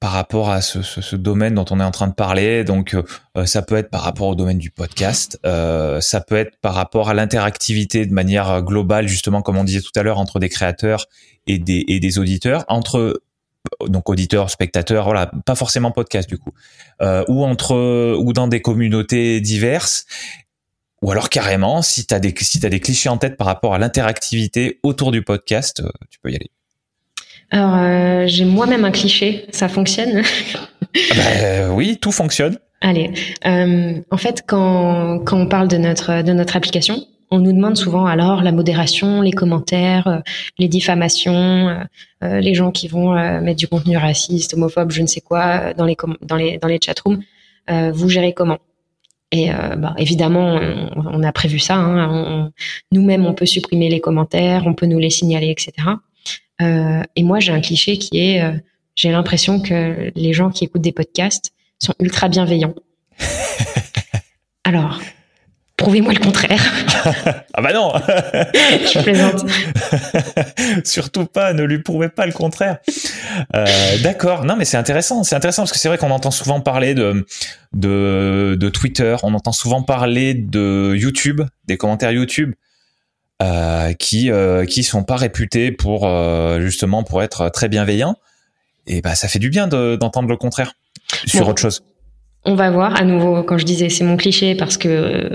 par 0.00 0.12
rapport 0.12 0.50
à 0.50 0.62
ce, 0.62 0.82
ce, 0.82 1.14
domaine 1.14 1.54
dont 1.54 1.66
on 1.70 1.78
est 1.78 1.84
en 1.84 1.90
train 1.90 2.08
de 2.08 2.14
parler. 2.14 2.64
Donc, 2.64 2.94
euh, 2.94 3.46
ça 3.46 3.60
peut 3.60 3.76
être 3.76 3.90
par 3.90 4.00
rapport 4.00 4.28
au 4.28 4.34
domaine 4.34 4.58
du 4.58 4.70
podcast, 4.70 5.38
euh, 5.44 6.00
ça 6.00 6.22
peut 6.22 6.36
être 6.36 6.56
par 6.60 6.74
rapport 6.74 7.10
à 7.10 7.14
l'interactivité 7.14 8.06
de 8.06 8.12
manière 8.12 8.62
globale, 8.62 9.06
justement, 9.06 9.42
comme 9.42 9.58
on 9.58 9.64
disait 9.64 9.82
tout 9.82 9.92
à 9.96 10.02
l'heure, 10.02 10.18
entre 10.18 10.38
des 10.38 10.48
créateurs 10.48 11.06
et 11.46 11.58
des, 11.58 11.84
et 11.86 12.18
auditeurs, 12.18 12.64
entre 12.68 13.20
donc 13.86 14.08
auditeurs, 14.08 14.50
spectateurs, 14.50 15.04
voilà, 15.04 15.30
pas 15.44 15.54
forcément 15.54 15.90
podcast 15.90 16.28
du 16.28 16.38
coup, 16.38 16.52
euh, 17.02 17.24
ou 17.28 17.44
entre 17.44 18.14
ou 18.16 18.32
dans 18.32 18.48
des 18.48 18.62
communautés 18.62 19.40
diverses. 19.40 20.06
Ou 21.02 21.10
alors 21.10 21.30
carrément, 21.30 21.80
si 21.80 22.06
tu 22.06 22.14
as 22.14 22.20
des 22.20 22.34
si 22.38 22.64
as 22.64 22.68
des 22.68 22.80
clichés 22.80 23.08
en 23.08 23.16
tête 23.16 23.36
par 23.36 23.46
rapport 23.46 23.74
à 23.74 23.78
l'interactivité 23.78 24.80
autour 24.82 25.12
du 25.12 25.22
podcast, 25.22 25.80
euh, 25.80 25.90
tu 26.10 26.18
peux 26.20 26.30
y 26.30 26.36
aller. 26.36 26.50
Alors, 27.50 27.74
euh, 27.76 28.24
j'ai 28.26 28.44
moi-même 28.44 28.84
un 28.84 28.90
cliché, 28.90 29.46
ça 29.50 29.68
fonctionne 29.68 30.22
ah 30.54 30.98
bah, 31.16 31.22
euh, 31.42 31.70
Oui, 31.70 31.98
tout 32.00 32.12
fonctionne. 32.12 32.58
Allez, 32.80 33.10
euh, 33.46 34.00
en 34.10 34.16
fait, 34.16 34.42
quand, 34.46 35.18
quand 35.24 35.38
on 35.38 35.46
parle 35.46 35.68
de 35.68 35.76
notre, 35.76 36.22
de 36.22 36.32
notre 36.32 36.56
application, 36.56 37.04
on 37.30 37.38
nous 37.38 37.52
demande 37.52 37.76
souvent 37.76 38.06
alors 38.06 38.42
la 38.42 38.52
modération, 38.52 39.20
les 39.20 39.32
commentaires, 39.32 40.06
euh, 40.06 40.18
les 40.58 40.66
diffamations, 40.66 41.86
euh, 42.24 42.40
les 42.40 42.54
gens 42.54 42.70
qui 42.70 42.88
vont 42.88 43.12
mettre 43.40 43.58
du 43.58 43.68
contenu 43.68 43.96
raciste, 43.98 44.54
homophobe, 44.54 44.92
je 44.92 45.02
ne 45.02 45.06
sais 45.06 45.20
quoi 45.20 45.74
dans 45.74 45.84
les 45.84 45.96
dans 46.22 46.36
les 46.36 46.58
dans 46.58 46.68
les 46.68 46.78
chatrooms. 46.82 47.20
vous 47.68 48.08
gérez 48.08 48.32
comment? 48.32 48.58
Et 49.32 49.50
bah, 49.76 49.94
évidemment, 49.96 50.56
on, 50.56 50.90
on, 50.96 51.22
a 51.22 51.30
prévu 51.30 51.60
ça. 51.60 51.76
Hein, 51.76 52.50
Nous-mêmes, 52.90 53.26
on 53.26 53.32
peut 53.32 53.46
supprimer 53.46 53.88
les 53.88 54.00
commentaires, 54.00 54.64
on 54.66 54.74
peut 54.74 54.86
nous 54.86 54.98
les 54.98 55.10
signaler, 55.10 55.50
etc. 55.50 55.72
Euh, 56.60 57.02
et 57.16 57.22
moi, 57.22 57.40
j'ai 57.40 57.52
un 57.52 57.60
cliché 57.60 57.98
qui 57.98 58.18
est, 58.18 58.42
euh, 58.42 58.52
j'ai 58.94 59.10
l'impression 59.10 59.60
que 59.60 60.10
les 60.14 60.32
gens 60.32 60.50
qui 60.50 60.64
écoutent 60.64 60.82
des 60.82 60.92
podcasts 60.92 61.52
sont 61.78 61.94
ultra 62.00 62.28
bienveillants. 62.28 62.74
Alors, 64.64 65.00
prouvez-moi 65.76 66.12
le 66.12 66.20
contraire. 66.20 66.62
ah 67.54 67.62
bah 67.62 67.72
non 67.72 67.92
Je 67.98 69.02
plaisante. 69.02 69.46
Surtout 70.84 71.24
pas, 71.24 71.54
ne 71.54 71.64
lui 71.64 71.82
prouvez 71.82 72.10
pas 72.10 72.26
le 72.26 72.32
contraire. 72.32 72.78
Euh, 73.56 73.66
D'accord, 74.02 74.44
non 74.44 74.56
mais 74.56 74.66
c'est 74.66 74.76
intéressant, 74.76 75.22
c'est 75.24 75.34
intéressant 75.34 75.62
parce 75.62 75.72
que 75.72 75.78
c'est 75.78 75.88
vrai 75.88 75.96
qu'on 75.96 76.10
entend 76.10 76.30
souvent 76.30 76.60
parler 76.60 76.94
de, 76.94 77.26
de, 77.72 78.56
de 78.60 78.68
Twitter, 78.68 79.16
on 79.22 79.32
entend 79.34 79.52
souvent 79.52 79.82
parler 79.82 80.34
de 80.34 80.94
YouTube, 80.94 81.40
des 81.66 81.78
commentaires 81.78 82.12
YouTube. 82.12 82.54
Euh, 83.42 83.94
qui 83.94 84.30
euh, 84.30 84.66
qui 84.66 84.82
sont 84.82 85.02
pas 85.02 85.16
réputés 85.16 85.72
pour 85.72 86.06
euh, 86.06 86.60
justement 86.60 87.02
pour 87.04 87.22
être 87.22 87.48
très 87.48 87.70
bienveillants. 87.70 88.16
Et 88.86 89.00
bah 89.00 89.14
ça 89.14 89.28
fait 89.28 89.38
du 89.38 89.48
bien 89.48 89.66
d'entendre 89.66 90.28
le 90.28 90.36
contraire 90.36 90.74
sur 91.24 91.48
autre 91.48 91.60
chose. 91.60 91.82
On 92.44 92.54
va 92.54 92.70
voir 92.70 93.00
à 93.00 93.04
nouveau 93.04 93.42
quand 93.42 93.56
je 93.56 93.64
disais 93.64 93.88
c'est 93.88 94.04
mon 94.04 94.18
cliché 94.18 94.54
parce 94.54 94.76
que 94.76 95.30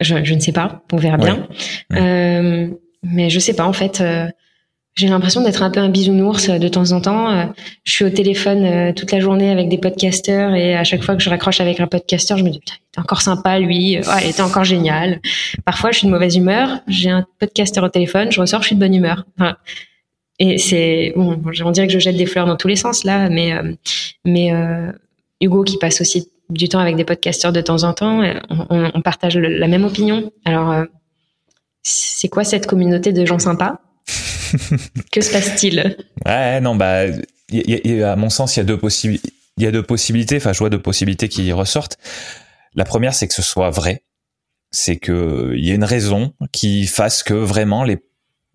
je, 0.00 0.24
je, 0.24 0.34
ne 0.34 0.40
sais 0.40 0.52
pas, 0.52 0.82
on 0.92 0.98
verra 0.98 1.16
bien. 1.16 1.48
mais 1.90 3.30
je 3.30 3.38
sais 3.38 3.54
pas 3.54 3.64
en 3.64 3.72
fait. 3.72 4.02
J'ai 4.96 5.08
l'impression 5.08 5.42
d'être 5.42 5.62
un 5.62 5.70
peu 5.70 5.80
un 5.80 5.88
bisounours 5.88 6.48
de 6.48 6.68
temps 6.68 6.92
en 6.92 7.00
temps. 7.00 7.52
Je 7.82 7.92
suis 7.92 8.04
au 8.04 8.10
téléphone 8.10 8.94
toute 8.94 9.10
la 9.10 9.18
journée 9.18 9.50
avec 9.50 9.68
des 9.68 9.78
podcasteurs 9.78 10.54
et 10.54 10.76
à 10.76 10.84
chaque 10.84 11.02
fois 11.02 11.16
que 11.16 11.22
je 11.22 11.28
raccroche 11.30 11.60
avec 11.60 11.80
un 11.80 11.88
podcasteur, 11.88 12.38
je 12.38 12.44
me 12.44 12.50
dis 12.50 12.60
putain, 12.60 12.74
il 12.78 12.88
était 12.90 13.00
encore 13.00 13.20
sympa 13.20 13.58
lui, 13.58 13.98
ouais, 13.98 14.22
il 14.22 14.30
était 14.30 14.42
encore 14.42 14.62
génial. 14.64 15.20
Parfois, 15.64 15.90
je 15.90 15.98
suis 15.98 16.06
de 16.06 16.12
mauvaise 16.12 16.36
humeur, 16.36 16.80
j'ai 16.86 17.10
un 17.10 17.26
podcasteur 17.40 17.82
au 17.82 17.88
téléphone, 17.88 18.30
je 18.30 18.40
ressors, 18.40 18.62
je 18.62 18.68
suis 18.68 18.76
de 18.76 18.80
bonne 18.80 18.94
humeur. 18.94 19.24
Et 20.38 20.58
c'est 20.58 21.12
bon, 21.16 21.42
on 21.64 21.70
dirait 21.72 21.88
que 21.88 21.92
je 21.92 21.98
jette 21.98 22.16
des 22.16 22.26
fleurs 22.26 22.46
dans 22.46 22.56
tous 22.56 22.68
les 22.68 22.76
sens 22.76 23.02
là, 23.02 23.28
mais 23.28 23.52
mais 24.24 24.52
Hugo 25.40 25.64
qui 25.64 25.76
passe 25.78 26.00
aussi 26.00 26.28
du 26.50 26.68
temps 26.68 26.78
avec 26.78 26.94
des 26.94 27.04
podcasteurs 27.04 27.52
de 27.52 27.60
temps 27.60 27.82
en 27.82 27.94
temps, 27.94 28.22
on, 28.48 28.90
on 28.94 29.02
partage 29.02 29.36
la 29.36 29.66
même 29.66 29.84
opinion. 29.84 30.30
Alors 30.44 30.84
c'est 31.82 32.28
quoi 32.28 32.44
cette 32.44 32.66
communauté 32.66 33.12
de 33.12 33.26
gens 33.26 33.40
sympas? 33.40 33.80
Que 35.12 35.20
se 35.20 35.32
passe-t-il? 35.32 35.96
Ouais, 36.24 36.60
non, 36.60 36.76
bah, 36.76 37.04
à 37.04 38.16
mon 38.16 38.30
sens, 38.30 38.56
il 38.56 38.60
y 38.60 38.62
a 38.62 38.64
deux 38.64 38.78
possibilités. 38.78 39.32
Il 39.56 39.64
y 39.64 39.66
a 39.66 39.70
deux 39.70 39.82
possibilités. 39.82 40.36
Enfin, 40.36 40.52
je 40.52 40.58
vois 40.58 40.70
deux 40.70 40.82
possibilités 40.82 41.28
qui 41.28 41.52
ressortent. 41.52 41.98
La 42.74 42.84
première, 42.84 43.14
c'est 43.14 43.28
que 43.28 43.34
ce 43.34 43.42
soit 43.42 43.70
vrai. 43.70 44.02
C'est 44.70 44.96
que 44.96 45.52
il 45.56 45.64
y 45.64 45.70
a 45.70 45.74
une 45.74 45.84
raison 45.84 46.34
qui 46.50 46.86
fasse 46.86 47.22
que 47.22 47.34
vraiment 47.34 47.84
les 47.84 47.98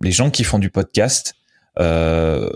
les 0.01 0.11
gens 0.11 0.29
qui 0.29 0.43
font 0.43 0.59
du 0.59 0.69
podcast 0.69 1.35
euh, 1.79 2.49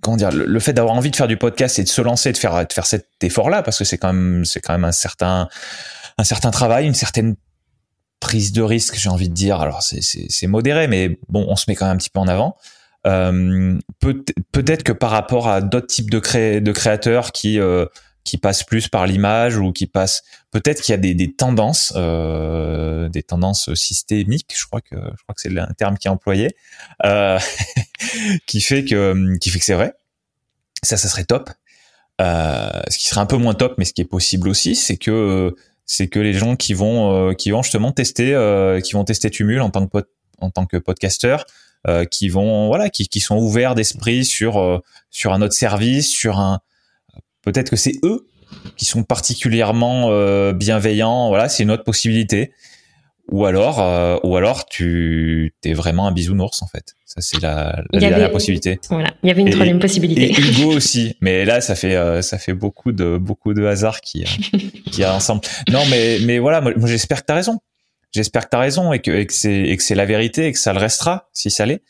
comment 0.00 0.16
dire 0.16 0.30
le, 0.32 0.60
fait 0.60 0.72
d'avoir 0.72 0.94
envie 0.94 1.10
de 1.10 1.16
faire 1.16 1.28
du 1.28 1.36
podcast 1.36 1.78
et 1.78 1.84
de 1.84 1.88
se 1.88 2.02
lancer 2.02 2.32
de 2.32 2.36
faire 2.36 2.66
de 2.66 2.72
faire 2.72 2.86
cet 2.86 3.06
effort 3.22 3.48
là 3.48 3.62
parce 3.62 3.78
que 3.78 3.84
c'est 3.84 3.96
quand 3.96 4.12
même 4.12 4.44
c'est 4.44 4.60
quand 4.60 4.74
même 4.74 4.84
un 4.84 4.92
certain 4.92 5.48
un 6.18 6.24
certain 6.24 6.50
travail 6.50 6.86
une 6.86 6.94
certaine 6.94 7.36
prise 8.24 8.52
de 8.52 8.62
risque, 8.62 8.96
j'ai 8.96 9.10
envie 9.10 9.28
de 9.28 9.34
dire. 9.34 9.60
Alors 9.60 9.82
c'est 9.82 10.46
modéré, 10.46 10.88
mais 10.88 11.18
bon, 11.28 11.44
on 11.46 11.56
se 11.56 11.66
met 11.68 11.74
quand 11.74 11.84
même 11.84 11.94
un 11.94 11.98
petit 11.98 12.08
peu 12.08 12.20
en 12.20 12.26
avant. 12.26 12.56
Euh, 13.06 13.78
Peut-être 14.00 14.82
que 14.82 14.92
par 14.92 15.10
rapport 15.10 15.48
à 15.48 15.60
d'autres 15.60 15.88
types 15.88 16.08
de, 16.08 16.18
cré 16.18 16.62
de 16.62 16.72
créateurs 16.72 17.32
qui 17.32 17.60
euh, 17.60 17.84
qui 18.24 18.38
passent 18.38 18.64
plus 18.64 18.88
par 18.88 19.06
l'image 19.06 19.58
ou 19.58 19.72
qui 19.72 19.86
passent, 19.86 20.22
peut-être 20.50 20.80
qu'il 20.80 20.94
y 20.94 20.96
a 20.96 21.14
des, 21.14 21.34
tendances, 21.34 21.92
euh, 21.96 23.10
des 23.10 23.22
tendances 23.22 23.74
systémiques. 23.74 24.54
Je 24.56 24.64
crois 24.64 24.80
que 24.80 24.96
c'est 25.36 25.58
un 25.58 25.74
terme 25.76 25.98
qui 25.98 26.08
est 26.08 26.10
employé, 26.10 26.56
qui 28.46 28.62
fait 28.62 28.86
que 28.86 29.36
qui 29.38 29.50
fait 29.50 29.58
que 29.58 29.64
c'est 29.66 29.74
vrai. 29.74 29.92
Ça, 30.82 30.96
ça 30.96 31.08
serait 31.08 31.24
top. 31.24 31.50
Ce 32.20 32.96
qui 32.96 33.08
serait 33.08 33.20
un 33.20 33.26
peu 33.26 33.36
moins 33.36 33.52
top, 33.52 33.74
mais 33.76 33.84
ce 33.84 33.92
qui 33.92 34.00
est 34.00 34.06
possible 34.06 34.48
aussi, 34.48 34.74
c'est 34.74 34.96
que 34.96 35.54
c'est 35.86 36.08
que 36.08 36.18
les 36.18 36.32
gens 36.32 36.56
qui 36.56 36.74
vont 36.74 37.30
euh, 37.30 37.32
qui 37.34 37.50
vont 37.50 37.62
justement 37.62 37.92
tester 37.92 38.34
euh, 38.34 38.80
qui 38.80 38.92
vont 38.92 39.04
tester 39.04 39.30
Tumul 39.30 39.60
en 39.60 39.70
tant 39.70 39.86
que 39.86 39.98
que 40.70 40.76
podcasteur 40.76 41.44
euh, 41.86 42.04
qui 42.04 42.28
vont 42.28 42.68
voilà 42.68 42.88
qui, 42.88 43.20
sont 43.20 43.36
ouverts 43.36 43.74
d'esprit 43.74 44.24
sur 44.24 44.82
sur 45.10 45.32
un 45.32 45.42
autre 45.42 45.54
service 45.54 46.08
sur 46.08 46.38
un 46.38 46.60
peut-être 47.42 47.70
que 47.70 47.76
c'est 47.76 47.98
eux 48.02 48.26
qui 48.76 48.84
sont 48.84 49.02
particulièrement 49.02 50.52
bienveillants 50.52 51.28
voilà 51.28 51.48
c'est 51.48 51.62
une 51.62 51.70
autre 51.70 51.84
possibilité 51.84 52.52
ou 53.28 53.46
alors 53.46 53.78
ou 54.24 54.36
alors 54.36 54.66
tu 54.66 55.54
t'es 55.60 55.72
vraiment 55.72 56.06
un 56.06 56.12
bisounours 56.12 56.62
en 56.62 56.66
fait 56.66 56.94
ça, 57.14 57.20
c'est 57.20 57.40
la, 57.40 57.80
la 57.92 58.00
dernière 58.00 58.32
possibilité. 58.32 58.80
Voilà. 58.90 59.14
Il 59.22 59.28
y 59.28 59.30
avait 59.30 59.42
une 59.42 59.50
troisième 59.50 59.78
possibilité. 59.78 60.32
Et 60.32 60.40
Hugo 60.40 60.72
aussi. 60.76 61.16
Mais 61.20 61.44
là, 61.44 61.60
ça 61.60 61.76
fait, 61.76 61.94
euh, 61.94 62.22
ça 62.22 62.38
fait 62.38 62.54
beaucoup 62.54 62.90
de, 62.90 63.18
beaucoup 63.18 63.54
de 63.54 63.64
hasard 63.64 64.00
qui, 64.00 64.24
euh, 64.24 64.58
qui 64.90 65.04
a 65.04 65.14
ensemble. 65.14 65.42
Non, 65.70 65.84
mais, 65.90 66.18
mais 66.22 66.40
voilà, 66.40 66.60
moi, 66.60 66.72
j'espère 66.86 67.20
que 67.20 67.26
tu 67.26 67.32
as 67.32 67.36
raison. 67.36 67.60
J'espère 68.12 68.46
que 68.46 68.50
tu 68.50 68.56
as 68.56 68.60
raison 68.60 68.92
et 68.92 68.98
que, 68.98 69.12
et 69.12 69.26
que 69.26 69.32
c'est, 69.32 69.60
et 69.60 69.76
que 69.76 69.84
c'est 69.84 69.94
la 69.94 70.06
vérité 70.06 70.46
et 70.46 70.52
que 70.52 70.58
ça 70.58 70.72
le 70.72 70.80
restera, 70.80 71.28
si 71.32 71.52
ça 71.52 71.66
l'est. 71.66 71.82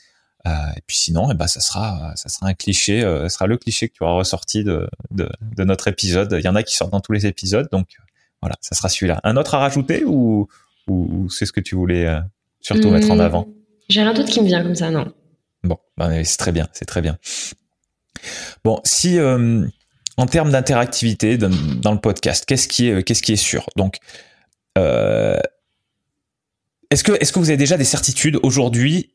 Euh, 0.47 0.51
et 0.77 0.81
puis 0.87 0.99
sinon, 0.99 1.31
eh 1.31 1.35
ben, 1.35 1.47
ça 1.47 1.61
sera, 1.61 2.13
ça 2.17 2.29
sera 2.29 2.49
un 2.49 2.55
cliché, 2.55 3.03
euh, 3.03 3.23
ça 3.23 3.29
sera 3.31 3.47
le 3.47 3.57
cliché 3.57 3.89
que 3.89 3.95
tu 3.95 4.05
auras 4.05 4.13
ressorti 4.13 4.63
de, 4.63 4.87
de, 5.11 5.31
de, 5.41 5.65
notre 5.65 5.89
épisode. 5.89 6.37
Il 6.39 6.45
y 6.45 6.49
en 6.49 6.55
a 6.55 6.63
qui 6.63 6.77
sortent 6.77 6.93
dans 6.93 7.01
tous 7.01 7.13
les 7.13 7.25
épisodes, 7.25 7.67
donc 7.73 7.89
voilà, 8.43 8.57
ça 8.61 8.75
sera 8.75 8.91
celui-là. 8.91 9.21
Un 9.25 9.39
autre 9.39 9.55
à 9.55 9.59
rajouter 9.61 10.05
ou, 10.05 10.49
ou, 10.89 11.29
c'est 11.31 11.47
ce 11.47 11.53
que 11.53 11.61
tu 11.61 11.75
voulais 11.75 12.07
surtout 12.61 12.91
mettre 12.91 13.11
en 13.11 13.17
hmm. 13.17 13.21
avant? 13.21 13.49
J'ai 13.89 14.03
rien 14.03 14.15
d'autre 14.15 14.31
qui 14.31 14.41
me 14.41 14.47
vient 14.47 14.63
comme 14.63 14.75
ça, 14.75 14.91
non. 14.91 15.13
Bon, 15.63 15.79
ben, 15.97 16.25
c'est 16.25 16.37
très 16.37 16.53
bien, 16.53 16.69
c'est 16.73 16.85
très 16.85 17.01
bien. 17.01 17.19
Bon, 18.65 18.81
si 18.85 19.19
euh, 19.19 19.67
en 20.17 20.27
termes 20.27 20.51
d'interactivité 20.51 21.37
dans, 21.37 21.93
le 21.93 22.01
podcast, 22.01 22.45
qu'est-ce 22.47 22.69
qui 22.69 22.89
est, 22.89 23.03
qu'est-ce 23.03 23.23
qui 23.23 23.33
est 23.33 23.37
sûr? 23.37 23.67
Donc, 23.77 23.99
euh, 24.79 25.39
est-ce 26.91 27.03
que, 27.03 27.13
est-ce 27.21 27.33
que 27.33 27.39
vous 27.39 27.51
avez 27.51 27.57
déjà 27.57 27.77
des 27.77 27.85
certitudes 27.85 28.39
aujourd'hui 28.43 29.15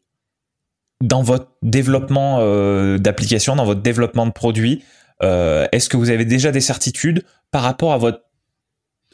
dans 1.02 1.22
votre 1.22 1.52
développement 1.62 2.40
euh, 2.40 2.98
d'application, 2.98 3.56
dans 3.56 3.66
votre 3.66 3.82
développement 3.82 4.26
de 4.26 4.32
produit? 4.32 4.84
Est-ce 5.22 5.90
que 5.90 5.98
vous 5.98 6.12
avez 6.12 6.24
déjà 6.24 6.52
des 6.52 6.62
certitudes 6.62 7.26
par 7.52 7.62
rapport 7.62 7.92
à 7.92 7.98
votre 7.98 8.22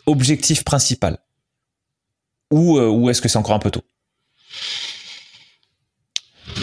objectif 0.06 0.64
principal? 0.64 1.18
Ou, 2.52 2.80
ou 2.80 3.10
est-ce 3.10 3.22
que 3.22 3.28
c'est 3.28 3.38
encore 3.38 3.56
un 3.56 3.60
peu 3.60 3.72
tôt 3.72 3.84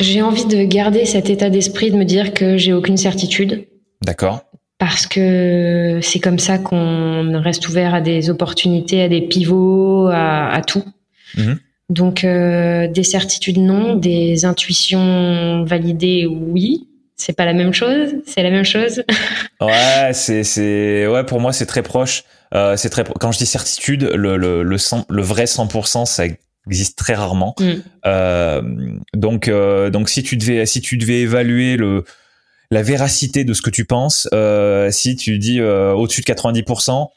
j'ai 0.01 0.23
envie 0.23 0.47
de 0.47 0.65
garder 0.65 1.05
cet 1.05 1.31
état 1.31 1.51
d'esprit 1.51 1.91
de 1.91 1.97
me 1.97 2.05
dire 2.05 2.33
que 2.33 2.57
j'ai 2.57 2.73
aucune 2.73 2.97
certitude. 2.97 3.67
D'accord. 4.03 4.45
Parce 4.79 5.07
que 5.07 6.01
c'est 6.03 6.19
comme 6.19 6.39
ça 6.39 6.59
qu'on 6.59 7.41
reste 7.41 7.69
ouvert 7.69 7.95
à 7.95 8.01
des 8.01 8.31
opportunités, 8.31 9.03
à 9.03 9.09
des 9.09 9.21
pivots, 9.21 10.09
à, 10.09 10.61
tout. 10.67 10.85
Mhm. 11.37 11.59
Donc 11.89 12.25
euh, 12.25 12.89
des 12.89 13.05
certitudes 13.05 13.59
non, 13.59 13.95
des 13.95 14.45
intuitions 14.45 15.65
validées 15.65 16.27
oui. 16.27 16.89
C'est 17.15 17.37
pas 17.37 17.45
la 17.45 17.53
même 17.53 17.73
chose, 17.73 18.15
c'est 18.27 18.43
la 18.43 18.51
même 18.51 18.65
chose. 18.65 19.05
ouais, 19.61 20.11
c'est 20.13 20.43
c'est 20.43 21.07
ouais 21.07 21.25
pour 21.25 21.39
moi 21.39 21.53
c'est 21.53 21.67
très 21.67 21.83
proche. 21.83 22.25
Euh, 22.55 22.77
c'est 22.77 22.91
très 22.91 23.05
quand 23.05 23.33
je 23.33 23.39
dis 23.39 23.47
certitude, 23.47 24.03
le 24.03 24.37
le 24.37 24.63
le, 24.63 24.77
le 25.09 25.23
vrai 25.23 25.45
100% 25.45 26.07
ça 26.07 26.25
existe 26.67 26.99
très 26.99 27.15
rarement. 27.15 27.55
Mm. 27.59 27.73
Euh, 28.07 28.63
donc, 29.15 29.49
euh, 29.49 29.91
donc 29.91 30.09
si 30.09 30.23
tu 30.23 30.37
devais, 30.37 30.67
si 30.67 30.81
tu 30.81 30.97
devais 30.97 31.21
évaluer 31.21 31.77
le 31.77 32.05
la 32.71 32.83
véracité 32.83 33.45
de 33.45 33.53
ce 33.53 33.61
que 33.61 33.71
tu 33.71 33.85
penses, 33.85 34.29
euh, 34.33 34.91
si 34.91 35.17
tu 35.17 35.39
dis 35.39 35.61
euh, 35.61 35.93
au-dessus 35.93 36.23
de 36.23 36.27
90%, 36.27 37.09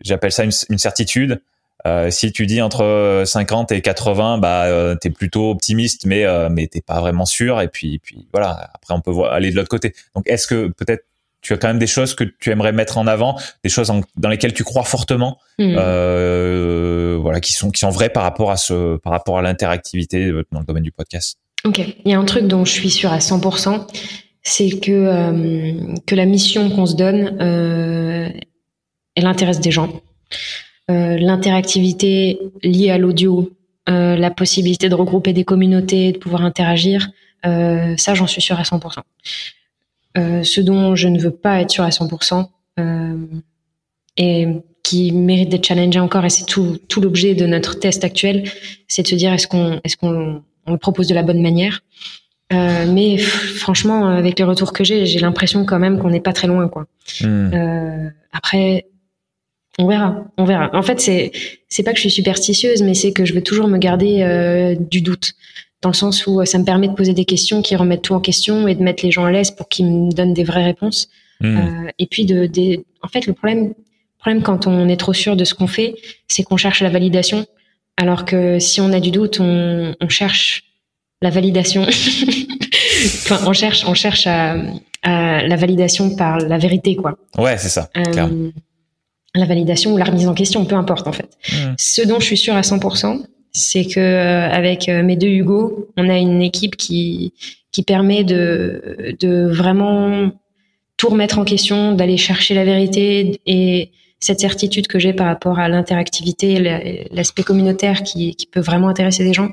j'appelle 0.00 0.32
ça 0.32 0.44
une, 0.44 0.50
une 0.70 0.78
certitude. 0.78 1.40
Euh, 1.86 2.10
si 2.10 2.32
tu 2.32 2.46
dis 2.46 2.60
entre 2.62 3.22
50 3.26 3.72
et 3.72 3.80
80, 3.80 4.38
bah 4.38 4.96
t'es 5.00 5.10
plutôt 5.10 5.50
optimiste, 5.50 6.06
mais 6.06 6.24
mais 6.48 6.68
t'es 6.68 6.80
pas 6.80 7.00
vraiment 7.00 7.26
sûr. 7.26 7.60
Et 7.60 7.68
puis 7.68 7.98
puis 7.98 8.28
voilà. 8.32 8.70
Après 8.74 8.94
on 8.94 9.00
peut 9.00 9.10
voir, 9.10 9.32
aller 9.32 9.50
de 9.50 9.56
l'autre 9.56 9.68
côté. 9.68 9.94
Donc 10.14 10.28
est-ce 10.28 10.46
que 10.46 10.68
peut-être 10.68 11.04
tu 11.42 11.52
as 11.52 11.58
quand 11.58 11.68
même 11.68 11.78
des 11.78 11.86
choses 11.86 12.14
que 12.14 12.24
tu 12.24 12.50
aimerais 12.50 12.72
mettre 12.72 12.98
en 12.98 13.06
avant, 13.06 13.38
des 13.62 13.68
choses 13.68 13.92
dans 14.16 14.28
lesquelles 14.28 14.54
tu 14.54 14.64
crois 14.64 14.84
fortement, 14.84 15.38
mm. 15.58 15.74
euh, 15.76 17.18
voilà, 17.20 17.40
qui 17.40 17.52
sont 17.52 17.70
qui 17.70 17.80
sont 17.80 17.90
vraies 17.90 18.10
par 18.10 18.22
rapport 18.22 18.50
à 18.50 18.56
ce, 18.56 18.96
par 18.98 19.12
rapport 19.12 19.38
à 19.38 19.42
l'interactivité 19.42 20.32
dans 20.50 20.60
le 20.60 20.66
domaine 20.66 20.84
du 20.84 20.92
podcast. 20.92 21.38
Ok, 21.64 21.78
il 21.78 22.10
y 22.10 22.14
a 22.14 22.18
un 22.18 22.24
truc 22.24 22.46
dont 22.46 22.64
je 22.64 22.72
suis 22.72 22.90
sûre 22.90 23.12
à 23.12 23.18
100%, 23.18 23.86
c'est 24.42 24.80
que 24.80 24.90
euh, 24.90 25.94
que 26.06 26.14
la 26.14 26.26
mission 26.26 26.70
qu'on 26.70 26.86
se 26.86 26.96
donne, 26.96 27.36
euh, 27.40 28.28
elle 29.14 29.26
intéresse 29.26 29.60
des 29.60 29.70
gens. 29.70 29.90
Euh, 30.90 31.16
l'interactivité 31.16 32.40
liée 32.62 32.90
à 32.90 32.98
l'audio, 32.98 33.52
euh, 33.88 34.16
la 34.16 34.30
possibilité 34.30 34.88
de 34.88 34.94
regrouper 34.94 35.32
des 35.32 35.44
communautés, 35.44 36.12
de 36.12 36.18
pouvoir 36.18 36.42
interagir, 36.42 37.10
euh, 37.46 37.94
ça 37.96 38.14
j'en 38.14 38.26
suis 38.26 38.42
sûre 38.42 38.58
à 38.58 38.64
100%. 38.64 38.98
Euh, 40.18 40.42
ce 40.42 40.60
dont 40.60 40.94
je 40.94 41.08
ne 41.08 41.18
veux 41.18 41.30
pas 41.30 41.60
être 41.60 41.70
sûr 41.70 41.84
à 41.84 41.88
100%, 41.88 42.48
euh, 42.78 43.16
et 44.16 44.46
qui 44.82 45.12
mérite 45.12 45.48
d'être 45.48 45.66
challengé 45.66 45.98
encore, 46.00 46.24
et 46.24 46.30
c'est 46.30 46.44
tout, 46.44 46.78
tout 46.88 47.00
l'objet 47.00 47.34
de 47.34 47.46
notre 47.46 47.78
test 47.78 48.04
actuel, 48.04 48.44
c'est 48.88 49.02
de 49.02 49.08
se 49.08 49.14
dire 49.14 49.32
est-ce 49.32 49.46
qu'on 49.46 49.80
est-ce 49.84 49.96
qu'on 49.96 50.42
on 50.66 50.72
le 50.72 50.78
propose 50.78 51.08
de 51.08 51.14
la 51.14 51.22
bonne 51.22 51.40
manière? 51.40 51.80
Euh, 52.52 52.86
mais 52.92 53.16
franchement, 53.16 54.08
avec 54.08 54.38
les 54.38 54.44
retours 54.44 54.72
que 54.72 54.84
j'ai, 54.84 55.06
j'ai 55.06 55.20
l'impression 55.20 55.64
quand 55.64 55.78
même 55.78 55.98
qu'on 55.98 56.10
n'est 56.10 56.20
pas 56.20 56.32
très 56.32 56.48
loin, 56.48 56.68
quoi. 56.68 56.86
Hmm. 57.22 57.50
Euh, 57.54 58.08
après, 58.32 58.86
on 59.78 59.86
verra, 59.86 60.24
on 60.36 60.44
verra. 60.44 60.70
En 60.74 60.82
fait, 60.82 61.00
c'est 61.00 61.32
c'est 61.68 61.82
pas 61.82 61.92
que 61.92 61.96
je 61.96 62.02
suis 62.02 62.10
superstitieuse, 62.10 62.82
mais 62.82 62.94
c'est 62.94 63.12
que 63.12 63.24
je 63.24 63.32
veux 63.32 63.42
toujours 63.42 63.68
me 63.68 63.78
garder 63.78 64.22
euh, 64.22 64.74
du 64.78 65.00
doute 65.00 65.32
dans 65.82 65.90
le 65.90 65.94
sens 65.94 66.26
où 66.26 66.40
euh, 66.40 66.44
ça 66.44 66.58
me 66.58 66.64
permet 66.64 66.88
de 66.88 66.94
poser 66.94 67.12
des 67.12 67.24
questions 67.24 67.60
qui 67.60 67.76
remettent 67.76 68.02
tout 68.02 68.14
en 68.14 68.20
question 68.20 68.66
et 68.68 68.74
de 68.74 68.82
mettre 68.82 69.04
les 69.04 69.10
gens 69.10 69.24
à 69.24 69.32
l'aise 69.32 69.50
pour 69.50 69.68
qu'ils 69.68 69.86
me 69.86 70.12
donnent 70.12 70.32
des 70.32 70.44
vraies 70.44 70.64
réponses. 70.64 71.08
Hmm. 71.40 71.56
Euh, 71.56 71.90
et 71.98 72.06
puis 72.06 72.24
de, 72.24 72.48
en 73.02 73.08
fait, 73.08 73.26
le 73.26 73.32
problème, 73.32 73.74
problème 74.18 74.42
quand 74.42 74.66
on 74.66 74.88
est 74.88 74.96
trop 74.96 75.12
sûr 75.12 75.36
de 75.36 75.44
ce 75.44 75.54
qu'on 75.54 75.66
fait, 75.66 75.96
c'est 76.28 76.44
qu'on 76.44 76.56
cherche 76.56 76.80
la 76.80 76.88
validation, 76.88 77.46
alors 77.96 78.24
que 78.24 78.58
si 78.60 78.80
on 78.80 78.92
a 78.92 79.00
du 79.00 79.10
doute, 79.10 79.40
on, 79.40 79.94
on 80.00 80.08
cherche 80.08 80.64
la 81.20 81.30
validation. 81.30 81.82
enfin, 81.82 83.40
on 83.46 83.52
cherche, 83.52 83.84
on 83.86 83.94
cherche 83.94 84.26
à, 84.26 84.56
à, 85.02 85.46
la 85.46 85.56
validation 85.56 86.14
par 86.14 86.38
la 86.38 86.58
vérité, 86.58 86.94
quoi. 86.94 87.18
Ouais, 87.36 87.58
c'est 87.58 87.68
ça. 87.68 87.90
Euh, 87.96 88.50
la 89.34 89.46
validation 89.46 89.92
ou 89.92 89.96
la 89.96 90.04
remise 90.04 90.28
en 90.28 90.34
question, 90.34 90.64
peu 90.64 90.76
importe 90.76 91.06
en 91.08 91.12
fait. 91.12 91.36
Hmm. 91.50 91.74
Ce 91.76 92.02
dont 92.02 92.20
je 92.20 92.26
suis 92.26 92.36
sûre 92.36 92.54
à 92.54 92.60
100%, 92.60 93.24
c'est 93.52 93.84
que 93.84 94.48
avec 94.50 94.88
mes 94.88 95.16
deux 95.16 95.28
Hugo, 95.28 95.88
on 95.96 96.08
a 96.08 96.18
une 96.18 96.42
équipe 96.42 96.76
qui 96.76 97.32
qui 97.70 97.82
permet 97.82 98.24
de 98.24 99.16
de 99.20 99.46
vraiment 99.46 100.32
tout 100.96 101.08
remettre 101.08 101.38
en 101.38 101.44
question, 101.44 101.94
d'aller 101.94 102.16
chercher 102.16 102.54
la 102.54 102.64
vérité 102.64 103.40
et 103.46 103.90
cette 104.20 104.38
certitude 104.38 104.86
que 104.86 105.00
j'ai 105.00 105.12
par 105.12 105.26
rapport 105.26 105.58
à 105.58 105.68
l'interactivité, 105.68 107.08
l'aspect 107.10 107.42
communautaire 107.42 108.04
qui, 108.04 108.36
qui 108.36 108.46
peut 108.46 108.60
vraiment 108.60 108.88
intéresser 108.88 109.24
des 109.24 109.32
gens. 109.32 109.50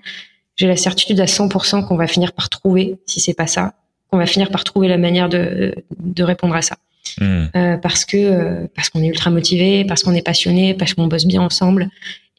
J'ai 0.58 0.68
la 0.68 0.76
certitude 0.76 1.20
à 1.20 1.26
100% 1.26 1.88
qu'on 1.88 1.96
va 1.96 2.06
finir 2.06 2.34
par 2.34 2.50
trouver, 2.50 2.98
si 3.08 3.20
c'est 3.20 3.34
pas 3.34 3.48
ça, 3.48 3.74
qu'on 4.12 4.18
va 4.18 4.28
finir 4.28 4.52
par 4.52 4.64
trouver 4.64 4.88
la 4.88 5.00
manière 5.00 5.28
de, 5.28 5.74
de 6.00 6.24
répondre 6.24 6.54
à 6.54 6.62
ça. 6.62 6.78
Hmm. 7.20 7.46
Euh, 7.56 7.78
parce 7.78 8.06
que 8.06 8.18
euh, 8.18 8.68
parce 8.76 8.90
qu'on 8.90 9.02
est 9.02 9.08
ultra 9.08 9.32
motivé, 9.32 9.86
parce 9.86 10.04
qu'on 10.04 10.14
est 10.14 10.22
passionné, 10.22 10.76
parce 10.76 10.94
qu'on 10.94 11.08
bosse 11.08 11.26
bien 11.26 11.42
ensemble 11.42 11.90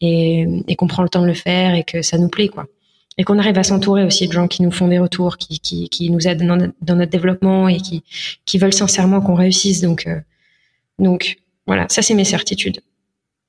et, 0.01 0.77
qu'on 0.77 0.87
prend 0.87 1.03
le 1.03 1.09
temps 1.09 1.23
de 1.23 1.27
le 1.27 1.35
faire 1.35 1.75
et 1.75 1.85
que 1.85 2.03
ça 2.03 2.19
nous 2.19 2.29
plaît 2.29 2.49
quoi. 2.49 2.67
Et 3.19 3.25
qu'on 3.25 3.39
arrive 3.39 3.59
à 3.59 3.65
s'entourer 3.65 4.05
aussi 4.05 4.29
de 4.29 4.33
gens 4.33 4.49
qui 4.49 4.63
nous 4.63 4.71
font 4.71 4.89
des 4.89 4.99
retours, 4.99 5.37
qui, 5.37 5.61
qui, 5.61 6.11
nous 6.11 6.27
aident 6.27 6.47
dans 6.47 6.97
notre, 6.97 7.11
développement 7.11 7.69
et 7.69 7.77
qui, 7.77 8.03
qui 8.47 8.57
veulent 8.57 8.73
sincèrement 8.73 9.21
qu'on 9.21 9.35
réussisse. 9.35 9.83
Donc, 9.83 10.07
euh, 10.07 10.21
donc 10.99 11.37
voilà, 11.67 11.87
ça 11.91 12.03
c'est 12.03 12.15
mes 12.15 12.25
certitudes. 12.25 12.81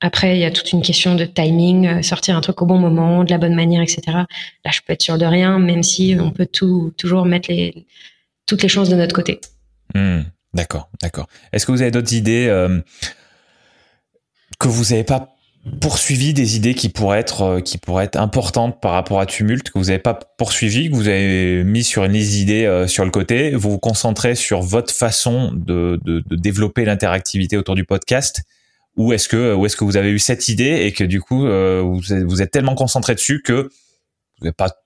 Après, 0.02 0.36
il 0.36 0.40
y 0.40 0.44
a 0.44 0.50
toute 0.50 0.72
une 0.72 0.82
question 0.82 1.14
de 1.14 1.24
timing, 1.24 1.86
euh, 1.86 2.02
sortir 2.02 2.36
un 2.36 2.40
truc 2.40 2.60
au 2.60 2.66
bon 2.66 2.76
moment, 2.76 3.22
de 3.22 3.30
la 3.30 3.38
bonne 3.38 3.54
manière, 3.54 3.80
etc. 3.80 4.02
Là, 4.08 4.70
je 4.70 4.80
peux 4.84 4.92
être 4.92 5.00
sûr 5.00 5.16
de 5.16 5.24
rien, 5.24 5.60
même 5.60 5.84
si 5.84 6.16
on 6.18 6.32
peut 6.32 6.46
toujours 6.46 7.24
mettre 7.24 7.48
les, 7.48 7.86
toutes 8.46 8.62
les 8.62 8.68
chances 8.68 8.88
de 8.88 8.96
notre 8.96 9.14
côté. 9.14 9.40
Hmm, 9.94 10.22
d'accord, 10.54 10.90
d'accord. 11.00 11.28
Est-ce 11.52 11.66
que 11.66 11.72
vous 11.72 11.82
avez 11.82 11.92
d'autres 11.92 12.14
idées 12.14 12.46
euh, 12.48 12.80
que 14.58 14.66
vous 14.66 14.90
n'avez 14.90 15.04
pas 15.04 15.31
poursuivi 15.80 16.34
des 16.34 16.56
idées 16.56 16.74
qui 16.74 16.88
pourraient 16.88 17.20
être 17.20 17.42
euh, 17.42 17.60
qui 17.60 17.78
pourraient 17.78 18.04
être 18.04 18.16
importantes 18.16 18.80
par 18.80 18.92
rapport 18.92 19.20
à 19.20 19.26
Tumult 19.26 19.62
que 19.62 19.78
vous 19.78 19.86
n'avez 19.86 20.00
pas 20.00 20.14
poursuivi 20.14 20.90
que 20.90 20.94
vous 20.94 21.06
avez 21.06 21.62
mis 21.62 21.84
sur 21.84 22.02
une 22.04 22.12
liste 22.12 22.32
d'idées 22.32 22.66
euh, 22.66 22.88
sur 22.88 23.04
le 23.04 23.12
côté 23.12 23.52
vous 23.52 23.70
vous 23.70 23.78
concentrez 23.78 24.34
sur 24.34 24.60
votre 24.60 24.92
façon 24.92 25.52
de, 25.54 26.00
de, 26.04 26.22
développer 26.34 26.84
l'interactivité 26.84 27.56
autour 27.56 27.76
du 27.76 27.84
podcast 27.84 28.42
ou 28.96 29.12
est-ce 29.12 29.28
que 29.28 29.54
ou 29.54 29.64
est-ce 29.64 29.76
que 29.76 29.84
vous 29.84 29.96
avez 29.96 30.10
eu 30.10 30.18
cette 30.18 30.48
idée 30.48 30.82
et 30.84 30.90
que 30.90 31.04
du 31.04 31.20
coup 31.20 31.46
vous, 31.46 32.00
vous 32.26 32.42
êtes 32.42 32.50
tellement 32.50 32.74
concentré 32.74 33.14
dessus 33.14 33.40
que 33.40 33.70
vous 34.40 34.46
n'avez 34.46 34.52
pas 34.52 34.82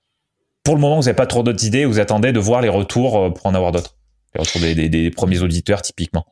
pour 0.67 0.75
le 0.75 0.81
moment, 0.81 0.97
vous 0.97 1.03
n'avez 1.03 1.15
pas 1.15 1.27
trop 1.27 1.43
d'autres 1.43 1.63
idées. 1.63 1.85
Vous 1.85 2.01
attendez 2.01 2.33
de 2.33 2.41
voir 2.41 2.59
les 2.59 2.67
retours 2.67 3.17
euh, 3.17 3.29
pour 3.29 3.45
en 3.45 3.55
avoir 3.55 3.71
d'autres. 3.71 3.95
Les 4.35 4.41
retours 4.41 4.59
des, 4.59 5.11
premiers 5.11 5.39
auditeurs, 5.39 5.81
typiquement. 5.81 6.25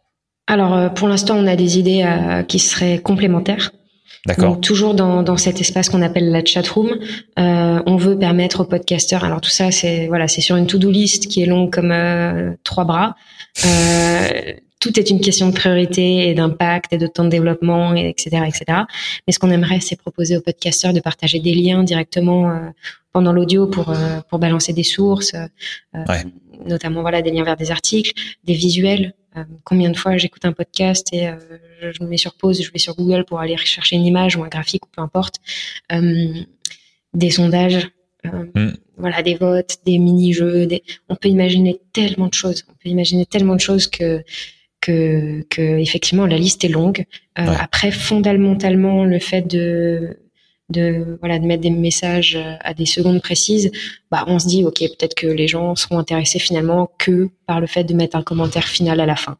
Alors, 0.47 0.73
euh, 0.73 0.89
pour 0.89 1.07
l'instant, 1.07 1.37
on 1.37 1.47
a 1.47 1.55
des 1.55 1.79
idées 1.79 2.03
euh, 2.03 2.43
qui 2.43 2.59
seraient 2.59 2.99
complémentaires. 2.99 3.71
D'accord. 4.25 4.59
toujours 4.59 4.95
dans, 4.95 5.23
dans 5.23 5.37
cet 5.37 5.61
espace 5.61 5.89
qu'on 5.89 6.01
appelle 6.01 6.31
la 6.31 6.43
chat 6.43 6.67
room, 6.67 6.97
on 7.37 7.95
veut 7.97 8.17
permettre 8.17 8.61
aux 8.61 8.65
podcasteurs. 8.65 9.23
Alors 9.23 9.41
tout 9.41 9.49
ça, 9.49 9.71
c'est 9.71 10.07
voilà, 10.07 10.27
c'est 10.27 10.41
sur 10.41 10.55
une 10.55 10.67
to-do 10.67 10.89
list 10.89 11.27
qui 11.27 11.43
est 11.43 11.45
longue 11.45 11.71
comme 11.71 11.93
trois 12.63 12.85
bras. 12.85 13.15
tout 14.79 14.99
est 14.99 15.09
une 15.09 15.21
question 15.21 15.49
de 15.49 15.53
priorité 15.53 16.29
et 16.29 16.33
d'impact 16.33 16.93
et 16.93 16.97
de 16.97 17.07
temps 17.07 17.23
de 17.23 17.29
développement, 17.29 17.95
et 17.95 18.09
etc., 18.09 18.43
etc. 18.47 18.79
Mais 19.27 19.33
ce 19.33 19.39
qu'on 19.39 19.51
aimerait, 19.51 19.79
c'est 19.79 19.95
proposer 19.95 20.37
aux 20.37 20.41
podcasteurs 20.41 20.93
de 20.93 20.99
partager 20.99 21.39
des 21.39 21.53
liens 21.53 21.83
directement 21.83 22.71
pendant 23.15 23.31
l'audio 23.31 23.65
pour 23.65 23.91
euh, 23.91 24.19
pour 24.29 24.39
balancer 24.39 24.73
des 24.73 24.83
sources, 24.83 25.35
euh, 25.35 26.03
notamment 26.65 26.99
voilà 26.99 27.21
des 27.21 27.31
liens 27.31 27.45
vers 27.45 27.55
des 27.55 27.71
articles, 27.71 28.11
des 28.43 28.53
visuels. 28.53 29.13
Euh, 29.37 29.43
combien 29.63 29.89
de 29.89 29.97
fois 29.97 30.17
j'écoute 30.17 30.45
un 30.45 30.53
podcast 30.53 31.09
et 31.13 31.29
je 31.81 32.03
me 32.03 32.07
mets 32.07 32.17
sur 32.17 32.33
pause, 32.35 32.63
je 32.63 32.71
vais 32.71 32.79
sur 32.79 32.95
Google 32.95 33.25
pour 33.25 33.39
aller 33.39 33.57
chercher 33.57 33.95
une 33.95 34.05
image 34.05 34.35
ou 34.35 34.43
un 34.43 34.47
graphique 34.47 34.85
ou 34.85 34.89
peu 34.89 35.01
importe, 35.01 35.39
des 37.13 37.29
sondages. 37.29 37.87
Mm. 38.23 38.71
Voilà, 38.97 39.21
des 39.21 39.35
votes, 39.35 39.77
des 39.85 39.99
mini-jeux, 39.99 40.65
des... 40.65 40.83
on 41.09 41.15
peut 41.15 41.27
imaginer 41.27 41.79
tellement 41.93 42.27
de 42.27 42.33
choses. 42.33 42.65
On 42.69 42.73
peut 42.73 42.89
imaginer 42.89 43.25
tellement 43.25 43.55
de 43.55 43.59
choses 43.59 43.87
que 43.87 44.23
que, 44.81 45.41
que 45.49 45.61
effectivement 45.61 46.25
la 46.27 46.37
liste 46.37 46.63
est 46.63 46.69
longue. 46.69 47.05
Après, 47.35 47.91
fondamentalement, 47.91 49.03
le 49.03 49.19
fait 49.19 49.41
de 49.41 50.19
de 50.69 51.17
voilà 51.19 51.39
de 51.39 51.45
mettre 51.45 51.61
des 51.61 51.69
messages 51.69 52.37
à 52.61 52.73
des 52.73 52.85
secondes 52.85 53.21
précises, 53.21 53.71
bah 54.09 54.23
on 54.27 54.39
se 54.39 54.47
dit 54.47 54.63
ok 54.65 54.79
peut-être 54.79 55.15
que 55.15 55.27
les 55.27 55.47
gens 55.47 55.75
seront 55.75 55.99
intéressés 55.99 56.39
finalement 56.39 56.89
que 56.97 57.29
par 57.45 57.59
le 57.61 57.67
fait 57.67 57.83
de 57.83 57.93
mettre 57.93 58.15
un 58.15 58.23
commentaire 58.23 58.67
final 58.67 58.99
à 58.99 59.05
la 59.05 59.15
fin. 59.15 59.37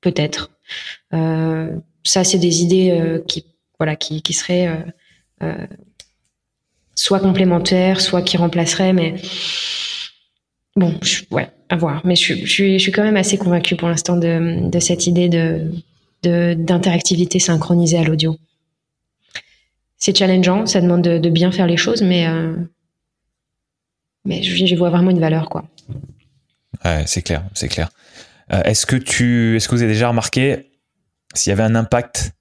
peut-être. 0.00 0.50
Euh, 1.12 1.70
ça 2.02 2.24
c'est 2.24 2.38
des 2.38 2.62
idées 2.62 2.90
euh, 2.90 3.18
qui 3.26 3.44
voilà 3.78 3.96
qui, 3.96 4.22
qui 4.22 4.32
seraient 4.32 4.68
euh, 4.68 4.76
euh, 5.42 5.66
soit 6.94 7.20
complémentaires, 7.20 8.00
soit 8.00 8.22
qui 8.22 8.36
remplaceraient, 8.36 8.92
mais 8.92 9.16
bon 10.76 10.94
ouais 11.30 11.48
à 11.68 11.76
voir. 11.76 12.00
Mais 12.04 12.16
je, 12.16 12.34
je, 12.34 12.46
suis 12.46 12.78
je 12.78 12.82
suis 12.82 12.92
quand 12.92 13.04
même 13.04 13.16
assez 13.16 13.36
convaincue 13.36 13.76
pour 13.76 13.88
l'instant 13.88 14.16
de, 14.16 14.68
de 14.68 14.78
cette 14.80 15.06
idée 15.06 15.28
de 15.28 15.70
d'interactivité 16.22 17.38
synchronisée 17.38 17.96
à 17.96 18.04
l'audio 18.04 18.36
c'est 20.00 20.16
challengeant, 20.16 20.66
ça 20.66 20.80
demande 20.80 21.02
de, 21.02 21.28
bien 21.28 21.52
faire 21.52 21.66
les 21.66 21.76
choses, 21.76 22.02
mais 22.02 22.26
euh, 22.26 22.56
mais 24.24 24.40
vois 24.74 24.90
vraiment 24.90 25.10
une 25.10 25.20
valeur 25.20 25.48
quoi. 25.48 25.64
Ouais, 26.84 27.04
c'est 27.06 27.22
clair, 27.22 27.44
c'est 27.54 27.68
clair. 27.68 27.90
Euh, 28.52 28.62
est-ce 28.62 28.86
que 28.86 28.96
tu, 28.96 29.56
est-ce 29.56 29.68
que 29.68 29.74
vous 29.74 29.82
avez 29.82 29.92
déjà 29.92 30.08
remarqué 30.08 30.72
s'il 31.34 31.50
y 31.50 31.52
avait 31.52 31.62
un 31.62 31.74
impact 31.74 32.32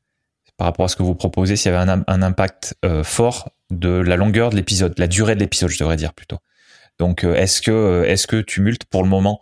par 0.58 0.66
rapport 0.66 0.86
à 0.86 0.88
ce 0.88 0.96
que 0.96 1.04
vous 1.04 1.16
proposez, 1.16 1.56
s'il 1.56 1.72
y 1.72 1.76
avait 1.76 1.92
un, 2.08 2.22
impact 2.22 2.76
euh, 2.84 3.04
fort 3.04 3.52
de 3.70 3.90
la 3.90 4.16
longueur 4.16 4.50
de 4.50 4.56
l'épisode, 4.56 4.98
la 4.98 5.08
durée 5.08 5.36
de 5.36 5.40
l'épisode, 5.42 5.70
je 5.70 5.78
devrais 5.78 5.96
dire 5.98 6.14
plutôt? 6.14 6.38
Donc, 6.98 7.24
est-ce 7.24 7.62
que, 7.62 8.04
est-ce 8.06 8.28
que 8.28 8.44
pour 8.90 9.04
le 9.04 9.10
moment, 9.10 9.40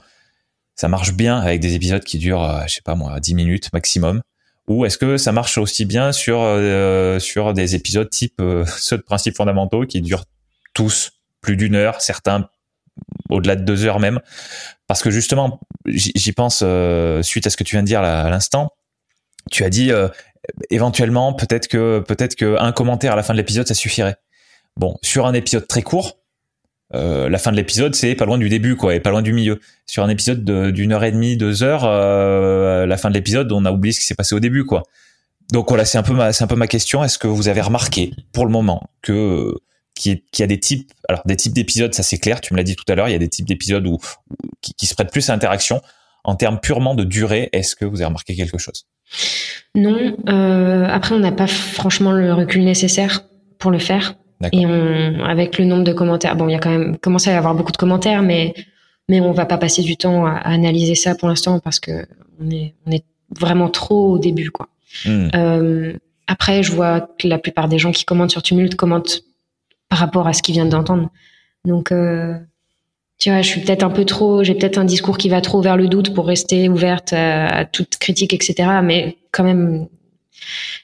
ça 0.76 0.88
marche 0.88 1.14
bien 1.14 1.40
avec 1.40 1.60
des 1.60 1.74
épisodes 1.74 2.04
qui 2.04 2.20
durent, 2.20 2.64
je 2.68 2.76
sais 2.76 2.82
pas 2.82 2.94
moi, 2.94 3.20
10 3.20 3.34
minutes 3.34 3.74
maximum 3.74 4.22
ou 4.68 4.86
est-ce 4.86 4.98
que 4.98 5.18
ça 5.18 5.32
marche 5.32 5.58
aussi 5.58 5.86
bien 5.86 6.12
sur 6.12 6.42
euh, 6.42 7.20
sur 7.20 7.54
des 7.54 7.76
épisodes 7.76 8.10
type 8.10 8.36
euh, 8.42 8.66
ceux 8.78 8.98
de 8.98 9.04
principes 9.04 9.36
fondamentaux 9.36 9.86
qui 9.86 10.02
durent 10.02 10.26
tous 10.74 11.12
plus 11.42 11.56
d'une 11.56 11.76
heure, 11.76 12.02
certains 12.02 12.50
au-delà 13.30 13.56
de 13.56 13.64
deux 13.64 13.86
heures 13.86 14.00
même, 14.00 14.20
parce 14.88 15.04
que 15.04 15.12
justement, 15.12 15.60
j'y 15.86 16.32
pense 16.32 16.62
euh, 16.64 17.22
suite 17.22 17.46
à 17.46 17.50
ce 17.50 17.58
que 17.58 17.64
tu 17.64 17.76
viens 17.76 17.84
de 17.84 17.88
dire 17.88 18.02
à 18.02 18.30
l'instant. 18.30 18.72
Tu 19.52 19.64
as 19.64 19.70
dit 19.70 19.92
éventuellement 20.70 21.34
peut-être 21.34 21.68
que 21.68 22.04
peut-être 22.06 22.36
que 22.36 22.60
un 22.60 22.72
commentaire 22.74 23.14
à 23.14 23.16
la 23.16 23.24
fin 23.24 23.34
de 23.34 23.38
l'épisode 23.38 23.68
ça 23.68 23.74
suffirait. 23.74 24.18
Bon, 24.76 24.98
sur 25.02 25.26
un 25.26 25.34
épisode 25.34 25.68
très 25.68 25.84
court, 25.84 26.20
euh, 26.94 27.30
la 27.30 27.38
fin 27.38 27.52
de 27.52 27.58
l'épisode, 27.58 27.96
c'est 27.96 28.16
pas 28.16 28.26
loin 28.26 28.38
du 28.38 28.50
début, 28.50 28.76
quoi, 28.76 28.96
et 28.96 29.00
pas 29.00 29.10
loin 29.10 29.22
du 29.22 29.34
milieu. 29.34 29.60
Sur 29.86 30.04
un 30.04 30.10
épisode 30.10 30.44
d'une 30.72 30.94
heure 30.94 31.04
et 31.04 31.12
demie, 31.12 31.38
deux 31.38 31.64
heures, 31.64 31.84
euh, 31.86 32.86
la 32.86 32.98
fin 32.98 33.10
de 33.10 33.14
l'épisode, 33.14 33.52
on 33.52 33.66
a 33.66 33.72
oublié 33.72 33.94
ce 33.94 34.00
qui 34.00 34.06
s'est 34.06 34.16
passé 34.16 34.36
au 34.36 34.40
début, 34.40 34.66
quoi. 34.66 34.84
Donc 35.52 35.70
voilà, 35.70 35.86
c'est 35.86 35.98
un 35.98 36.04
peu 36.04 36.14
ma, 36.14 36.34
c'est 36.34 36.44
un 36.44 36.48
peu 36.48 36.56
ma 36.56 36.68
question. 36.68 37.04
Est-ce 37.04 37.18
que 37.18 37.28
vous 37.28 37.48
avez 37.48 37.62
remarqué, 37.62 38.12
pour 38.34 38.46
le 38.46 38.52
moment, 38.52 38.90
que 39.02 39.54
qu'il 39.96 40.22
y, 40.38 40.44
a 40.44 40.48
des 40.48 40.60
types, 40.60 40.92
alors 41.10 41.24
des 41.26 41.36
types 41.36 41.54
d'épisodes, 41.54 41.92
ça 41.92 42.04
c'est 42.04 42.20
clair, 42.20 42.40
tu 42.40 42.54
me 42.54 42.58
l'as 42.58 42.64
dit 42.64 42.76
tout 42.76 42.84
à 42.88 42.94
l'heure, 42.94 43.10
il 43.10 43.14
y 43.14 43.16
a 43.16 43.20
des 43.20 43.30
types 43.30 43.48
d'épisodes 43.48 43.86
où, 43.88 43.98
qui, 44.62 44.86
se 44.86 44.94
prêtent 44.94 45.12
plus 45.12 45.28
à 45.30 45.34
l'interaction. 45.34 45.82
En 46.24 46.36
termes 46.36 46.60
purement 46.60 46.94
de 46.94 47.04
durée, 47.04 47.50
est-ce 47.52 47.76
que 47.76 47.86
vous 47.86 47.98
avez 47.98 48.06
remarqué 48.06 48.36
quelque 48.36 48.58
chose? 48.58 48.86
Non. 49.76 50.16
Euh, 50.28 50.86
après, 50.88 51.16
on 51.16 51.20
n'a 51.20 51.32
pas 51.32 51.48
franchement 51.48 52.12
le 52.12 52.34
recul 52.34 52.64
nécessaire 52.64 53.24
pour 53.58 53.72
le 53.72 53.80
faire. 53.80 54.16
Et 54.52 54.66
on, 54.66 55.24
avec 55.24 55.58
le 55.58 55.66
nombre 55.66 55.84
de 55.84 55.94
commentaires, 55.94 56.36
bon, 56.36 56.48
il 56.48 56.52
y 56.52 56.56
a 56.56 56.60
quand 56.60 56.70
même 56.70 56.98
commencé 56.98 57.30
à 57.30 57.34
y 57.34 57.36
avoir 57.36 57.56
beaucoup 57.56 57.72
de 57.72 57.78
commentaires, 57.78 58.22
mais 58.22 58.54
mais 59.10 59.22
on 59.22 59.32
va 59.32 59.46
pas 59.46 59.58
passer 59.58 59.82
du 59.82 59.98
temps 59.98 60.26
à, 60.26 60.34
analyser 60.34 60.96
ça 60.96 61.16
pour 61.16 61.30
l'instant 61.30 61.60
parce 61.60 61.80
que 61.80 62.06
on 62.40 62.50
est 62.52 62.74
on 62.86 62.92
est 62.92 63.04
vraiment 63.38 63.70
trop 63.70 64.12
au 64.12 64.20
début, 64.20 64.52
quoi. 64.52 64.68
Hmm. 65.06 65.30
Euh, 65.36 65.94
après, 66.28 66.62
je 66.62 66.72
vois 66.72 67.10
que 67.18 67.28
la 67.28 67.40
plupart 67.40 67.68
des 67.68 67.80
gens 67.80 67.92
qui 67.92 68.06
commentent 68.06 68.32
sur 68.32 68.44
Tumult 68.44 68.76
commentent 68.76 69.24
par 69.90 70.00
rapport 70.00 70.28
à 70.28 70.34
ce 70.34 70.44
qu'ils 70.44 70.54
viennent 70.54 70.70
d'entendre. 70.70 71.10
Donc, 71.66 71.92
euh, 71.92 72.38
tu 73.18 73.30
vois, 73.30 73.42
je 73.42 73.48
suis 73.48 73.62
peut-être 73.62 73.84
un 73.84 73.90
peu 73.90 74.06
trop, 74.06 74.44
j'ai 74.44 74.54
peut-être 74.54 74.78
un 74.78 74.86
discours 74.86 75.18
qui 75.18 75.30
va 75.30 75.42
trop 75.42 75.62
vers 75.62 75.78
le 75.78 75.88
doute 75.88 76.14
pour 76.14 76.28
rester 76.28 76.70
ouverte 76.70 77.14
à, 77.14 77.48
à 77.48 77.66
toute 77.66 77.98
critique, 77.98 78.34
etc. 78.34 78.70
Mais 78.84 79.18
quand 79.32 79.44
même, 79.44 79.88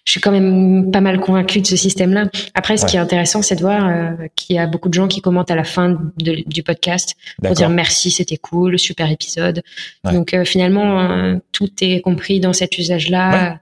je 0.05 0.11
suis 0.11 0.19
quand 0.19 0.31
même 0.31 0.91
pas 0.91 1.01
mal 1.01 1.19
convaincue 1.19 1.61
de 1.61 1.67
ce 1.67 1.75
système-là. 1.75 2.25
Après, 2.53 2.77
ce 2.77 2.85
qui 2.85 2.97
est 2.97 2.99
intéressant, 2.99 3.41
c'est 3.41 3.55
de 3.55 3.61
voir 3.61 3.87
euh, 3.87 4.27
qu'il 4.35 4.55
y 4.55 4.59
a 4.59 4.67
beaucoup 4.67 4.89
de 4.89 4.93
gens 4.93 5.07
qui 5.07 5.21
commentent 5.21 5.51
à 5.51 5.55
la 5.55 5.63
fin 5.63 5.97
du 6.17 6.63
podcast 6.63 7.15
pour 7.41 7.53
dire 7.53 7.69
merci, 7.69 8.11
c'était 8.11 8.37
cool, 8.37 8.77
super 8.77 9.09
épisode. 9.09 9.63
Donc 10.03 10.33
euh, 10.33 10.45
finalement, 10.45 10.99
euh, 10.99 11.37
tout 11.51 11.69
est 11.81 12.01
compris 12.01 12.39
dans 12.39 12.53
cet 12.53 12.77
usage-là 12.77 13.59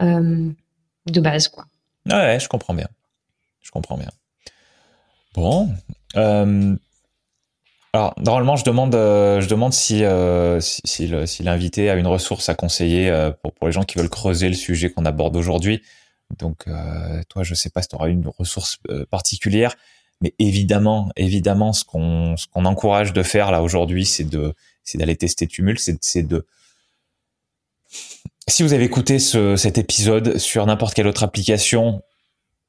de 0.00 1.20
base, 1.20 1.48
quoi. 1.48 1.64
Ouais, 2.06 2.38
je 2.40 2.48
comprends 2.48 2.74
bien. 2.74 2.88
Je 3.62 3.70
comprends 3.70 3.96
bien. 3.96 4.10
Bon. 5.34 5.68
Alors 7.92 8.14
normalement, 8.18 8.56
je 8.56 8.64
demande, 8.64 8.92
je 8.92 9.48
demande 9.48 9.72
si, 9.72 10.04
si, 10.60 11.12
si 11.26 11.42
l'invité 11.42 11.90
a 11.90 11.94
une 11.96 12.06
ressource 12.06 12.48
à 12.48 12.54
conseiller 12.54 13.30
pour, 13.42 13.52
pour 13.52 13.66
les 13.66 13.72
gens 13.72 13.82
qui 13.82 13.98
veulent 13.98 14.08
creuser 14.08 14.48
le 14.48 14.54
sujet 14.54 14.90
qu'on 14.90 15.04
aborde 15.04 15.36
aujourd'hui. 15.36 15.82
Donc, 16.38 16.66
toi, 17.28 17.42
je 17.42 17.54
sais 17.54 17.70
pas 17.70 17.82
si 17.82 17.88
tu 17.88 17.96
auras 17.96 18.08
une 18.08 18.28
ressource 18.38 18.78
particulière, 19.10 19.74
mais 20.20 20.34
évidemment, 20.38 21.10
évidemment, 21.16 21.72
ce 21.72 21.84
qu'on 21.84 22.36
ce 22.36 22.46
qu'on 22.46 22.64
encourage 22.64 23.12
de 23.12 23.24
faire 23.24 23.50
là 23.50 23.62
aujourd'hui, 23.62 24.06
c'est 24.06 24.22
de 24.22 24.54
c'est 24.84 24.98
d'aller 24.98 25.16
tester 25.16 25.48
Tumult, 25.48 25.80
c'est 25.80 26.22
de 26.22 26.46
si 28.50 28.62
vous 28.62 28.72
avez 28.72 28.84
écouté 28.84 29.18
ce, 29.18 29.56
cet 29.56 29.78
épisode 29.78 30.38
sur 30.38 30.66
n'importe 30.66 30.94
quelle 30.94 31.06
autre 31.06 31.22
application 31.22 32.02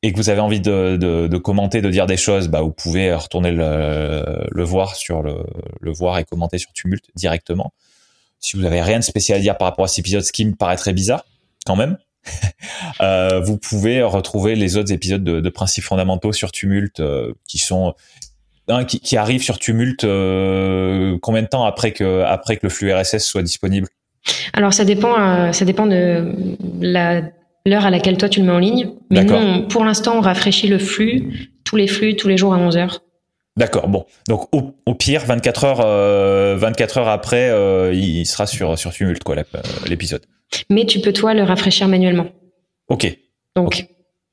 et 0.03 0.11
que 0.11 0.17
vous 0.17 0.29
avez 0.29 0.39
envie 0.41 0.59
de, 0.59 0.97
de, 0.97 1.27
de, 1.27 1.37
commenter, 1.37 1.81
de 1.81 1.89
dire 1.89 2.07
des 2.07 2.17
choses, 2.17 2.47
bah 2.47 2.61
vous 2.61 2.71
pouvez 2.71 3.13
retourner 3.13 3.51
le, 3.51 4.47
le 4.49 4.63
voir 4.63 4.95
sur 4.95 5.21
le, 5.21 5.43
le, 5.79 5.91
voir 5.91 6.17
et 6.17 6.23
commenter 6.23 6.57
sur 6.57 6.73
Tumult 6.73 7.03
directement. 7.15 7.73
Si 8.39 8.57
vous 8.57 8.65
avez 8.65 8.81
rien 8.81 8.97
de 8.97 9.03
spécial 9.03 9.37
à 9.37 9.41
dire 9.41 9.57
par 9.57 9.67
rapport 9.67 9.85
à 9.85 9.87
cet 9.87 9.99
épisode, 9.99 10.23
ce 10.23 10.31
qui 10.31 10.45
me 10.45 10.55
paraît 10.55 10.75
très 10.75 10.93
bizarre 10.93 11.23
quand 11.65 11.75
même, 11.75 11.97
euh, 13.01 13.39
vous 13.39 13.57
pouvez 13.57 14.01
retrouver 14.01 14.55
les 14.55 14.77
autres 14.77 14.91
épisodes 14.91 15.23
de, 15.23 15.39
de 15.39 15.49
principes 15.49 15.83
fondamentaux 15.83 16.33
sur 16.33 16.51
Tumult 16.51 16.99
euh, 16.99 17.33
qui 17.47 17.57
sont 17.59 17.93
hein, 18.67 18.85
qui, 18.85 18.99
qui, 18.99 19.17
arrivent 19.17 19.43
sur 19.43 19.59
Tumult 19.59 20.03
euh, 20.03 21.17
combien 21.21 21.41
de 21.43 21.47
temps 21.47 21.65
après 21.65 21.91
que 21.91 22.23
après 22.23 22.57
que 22.57 22.61
le 22.63 22.69
flux 22.69 22.93
RSS 22.93 23.19
soit 23.19 23.43
disponible? 23.43 23.87
Alors 24.53 24.73
ça 24.73 24.85
dépend 24.85 25.19
euh, 25.19 25.51
ça 25.51 25.65
dépend 25.65 25.87
de 25.87 26.55
la 26.79 27.23
l'heure 27.65 27.85
à 27.85 27.89
laquelle 27.89 28.17
toi 28.17 28.29
tu 28.29 28.39
le 28.39 28.45
mets 28.45 28.51
en 28.51 28.59
ligne. 28.59 28.91
Mais 29.09 29.23
nous, 29.23 29.67
pour 29.67 29.85
l'instant, 29.85 30.17
on 30.17 30.21
rafraîchit 30.21 30.67
le 30.67 30.79
flux, 30.79 31.51
tous 31.63 31.75
les 31.75 31.87
flux, 31.87 32.15
tous 32.15 32.27
les 32.27 32.37
jours 32.37 32.53
à 32.53 32.57
11 32.57 32.77
heures. 32.77 33.03
D'accord. 33.57 33.87
Bon, 33.87 34.05
donc 34.27 34.47
au, 34.53 34.73
au, 34.85 34.95
pire, 34.95 35.25
24 35.25 35.63
heures, 35.65 35.81
euh, 35.83 36.55
24 36.57 36.99
heures 36.99 37.09
après, 37.09 37.49
euh, 37.49 37.93
il 37.93 38.25
sera 38.25 38.47
sur 38.47 38.77
sur 38.79 38.93
Tumult 38.93 39.23
quoi 39.23 39.35
l'épisode. 39.87 40.21
Mais 40.69 40.85
tu 40.85 40.99
peux 40.99 41.13
toi 41.13 41.33
le 41.33 41.43
rafraîchir 41.43 41.87
manuellement. 41.87 42.27
Ok. 42.87 43.17
Donc, 43.55 43.67
okay. 43.67 43.89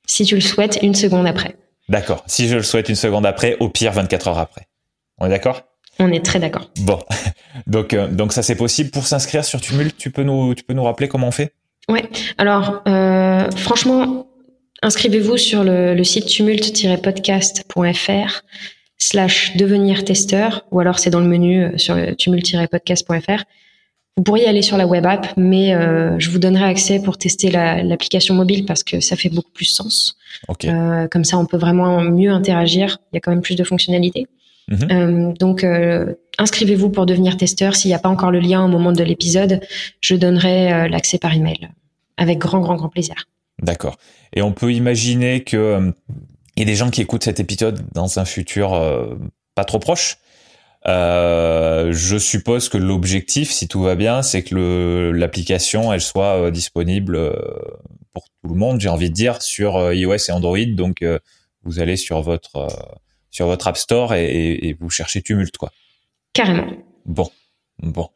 si 0.07 0.25
tu 0.25 0.35
le 0.35 0.41
souhaites, 0.41 0.79
une 0.83 0.95
seconde 0.95 1.27
après. 1.27 1.57
D'accord. 1.89 2.23
Si 2.27 2.49
je 2.49 2.57
le 2.57 2.63
souhaite 2.63 2.89
une 2.89 2.95
seconde 2.95 3.27
après, 3.27 3.57
au 3.61 3.69
pire 3.69 3.93
24 3.93 4.29
heures 4.29 4.39
après. 4.39 4.69
On 5.19 5.27
est 5.27 5.31
d'accord? 5.31 5.63
On 5.99 6.13
est 6.13 6.25
très 6.25 6.39
d'accord. 6.39 6.71
Bon, 6.81 7.01
donc 7.67 7.93
euh, 7.93 8.07
donc 8.07 8.33
ça 8.33 8.43
c'est 8.43 8.55
possible 8.55 8.91
pour 8.91 9.07
s'inscrire 9.07 9.45
sur 9.45 9.61
Tumult. 9.61 9.97
Tu 9.97 10.11
peux 10.11 10.23
nous 10.23 10.55
tu 10.55 10.63
peux 10.63 10.75
nous 10.75 10.85
rappeler 10.85 11.09
comment 11.09 11.29
on 11.29 11.33
fait? 11.33 11.53
Ouais. 11.89 12.09
Alors, 12.37 12.83
euh, 12.87 13.51
franchement, 13.53 14.27
inscrivez-vous 14.83 15.37
sur 15.37 15.65
le, 15.65 15.95
le 15.95 16.05
site 16.05 16.27
tumult-podcast.fr 16.27 18.43
slash 18.99 19.57
devenir 19.57 20.05
testeur, 20.05 20.67
ou 20.71 20.81
alors 20.81 20.99
c'est 20.99 21.11
dans 21.11 21.21
le 21.21 21.29
menu 21.29 21.65
euh, 21.65 21.79
sur 21.79 21.97
tumult-podcast.fr. 22.17 23.45
Vous 24.19 24.25
pourriez 24.25 24.49
aller 24.49 24.63
sur 24.63 24.77
la 24.77 24.85
web 24.85 25.07
app, 25.07 25.29
mais 25.37 25.73
euh, 25.73 26.19
je 26.19 26.29
vous 26.31 26.41
donnerai 26.41 26.65
accès 26.65 27.01
pour 27.01 27.19
tester 27.19 27.53
l'application 27.53 28.35
la, 28.35 28.39
mobile 28.39 28.67
parce 28.67 28.83
que 28.83 28.99
ça 28.99 29.15
fait 29.15 29.29
beaucoup 29.29 29.53
plus 29.53 29.67
sens. 29.67 30.17
Okay. 30.49 30.71
Euh, 30.71 31.07
comme 31.07 31.23
ça, 31.23 31.39
on 31.39 31.47
peut 31.47 31.57
vraiment 31.57 32.01
mieux 32.01 32.33
interagir. 32.33 32.99
Il 33.13 33.15
y 33.15 33.19
a 33.19 33.21
quand 33.21 33.31
même 33.31 33.43
plus 33.43 33.55
de 33.55 33.63
fonctionnalités. 33.63 34.27
Euh, 34.91 35.33
donc, 35.39 35.65
inscrivez-vous 36.39 36.91
pour 36.91 37.07
devenir 37.07 37.37
testeur. 37.37 37.77
S'il 37.77 37.91
n'y 37.91 37.95
a 37.95 37.99
pas 37.99 38.09
encore 38.09 38.31
le 38.31 38.41
lien 38.41 38.65
au 38.65 38.69
moment 38.69 38.93
de 38.93 39.03
l'épisode, 39.03 39.61
je 40.01 40.15
donnerai 40.15 40.89
l'accès 40.89 41.19
par 41.19 41.35
email 41.35 41.69
avec 42.19 42.39
grand, 42.39 42.61
grand, 42.61 42.77
grand 42.77 42.89
plaisir. 42.89 43.15
D'accord. 43.63 43.97
Et 44.35 44.43
on 44.43 44.53
peut 44.53 44.73
imaginer 44.73 45.43
que 45.43 45.57
euh, 45.57 45.91
il 46.57 46.61
y 46.61 46.63
a 46.63 46.67
des 46.67 46.77
gens 46.77 46.91
qui 46.91 47.01
écoutent 47.01 47.25
cet 47.25 47.41
épisode 47.41 47.81
dans 47.93 48.19
un 48.19 48.25
futur 48.25 48.75
euh, 48.75 49.15
pas 49.55 49.65
trop 49.65 49.79
proche. 49.79 50.19
Euh, 50.87 51.93
je 51.93 52.17
suppose 52.19 52.69
que 52.69 52.79
l'objectif, 52.79 53.51
si 53.51 53.67
tout 53.67 53.83
va 53.83 53.97
bien, 53.97 54.23
c'est 54.23 54.43
que 54.43 55.11
l'application 55.15 55.93
elle 55.93 56.01
soit 56.01 56.37
euh, 56.37 56.51
disponible 56.51 57.17
euh, 57.17 57.33
pour 58.13 58.25
tout 58.25 58.49
le 58.49 58.55
monde. 58.55 58.81
J'ai 58.81 58.89
envie 58.89 59.11
de 59.11 59.15
dire 59.15 59.43
sur 59.43 59.93
iOS 59.93 60.29
et 60.29 60.33
Android. 60.33 60.67
Donc 60.69 61.05
vous 61.65 61.81
allez 61.81 61.97
sur 61.97 62.23
votre 62.23 62.69
sur 63.31 63.47
votre 63.47 63.69
App 63.69 63.77
Store 63.77 64.15
et, 64.15 64.25
et, 64.25 64.69
et 64.69 64.77
vous 64.79 64.89
cherchez 64.89 65.21
Tumult 65.21 65.57
quoi. 65.57 65.71
Carrément. 66.33 66.67
Bon, 67.07 67.31
bon. 67.83 68.09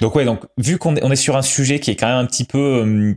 Donc 0.00 0.14
ouais, 0.14 0.24
donc 0.24 0.44
vu 0.56 0.78
qu'on 0.78 0.96
est, 0.96 1.04
on 1.04 1.10
est 1.10 1.16
sur 1.16 1.36
un 1.36 1.42
sujet 1.42 1.78
qui 1.78 1.90
est 1.90 1.96
quand 1.96 2.08
même 2.08 2.16
un 2.16 2.26
petit 2.26 2.44
peu 2.44 2.58
euh, 2.58 3.14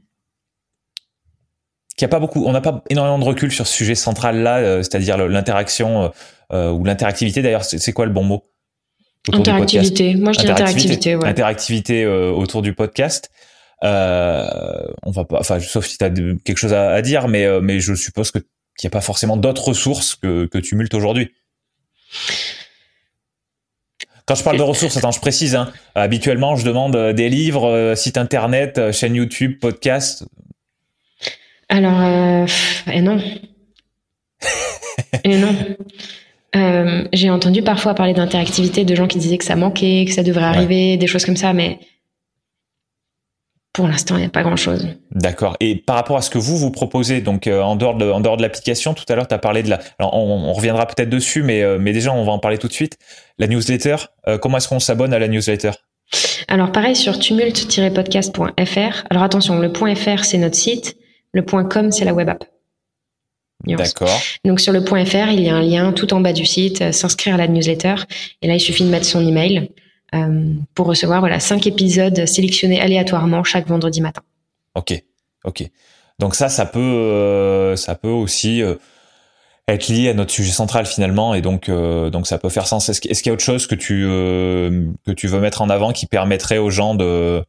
qui 1.95 2.05
a 2.05 2.07
pas 2.07 2.19
beaucoup, 2.19 2.43
on 2.45 2.51
n'a 2.51 2.61
pas 2.61 2.83
énormément 2.89 3.19
de 3.19 3.23
recul 3.23 3.51
sur 3.51 3.67
ce 3.67 3.73
sujet 3.73 3.95
central 3.95 4.41
là, 4.41 4.57
euh, 4.57 4.77
c'est-à-dire 4.81 5.17
l'interaction 5.17 6.11
euh, 6.51 6.71
ou 6.71 6.83
l'interactivité. 6.83 7.41
D'ailleurs, 7.41 7.63
c'est 7.63 7.93
quoi 7.93 8.05
le 8.05 8.11
bon 8.11 8.23
mot? 8.23 8.43
Interactivité. 9.31 10.15
Moi, 10.15 10.33
je 10.33 10.39
dis 10.39 10.49
interactivité. 10.49 11.15
Ouais. 11.15 11.27
Interactivité 11.27 12.03
euh, 12.03 12.31
autour 12.31 12.61
du 12.61 12.73
podcast. 12.73 13.31
on 13.81 15.11
va 15.11 15.25
pas, 15.25 15.39
enfin, 15.39 15.59
sauf 15.59 15.85
si 15.85 15.97
tu 15.97 16.03
as 16.03 16.09
quelque 16.09 16.57
chose 16.57 16.73
à, 16.73 16.91
à, 16.91 17.01
dire, 17.01 17.27
mais 17.27 17.47
mais 17.61 17.79
je 17.79 17.93
suppose 17.93 18.31
que 18.31 18.39
qu'il 18.75 18.87
n'y 18.87 18.91
a 18.91 18.97
pas 18.97 19.01
forcément 19.01 19.37
d'autres 19.37 19.67
ressources 19.67 20.15
que 20.15 20.45
que 20.45 20.57
Tumult 20.57 20.93
aujourd'hui. 20.93 21.31
Quand 24.25 24.35
je 24.35 24.43
parle 24.43 24.57
de 24.57 24.63
ressources, 24.63 24.95
attends, 24.97 25.11
je 25.11 25.19
précise. 25.19 25.55
Hein, 25.55 25.71
habituellement, 25.95 26.55
je 26.55 26.65
demande 26.65 26.95
des 27.13 27.29
livres, 27.29 27.67
euh, 27.67 27.95
site 27.95 28.17
internet, 28.17 28.91
chaîne 28.91 29.15
YouTube, 29.15 29.59
podcast. 29.59 30.25
Alors, 31.69 31.99
euh, 32.01 32.45
et 32.91 33.01
non. 33.01 33.19
et 35.23 35.37
non. 35.37 35.55
Euh, 36.55 37.07
j'ai 37.11 37.29
entendu 37.31 37.63
parfois 37.63 37.95
parler 37.95 38.13
d'interactivité 38.13 38.85
de 38.85 38.95
gens 38.95 39.07
qui 39.07 39.17
disaient 39.17 39.39
que 39.39 39.45
ça 39.45 39.55
manquait, 39.55 40.05
que 40.07 40.13
ça 40.13 40.21
devrait 40.21 40.43
arriver, 40.43 40.97
des 40.97 41.07
choses 41.07 41.25
comme 41.25 41.35
ça, 41.35 41.51
mais 41.51 41.79
pour 43.73 43.87
l'instant, 43.87 44.15
il 44.17 44.19
n'y 44.19 44.25
a 44.27 44.29
pas 44.29 44.43
grand-chose. 44.43 44.87
D'accord. 45.11 45.57
Et 45.59 45.75
par 45.75 45.95
rapport 45.95 46.15
à 46.15 46.21
ce 46.21 46.29
que 46.29 46.37
vous 46.37 46.57
vous 46.57 46.69
proposez, 46.69 47.21
donc 47.21 47.47
euh, 47.47 47.61
en 47.61 47.75
dehors 47.75 47.95
de 47.95 48.09
en 48.09 48.19
dehors 48.19 48.37
de 48.37 48.43
l'application, 48.43 48.93
tout 48.93 49.03
à 49.09 49.15
l'heure 49.15 49.27
tu 49.27 49.33
as 49.33 49.39
parlé 49.39 49.63
de 49.63 49.69
la. 49.71 49.79
Alors 49.97 50.13
on, 50.13 50.49
on 50.49 50.53
reviendra 50.53 50.85
peut-être 50.85 51.09
dessus, 51.09 51.41
mais 51.41 51.63
euh, 51.63 51.79
mais 51.79 51.91
déjà 51.91 52.13
on 52.13 52.23
va 52.23 52.31
en 52.31 52.39
parler 52.39 52.59
tout 52.59 52.67
de 52.67 52.73
suite. 52.73 52.97
La 53.39 53.47
newsletter. 53.47 53.95
Euh, 54.27 54.37
comment 54.37 54.57
est-ce 54.57 54.67
qu'on 54.67 54.79
s'abonne 54.79 55.11
à 55.11 55.17
la 55.17 55.27
newsletter? 55.27 55.71
Alors 56.47 56.71
pareil 56.71 56.95
sur 56.95 57.17
tumult-podcast.fr. 57.17 59.03
Alors 59.09 59.23
attention, 59.23 59.57
le 59.57 59.73
.fr 59.73 60.23
c'est 60.23 60.37
notre 60.37 60.55
site, 60.55 60.95
le 61.31 61.41
.com 61.41 61.91
c'est 61.91 62.05
la 62.05 62.13
web 62.13 62.29
app. 62.29 62.45
D'accord. 63.65 64.21
Donc 64.45 64.59
sur 64.59 64.73
le 64.73 64.81
.fr, 64.81 65.31
il 65.31 65.41
y 65.41 65.49
a 65.49 65.55
un 65.55 65.61
lien 65.61 65.93
tout 65.93 66.13
en 66.13 66.19
bas 66.19 66.33
du 66.33 66.45
site, 66.45 66.91
s'inscrire 66.91 67.35
à 67.35 67.37
la 67.37 67.47
newsletter. 67.47 67.95
Et 68.41 68.47
là, 68.47 68.55
il 68.55 68.59
suffit 68.59 68.83
de 68.83 68.89
mettre 68.89 69.05
son 69.05 69.25
email. 69.25 69.69
Euh, 70.13 70.53
pour 70.75 70.87
recevoir 70.87 71.19
voilà 71.19 71.39
cinq 71.39 71.65
épisodes 71.67 72.25
sélectionnés 72.25 72.79
aléatoirement 72.79 73.43
chaque 73.43 73.67
vendredi 73.67 74.01
matin. 74.01 74.21
Ok, 74.75 75.03
ok. 75.43 75.69
Donc 76.19 76.35
ça, 76.35 76.49
ça 76.49 76.65
peut, 76.65 76.79
euh, 76.79 77.75
ça 77.75 77.95
peut 77.95 78.09
aussi 78.09 78.61
euh, 78.61 78.75
être 79.67 79.87
lié 79.87 80.09
à 80.09 80.13
notre 80.13 80.31
sujet 80.31 80.51
central 80.51 80.85
finalement, 80.85 81.33
et 81.33 81.41
donc 81.41 81.69
donc 81.69 82.27
ça 82.27 82.37
peut 82.37 82.49
faire 82.49 82.67
sens. 82.67 82.89
Est-ce, 82.89 83.01
qu'il 83.01 83.27
y 83.27 83.29
a 83.29 83.33
autre 83.33 83.43
chose 83.43 83.65
que 83.67 83.75
tu 83.75 84.03
que 84.03 85.11
tu 85.11 85.27
veux 85.27 85.39
mettre 85.39 85.61
en 85.61 85.69
avant 85.69 85.93
qui 85.93 86.05
permettrait 86.05 86.57
aux 86.57 86.69
gens 86.69 86.95
de, 86.95 87.43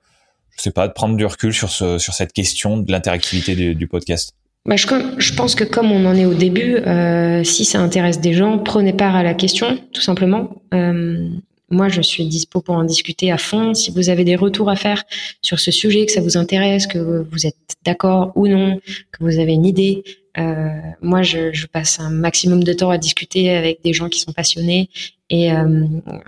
je 0.57 0.63
sais 0.63 0.71
pas, 0.71 0.89
de 0.89 0.93
prendre 0.93 1.17
du 1.17 1.27
recul 1.27 1.53
sur 1.53 1.71
ce 1.71 1.99
sur 1.99 2.15
cette 2.15 2.33
question 2.33 2.79
de 2.79 2.91
l'interactivité 2.91 3.55
du, 3.57 3.75
du 3.75 3.89
podcast? 3.89 4.35
Bah, 4.67 4.77
je, 4.77 4.87
je, 5.19 5.35
pense 5.35 5.55
que 5.55 5.65
comme 5.65 5.93
on 5.93 6.07
en 6.07 6.15
est 6.15 6.25
au 6.25 6.33
début, 6.33 6.77
euh, 6.77 7.45
si 7.45 7.67
ça 7.67 7.81
intéresse 7.81 8.21
des 8.21 8.33
gens, 8.33 8.59
prenez 8.59 8.95
part 8.95 9.15
à 9.15 9.23
la 9.23 9.35
question, 9.35 9.79
tout 9.93 10.01
simplement. 10.01 10.63
Euh, 10.73 11.29
moi, 11.71 11.89
je 11.89 12.03
suis 12.03 12.27
dispo 12.27 12.61
pour 12.61 12.75
en 12.77 12.85
discuter 12.85 13.33
à 13.33 13.39
fond. 13.39 13.75
Si 13.75 13.91
vous 13.91 14.11
avez 14.11 14.25
des 14.25 14.37
retours 14.37 14.71
à 14.71 14.77
faire 14.77 15.05
sur 15.43 15.59
ce 15.59 15.71
sujet, 15.71 16.07
que 16.07 16.13
ça 16.13 16.21
vous 16.21 16.37
intéresse, 16.37 16.87
que 16.87 16.99
vous 17.31 17.47
êtes 17.47 17.77
d'accord 17.85 18.33
ou 18.37 18.47
non, 18.47 18.81
que 19.13 19.25
vous 19.25 19.39
avez 19.39 19.53
une 19.53 19.67
idée, 19.67 20.05
euh, 20.37 20.69
moi, 21.01 21.23
je, 21.23 21.53
je, 21.53 21.67
passe 21.67 22.01
un 22.01 22.11
maximum 22.11 22.65
de 22.65 22.73
temps 22.73 22.91
à 22.91 22.99
discuter 22.99 23.51
avec 23.51 23.83
des 23.83 23.93
gens 23.93 24.09
qui 24.09 24.21
sont 24.21 24.33
passionnés. 24.33 24.91
Et 25.31 25.53
euh, 25.53 25.87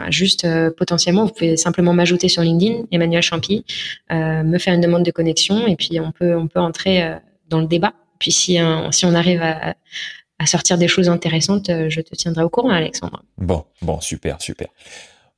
juste 0.09 0.45
euh, 0.45 0.71
potentiellement, 0.71 1.27
vous 1.27 1.33
pouvez 1.33 1.57
simplement 1.57 1.93
m'ajouter 1.93 2.29
sur 2.29 2.43
LinkedIn, 2.43 2.85
Emmanuel 2.93 3.23
Champy, 3.23 3.65
euh, 4.13 4.43
me 4.43 4.59
faire 4.59 4.75
une 4.75 4.81
demande 4.81 5.03
de 5.03 5.11
connexion, 5.11 5.67
et 5.67 5.77
puis 5.77 6.01
on 6.01 6.13
peut 6.13 6.35
on 6.35 6.47
peut 6.49 6.61
entrer 6.61 7.03
euh, 7.03 7.17
dans 7.49 7.61
le 7.61 7.67
débat. 7.67 7.93
Puis 8.19 8.33
si 8.33 8.59
un, 8.59 8.91
si 8.93 9.05
on 9.05 9.15
arrive 9.15 9.43
à, 9.43 9.75
à 10.39 10.47
sortir 10.47 10.79
des 10.79 10.89
choses 10.89 11.09
intéressantes, 11.09 11.71
euh, 11.71 11.89
je 11.89 12.01
te 12.01 12.15
tiendrai 12.15 12.45
au 12.45 12.51
courant, 12.51 12.71
Alexandre. 12.71 13.23
Bon, 13.39 13.65
bon, 13.83 14.01
super, 14.01 14.41
super. 14.41 14.69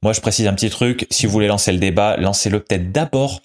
Moi, 0.02 0.12
je 0.12 0.20
précise 0.20 0.46
un 0.46 0.54
petit 0.54 0.70
truc. 0.70 1.06
Si 1.10 1.26
vous 1.26 1.32
voulez 1.32 1.48
lancer 1.48 1.72
le 1.72 1.78
débat, 1.78 2.16
lancez-le 2.16 2.60
peut-être 2.60 2.92
d'abord 2.92 3.40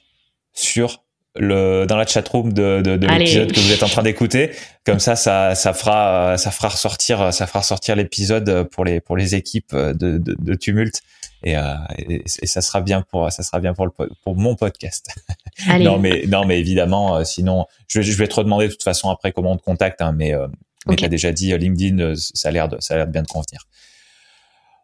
sur 0.54 1.04
le 1.36 1.86
dans 1.88 1.98
la 1.98 2.06
chatroom 2.06 2.54
de, 2.54 2.82
de, 2.86 2.96
de 2.96 3.08
l'épisode 3.08 3.52
que 3.52 3.60
vous 3.60 3.72
êtes 3.72 3.82
en 3.82 3.88
train 3.88 4.04
d'écouter. 4.04 4.52
Comme 4.86 5.00
ça, 5.00 5.16
ça, 5.16 5.56
ça 5.56 5.74
fera, 5.74 6.38
ça 6.38 6.52
fera 6.52 6.70
ressortir, 6.70 7.34
ça 7.34 7.48
fera 7.48 7.60
ressortir 7.60 7.96
l'épisode 7.96 8.64
pour 8.70 8.86
les 8.86 9.00
pour 9.00 9.18
les 9.18 9.34
équipes 9.34 9.76
de, 9.76 9.94
de, 10.20 10.36
de 10.40 10.54
Tumult. 10.54 11.02
Et, 11.46 11.58
euh, 11.58 11.74
et, 11.98 12.24
et, 12.42 12.48
ça 12.48 12.62
sera 12.62 12.80
bien 12.82 13.02
pour 13.02 13.30
ça 13.32 13.44
sera 13.44 13.60
bien 13.60 13.74
pour 13.74 13.86
le 13.88 13.92
pour 14.24 14.36
mon 14.38 14.56
podcast. 14.56 15.10
Allez. 15.68 15.84
non 15.84 15.98
mais 16.00 16.24
non 16.28 16.46
mais 16.46 16.60
évidemment 16.60 17.18
euh, 17.18 17.24
sinon 17.26 17.66
je, 17.88 18.02
je 18.02 18.14
vais 18.16 18.28
te 18.28 18.36
redemander 18.36 18.68
de 18.68 18.72
toute 18.72 18.84
façon 18.84 19.10
après 19.10 19.32
comment 19.34 19.52
on 19.52 19.58
te 19.58 19.64
contacte 19.64 20.02
hein, 20.02 20.14
mais 20.16 20.34
euh, 20.34 20.48
mais 20.88 20.94
Ok. 20.94 21.02
t'as 21.02 21.08
déjà 21.10 21.32
dit 21.32 21.52
euh, 21.52 21.58
LinkedIn 21.58 22.00
euh, 22.00 22.16
ça 22.16 22.50
a 22.50 22.52
l'air 22.52 22.70
de 22.70 22.78
ça 22.80 22.94
a 22.94 22.98
l'air 22.98 23.08
de 23.08 23.12
bien 23.12 23.24
te 23.24 23.32
convenir. 23.32 23.68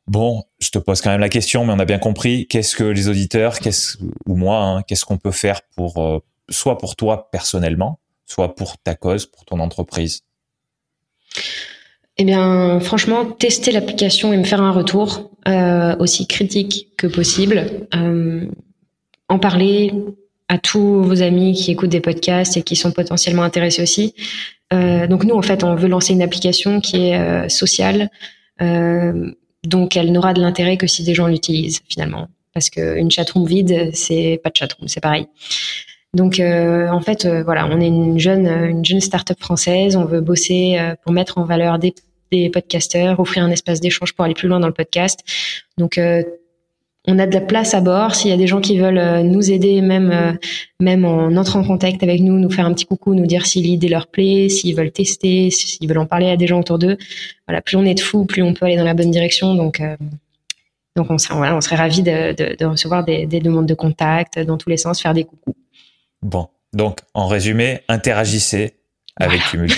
Bon, 0.10 0.42
je 0.58 0.72
te 0.72 0.80
pose 0.80 1.02
quand 1.02 1.12
même 1.12 1.20
la 1.20 1.30
question, 1.30 1.64
mais 1.66 1.72
on 1.72 1.78
a 1.78 1.86
bien 1.86 2.00
compris. 2.00 2.48
Qu'est-ce 2.48 2.76
que 2.76 2.84
les 2.84 3.10
auditeurs, 3.10 3.60
ou 4.26 4.36
moi, 4.36 4.58
hein, 4.58 4.82
qu'est-ce 4.82 5.06
qu'on 5.06 5.20
peut 5.20 5.30
faire 5.30 5.62
pour 5.76 6.00
euh, 6.00 6.18
soit 6.50 6.80
pour 6.80 6.96
toi 6.96 7.30
personnellement, 7.32 8.00
soit 8.26 8.56
pour 8.56 8.80
ta 8.80 8.96
cause, 8.96 9.28
pour 9.28 9.46
ton 9.46 9.60
entreprise? 9.60 10.24
Eh 12.18 12.24
bien, 12.24 12.80
franchement, 12.80 13.24
tester 13.24 13.72
l'application 13.72 14.34
et 14.34 14.38
me 14.38 14.46
faire 14.46 14.64
un 14.64 14.72
retour 14.72 15.30
euh, 15.48 15.96
aussi 16.00 16.26
critique 16.26 16.88
que 16.98 17.06
possible. 17.06 17.88
Euh, 17.94 18.48
en 19.28 19.38
parler 19.38 19.94
à 20.48 20.58
tous 20.58 21.04
vos 21.04 21.22
amis 21.22 21.54
qui 21.54 21.70
écoutent 21.70 21.92
des 21.92 22.02
podcasts 22.02 22.58
et 22.58 22.64
qui 22.64 22.76
sont 22.76 22.92
potentiellement 22.92 23.44
intéressés 23.44 23.84
aussi. 23.84 24.16
Donc 24.72 25.24
nous, 25.24 25.36
en 25.36 25.42
fait, 25.44 25.64
on 25.64 25.76
veut 25.76 25.88
lancer 25.88 26.14
une 26.14 26.24
application 26.24 26.82
qui 26.82 27.10
est 27.10 27.50
sociale, 27.50 28.10
donc 29.66 29.96
elle 29.98 30.12
n'aura 30.12 30.34
de 30.34 30.42
l'intérêt 30.42 30.78
que 30.78 30.88
si 30.88 31.04
des 31.04 31.14
gens 31.14 31.28
l'utilisent 31.28 31.82
finalement. 31.90 32.28
Parce 32.54 32.70
qu'une 32.70 33.12
chatroom 33.12 33.46
vide, 33.46 33.92
c'est 33.94 34.40
pas 34.44 34.50
de 34.50 34.56
chatroom, 34.56 34.88
c'est 34.88 35.02
pareil. 35.02 35.28
Donc 36.14 36.40
euh, 36.40 36.90
en 36.90 37.02
fait, 37.02 37.28
voilà, 37.28 37.68
on 37.68 37.80
est 37.80 37.88
une 37.88 38.20
jeune, 38.20 38.48
une 38.48 38.84
jeune 38.84 39.00
start-up 39.00 39.40
française. 39.40 39.96
On 39.96 40.06
veut 40.06 40.22
bosser 40.22 40.80
pour 41.04 41.12
mettre 41.12 41.38
en 41.38 41.46
valeur 41.46 41.78
des 41.78 41.94
des 42.32 42.50
podcasteurs, 42.50 43.20
offrir 43.20 43.44
un 43.44 43.52
espace 43.52 43.80
d'échange 43.80 44.14
pour 44.14 44.26
aller 44.26 44.34
plus 44.34 44.48
loin 44.48 44.60
dans 44.60 44.68
le 44.68 44.74
podcast. 44.74 45.20
Donc 45.78 45.98
euh, 45.98 46.24
on 47.08 47.18
a 47.18 47.26
de 47.26 47.34
la 47.34 47.42
place 47.42 47.74
à 47.74 47.82
bord. 47.82 48.16
S'il 48.16 48.30
y 48.30 48.34
a 48.34 48.38
des 48.38 48.48
gens 48.48 48.62
qui 48.62 48.78
veulent 48.78 48.98
euh, 48.98 49.24
nous 49.24 49.52
aider, 49.52 49.82
même 49.82 50.12
euh, 50.12 50.34
même 50.80 51.06
en 51.06 51.36
entrant 51.36 51.60
en 51.60 51.64
contact 51.64 52.04
avec 52.04 52.22
nous, 52.22 52.38
nous 52.38 52.50
faire 52.50 52.66
un 52.66 52.74
petit 52.74 52.86
coucou, 52.86 53.16
nous 53.16 53.26
dire 53.26 53.46
si 53.46 53.62
l'idée 53.62 53.90
leur 53.90 54.08
plaît, 54.08 54.50
s'ils 54.50 54.76
veulent 54.76 54.92
tester, 54.92 55.50
s'ils 55.50 55.88
veulent 55.88 55.98
en 55.98 56.06
parler 56.06 56.30
à 56.30 56.38
des 56.38 56.48
gens 56.48 56.60
autour 56.60 56.80
d'eux. 56.80 56.98
Voilà, 57.48 57.62
plus 57.62 57.78
on 57.78 57.86
est 57.86 57.96
de 57.96 58.00
fous, 58.00 58.26
plus 58.26 58.42
on 58.44 58.54
peut 58.54 58.66
aller 58.66 58.78
dans 58.78 58.84
la 58.84 58.94
bonne 58.94 59.12
direction. 59.12 59.56
Donc 59.56 59.82
donc 60.96 61.08
on 61.10 61.18
serait, 61.18 61.36
voilà, 61.36 61.56
on 61.56 61.62
serait 61.62 61.78
ravis 61.78 62.04
de, 62.04 62.34
de, 62.34 62.56
de 62.58 62.66
recevoir 62.66 63.06
des, 63.06 63.26
des, 63.26 63.40
demandes 63.40 63.68
de 63.68 63.74
contact 63.74 64.40
dans 64.40 64.58
tous 64.58 64.70
les 64.70 64.78
sens, 64.78 65.02
faire 65.02 65.14
des 65.14 65.24
coucous. 65.24 65.56
Bon, 66.22 66.50
donc 66.74 67.00
en 67.14 67.28
résumé, 67.28 67.80
interagissez 67.88 68.74
avec 69.16 69.42
voilà. 69.54 69.74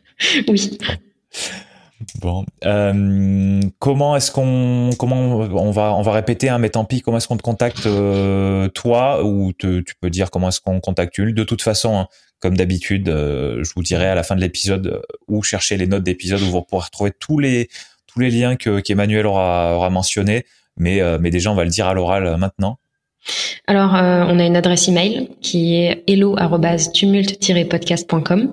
oui. 0.48 0.78
Bon, 2.20 2.44
euh, 2.64 3.60
comment 3.78 4.16
est-ce 4.16 4.30
qu'on 4.30 4.90
comment 4.98 5.16
on 5.16 5.70
va 5.70 5.94
on 5.94 6.02
va 6.02 6.12
répéter 6.12 6.48
hein, 6.48 6.58
mais 6.58 6.70
tant 6.70 6.84
pis 6.84 7.00
comment 7.00 7.18
est-ce 7.18 7.28
qu'on 7.28 7.36
te 7.36 7.42
contacte 7.42 7.86
euh, 7.86 8.68
toi 8.68 9.24
ou 9.24 9.52
tu 9.52 9.84
peux 10.00 10.10
dire 10.10 10.30
comment 10.30 10.48
est-ce 10.48 10.60
qu'on 10.60 10.80
contacte 10.80 11.16
Ul 11.18 11.34
de 11.34 11.44
toute 11.44 11.62
façon 11.62 11.96
hein, 11.96 12.08
comme 12.40 12.56
d'habitude 12.56 13.08
euh, 13.08 13.62
je 13.62 13.72
vous 13.74 13.82
dirai 13.82 14.06
à 14.06 14.14
la 14.14 14.22
fin 14.22 14.36
de 14.36 14.40
l'épisode 14.40 15.02
où 15.28 15.42
chercher 15.42 15.76
les 15.76 15.86
notes 15.86 16.04
d'épisode 16.04 16.40
où 16.40 16.50
vous 16.50 16.62
pourrez 16.62 16.84
retrouver 16.84 17.12
tous 17.18 17.38
les 17.38 17.68
tous 18.06 18.20
les 18.20 18.30
liens 18.30 18.56
que 18.56 18.80
qu'Emmanuel 18.80 19.26
aura 19.26 19.90
mentionné 19.90 20.46
mais 20.76 21.00
mais 21.18 21.30
déjà 21.30 21.52
on 21.52 21.54
va 21.54 21.64
le 21.64 21.70
dire 21.70 21.86
à 21.86 21.94
l'oral 21.94 22.36
maintenant. 22.38 22.78
Alors, 23.68 23.92
on 23.92 24.40
a 24.40 24.44
une 24.44 24.56
adresse 24.56 24.88
email 24.88 25.30
qui 25.40 25.76
est 25.76 26.02
hello@tumult-podcast.com. 26.08 28.52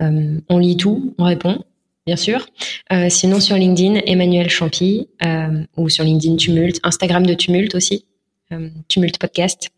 on 0.00 0.58
lit 0.58 0.76
tout, 0.76 1.14
on 1.16 1.24
répond 1.24 1.64
bien 2.10 2.16
sûr. 2.16 2.44
Euh, 2.92 3.08
sinon, 3.08 3.38
sur 3.38 3.54
LinkedIn, 3.54 4.00
Emmanuel 4.04 4.50
Champy, 4.50 5.08
euh, 5.24 5.62
ou 5.76 5.88
sur 5.88 6.02
LinkedIn 6.02 6.34
Tumult, 6.34 6.80
Instagram 6.82 7.24
de 7.24 7.34
Tumult 7.34 7.72
aussi, 7.76 8.04
euh, 8.50 8.68
Tumult 8.88 9.16
Podcast. 9.16 9.70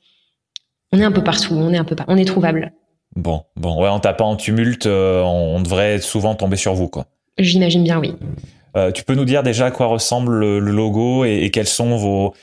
On 0.93 0.99
est 0.99 1.05
un 1.05 1.13
peu 1.13 1.23
partout, 1.23 1.53
on 1.53 1.75
est 1.75 1.77
un 1.77 1.85
peu, 1.85 1.95
on 2.09 2.17
est 2.17 2.25
trouvable. 2.25 2.73
Bon, 3.17 3.43
bon, 3.55 3.83
ouais, 3.83 3.91
en 3.91 4.01
tapant 4.01 4.31
en 4.31 4.37
Tumult, 4.37 4.87
on 4.87 5.61
devrait 5.61 6.01
souvent 6.01 6.35
tomber 6.35 6.57
sur 6.57 6.73
vous, 6.73 6.89
quoi. 6.89 7.05
J'imagine 7.37 7.85
bien, 7.85 8.01
oui. 8.01 8.15
tu 8.95 9.05
peux 9.05 9.15
nous 9.15 9.27
dire 9.27 9.43
déjà 9.43 9.67
à 9.67 9.71
quoi 9.71 9.89
ressemble 9.89 10.39
le, 10.39 10.59
logo 10.59 11.27
et, 11.27 11.41
et, 11.43 11.51
quelles 11.51 11.69
sont 11.69 11.99
vos 11.99 12.35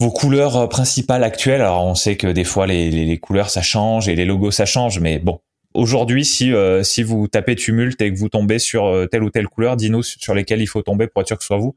vos 0.00 0.10
couleurs 0.10 0.68
principales 0.68 1.22
actuelles? 1.22 1.60
Alors, 1.60 1.84
on 1.86 1.94
sait 1.94 2.16
que 2.16 2.26
des 2.26 2.42
fois 2.42 2.66
les, 2.66 2.90
les, 2.90 3.04
les 3.04 3.18
couleurs 3.18 3.50
ça 3.50 3.62
change 3.62 4.08
et 4.08 4.16
les 4.16 4.24
logos 4.24 4.50
ça 4.50 4.66
change, 4.66 4.98
mais 4.98 5.20
bon, 5.20 5.38
aujourd'hui, 5.74 6.24
si 6.24 6.52
euh, 6.52 6.82
si 6.82 7.02
vous 7.02 7.28
tapez 7.28 7.56
tumulte 7.56 8.00
et 8.00 8.12
que 8.12 8.18
vous 8.18 8.28
tombez 8.28 8.58
sur 8.58 8.86
euh, 8.86 9.06
telle 9.06 9.22
ou 9.22 9.30
telle 9.30 9.48
couleur, 9.48 9.76
dis-nous 9.76 10.02
sur 10.02 10.34
lesquelles 10.34 10.62
il 10.62 10.66
faut 10.66 10.82
tomber 10.82 11.06
pour 11.06 11.20
être 11.20 11.28
sûr 11.28 11.36
que 11.36 11.42
ce 11.42 11.48
soit 11.48 11.58
vous. 11.58 11.74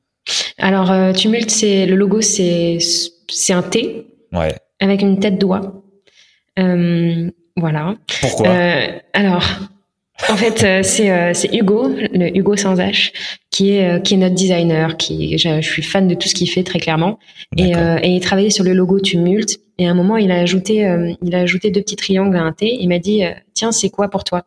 Alors 0.57 0.91
euh, 0.91 1.14
tumulte, 1.14 1.49
c'est 1.49 1.86
le 1.86 1.95
logo, 1.95 2.22
c'est 2.22 2.78
c'est 3.30 3.53
un 3.53 3.64
T. 3.64 4.06
Ouais. 4.32 4.56
Avec 4.80 5.02
une 5.02 5.19
tête 5.19 5.40
d'oie. 5.40 5.84
Euh, 6.60 7.30
voilà. 7.56 7.95
Pourquoi 8.22 8.49
Alors, 9.14 9.44
en 10.30 10.36
fait, 10.36 10.84
c'est 10.84 11.34
c'est 11.34 11.56
Hugo, 11.56 11.90
le 11.90 12.38
Hugo 12.38 12.56
sans 12.56 12.76
H, 12.76 13.11
qui 13.49 13.72
est 13.72 14.03
qui 14.03 14.14
est 14.14 14.18
notre 14.18 14.36
designer. 14.36 14.98
Qui 14.98 15.38
je, 15.38 15.61
je 15.61 15.68
suis 15.68 15.82
fan 15.82 16.07
de 16.07 16.14
tout 16.14 16.28
ce 16.28 16.36
qu'il 16.36 16.49
fait 16.49 16.64
très 16.64 16.80
clairement. 16.80 17.18
Et, 17.56 17.72
et 17.72 18.10
il 18.10 18.19
travaillait 18.19 18.49
sur 18.52 18.64
le 18.64 18.74
logo 18.74 18.99
tumulte 18.99 19.60
et 19.77 19.87
à 19.87 19.91
un 19.91 19.93
moment, 19.93 20.17
il 20.17 20.31
a 20.31 20.39
ajouté, 20.39 20.85
euh, 20.85 21.13
il 21.21 21.35
a 21.35 21.39
ajouté 21.39 21.69
deux 21.69 21.81
petits 21.81 21.95
triangles 21.95 22.35
à 22.35 22.41
un 22.41 22.51
T. 22.51 22.77
Il 22.79 22.87
m'a 22.87 22.99
dit, 22.99 23.23
euh, 23.23 23.31
tiens, 23.53 23.71
c'est 23.71 23.89
quoi 23.89 24.09
pour 24.09 24.23
toi? 24.23 24.43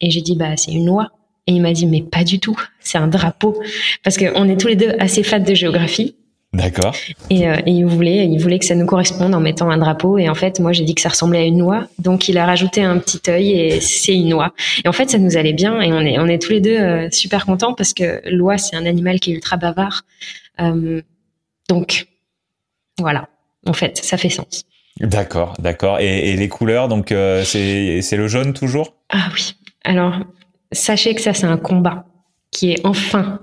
Et 0.00 0.10
j'ai 0.10 0.22
dit, 0.22 0.36
bah, 0.36 0.56
c'est 0.56 0.72
une 0.72 0.86
noix. 0.86 1.10
Et 1.46 1.52
il 1.52 1.62
m'a 1.62 1.72
dit, 1.72 1.86
mais 1.86 2.02
pas 2.02 2.24
du 2.24 2.40
tout. 2.40 2.58
C'est 2.80 2.98
un 2.98 3.06
drapeau. 3.06 3.60
Parce 4.02 4.16
qu'on 4.16 4.48
est 4.48 4.58
tous 4.58 4.68
les 4.68 4.76
deux 4.76 4.94
assez 4.98 5.22
fans 5.22 5.38
de 5.40 5.54
géographie. 5.54 6.16
D'accord. 6.52 6.94
Et, 7.28 7.46
euh, 7.48 7.56
et, 7.66 7.70
il 7.70 7.84
voulait, 7.84 8.26
il 8.26 8.38
voulait 8.38 8.58
que 8.58 8.64
ça 8.64 8.74
nous 8.74 8.86
corresponde 8.86 9.34
en 9.34 9.40
mettant 9.40 9.68
un 9.70 9.76
drapeau. 9.76 10.16
Et 10.16 10.28
en 10.28 10.34
fait, 10.34 10.58
moi, 10.58 10.72
j'ai 10.72 10.84
dit 10.84 10.94
que 10.94 11.02
ça 11.02 11.10
ressemblait 11.10 11.40
à 11.40 11.44
une 11.44 11.58
noix. 11.58 11.86
Donc, 11.98 12.28
il 12.28 12.38
a 12.38 12.46
rajouté 12.46 12.82
un 12.82 12.98
petit 12.98 13.20
œil 13.28 13.50
et 13.52 13.80
c'est 13.80 14.14
une 14.14 14.30
noix. 14.30 14.54
Et 14.84 14.88
en 14.88 14.92
fait, 14.92 15.10
ça 15.10 15.18
nous 15.18 15.36
allait 15.36 15.52
bien. 15.52 15.80
Et 15.82 15.92
on 15.92 16.00
est, 16.00 16.18
on 16.18 16.26
est 16.26 16.40
tous 16.40 16.52
les 16.52 16.60
deux 16.60 16.78
euh, 16.78 17.10
super 17.10 17.44
contents 17.44 17.74
parce 17.74 17.92
que 17.92 18.22
l'oie, 18.24 18.56
c'est 18.56 18.74
un 18.74 18.86
animal 18.86 19.20
qui 19.20 19.32
est 19.32 19.34
ultra 19.34 19.58
bavard. 19.58 20.02
Euh, 20.60 21.02
donc, 21.68 22.06
voilà 22.98 23.28
en 23.66 23.72
fait, 23.72 23.98
ça 23.98 24.16
fait 24.16 24.30
sens. 24.30 24.64
D'accord, 25.00 25.54
d'accord. 25.58 26.00
Et, 26.00 26.30
et, 26.30 26.36
les 26.36 26.48
couleurs, 26.48 26.88
donc 26.88 27.12
euh, 27.12 27.44
c'est 27.44 28.16
le 28.16 28.28
jaune 28.28 28.54
toujours? 28.54 28.94
Ah 29.10 29.28
oui. 29.34 29.54
Alors, 29.84 30.20
sachez 30.72 31.14
que 31.14 31.20
ça, 31.20 31.34
c'est 31.34 31.46
un 31.46 31.58
combat 31.58 32.06
qui 32.50 32.72
est 32.72 32.80
enfin, 32.84 33.40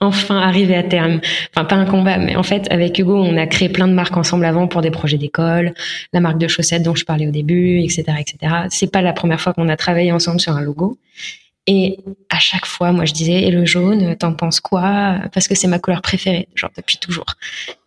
enfin 0.00 0.38
arrivé 0.38 0.76
à 0.76 0.82
terme. 0.82 1.20
Enfin, 1.54 1.64
pas 1.64 1.76
un 1.76 1.86
combat, 1.86 2.18
mais 2.18 2.36
en 2.36 2.42
fait, 2.42 2.70
avec 2.70 2.98
Hugo, 2.98 3.16
on 3.16 3.36
a 3.38 3.46
créé 3.46 3.70
plein 3.70 3.88
de 3.88 3.94
marques 3.94 4.16
ensemble 4.16 4.44
avant 4.44 4.68
pour 4.68 4.82
des 4.82 4.90
projets 4.90 5.16
d'école, 5.16 5.72
la 6.12 6.20
marque 6.20 6.38
de 6.38 6.48
chaussettes 6.48 6.82
dont 6.82 6.94
je 6.94 7.04
parlais 7.04 7.26
au 7.26 7.30
début, 7.30 7.80
etc., 7.80 8.04
etc. 8.20 8.54
C'est 8.68 8.90
pas 8.90 9.00
la 9.00 9.14
première 9.14 9.40
fois 9.40 9.54
qu'on 9.54 9.68
a 9.68 9.76
travaillé 9.76 10.12
ensemble 10.12 10.40
sur 10.40 10.54
un 10.54 10.60
logo. 10.60 10.98
Et 11.66 11.98
à 12.28 12.38
chaque 12.38 12.66
fois, 12.66 12.92
moi, 12.92 13.06
je 13.06 13.14
disais, 13.14 13.42
et 13.42 13.50
le 13.50 13.64
jaune, 13.64 14.16
t'en 14.16 14.34
penses 14.34 14.60
quoi? 14.60 15.18
Parce 15.32 15.48
que 15.48 15.54
c'est 15.54 15.66
ma 15.66 15.78
couleur 15.78 16.02
préférée, 16.02 16.46
genre 16.54 16.70
depuis 16.76 16.98
toujours. 16.98 17.24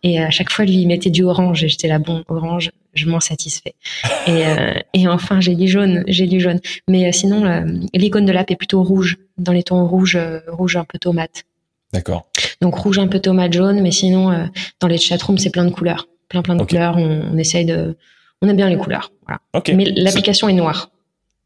Et 0.02 0.20
à 0.20 0.30
chaque 0.30 0.50
fois, 0.50 0.64
lui, 0.64 0.78
il 0.82 0.86
mettait 0.88 1.10
du 1.10 1.22
orange, 1.22 1.62
et 1.62 1.68
j'étais 1.68 1.86
là, 1.86 2.00
bon, 2.00 2.24
orange, 2.28 2.72
je 2.94 3.06
m'en 3.06 3.20
satisfais. 3.20 3.74
Et, 4.26 4.46
euh, 4.46 4.74
et 4.92 5.06
enfin, 5.06 5.40
j'ai 5.40 5.54
dit 5.54 5.68
jaune, 5.68 6.04
j'ai 6.08 6.26
dit 6.26 6.40
jaune. 6.40 6.60
Mais 6.88 7.06
euh, 7.06 7.12
sinon, 7.12 7.44
euh, 7.44 7.64
l'icône 7.94 8.24
de 8.24 8.32
l'app 8.32 8.50
est 8.50 8.56
plutôt 8.56 8.82
rouge, 8.82 9.16
dans 9.36 9.52
les 9.52 9.62
tons 9.62 9.86
rouge, 9.86 10.16
euh, 10.16 10.40
rouge 10.48 10.76
un 10.76 10.84
peu 10.84 10.98
tomate. 10.98 11.44
D'accord. 11.92 12.26
Donc 12.60 12.74
rouge 12.74 12.98
un 12.98 13.06
peu 13.06 13.20
tomate 13.20 13.52
jaune, 13.52 13.80
mais 13.80 13.90
sinon, 13.90 14.30
euh, 14.30 14.44
dans 14.80 14.88
les 14.88 14.98
chatrooms, 14.98 15.38
c'est 15.38 15.50
plein 15.50 15.64
de 15.64 15.70
couleurs, 15.70 16.08
plein 16.28 16.42
plein 16.42 16.56
de 16.56 16.62
okay. 16.62 16.76
couleurs. 16.76 16.96
On, 16.96 17.30
on, 17.32 17.38
essaye 17.38 17.64
de, 17.64 17.96
on 18.42 18.48
a 18.48 18.52
bien 18.52 18.68
les 18.68 18.76
couleurs. 18.76 19.12
Voilà. 19.26 19.40
Okay. 19.54 19.74
Mais 19.74 19.84
l'application 19.84 20.48
est 20.48 20.54
noire. 20.54 20.90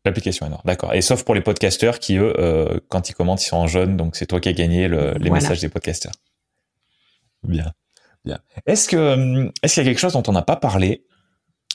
L'application 0.05 0.47
est 0.47 0.49
noire, 0.49 0.63
d'accord. 0.65 0.95
Et 0.95 1.01
sauf 1.01 1.23
pour 1.23 1.35
les 1.35 1.41
podcasteurs 1.41 2.01
qui, 2.01 2.17
eux, 2.17 2.35
euh, 2.39 2.81
quand 2.89 3.09
ils 3.09 3.15
commentent, 3.15 3.43
ils 3.43 3.49
sont 3.49 3.57
en 3.57 3.69
jaune, 3.69 3.97
donc 3.97 4.17
c'est 4.17 4.27
toi 4.27 4.41
qui 4.41 4.49
as 4.49 4.53
gagné 4.53 4.89
le, 4.89 5.13
les 5.13 5.29
voilà. 5.29 5.35
messages 5.35 5.61
des 5.61 5.69
podcasteurs. 5.69 6.13
Bien, 7.45 7.73
bien. 8.25 8.39
Est-ce 8.67 8.89
que 8.89 9.51
est-ce 9.63 9.75
qu'il 9.75 9.85
y 9.85 9.87
a 9.87 9.91
quelque 9.91 10.01
chose 10.01 10.15
dont 10.15 10.23
on 10.27 10.33
n'a 10.33 10.43
pas 10.43 10.57
parlé? 10.57 11.05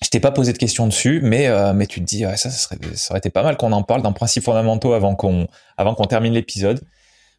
Je 0.04 0.10
t'ai 0.10 0.20
pas 0.20 0.32
posé 0.32 0.54
de 0.54 0.58
questions 0.58 0.88
dessus, 0.88 1.22
mais 1.24 1.48
euh, 1.48 1.74
mais 1.74 1.88
tu 1.88 2.02
te 2.02 2.06
dis 2.06 2.26
ouais, 2.26 2.38
ça, 2.38 2.50
ça 2.50 2.58
serait 2.58 2.78
ça 2.96 3.14
aurait 3.14 3.20
été 3.20 3.30
pas 3.30 3.44
mal 3.44 3.56
qu'on 3.58 3.72
en 3.72 3.84
parle 3.84 4.02
dans 4.02 4.14
principes 4.14 4.44
fondamentaux 4.44 4.94
avant 4.94 5.16
qu'on 5.16 5.48
avant 5.78 5.96
qu'on 5.96 6.06
termine 6.06 6.34
l'épisode. 6.34 6.82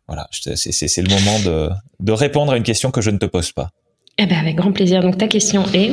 Voilà, 0.06 0.26
c'est 0.32 0.56
c'est 0.56 1.02
le 1.02 1.10
moment 1.10 1.38
de 1.40 1.70
de 2.00 2.12
répondre 2.12 2.52
à 2.52 2.56
une 2.56 2.62
question 2.62 2.90
que 2.90 3.02
je 3.02 3.10
ne 3.10 3.18
te 3.18 3.26
pose 3.26 3.52
pas. 3.52 3.70
Eh 4.16 4.26
ben 4.26 4.38
avec 4.38 4.56
grand 4.56 4.72
plaisir. 4.72 5.02
Donc 5.02 5.18
ta 5.18 5.28
question 5.28 5.64
est 5.74 5.92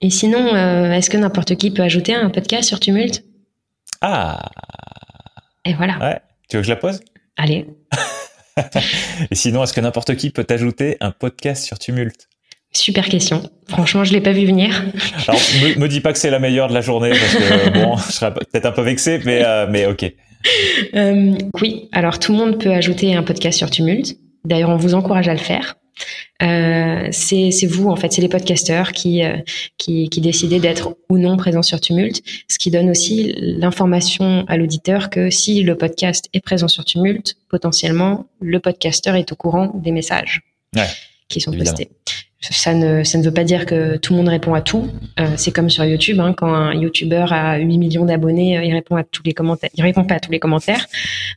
et 0.00 0.10
sinon 0.10 0.54
euh, 0.54 0.92
est-ce 0.92 1.10
que 1.10 1.18
n'importe 1.18 1.56
qui 1.56 1.70
peut 1.70 1.82
ajouter 1.82 2.14
un 2.14 2.30
podcast 2.30 2.66
sur 2.68 2.80
Tumult? 2.80 3.22
Ah 4.00 4.50
Et 5.64 5.74
voilà. 5.74 5.98
Ouais. 5.98 6.20
Tu 6.48 6.56
veux 6.56 6.62
que 6.62 6.66
je 6.66 6.72
la 6.72 6.76
pose? 6.76 7.00
Allez. 7.36 7.66
Et 9.30 9.34
sinon, 9.34 9.62
est-ce 9.62 9.72
que 9.72 9.80
n'importe 9.80 10.16
qui 10.16 10.30
peut 10.30 10.46
ajouter 10.48 10.96
un 11.00 11.10
podcast 11.10 11.64
sur 11.64 11.78
Tumult? 11.78 12.28
Super 12.72 13.08
question. 13.08 13.42
Franchement, 13.68 14.04
je 14.04 14.12
l'ai 14.12 14.20
pas 14.20 14.32
vu 14.32 14.46
venir. 14.46 14.84
Alors, 15.26 15.40
me, 15.62 15.78
me 15.78 15.88
dis 15.88 16.00
pas 16.00 16.12
que 16.12 16.18
c'est 16.18 16.30
la 16.30 16.38
meilleure 16.38 16.68
de 16.68 16.74
la 16.74 16.80
journée 16.80 17.10
parce 17.10 17.34
que 17.34 17.70
bon, 17.70 17.96
je 17.96 18.12
serais 18.12 18.32
peut-être 18.32 18.66
un 18.66 18.72
peu 18.72 18.82
vexé, 18.82 19.20
mais 19.24 19.42
euh, 19.44 19.66
mais 19.68 19.86
ok. 19.86 20.12
Euh, 20.94 21.34
oui. 21.60 21.88
Alors, 21.92 22.18
tout 22.18 22.32
le 22.32 22.38
monde 22.38 22.62
peut 22.62 22.72
ajouter 22.72 23.14
un 23.14 23.22
podcast 23.22 23.58
sur 23.58 23.70
Tumult. 23.70 24.16
D'ailleurs, 24.44 24.70
on 24.70 24.76
vous 24.76 24.94
encourage 24.94 25.28
à 25.28 25.32
le 25.32 25.38
faire. 25.38 25.76
Euh, 26.42 27.08
c'est 27.10 27.66
vous 27.66 27.88
en 27.88 27.96
fait, 27.96 28.12
c'est 28.12 28.22
les 28.22 28.28
podcasteurs 28.28 28.92
qui 28.92 29.22
euh, 29.22 29.36
qui, 29.76 30.08
qui 30.08 30.20
décidaient 30.22 30.58
d'être 30.60 30.96
ou 31.10 31.18
non 31.18 31.36
présents 31.36 31.62
sur 31.62 31.80
Tumult, 31.80 32.22
ce 32.48 32.58
qui 32.58 32.70
donne 32.70 32.88
aussi 32.88 33.34
l'information 33.36 34.46
à 34.48 34.56
l'auditeur 34.56 35.10
que 35.10 35.28
si 35.28 35.62
le 35.62 35.76
podcast 35.76 36.30
est 36.32 36.40
présent 36.40 36.68
sur 36.68 36.86
Tumult, 36.86 37.36
potentiellement 37.50 38.26
le 38.40 38.58
podcasteur 38.60 39.16
est 39.16 39.30
au 39.32 39.36
courant 39.36 39.72
des 39.74 39.92
messages 39.92 40.40
ouais, 40.74 40.86
qui 41.28 41.40
sont 41.42 41.52
évidemment. 41.52 41.76
postés. 41.76 41.90
ça 42.40 42.72
ne, 42.72 43.04
ça 43.04 43.18
ne 43.18 43.22
veut 43.22 43.34
pas 43.34 43.44
dire 43.44 43.66
que 43.66 43.98
tout 43.98 44.14
le 44.14 44.18
monde 44.18 44.28
répond 44.28 44.54
à 44.54 44.62
tout. 44.62 44.88
Euh, 45.18 45.28
c'est 45.36 45.52
comme 45.52 45.68
sur 45.68 45.84
YouTube, 45.84 46.20
hein, 46.20 46.32
quand 46.32 46.52
un 46.52 46.72
YouTuber 46.72 47.26
a 47.30 47.58
8 47.58 47.76
millions 47.76 48.06
d'abonnés, 48.06 48.56
euh, 48.56 48.64
il 48.64 48.72
répond 48.72 48.96
à 48.96 49.04
tous 49.04 49.22
les 49.24 49.34
commentaires. 49.34 49.70
Il 49.74 49.82
répond 49.82 50.04
pas 50.04 50.14
à 50.14 50.20
tous 50.20 50.32
les 50.32 50.38
commentaires. 50.38 50.86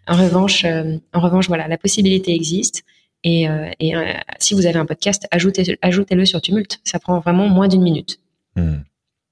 En 0.07 0.15
revanche, 0.15 0.63
euh, 0.63 0.95
en 1.13 1.19
revanche, 1.19 1.47
voilà, 1.49 1.67
la 1.67 1.77
possibilité 1.77 2.33
existe. 2.33 2.83
Et, 3.23 3.47
et 3.79 3.93
si 4.39 4.53
vous 4.53 4.65
avez 4.65 4.77
un 4.77 4.85
podcast, 4.85 5.27
ajoutez, 5.31 5.77
ajoutez-le 5.81 6.25
sur 6.25 6.41
Tumult. 6.41 6.79
Ça 6.83 6.99
prend 6.99 7.19
vraiment 7.19 7.47
moins 7.47 7.67
d'une 7.67 7.81
minute. 7.81 8.19
Hmm. 8.55 8.79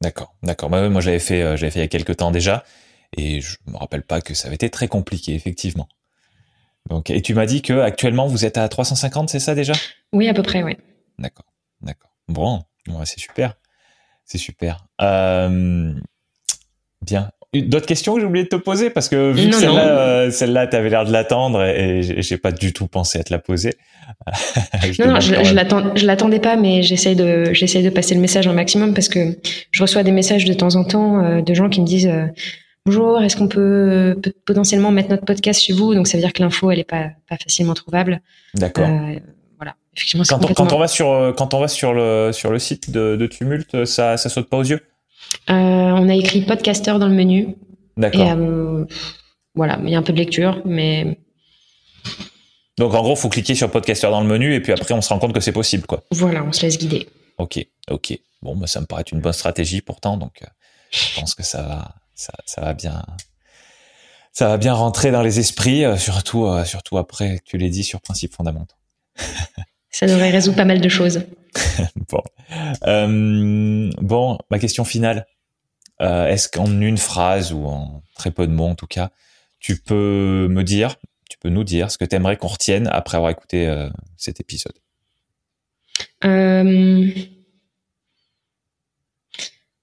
D'accord, 0.02 0.34
d'accord. 0.44 0.70
Bah, 0.70 0.90
moi, 0.90 1.02
j'avais 1.02 1.20
fait, 1.20 1.58
j'avais 1.58 1.72
fait 1.72 1.80
il 1.80 1.84
y 1.84 1.86
a 1.86 1.90
quelques 1.90 2.18
temps 2.18 2.32
déjà, 2.32 2.64
et 3.18 3.42
je 3.42 3.58
me 3.68 3.78
rappelle 3.78 4.04
pas 4.04 4.22
que 4.22 4.34
ça 4.34 4.48
avait 4.48 4.56
été 4.56 4.70
très 4.70 4.88
compliqué, 4.88 5.36
effectivement. 5.36 5.88
Donc, 6.90 7.10
et 7.10 7.22
tu 7.22 7.34
m'as 7.34 7.46
dit 7.46 7.62
que 7.62 7.74
actuellement 7.80 8.28
vous 8.28 8.46
êtes 8.46 8.58
à 8.58 8.68
350, 8.68 9.30
c'est 9.30 9.40
ça 9.40 9.56
déjà? 9.56 9.74
Oui, 10.14 10.28
à 10.28 10.34
peu 10.34 10.44
près, 10.44 10.64
oui. 10.64 10.78
D'accord. 11.20 11.46
D'accord. 11.82 12.12
Bon, 12.28 12.64
c'est 13.06 13.20
super. 13.20 13.56
C'est 14.26 14.38
super. 14.38 14.88
Euh, 15.02 15.94
bien. 17.02 17.32
D'autres 17.54 17.86
questions 17.86 18.14
que 18.16 18.22
j'ai 18.22 18.26
oublié 18.26 18.46
de 18.46 18.50
te 18.50 18.56
poser? 18.56 18.90
Parce 18.90 19.10
que 19.10 19.32
vu 19.32 19.50
que 19.50 19.56
celle-là, 19.56 20.00
euh, 20.00 20.32
celle-là, 20.32 20.68
tu 20.68 20.76
avais 20.78 20.90
l'air 20.90 21.04
de 21.04 21.12
l'attendre 21.12 21.62
et, 21.64 22.02
j'ai 22.02 22.38
pas 22.38 22.54
du 22.54 22.72
tout 22.72 22.88
pensé 22.88 23.20
à 23.20 23.24
te 23.24 23.34
la 23.34 23.40
poser. 23.40 23.74
non, 25.00 25.20
je, 25.20 25.34
je 25.44 26.06
l'attendais 26.06 26.40
pas, 26.40 26.56
mais 26.56 26.82
j'essaye 26.82 27.16
de, 27.16 27.54
j'essaye 27.54 27.84
de 27.84 27.90
passer 27.90 28.16
le 28.16 28.22
message 28.22 28.48
un 28.48 28.54
maximum 28.54 28.94
parce 28.94 29.10
que 29.10 29.38
je 29.72 29.82
reçois 29.82 30.04
des 30.04 30.12
messages 30.12 30.46
de 30.46 30.54
temps 30.54 30.76
en 30.76 30.86
temps 30.86 31.24
euh, 31.24 31.42
de 31.42 31.54
gens 31.54 31.68
qui 31.68 31.82
me 31.82 31.86
disent 31.86 32.12
bonjour, 32.86 33.22
est-ce 33.22 33.36
qu'on 33.36 33.50
peut, 33.50 34.16
potentiellement 34.46 34.92
mettre 34.92 35.10
notre 35.10 35.26
podcast 35.26 35.62
chez 35.62 35.74
vous? 35.74 35.94
Donc 35.94 36.08
ça 36.08 36.18
veut 36.18 36.24
dire 36.24 36.34
que 36.34 36.42
l'info 36.42 36.72
elle 36.72 36.80
est 36.80 36.90
pas, 36.90 37.10
pas 37.30 37.38
facilement 37.38 37.74
trouvable. 37.74 38.22
D'accord 38.54 38.88
quand, 40.28 40.74
on, 40.74 40.80
va 40.80 40.88
sur 40.88 41.12
euh, 41.12 41.34
quand 41.34 41.54
on 41.54 41.60
va 41.60 41.68
sur 41.68 41.94
le 41.94 42.32
sur 42.32 42.52
le 42.52 42.60
site 42.60 42.92
de, 42.92 43.16
de 43.18 43.28
Tumult, 43.28 43.86
ça 43.86 44.18
ça 44.18 44.30
saute 44.30 44.50
pas 44.50 44.58
aux 44.58 44.64
yeux? 44.64 44.80
Euh, 45.50 45.54
on 45.54 46.10
a 46.10 46.16
écrit 46.16 46.42
podcaster 46.42 46.98
dans 47.00 47.08
le 47.08 47.16
menu. 47.16 47.56
D'accord. 47.98 48.32
Euh, 48.32 48.86
voilà, 49.56 49.80
il 49.84 49.90
y 49.90 49.96
a 49.96 49.98
un 49.98 50.04
peu 50.04 50.14
de 50.14 50.18
lecture, 50.18 50.62
mais. 50.66 51.20
Donc 52.78 52.94
en 52.94 53.02
gros, 53.02 53.16
faut 53.16 53.30
cliquer 53.30 53.56
sur 53.56 53.70
podcaster 53.70 54.10
dans 54.10 54.22
le 54.22 54.28
menu 54.28 54.56
et 54.56 54.62
puis 54.62 54.72
après 54.72 54.94
on 54.94 55.02
se 55.02 55.10
rend 55.10 55.20
compte 55.20 55.34
que 55.34 55.42
c'est 55.42 55.52
possible, 55.52 55.86
quoi. 55.86 56.04
Voilà, 56.12 56.44
on 56.44 56.52
se 56.52 56.62
laisse 56.62 56.78
guider. 56.78 57.08
Ok, 57.38 57.66
ok. 57.90 58.18
Bon, 58.42 58.56
bah, 58.56 58.68
ça 58.68 58.82
me 58.82 58.86
paraît 58.86 59.04
une 59.12 59.20
bonne 59.20 59.34
stratégie 59.34 59.82
pourtant, 59.82 60.18
donc 60.18 60.42
je 60.90 61.20
pense 61.20 61.36
que 61.36 61.44
ça 61.44 61.62
va 61.62 61.96
ça, 62.16 62.34
ça 62.46 62.62
va 62.62 62.74
bien 62.74 63.04
ça 64.34 64.48
va 64.48 64.58
bien 64.58 64.74
rentrer 64.74 65.12
dans 65.12 65.22
les 65.22 65.40
esprits, 65.40 65.84
surtout 65.98 66.48
surtout 66.66 66.98
après 66.98 67.40
tu 67.46 67.58
l'as 67.58 67.70
dit 67.70 67.84
sur 67.84 68.02
principes 68.02 68.34
fondamentaux. 68.34 68.76
Ça 69.92 70.08
devrait 70.08 70.32
résoudre 70.32 70.58
pas 70.58 70.66
mal 70.66 70.82
de 70.82 70.90
choses. 70.90 71.22
bon. 72.10 72.22
Euh, 72.88 73.90
bon, 74.02 74.38
ma 74.50 74.60
question 74.60 74.84
finale. 74.84 75.26
Euh, 76.02 76.28
est-ce 76.28 76.50
qu'en 76.50 76.66
une 76.66 76.98
phrase 76.98 77.54
ou 77.54 77.66
en 77.66 78.02
très 78.16 78.32
peu 78.32 78.48
de 78.48 78.52
mots 78.52 78.66
en 78.66 78.76
tout 78.76 78.88
cas, 78.88 79.12
tu 79.60 79.78
peux 79.78 80.48
me 80.50 80.64
dire, 80.64 80.96
tu 81.30 81.38
peux 81.38 81.50
nous 81.50 81.64
dire 81.64 81.92
ce 81.92 81.98
que 81.98 82.06
tu 82.06 82.16
aimerais 82.16 82.38
qu'on 82.38 82.48
retienne 82.48 82.88
après 82.92 83.18
avoir 83.18 83.32
écouté 83.32 83.68
euh, 83.68 83.90
cet 84.18 84.40
épisode? 84.40 84.74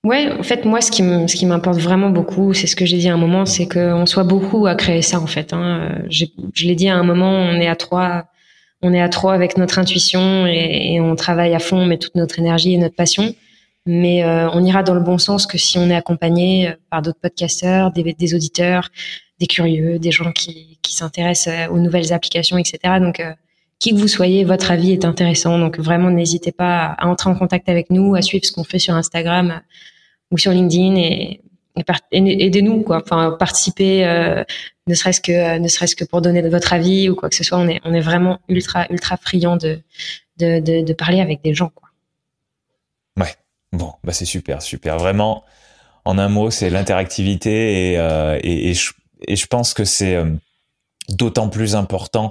Ouais, 0.04 0.30
en 0.32 0.42
fait, 0.42 0.64
moi, 0.64 0.80
ce 0.80 0.90
qui 0.90 1.46
m'importe 1.46 1.78
vraiment 1.78 2.10
beaucoup, 2.10 2.54
c'est 2.54 2.66
ce 2.66 2.76
que 2.76 2.86
j'ai 2.86 2.98
dit 2.98 3.08
à 3.08 3.14
un 3.14 3.18
moment, 3.18 3.44
c'est 3.44 3.68
qu'on 3.68 4.06
soit 4.06 4.24
beaucoup 4.24 4.66
à 4.66 4.74
créer 4.74 5.02
ça, 5.02 5.20
en 5.20 5.26
fait. 5.26 5.52
Hein. 5.52 6.02
Je, 6.08 6.24
je 6.54 6.66
l'ai 6.66 6.76
dit 6.76 6.88
à 6.88 6.96
un 6.96 7.02
moment, 7.02 7.30
on 7.30 7.60
est 7.60 7.66
à 7.66 7.76
trois 7.76 8.26
on 8.82 8.92
est 8.92 9.00
à 9.00 9.08
trois 9.08 9.34
avec 9.34 9.56
notre 9.56 9.78
intuition 9.78 10.46
et, 10.46 11.00
on 11.00 11.16
travaille 11.16 11.54
à 11.54 11.58
fond, 11.58 11.78
on 11.78 11.86
met 11.86 11.98
toute 11.98 12.14
notre 12.14 12.38
énergie 12.38 12.74
et 12.74 12.78
notre 12.78 12.94
passion. 12.94 13.34
Mais 13.86 14.22
euh, 14.22 14.50
on 14.50 14.62
ira 14.64 14.82
dans 14.82 14.94
le 14.94 15.00
bon 15.00 15.18
sens 15.18 15.46
que 15.46 15.56
si 15.56 15.78
on 15.78 15.88
est 15.88 15.94
accompagné 15.94 16.68
euh, 16.68 16.72
par 16.90 17.00
d'autres 17.00 17.20
podcasteurs, 17.20 17.90
des, 17.90 18.12
des, 18.12 18.34
auditeurs, 18.34 18.90
des 19.40 19.46
curieux, 19.46 19.98
des 19.98 20.10
gens 20.10 20.30
qui, 20.30 20.78
qui 20.82 20.94
s'intéressent 20.94 21.54
euh, 21.54 21.72
aux 21.72 21.78
nouvelles 21.78 22.12
applications, 22.12 22.58
etc. 22.58 22.78
Donc, 23.00 23.22
qui 23.78 23.92
que 23.92 23.96
vous 23.96 24.08
soyez, 24.08 24.44
votre 24.44 24.70
avis 24.70 24.92
est 24.92 25.04
intéressant. 25.04 25.58
Donc, 25.58 25.78
vraiment, 25.78 26.10
n'hésitez 26.10 26.52
pas 26.52 26.96
à 26.98 27.06
entrer 27.06 27.30
en 27.30 27.34
contact 27.34 27.68
avec 27.68 27.90
nous, 27.90 28.14
à 28.14 28.22
suivre 28.22 28.44
ce 28.44 28.52
qu'on 28.52 28.64
fait 28.64 28.78
sur 28.78 28.94
Instagram 28.94 29.62
ou 30.30 30.38
sur 30.38 30.52
LinkedIn 30.52 30.96
et, 30.96 31.40
aidez-nous 32.12 32.82
quoi. 32.82 33.02
Enfin 33.02 33.36
participer 33.38 34.06
euh, 34.06 34.44
ne 34.86 34.94
serait-ce 34.94 35.20
que 35.20 35.32
euh, 35.32 35.58
ne 35.58 35.68
serait-ce 35.68 35.96
que 35.96 36.04
pour 36.04 36.22
donner 36.22 36.46
votre 36.48 36.72
avis 36.72 37.08
ou 37.08 37.14
quoi 37.14 37.28
que 37.28 37.36
ce 37.36 37.44
soit. 37.44 37.58
On 37.58 37.68
est 37.68 37.80
on 37.84 37.94
est 37.94 38.00
vraiment 38.00 38.40
ultra 38.48 38.86
ultra 38.90 39.16
friand 39.16 39.56
de 39.56 39.80
de, 40.38 40.60
de, 40.60 40.92
parler 40.92 41.20
avec 41.20 41.42
des 41.42 41.52
gens 41.52 41.70
quoi. 41.74 41.88
Ouais. 43.18 43.34
Bon 43.72 43.92
bah 44.04 44.12
c'est 44.12 44.24
super 44.24 44.62
super. 44.62 44.98
Vraiment 44.98 45.44
en 46.04 46.18
un 46.18 46.28
mot 46.28 46.50
c'est 46.50 46.70
l'interactivité 46.70 47.92
et, 47.92 47.98
euh, 47.98 48.38
et, 48.42 48.72
je, 48.74 48.92
et 49.26 49.34
je 49.34 49.46
pense 49.46 49.74
que 49.74 49.84
c'est 49.84 50.16
d'autant 51.08 51.48
plus 51.48 51.74
important 51.74 52.30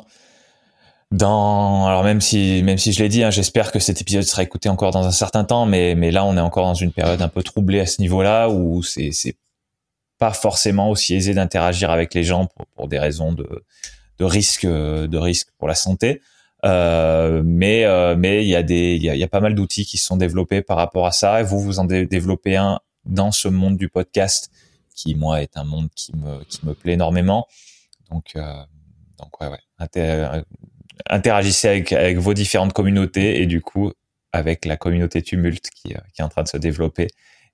dans 1.11 1.87
alors 1.87 2.03
même 2.03 2.19
si 2.19 2.61
même 2.63 2.77
si 2.77 2.91
je 2.91 3.01
l'ai 3.01 3.07
dit 3.07 3.23
hein, 3.23 3.31
j'espère 3.31 3.71
que 3.71 3.79
cet 3.79 4.01
épisode 4.01 4.23
sera 4.23 4.43
écouté 4.43 4.67
encore 4.67 4.91
dans 4.91 5.07
un 5.07 5.11
certain 5.11 5.45
temps 5.45 5.65
mais 5.65 5.95
mais 5.95 6.11
là 6.11 6.25
on 6.25 6.35
est 6.35 6.41
encore 6.41 6.65
dans 6.65 6.73
une 6.73 6.91
période 6.91 7.21
un 7.21 7.29
peu 7.29 7.43
troublée 7.43 7.79
à 7.79 7.85
ce 7.85 8.01
niveau-là 8.01 8.49
où 8.49 8.83
c'est 8.83 9.11
c'est 9.13 9.37
pas 10.17 10.33
forcément 10.33 10.89
aussi 10.89 11.15
aisé 11.15 11.33
d'interagir 11.33 11.91
avec 11.91 12.13
les 12.13 12.23
gens 12.23 12.47
pour, 12.47 12.65
pour 12.67 12.87
des 12.87 12.99
raisons 12.99 13.31
de 13.31 13.63
de 14.19 14.25
risque 14.25 14.65
de 14.65 15.17
risque 15.17 15.49
pour 15.57 15.67
la 15.67 15.75
santé. 15.75 16.21
Euh, 16.65 17.43
mais 17.45 17.85
euh, 17.85 18.15
mais 18.17 18.43
il 18.43 18.49
y 18.49 18.55
a 18.55 18.63
des 18.63 18.95
il 18.95 19.03
y 19.03 19.09
a, 19.09 19.15
y 19.15 19.23
a, 19.23 19.27
pas 19.27 19.39
mal 19.39 19.53
d'outils 19.53 19.85
qui 19.85 19.97
sont 19.97 20.17
développés 20.17 20.61
par 20.61 20.77
rapport 20.77 21.05
à 21.05 21.11
ça. 21.11 21.39
Et 21.39 21.43
vous 21.43 21.59
vous 21.59 21.79
en 21.79 21.85
développez 21.85 22.55
un 22.55 22.79
dans 23.05 23.31
ce 23.31 23.47
monde 23.47 23.77
du 23.77 23.89
podcast 23.89 24.51
qui 24.95 25.13
moi 25.15 25.41
est 25.41 25.55
un 25.55 25.63
monde 25.63 25.89
qui 25.95 26.15
me 26.15 26.43
qui 26.45 26.65
me 26.65 26.73
plaît 26.73 26.93
énormément. 26.93 27.47
Donc 28.09 28.35
euh, 28.35 28.63
donc 29.19 29.39
ouais 29.39 29.47
ouais 29.47 30.43
interagissez 31.09 31.67
avec, 31.67 32.17
vos 32.17 32.33
différentes 32.33 32.73
communautés 32.73 33.41
et 33.41 33.45
du 33.45 33.61
coup 33.61 33.91
avec 34.33 34.65
la 34.65 34.77
communauté 34.77 35.21
Tumulte 35.21 35.69
qui, 35.69 35.93
euh, 35.93 35.99
qui 36.13 36.21
est 36.21 36.23
en 36.23 36.29
train 36.29 36.43
de 36.43 36.47
se 36.47 36.57
développer. 36.57 37.07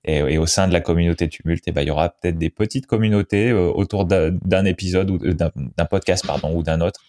Et, 0.06 0.36
au 0.36 0.46
sein 0.46 0.68
de 0.68 0.72
la 0.74 0.82
communauté 0.82 1.30
Tumulte, 1.30 1.66
et 1.66 1.70
eh 1.70 1.72
ben, 1.72 1.80
il 1.80 1.88
y 1.88 1.90
aura 1.90 2.10
peut-être 2.10 2.36
des 2.36 2.50
petites 2.50 2.86
communautés 2.86 3.50
euh, 3.50 3.70
autour 3.70 4.04
d'un 4.04 4.64
épisode 4.66 5.10
ou 5.10 5.18
d'un 5.18 5.86
podcast 5.86 6.26
pardon 6.26 6.54
ou 6.54 6.62
d'un 6.62 6.82
autre 6.82 7.00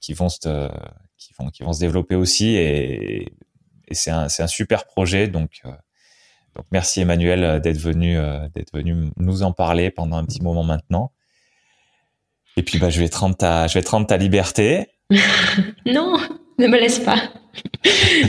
qui 0.00 0.14
vont 0.14 0.30
se 0.30 0.70
qui 1.18 1.34
vont 1.38 1.50
qui 1.50 1.62
vont 1.62 1.74
se 1.74 1.80
développer 1.80 2.14
aussi 2.14 2.54
et, 2.54 3.32
c'est 3.90 4.10
un 4.10 4.28
un 4.38 4.46
super 4.46 4.86
projet 4.86 5.28
donc 5.28 5.60
euh, 5.64 5.70
donc 6.56 6.66
merci 6.70 7.00
Emmanuel 7.00 7.60
d'être 7.60 7.78
venu 7.78 8.16
d'être 8.54 8.72
venu 8.72 9.10
nous 9.16 9.42
en 9.42 9.52
parler 9.52 9.90
pendant 9.90 10.16
un 10.16 10.24
petit 10.24 10.42
moment 10.42 10.64
maintenant. 10.64 11.12
Et 12.56 12.62
puis 12.62 12.78
bah 12.78 12.90
je 12.90 12.98
vais 12.98 13.08
te 13.08 13.16
rendre 13.16 13.36
ta 13.36 13.66
je 13.66 13.74
vais 13.74 13.82
te 13.82 13.90
rendre 13.90 14.06
ta 14.06 14.16
liberté. 14.16 14.88
non, 15.86 16.18
ne 16.58 16.66
me 16.66 16.78
laisse 16.78 16.98
pas. 16.98 17.16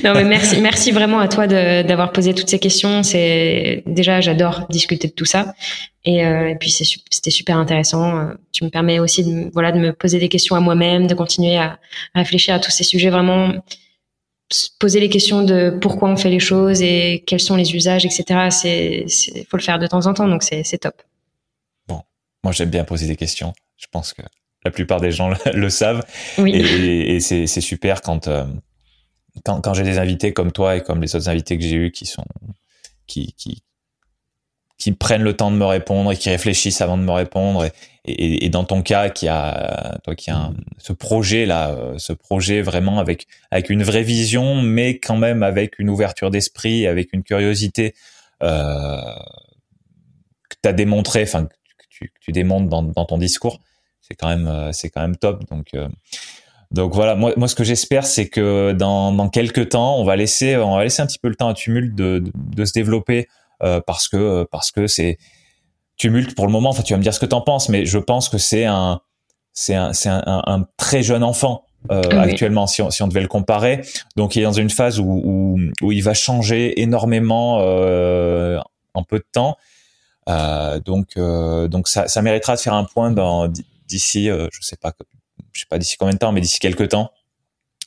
non, 0.04 0.14
mais 0.14 0.24
merci, 0.24 0.60
merci 0.62 0.92
vraiment 0.92 1.20
à 1.20 1.28
toi 1.28 1.46
d'avoir 1.48 2.12
posé 2.12 2.34
toutes 2.34 2.50
ces 2.50 2.60
questions. 2.60 3.04
C'est 3.04 3.84
déjà, 3.86 4.22
j'adore 4.22 4.66
discuter 4.70 5.08
de 5.08 5.14
tout 5.14 5.26
ça, 5.26 5.54
et, 6.06 6.26
euh, 6.26 6.56
puis 6.60 6.72
c'était 6.72 7.30
super 7.30 7.58
intéressant. 7.58 8.30
Tu 8.52 8.64
me 8.64 8.70
permets 8.70 9.00
aussi, 9.00 9.24
de, 9.24 9.50
voilà, 9.54 9.72
de 9.72 9.80
me 9.80 9.94
poser 9.94 10.20
des 10.20 10.30
questions 10.30 10.56
à 10.56 10.60
moi-même, 10.60 11.08
de 11.08 11.14
continuer 11.14 11.58
à, 11.58 11.80
à, 12.14 12.20
réfléchir 12.20 12.56
à 12.56 12.60
tous 12.60 12.72
ces 12.72 12.84
sujets. 12.84 13.10
Vraiment, 13.10 13.54
poser 14.80 15.00
les 15.00 15.10
questions 15.10 15.44
de 15.44 15.78
pourquoi 15.82 16.10
on 16.10 16.18
fait 16.18 16.30
les 16.30 16.40
choses 16.40 16.82
et 16.82 17.24
quels 17.28 17.40
sont 17.40 17.56
les 17.56 17.76
usages, 17.76 18.06
etc. 18.06 18.50
C'est, 18.50 19.06
faut 19.50 19.58
le 19.58 19.62
faire 19.64 19.80
de 19.80 19.88
temps 19.88 20.08
en 20.08 20.14
temps, 20.14 20.28
donc 20.28 20.44
c'est 20.44 20.78
top. 20.78 21.02
Bon, 21.88 22.02
moi 22.44 22.52
j'aime 22.52 22.70
bien 22.70 22.84
poser 22.84 23.08
des 23.08 23.16
questions. 23.16 23.54
Je 23.78 23.86
pense 23.92 24.14
que 24.14 24.24
la 24.64 24.72
plupart 24.72 25.00
des 25.00 25.12
gens 25.12 25.32
le, 25.54 25.70
savent. 25.70 26.04
Et, 26.46 27.16
et 27.16 27.20
c'est 27.20 27.62
super 27.62 28.02
quand, 28.02 28.28
euh, 28.28 28.46
quand, 29.44 29.62
quand 29.62 29.74
j'ai 29.74 29.84
des 29.84 29.98
invités 29.98 30.34
comme 30.34 30.52
toi 30.52 30.76
et 30.76 30.82
comme 30.82 31.02
les 31.02 31.16
autres 31.16 31.30
invités 31.30 31.58
que 31.58 31.64
j'ai 31.64 31.76
eus 31.76 31.92
qui 31.92 32.06
sont 32.06 32.26
qui, 33.08 33.34
qui 33.34 33.64
qui 34.78 34.94
prennent 34.94 35.24
le 35.24 35.36
temps 35.36 35.52
de 35.52 35.58
me 35.58 35.66
répondre 35.66 36.14
et 36.14 36.16
qui 36.16 36.30
réfléchissent 36.30 36.80
avant 36.80 36.98
de 36.98 37.04
me 37.04 37.12
répondre 37.12 37.66
et, 38.06 38.46
et, 38.46 38.50
dans 38.50 38.64
ton 38.64 38.82
cas 38.82 39.10
qui 39.10 39.28
a 39.28 40.00
toi 40.06 40.16
qui 40.16 40.32
a 40.32 40.52
ce 40.78 40.94
projet 40.94 41.46
là 41.46 41.72
euh, 41.72 41.98
ce 41.98 42.14
projet 42.14 42.62
vraiment 42.62 43.00
avec 43.00 43.28
avec 43.52 43.70
une 43.70 43.84
vraie 43.84 44.04
vision 44.04 44.62
mais 44.62 44.98
quand 45.00 45.18
même 45.18 45.44
avec 45.44 45.80
une 45.80 45.90
ouverture 45.90 46.32
d'esprit 46.32 46.88
avec 46.88 47.12
une 47.12 47.24
curiosité 47.24 47.94
euh, 48.42 49.02
que 50.50 50.56
tu 50.64 50.70
as 50.70 50.74
démontré 50.74 51.24
enfin 51.24 51.46
que 51.46 51.56
tu, 51.90 52.08
que 52.08 52.20
tu 52.22 52.32
démontres 52.32 52.70
dans, 52.70 52.84
dans 52.84 53.06
ton 53.06 53.18
discours 53.18 53.60
c'est 54.10 54.16
quand 54.16 54.30
même 54.30 54.48
euh, 54.48 54.72
c'est 54.72 54.90
quand 54.90 55.02
même 55.02 55.16
top. 55.16 55.44
Donc 55.50 55.68
euh, 55.74 55.88
donc 56.72 56.94
voilà, 56.94 57.16
moi, 57.16 57.34
moi 57.36 57.48
ce 57.48 57.56
que 57.56 57.64
j'espère, 57.64 58.06
c'est 58.06 58.28
que 58.30 58.74
dans, 58.74 59.12
dans 59.12 59.30
quelques 59.30 59.70
temps, 59.70 59.98
on 59.98 60.04
va 60.04 60.16
laisser 60.16 60.56
on 60.56 60.76
va 60.76 60.84
laisser 60.84 61.02
un 61.02 61.08
petit 61.08 61.18
peu 61.18 61.30
le 61.30 61.36
temps 61.36 61.48
à 61.48 61.54
Tumult 61.54 61.96
de, 61.96 62.24
de, 62.36 62.66
se 62.66 62.74
développer 62.74 63.28
euh, 63.64 63.82
parce 63.86 64.08
que 64.08 64.44
parce 64.52 64.72
que 64.72 64.86
c'est 64.86 65.18
Tumult 65.98 66.36
pour 66.36 66.46
le 66.46 66.52
moment. 66.52 66.70
Enfin, 66.70 66.84
tu 66.84 66.94
vas 66.94 66.98
me 66.98 67.04
dire 67.04 67.14
ce 67.14 67.20
que 67.20 67.26
t'en 67.26 67.42
penses, 67.42 67.70
mais 67.70 67.86
je 67.86 67.98
pense 67.98 68.30
que 68.30 68.38
c'est 68.38 68.66
un 68.66 69.02
c'est 69.54 69.74
un, 69.74 69.94
c'est 69.94 70.10
un, 70.10 70.22
un, 70.26 70.68
très 70.78 71.02
jeune 71.02 71.24
enfant. 71.24 71.66
euh, 71.92 72.02
actuellement 72.12 72.68
si 72.68 72.82
on, 72.82 72.92
si 72.92 73.02
on 73.02 73.08
devait 73.08 73.22
le 73.22 73.28
comparer. 73.28 73.82
Donc 74.16 74.36
il 74.36 74.42
est 74.42 74.46
dans 74.46 74.52
une 74.52 74.70
phase 74.70 75.00
où, 75.00 75.06
où, 75.24 75.58
où 75.82 75.92
il 75.92 76.04
va 76.04 76.14
changer 76.14 76.82
énormément 76.82 77.60
euh, 77.62 78.60
en 78.94 79.04
peu 79.04 79.18
de 79.18 79.26
temps. 79.32 79.58
Donc 80.86 81.18
donc 81.18 81.88
ça, 81.88 82.08
ça 82.08 82.22
méritera 82.22 82.56
de 82.56 82.62
faire 82.62 82.76
un 82.76 82.84
point 82.84 83.10
dans 83.10 83.52
d'ici 83.90 84.28
je 84.28 84.62
sais 84.62 84.78
pas 84.78 84.94
je 85.52 85.62
sais 85.62 85.66
pas 85.70 85.78
d'ici 85.78 85.98
combien 85.98 86.14
de 86.14 86.20
temps 86.20 86.32
mais 86.32 86.42
d'ici 86.42 86.60
quelques 86.60 86.90
temps 86.90 87.12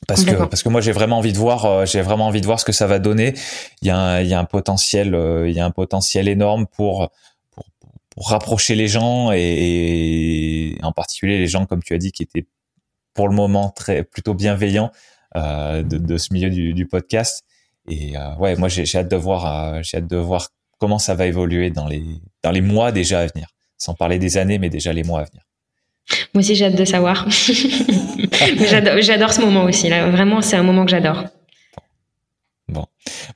parce 0.07 0.25
que 0.25 0.35
parce 0.45 0.61
que 0.61 0.69
moi 0.69 0.81
j'ai 0.81 0.91
vraiment 0.91 1.17
envie 1.17 1.33
de 1.33 1.37
voir 1.37 1.85
j'ai 1.85 2.01
vraiment 2.01 2.27
envie 2.27 2.41
de 2.41 2.45
voir 2.45 2.59
ce 2.59 2.65
que 2.65 2.71
ça 2.71 2.85
va 2.87 2.99
donner 2.99 3.33
il 3.81 3.87
y 3.87 3.91
a 3.91 3.97
un, 3.97 4.21
il 4.21 4.27
y 4.27 4.33
a 4.33 4.39
un 4.39 4.45
potentiel 4.45 5.17
il 5.47 5.53
y 5.53 5.59
a 5.59 5.65
un 5.65 5.71
potentiel 5.71 6.27
énorme 6.27 6.67
pour 6.67 7.09
pour, 7.51 7.65
pour 8.09 8.29
rapprocher 8.29 8.75
les 8.75 8.87
gens 8.87 9.31
et, 9.31 9.39
et, 9.39 10.77
en 10.83 10.91
particulier 10.91 11.39
les 11.39 11.47
gens 11.47 11.65
comme 11.65 11.81
tu 11.81 11.93
as 11.93 11.97
dit 11.97 12.11
qui 12.11 12.23
étaient 12.23 12.45
pour 13.13 13.27
le 13.27 13.35
moment 13.35 13.69
très 13.69 14.03
plutôt 14.03 14.33
bienveillant 14.33 14.91
euh, 15.35 15.81
de, 15.81 15.97
de, 15.97 16.17
ce 16.17 16.31
milieu 16.31 16.51
du, 16.51 16.75
du 16.75 16.85
podcast. 16.85 17.43
Et 17.89 18.15
euh, 18.15 18.35
ouais, 18.35 18.55
moi 18.55 18.69
j'ai 18.69 18.85
hâte 18.95 19.09
de 19.09 19.15
voir, 19.15 19.73
euh, 19.73 19.79
j'ai 19.81 19.97
hâte 19.97 20.07
de 20.07 20.17
voir 20.17 20.49
comment 20.77 20.99
ça 20.99 21.15
va 21.15 21.25
évoluer 21.25 21.71
dans 21.71 21.87
les 21.87 22.03
dans 22.43 22.51
les 22.51 22.61
mois 22.61 22.91
déjà 22.91 23.21
à 23.21 23.25
venir, 23.25 23.47
sans 23.77 23.93
parler 23.93 24.19
des 24.19 24.37
années, 24.37 24.59
mais 24.59 24.69
déjà 24.69 24.93
les 24.93 25.03
mois 25.03 25.21
à 25.21 25.23
venir. 25.23 25.43
Moi 26.33 26.39
aussi 26.39 26.55
j'ai 26.55 26.65
hâte 26.65 26.75
de 26.75 26.85
savoir. 26.85 27.29
j'adore 29.01 29.33
ce 29.33 29.41
moment 29.41 29.65
aussi 29.65 29.87
là. 29.89 30.09
Vraiment, 30.09 30.41
c'est 30.41 30.55
un 30.55 30.63
moment 30.63 30.83
que 30.83 30.91
j'adore. 30.91 31.25
Bon. 32.67 32.85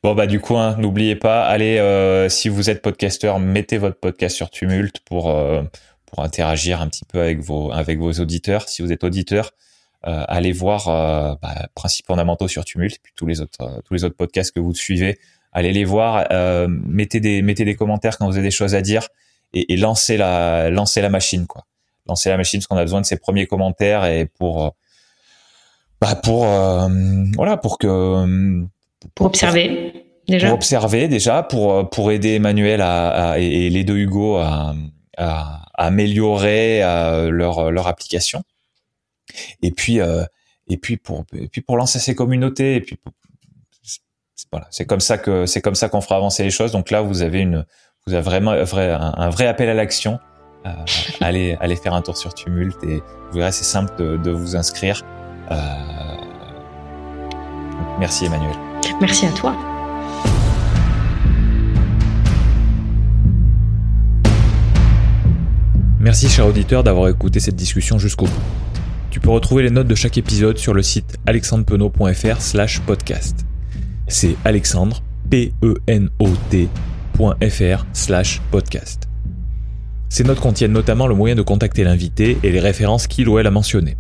Bon 0.01 0.15
bah 0.15 0.25
du 0.25 0.39
coup, 0.39 0.57
hein, 0.57 0.75
n'oubliez 0.79 1.15
pas, 1.15 1.45
allez 1.45 1.77
euh, 1.77 2.27
si 2.27 2.49
vous 2.49 2.69
êtes 2.69 2.81
podcasteur, 2.81 3.39
mettez 3.39 3.77
votre 3.77 3.99
podcast 3.99 4.35
sur 4.35 4.49
Tumult 4.49 4.99
pour 5.05 5.29
euh, 5.29 5.61
pour 6.07 6.23
interagir 6.23 6.81
un 6.81 6.87
petit 6.87 7.05
peu 7.05 7.19
avec 7.19 7.39
vos 7.39 7.71
avec 7.71 7.99
vos 7.99 8.13
auditeurs. 8.13 8.67
Si 8.67 8.81
vous 8.81 8.91
êtes 8.91 9.03
auditeur, 9.03 9.51
euh, 10.07 10.23
allez 10.27 10.53
voir 10.53 10.85
bah, 11.39 11.67
Principes 11.75 12.07
fondamentaux 12.07 12.47
sur 12.47 12.65
Tumult, 12.65 12.97
puis 13.03 13.13
tous 13.15 13.27
les 13.27 13.41
autres 13.41 13.81
tous 13.85 13.93
les 13.93 14.03
autres 14.05 14.15
podcasts 14.15 14.51
que 14.51 14.59
vous 14.59 14.73
suivez. 14.73 15.19
Allez 15.51 15.71
les 15.71 15.85
voir, 15.85 16.25
mettez 16.67 17.19
des 17.19 17.43
mettez 17.43 17.65
des 17.65 17.75
commentaires 17.75 18.17
quand 18.17 18.25
vous 18.25 18.37
avez 18.37 18.47
des 18.47 18.51
choses 18.51 18.73
à 18.73 18.81
dire 18.81 19.07
et, 19.53 19.73
et 19.73 19.77
lancez 19.77 20.17
la 20.17 20.71
lancez 20.71 21.01
la 21.01 21.09
machine 21.09 21.45
quoi. 21.45 21.65
Lancez 22.07 22.29
la 22.29 22.37
machine 22.37 22.59
parce 22.59 22.67
qu'on 22.67 22.77
a 22.77 22.83
besoin 22.83 23.01
de 23.01 23.05
ces 23.05 23.17
premiers 23.17 23.47
commentaires 23.47 24.05
et 24.05 24.25
pour 24.25 24.75
bah 25.99 26.15
pour 26.15 26.45
voilà 27.35 27.57
pour 27.57 27.77
que 27.77 28.65
pour, 28.99 29.11
pour 29.15 29.25
observer 29.27 30.05
déjà. 30.27 30.47
pour 30.47 30.55
observer 30.55 31.07
déjà 31.07 31.43
pour 31.43 31.89
pour 31.89 32.11
aider 32.11 32.35
Emmanuel 32.35 32.81
à, 32.81 33.31
à 33.31 33.39
et, 33.39 33.69
les 33.69 33.83
deux 33.83 33.97
Hugo 33.97 34.37
à, 34.37 34.75
à, 35.17 35.63
améliorer 35.73 36.81
leur 37.29 37.71
leur 37.71 37.87
application. 37.87 38.43
Et 39.61 39.71
puis 39.71 39.99
euh, 39.99 40.23
et 40.69 40.77
puis 40.77 40.97
pour 40.97 41.25
et 41.33 41.47
puis 41.47 41.61
pour 41.61 41.77
lancer 41.77 41.99
ces 41.99 42.15
communautés 42.15 42.75
et 42.75 42.81
puis 42.81 42.97
voilà 44.51 44.67
c'est 44.69 44.85
comme 44.85 44.99
ça 44.99 45.17
que 45.17 45.45
c'est 45.45 45.61
comme 45.61 45.75
ça 45.75 45.89
qu'on 45.89 46.01
fera 46.01 46.15
avancer 46.17 46.43
les 46.43 46.51
choses. 46.51 46.71
Donc 46.71 46.91
là 46.91 47.01
vous 47.01 47.21
avez 47.21 47.41
une 47.41 47.65
vous 48.07 48.13
avez 48.13 48.23
vraiment 48.23 48.51
un 48.51 48.63
vrai, 48.63 48.89
un, 48.91 49.29
vrai 49.29 49.47
appel 49.47 49.69
à 49.69 49.73
l'action. 49.73 50.13
euh, 50.13 50.36
allez 51.21 51.57
allez 51.59 51.75
faire 51.75 51.93
un 51.93 52.01
tour 52.01 52.17
sur 52.17 52.33
Tumult 52.33 52.75
et 52.83 53.01
vous 53.31 53.37
verrez 53.39 53.51
c'est 53.51 53.63
simple 53.63 53.93
de, 53.97 54.17
de, 54.17 54.31
vous 54.31 54.55
inscrire 54.55 55.03
euh, 55.51 55.55
merci 57.99 58.25
Emmanuel 58.25 58.55
merci 58.99 59.25
à 59.25 59.31
toi 59.31 59.55
Merci 66.07 66.29
cher 66.29 66.47
auditeur 66.47 66.83
d'avoir 66.85 67.09
écouté 67.09 67.41
cette 67.41 67.57
discussion 67.57 67.97
jusqu'au 67.99 68.27
bout. 68.27 68.41
Tu 69.09 69.19
peux 69.19 69.29
retrouver 69.29 69.63
les 69.63 69.69
notes 69.69 69.87
de 69.87 69.95
chaque 69.95 70.17
épisode 70.17 70.57
sur 70.57 70.73
le 70.73 70.81
site 70.81 71.17
alexandrepenot.fr 71.25 72.39
slash 72.39 72.79
podcast. 72.79 73.45
C'est 74.07 74.37
alexandre, 74.45 75.03
P-E-N-O-T.fr 75.29 75.75
slash 77.91 78.41
podcast. 78.51 79.06
Ces 80.09 80.23
notes 80.23 80.39
contiennent 80.39 80.71
notamment 80.71 81.07
le 81.07 81.15
moyen 81.15 81.35
de 81.35 81.41
contacter 81.41 81.83
l'invité 81.83 82.37
et 82.43 82.51
les 82.51 82.59
références 82.59 83.07
qu'il 83.07 83.27
ou 83.27 83.39
elle 83.39 83.47
a 83.47 83.51
mentionnées. 83.51 83.97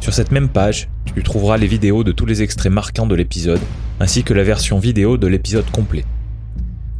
Sur 0.00 0.12
cette 0.12 0.32
même 0.32 0.48
page, 0.48 0.88
tu 1.14 1.22
trouveras 1.22 1.56
les 1.56 1.66
vidéos 1.66 2.04
de 2.04 2.12
tous 2.12 2.26
les 2.26 2.42
extraits 2.42 2.72
marquants 2.72 3.06
de 3.06 3.14
l'épisode, 3.14 3.60
ainsi 4.00 4.24
que 4.24 4.34
la 4.34 4.42
version 4.42 4.78
vidéo 4.78 5.16
de 5.16 5.26
l'épisode 5.26 5.70
complet. 5.70 6.04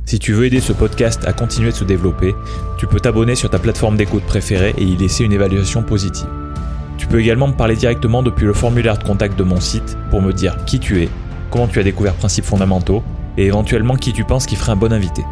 Si 0.04 0.18
tu 0.18 0.32
veux 0.32 0.46
aider 0.46 0.60
ce 0.60 0.72
podcast 0.72 1.22
à 1.26 1.32
continuer 1.32 1.70
de 1.70 1.76
se 1.76 1.84
développer, 1.84 2.34
tu 2.78 2.86
peux 2.86 3.00
t'abonner 3.00 3.34
sur 3.34 3.50
ta 3.50 3.58
plateforme 3.58 3.96
d'écoute 3.96 4.24
préférée 4.24 4.74
et 4.78 4.84
y 4.84 4.96
laisser 4.96 5.24
une 5.24 5.32
évaluation 5.32 5.82
positive. 5.82 6.28
Tu 6.96 7.06
peux 7.06 7.20
également 7.20 7.48
me 7.48 7.52
parler 7.52 7.76
directement 7.76 8.22
depuis 8.22 8.46
le 8.46 8.54
formulaire 8.54 8.98
de 8.98 9.04
contact 9.04 9.38
de 9.38 9.44
mon 9.44 9.60
site 9.60 9.98
pour 10.10 10.22
me 10.22 10.32
dire 10.32 10.64
qui 10.64 10.78
tu 10.78 11.02
es, 11.02 11.08
comment 11.50 11.68
tu 11.68 11.78
as 11.78 11.84
découvert 11.84 12.14
Principes 12.14 12.46
fondamentaux 12.46 13.02
et 13.36 13.46
éventuellement 13.46 13.96
qui 13.96 14.12
tu 14.12 14.24
penses 14.24 14.46
qui 14.46 14.56
ferait 14.56 14.72
un 14.72 14.76
bon 14.76 14.92
invité. 14.92 15.22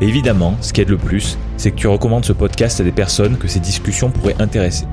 Et 0.00 0.08
évidemment, 0.08 0.56
ce 0.60 0.72
qui 0.72 0.82
aide 0.82 0.90
le 0.90 0.98
plus, 0.98 1.38
c'est 1.56 1.70
que 1.70 1.76
tu 1.76 1.86
recommandes 1.86 2.24
ce 2.24 2.32
podcast 2.32 2.80
à 2.80 2.84
des 2.84 2.92
personnes 2.92 3.38
que 3.38 3.48
ces 3.48 3.60
discussions 3.60 4.10
pourraient 4.10 4.36
intéresser. 4.40 4.86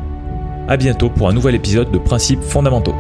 À 0.68 0.78
bientôt 0.78 1.10
pour 1.10 1.28
un 1.28 1.34
nouvel 1.34 1.56
épisode 1.56 1.92
de 1.92 1.98
Principes 1.98 2.42
fondamentaux. 2.42 2.96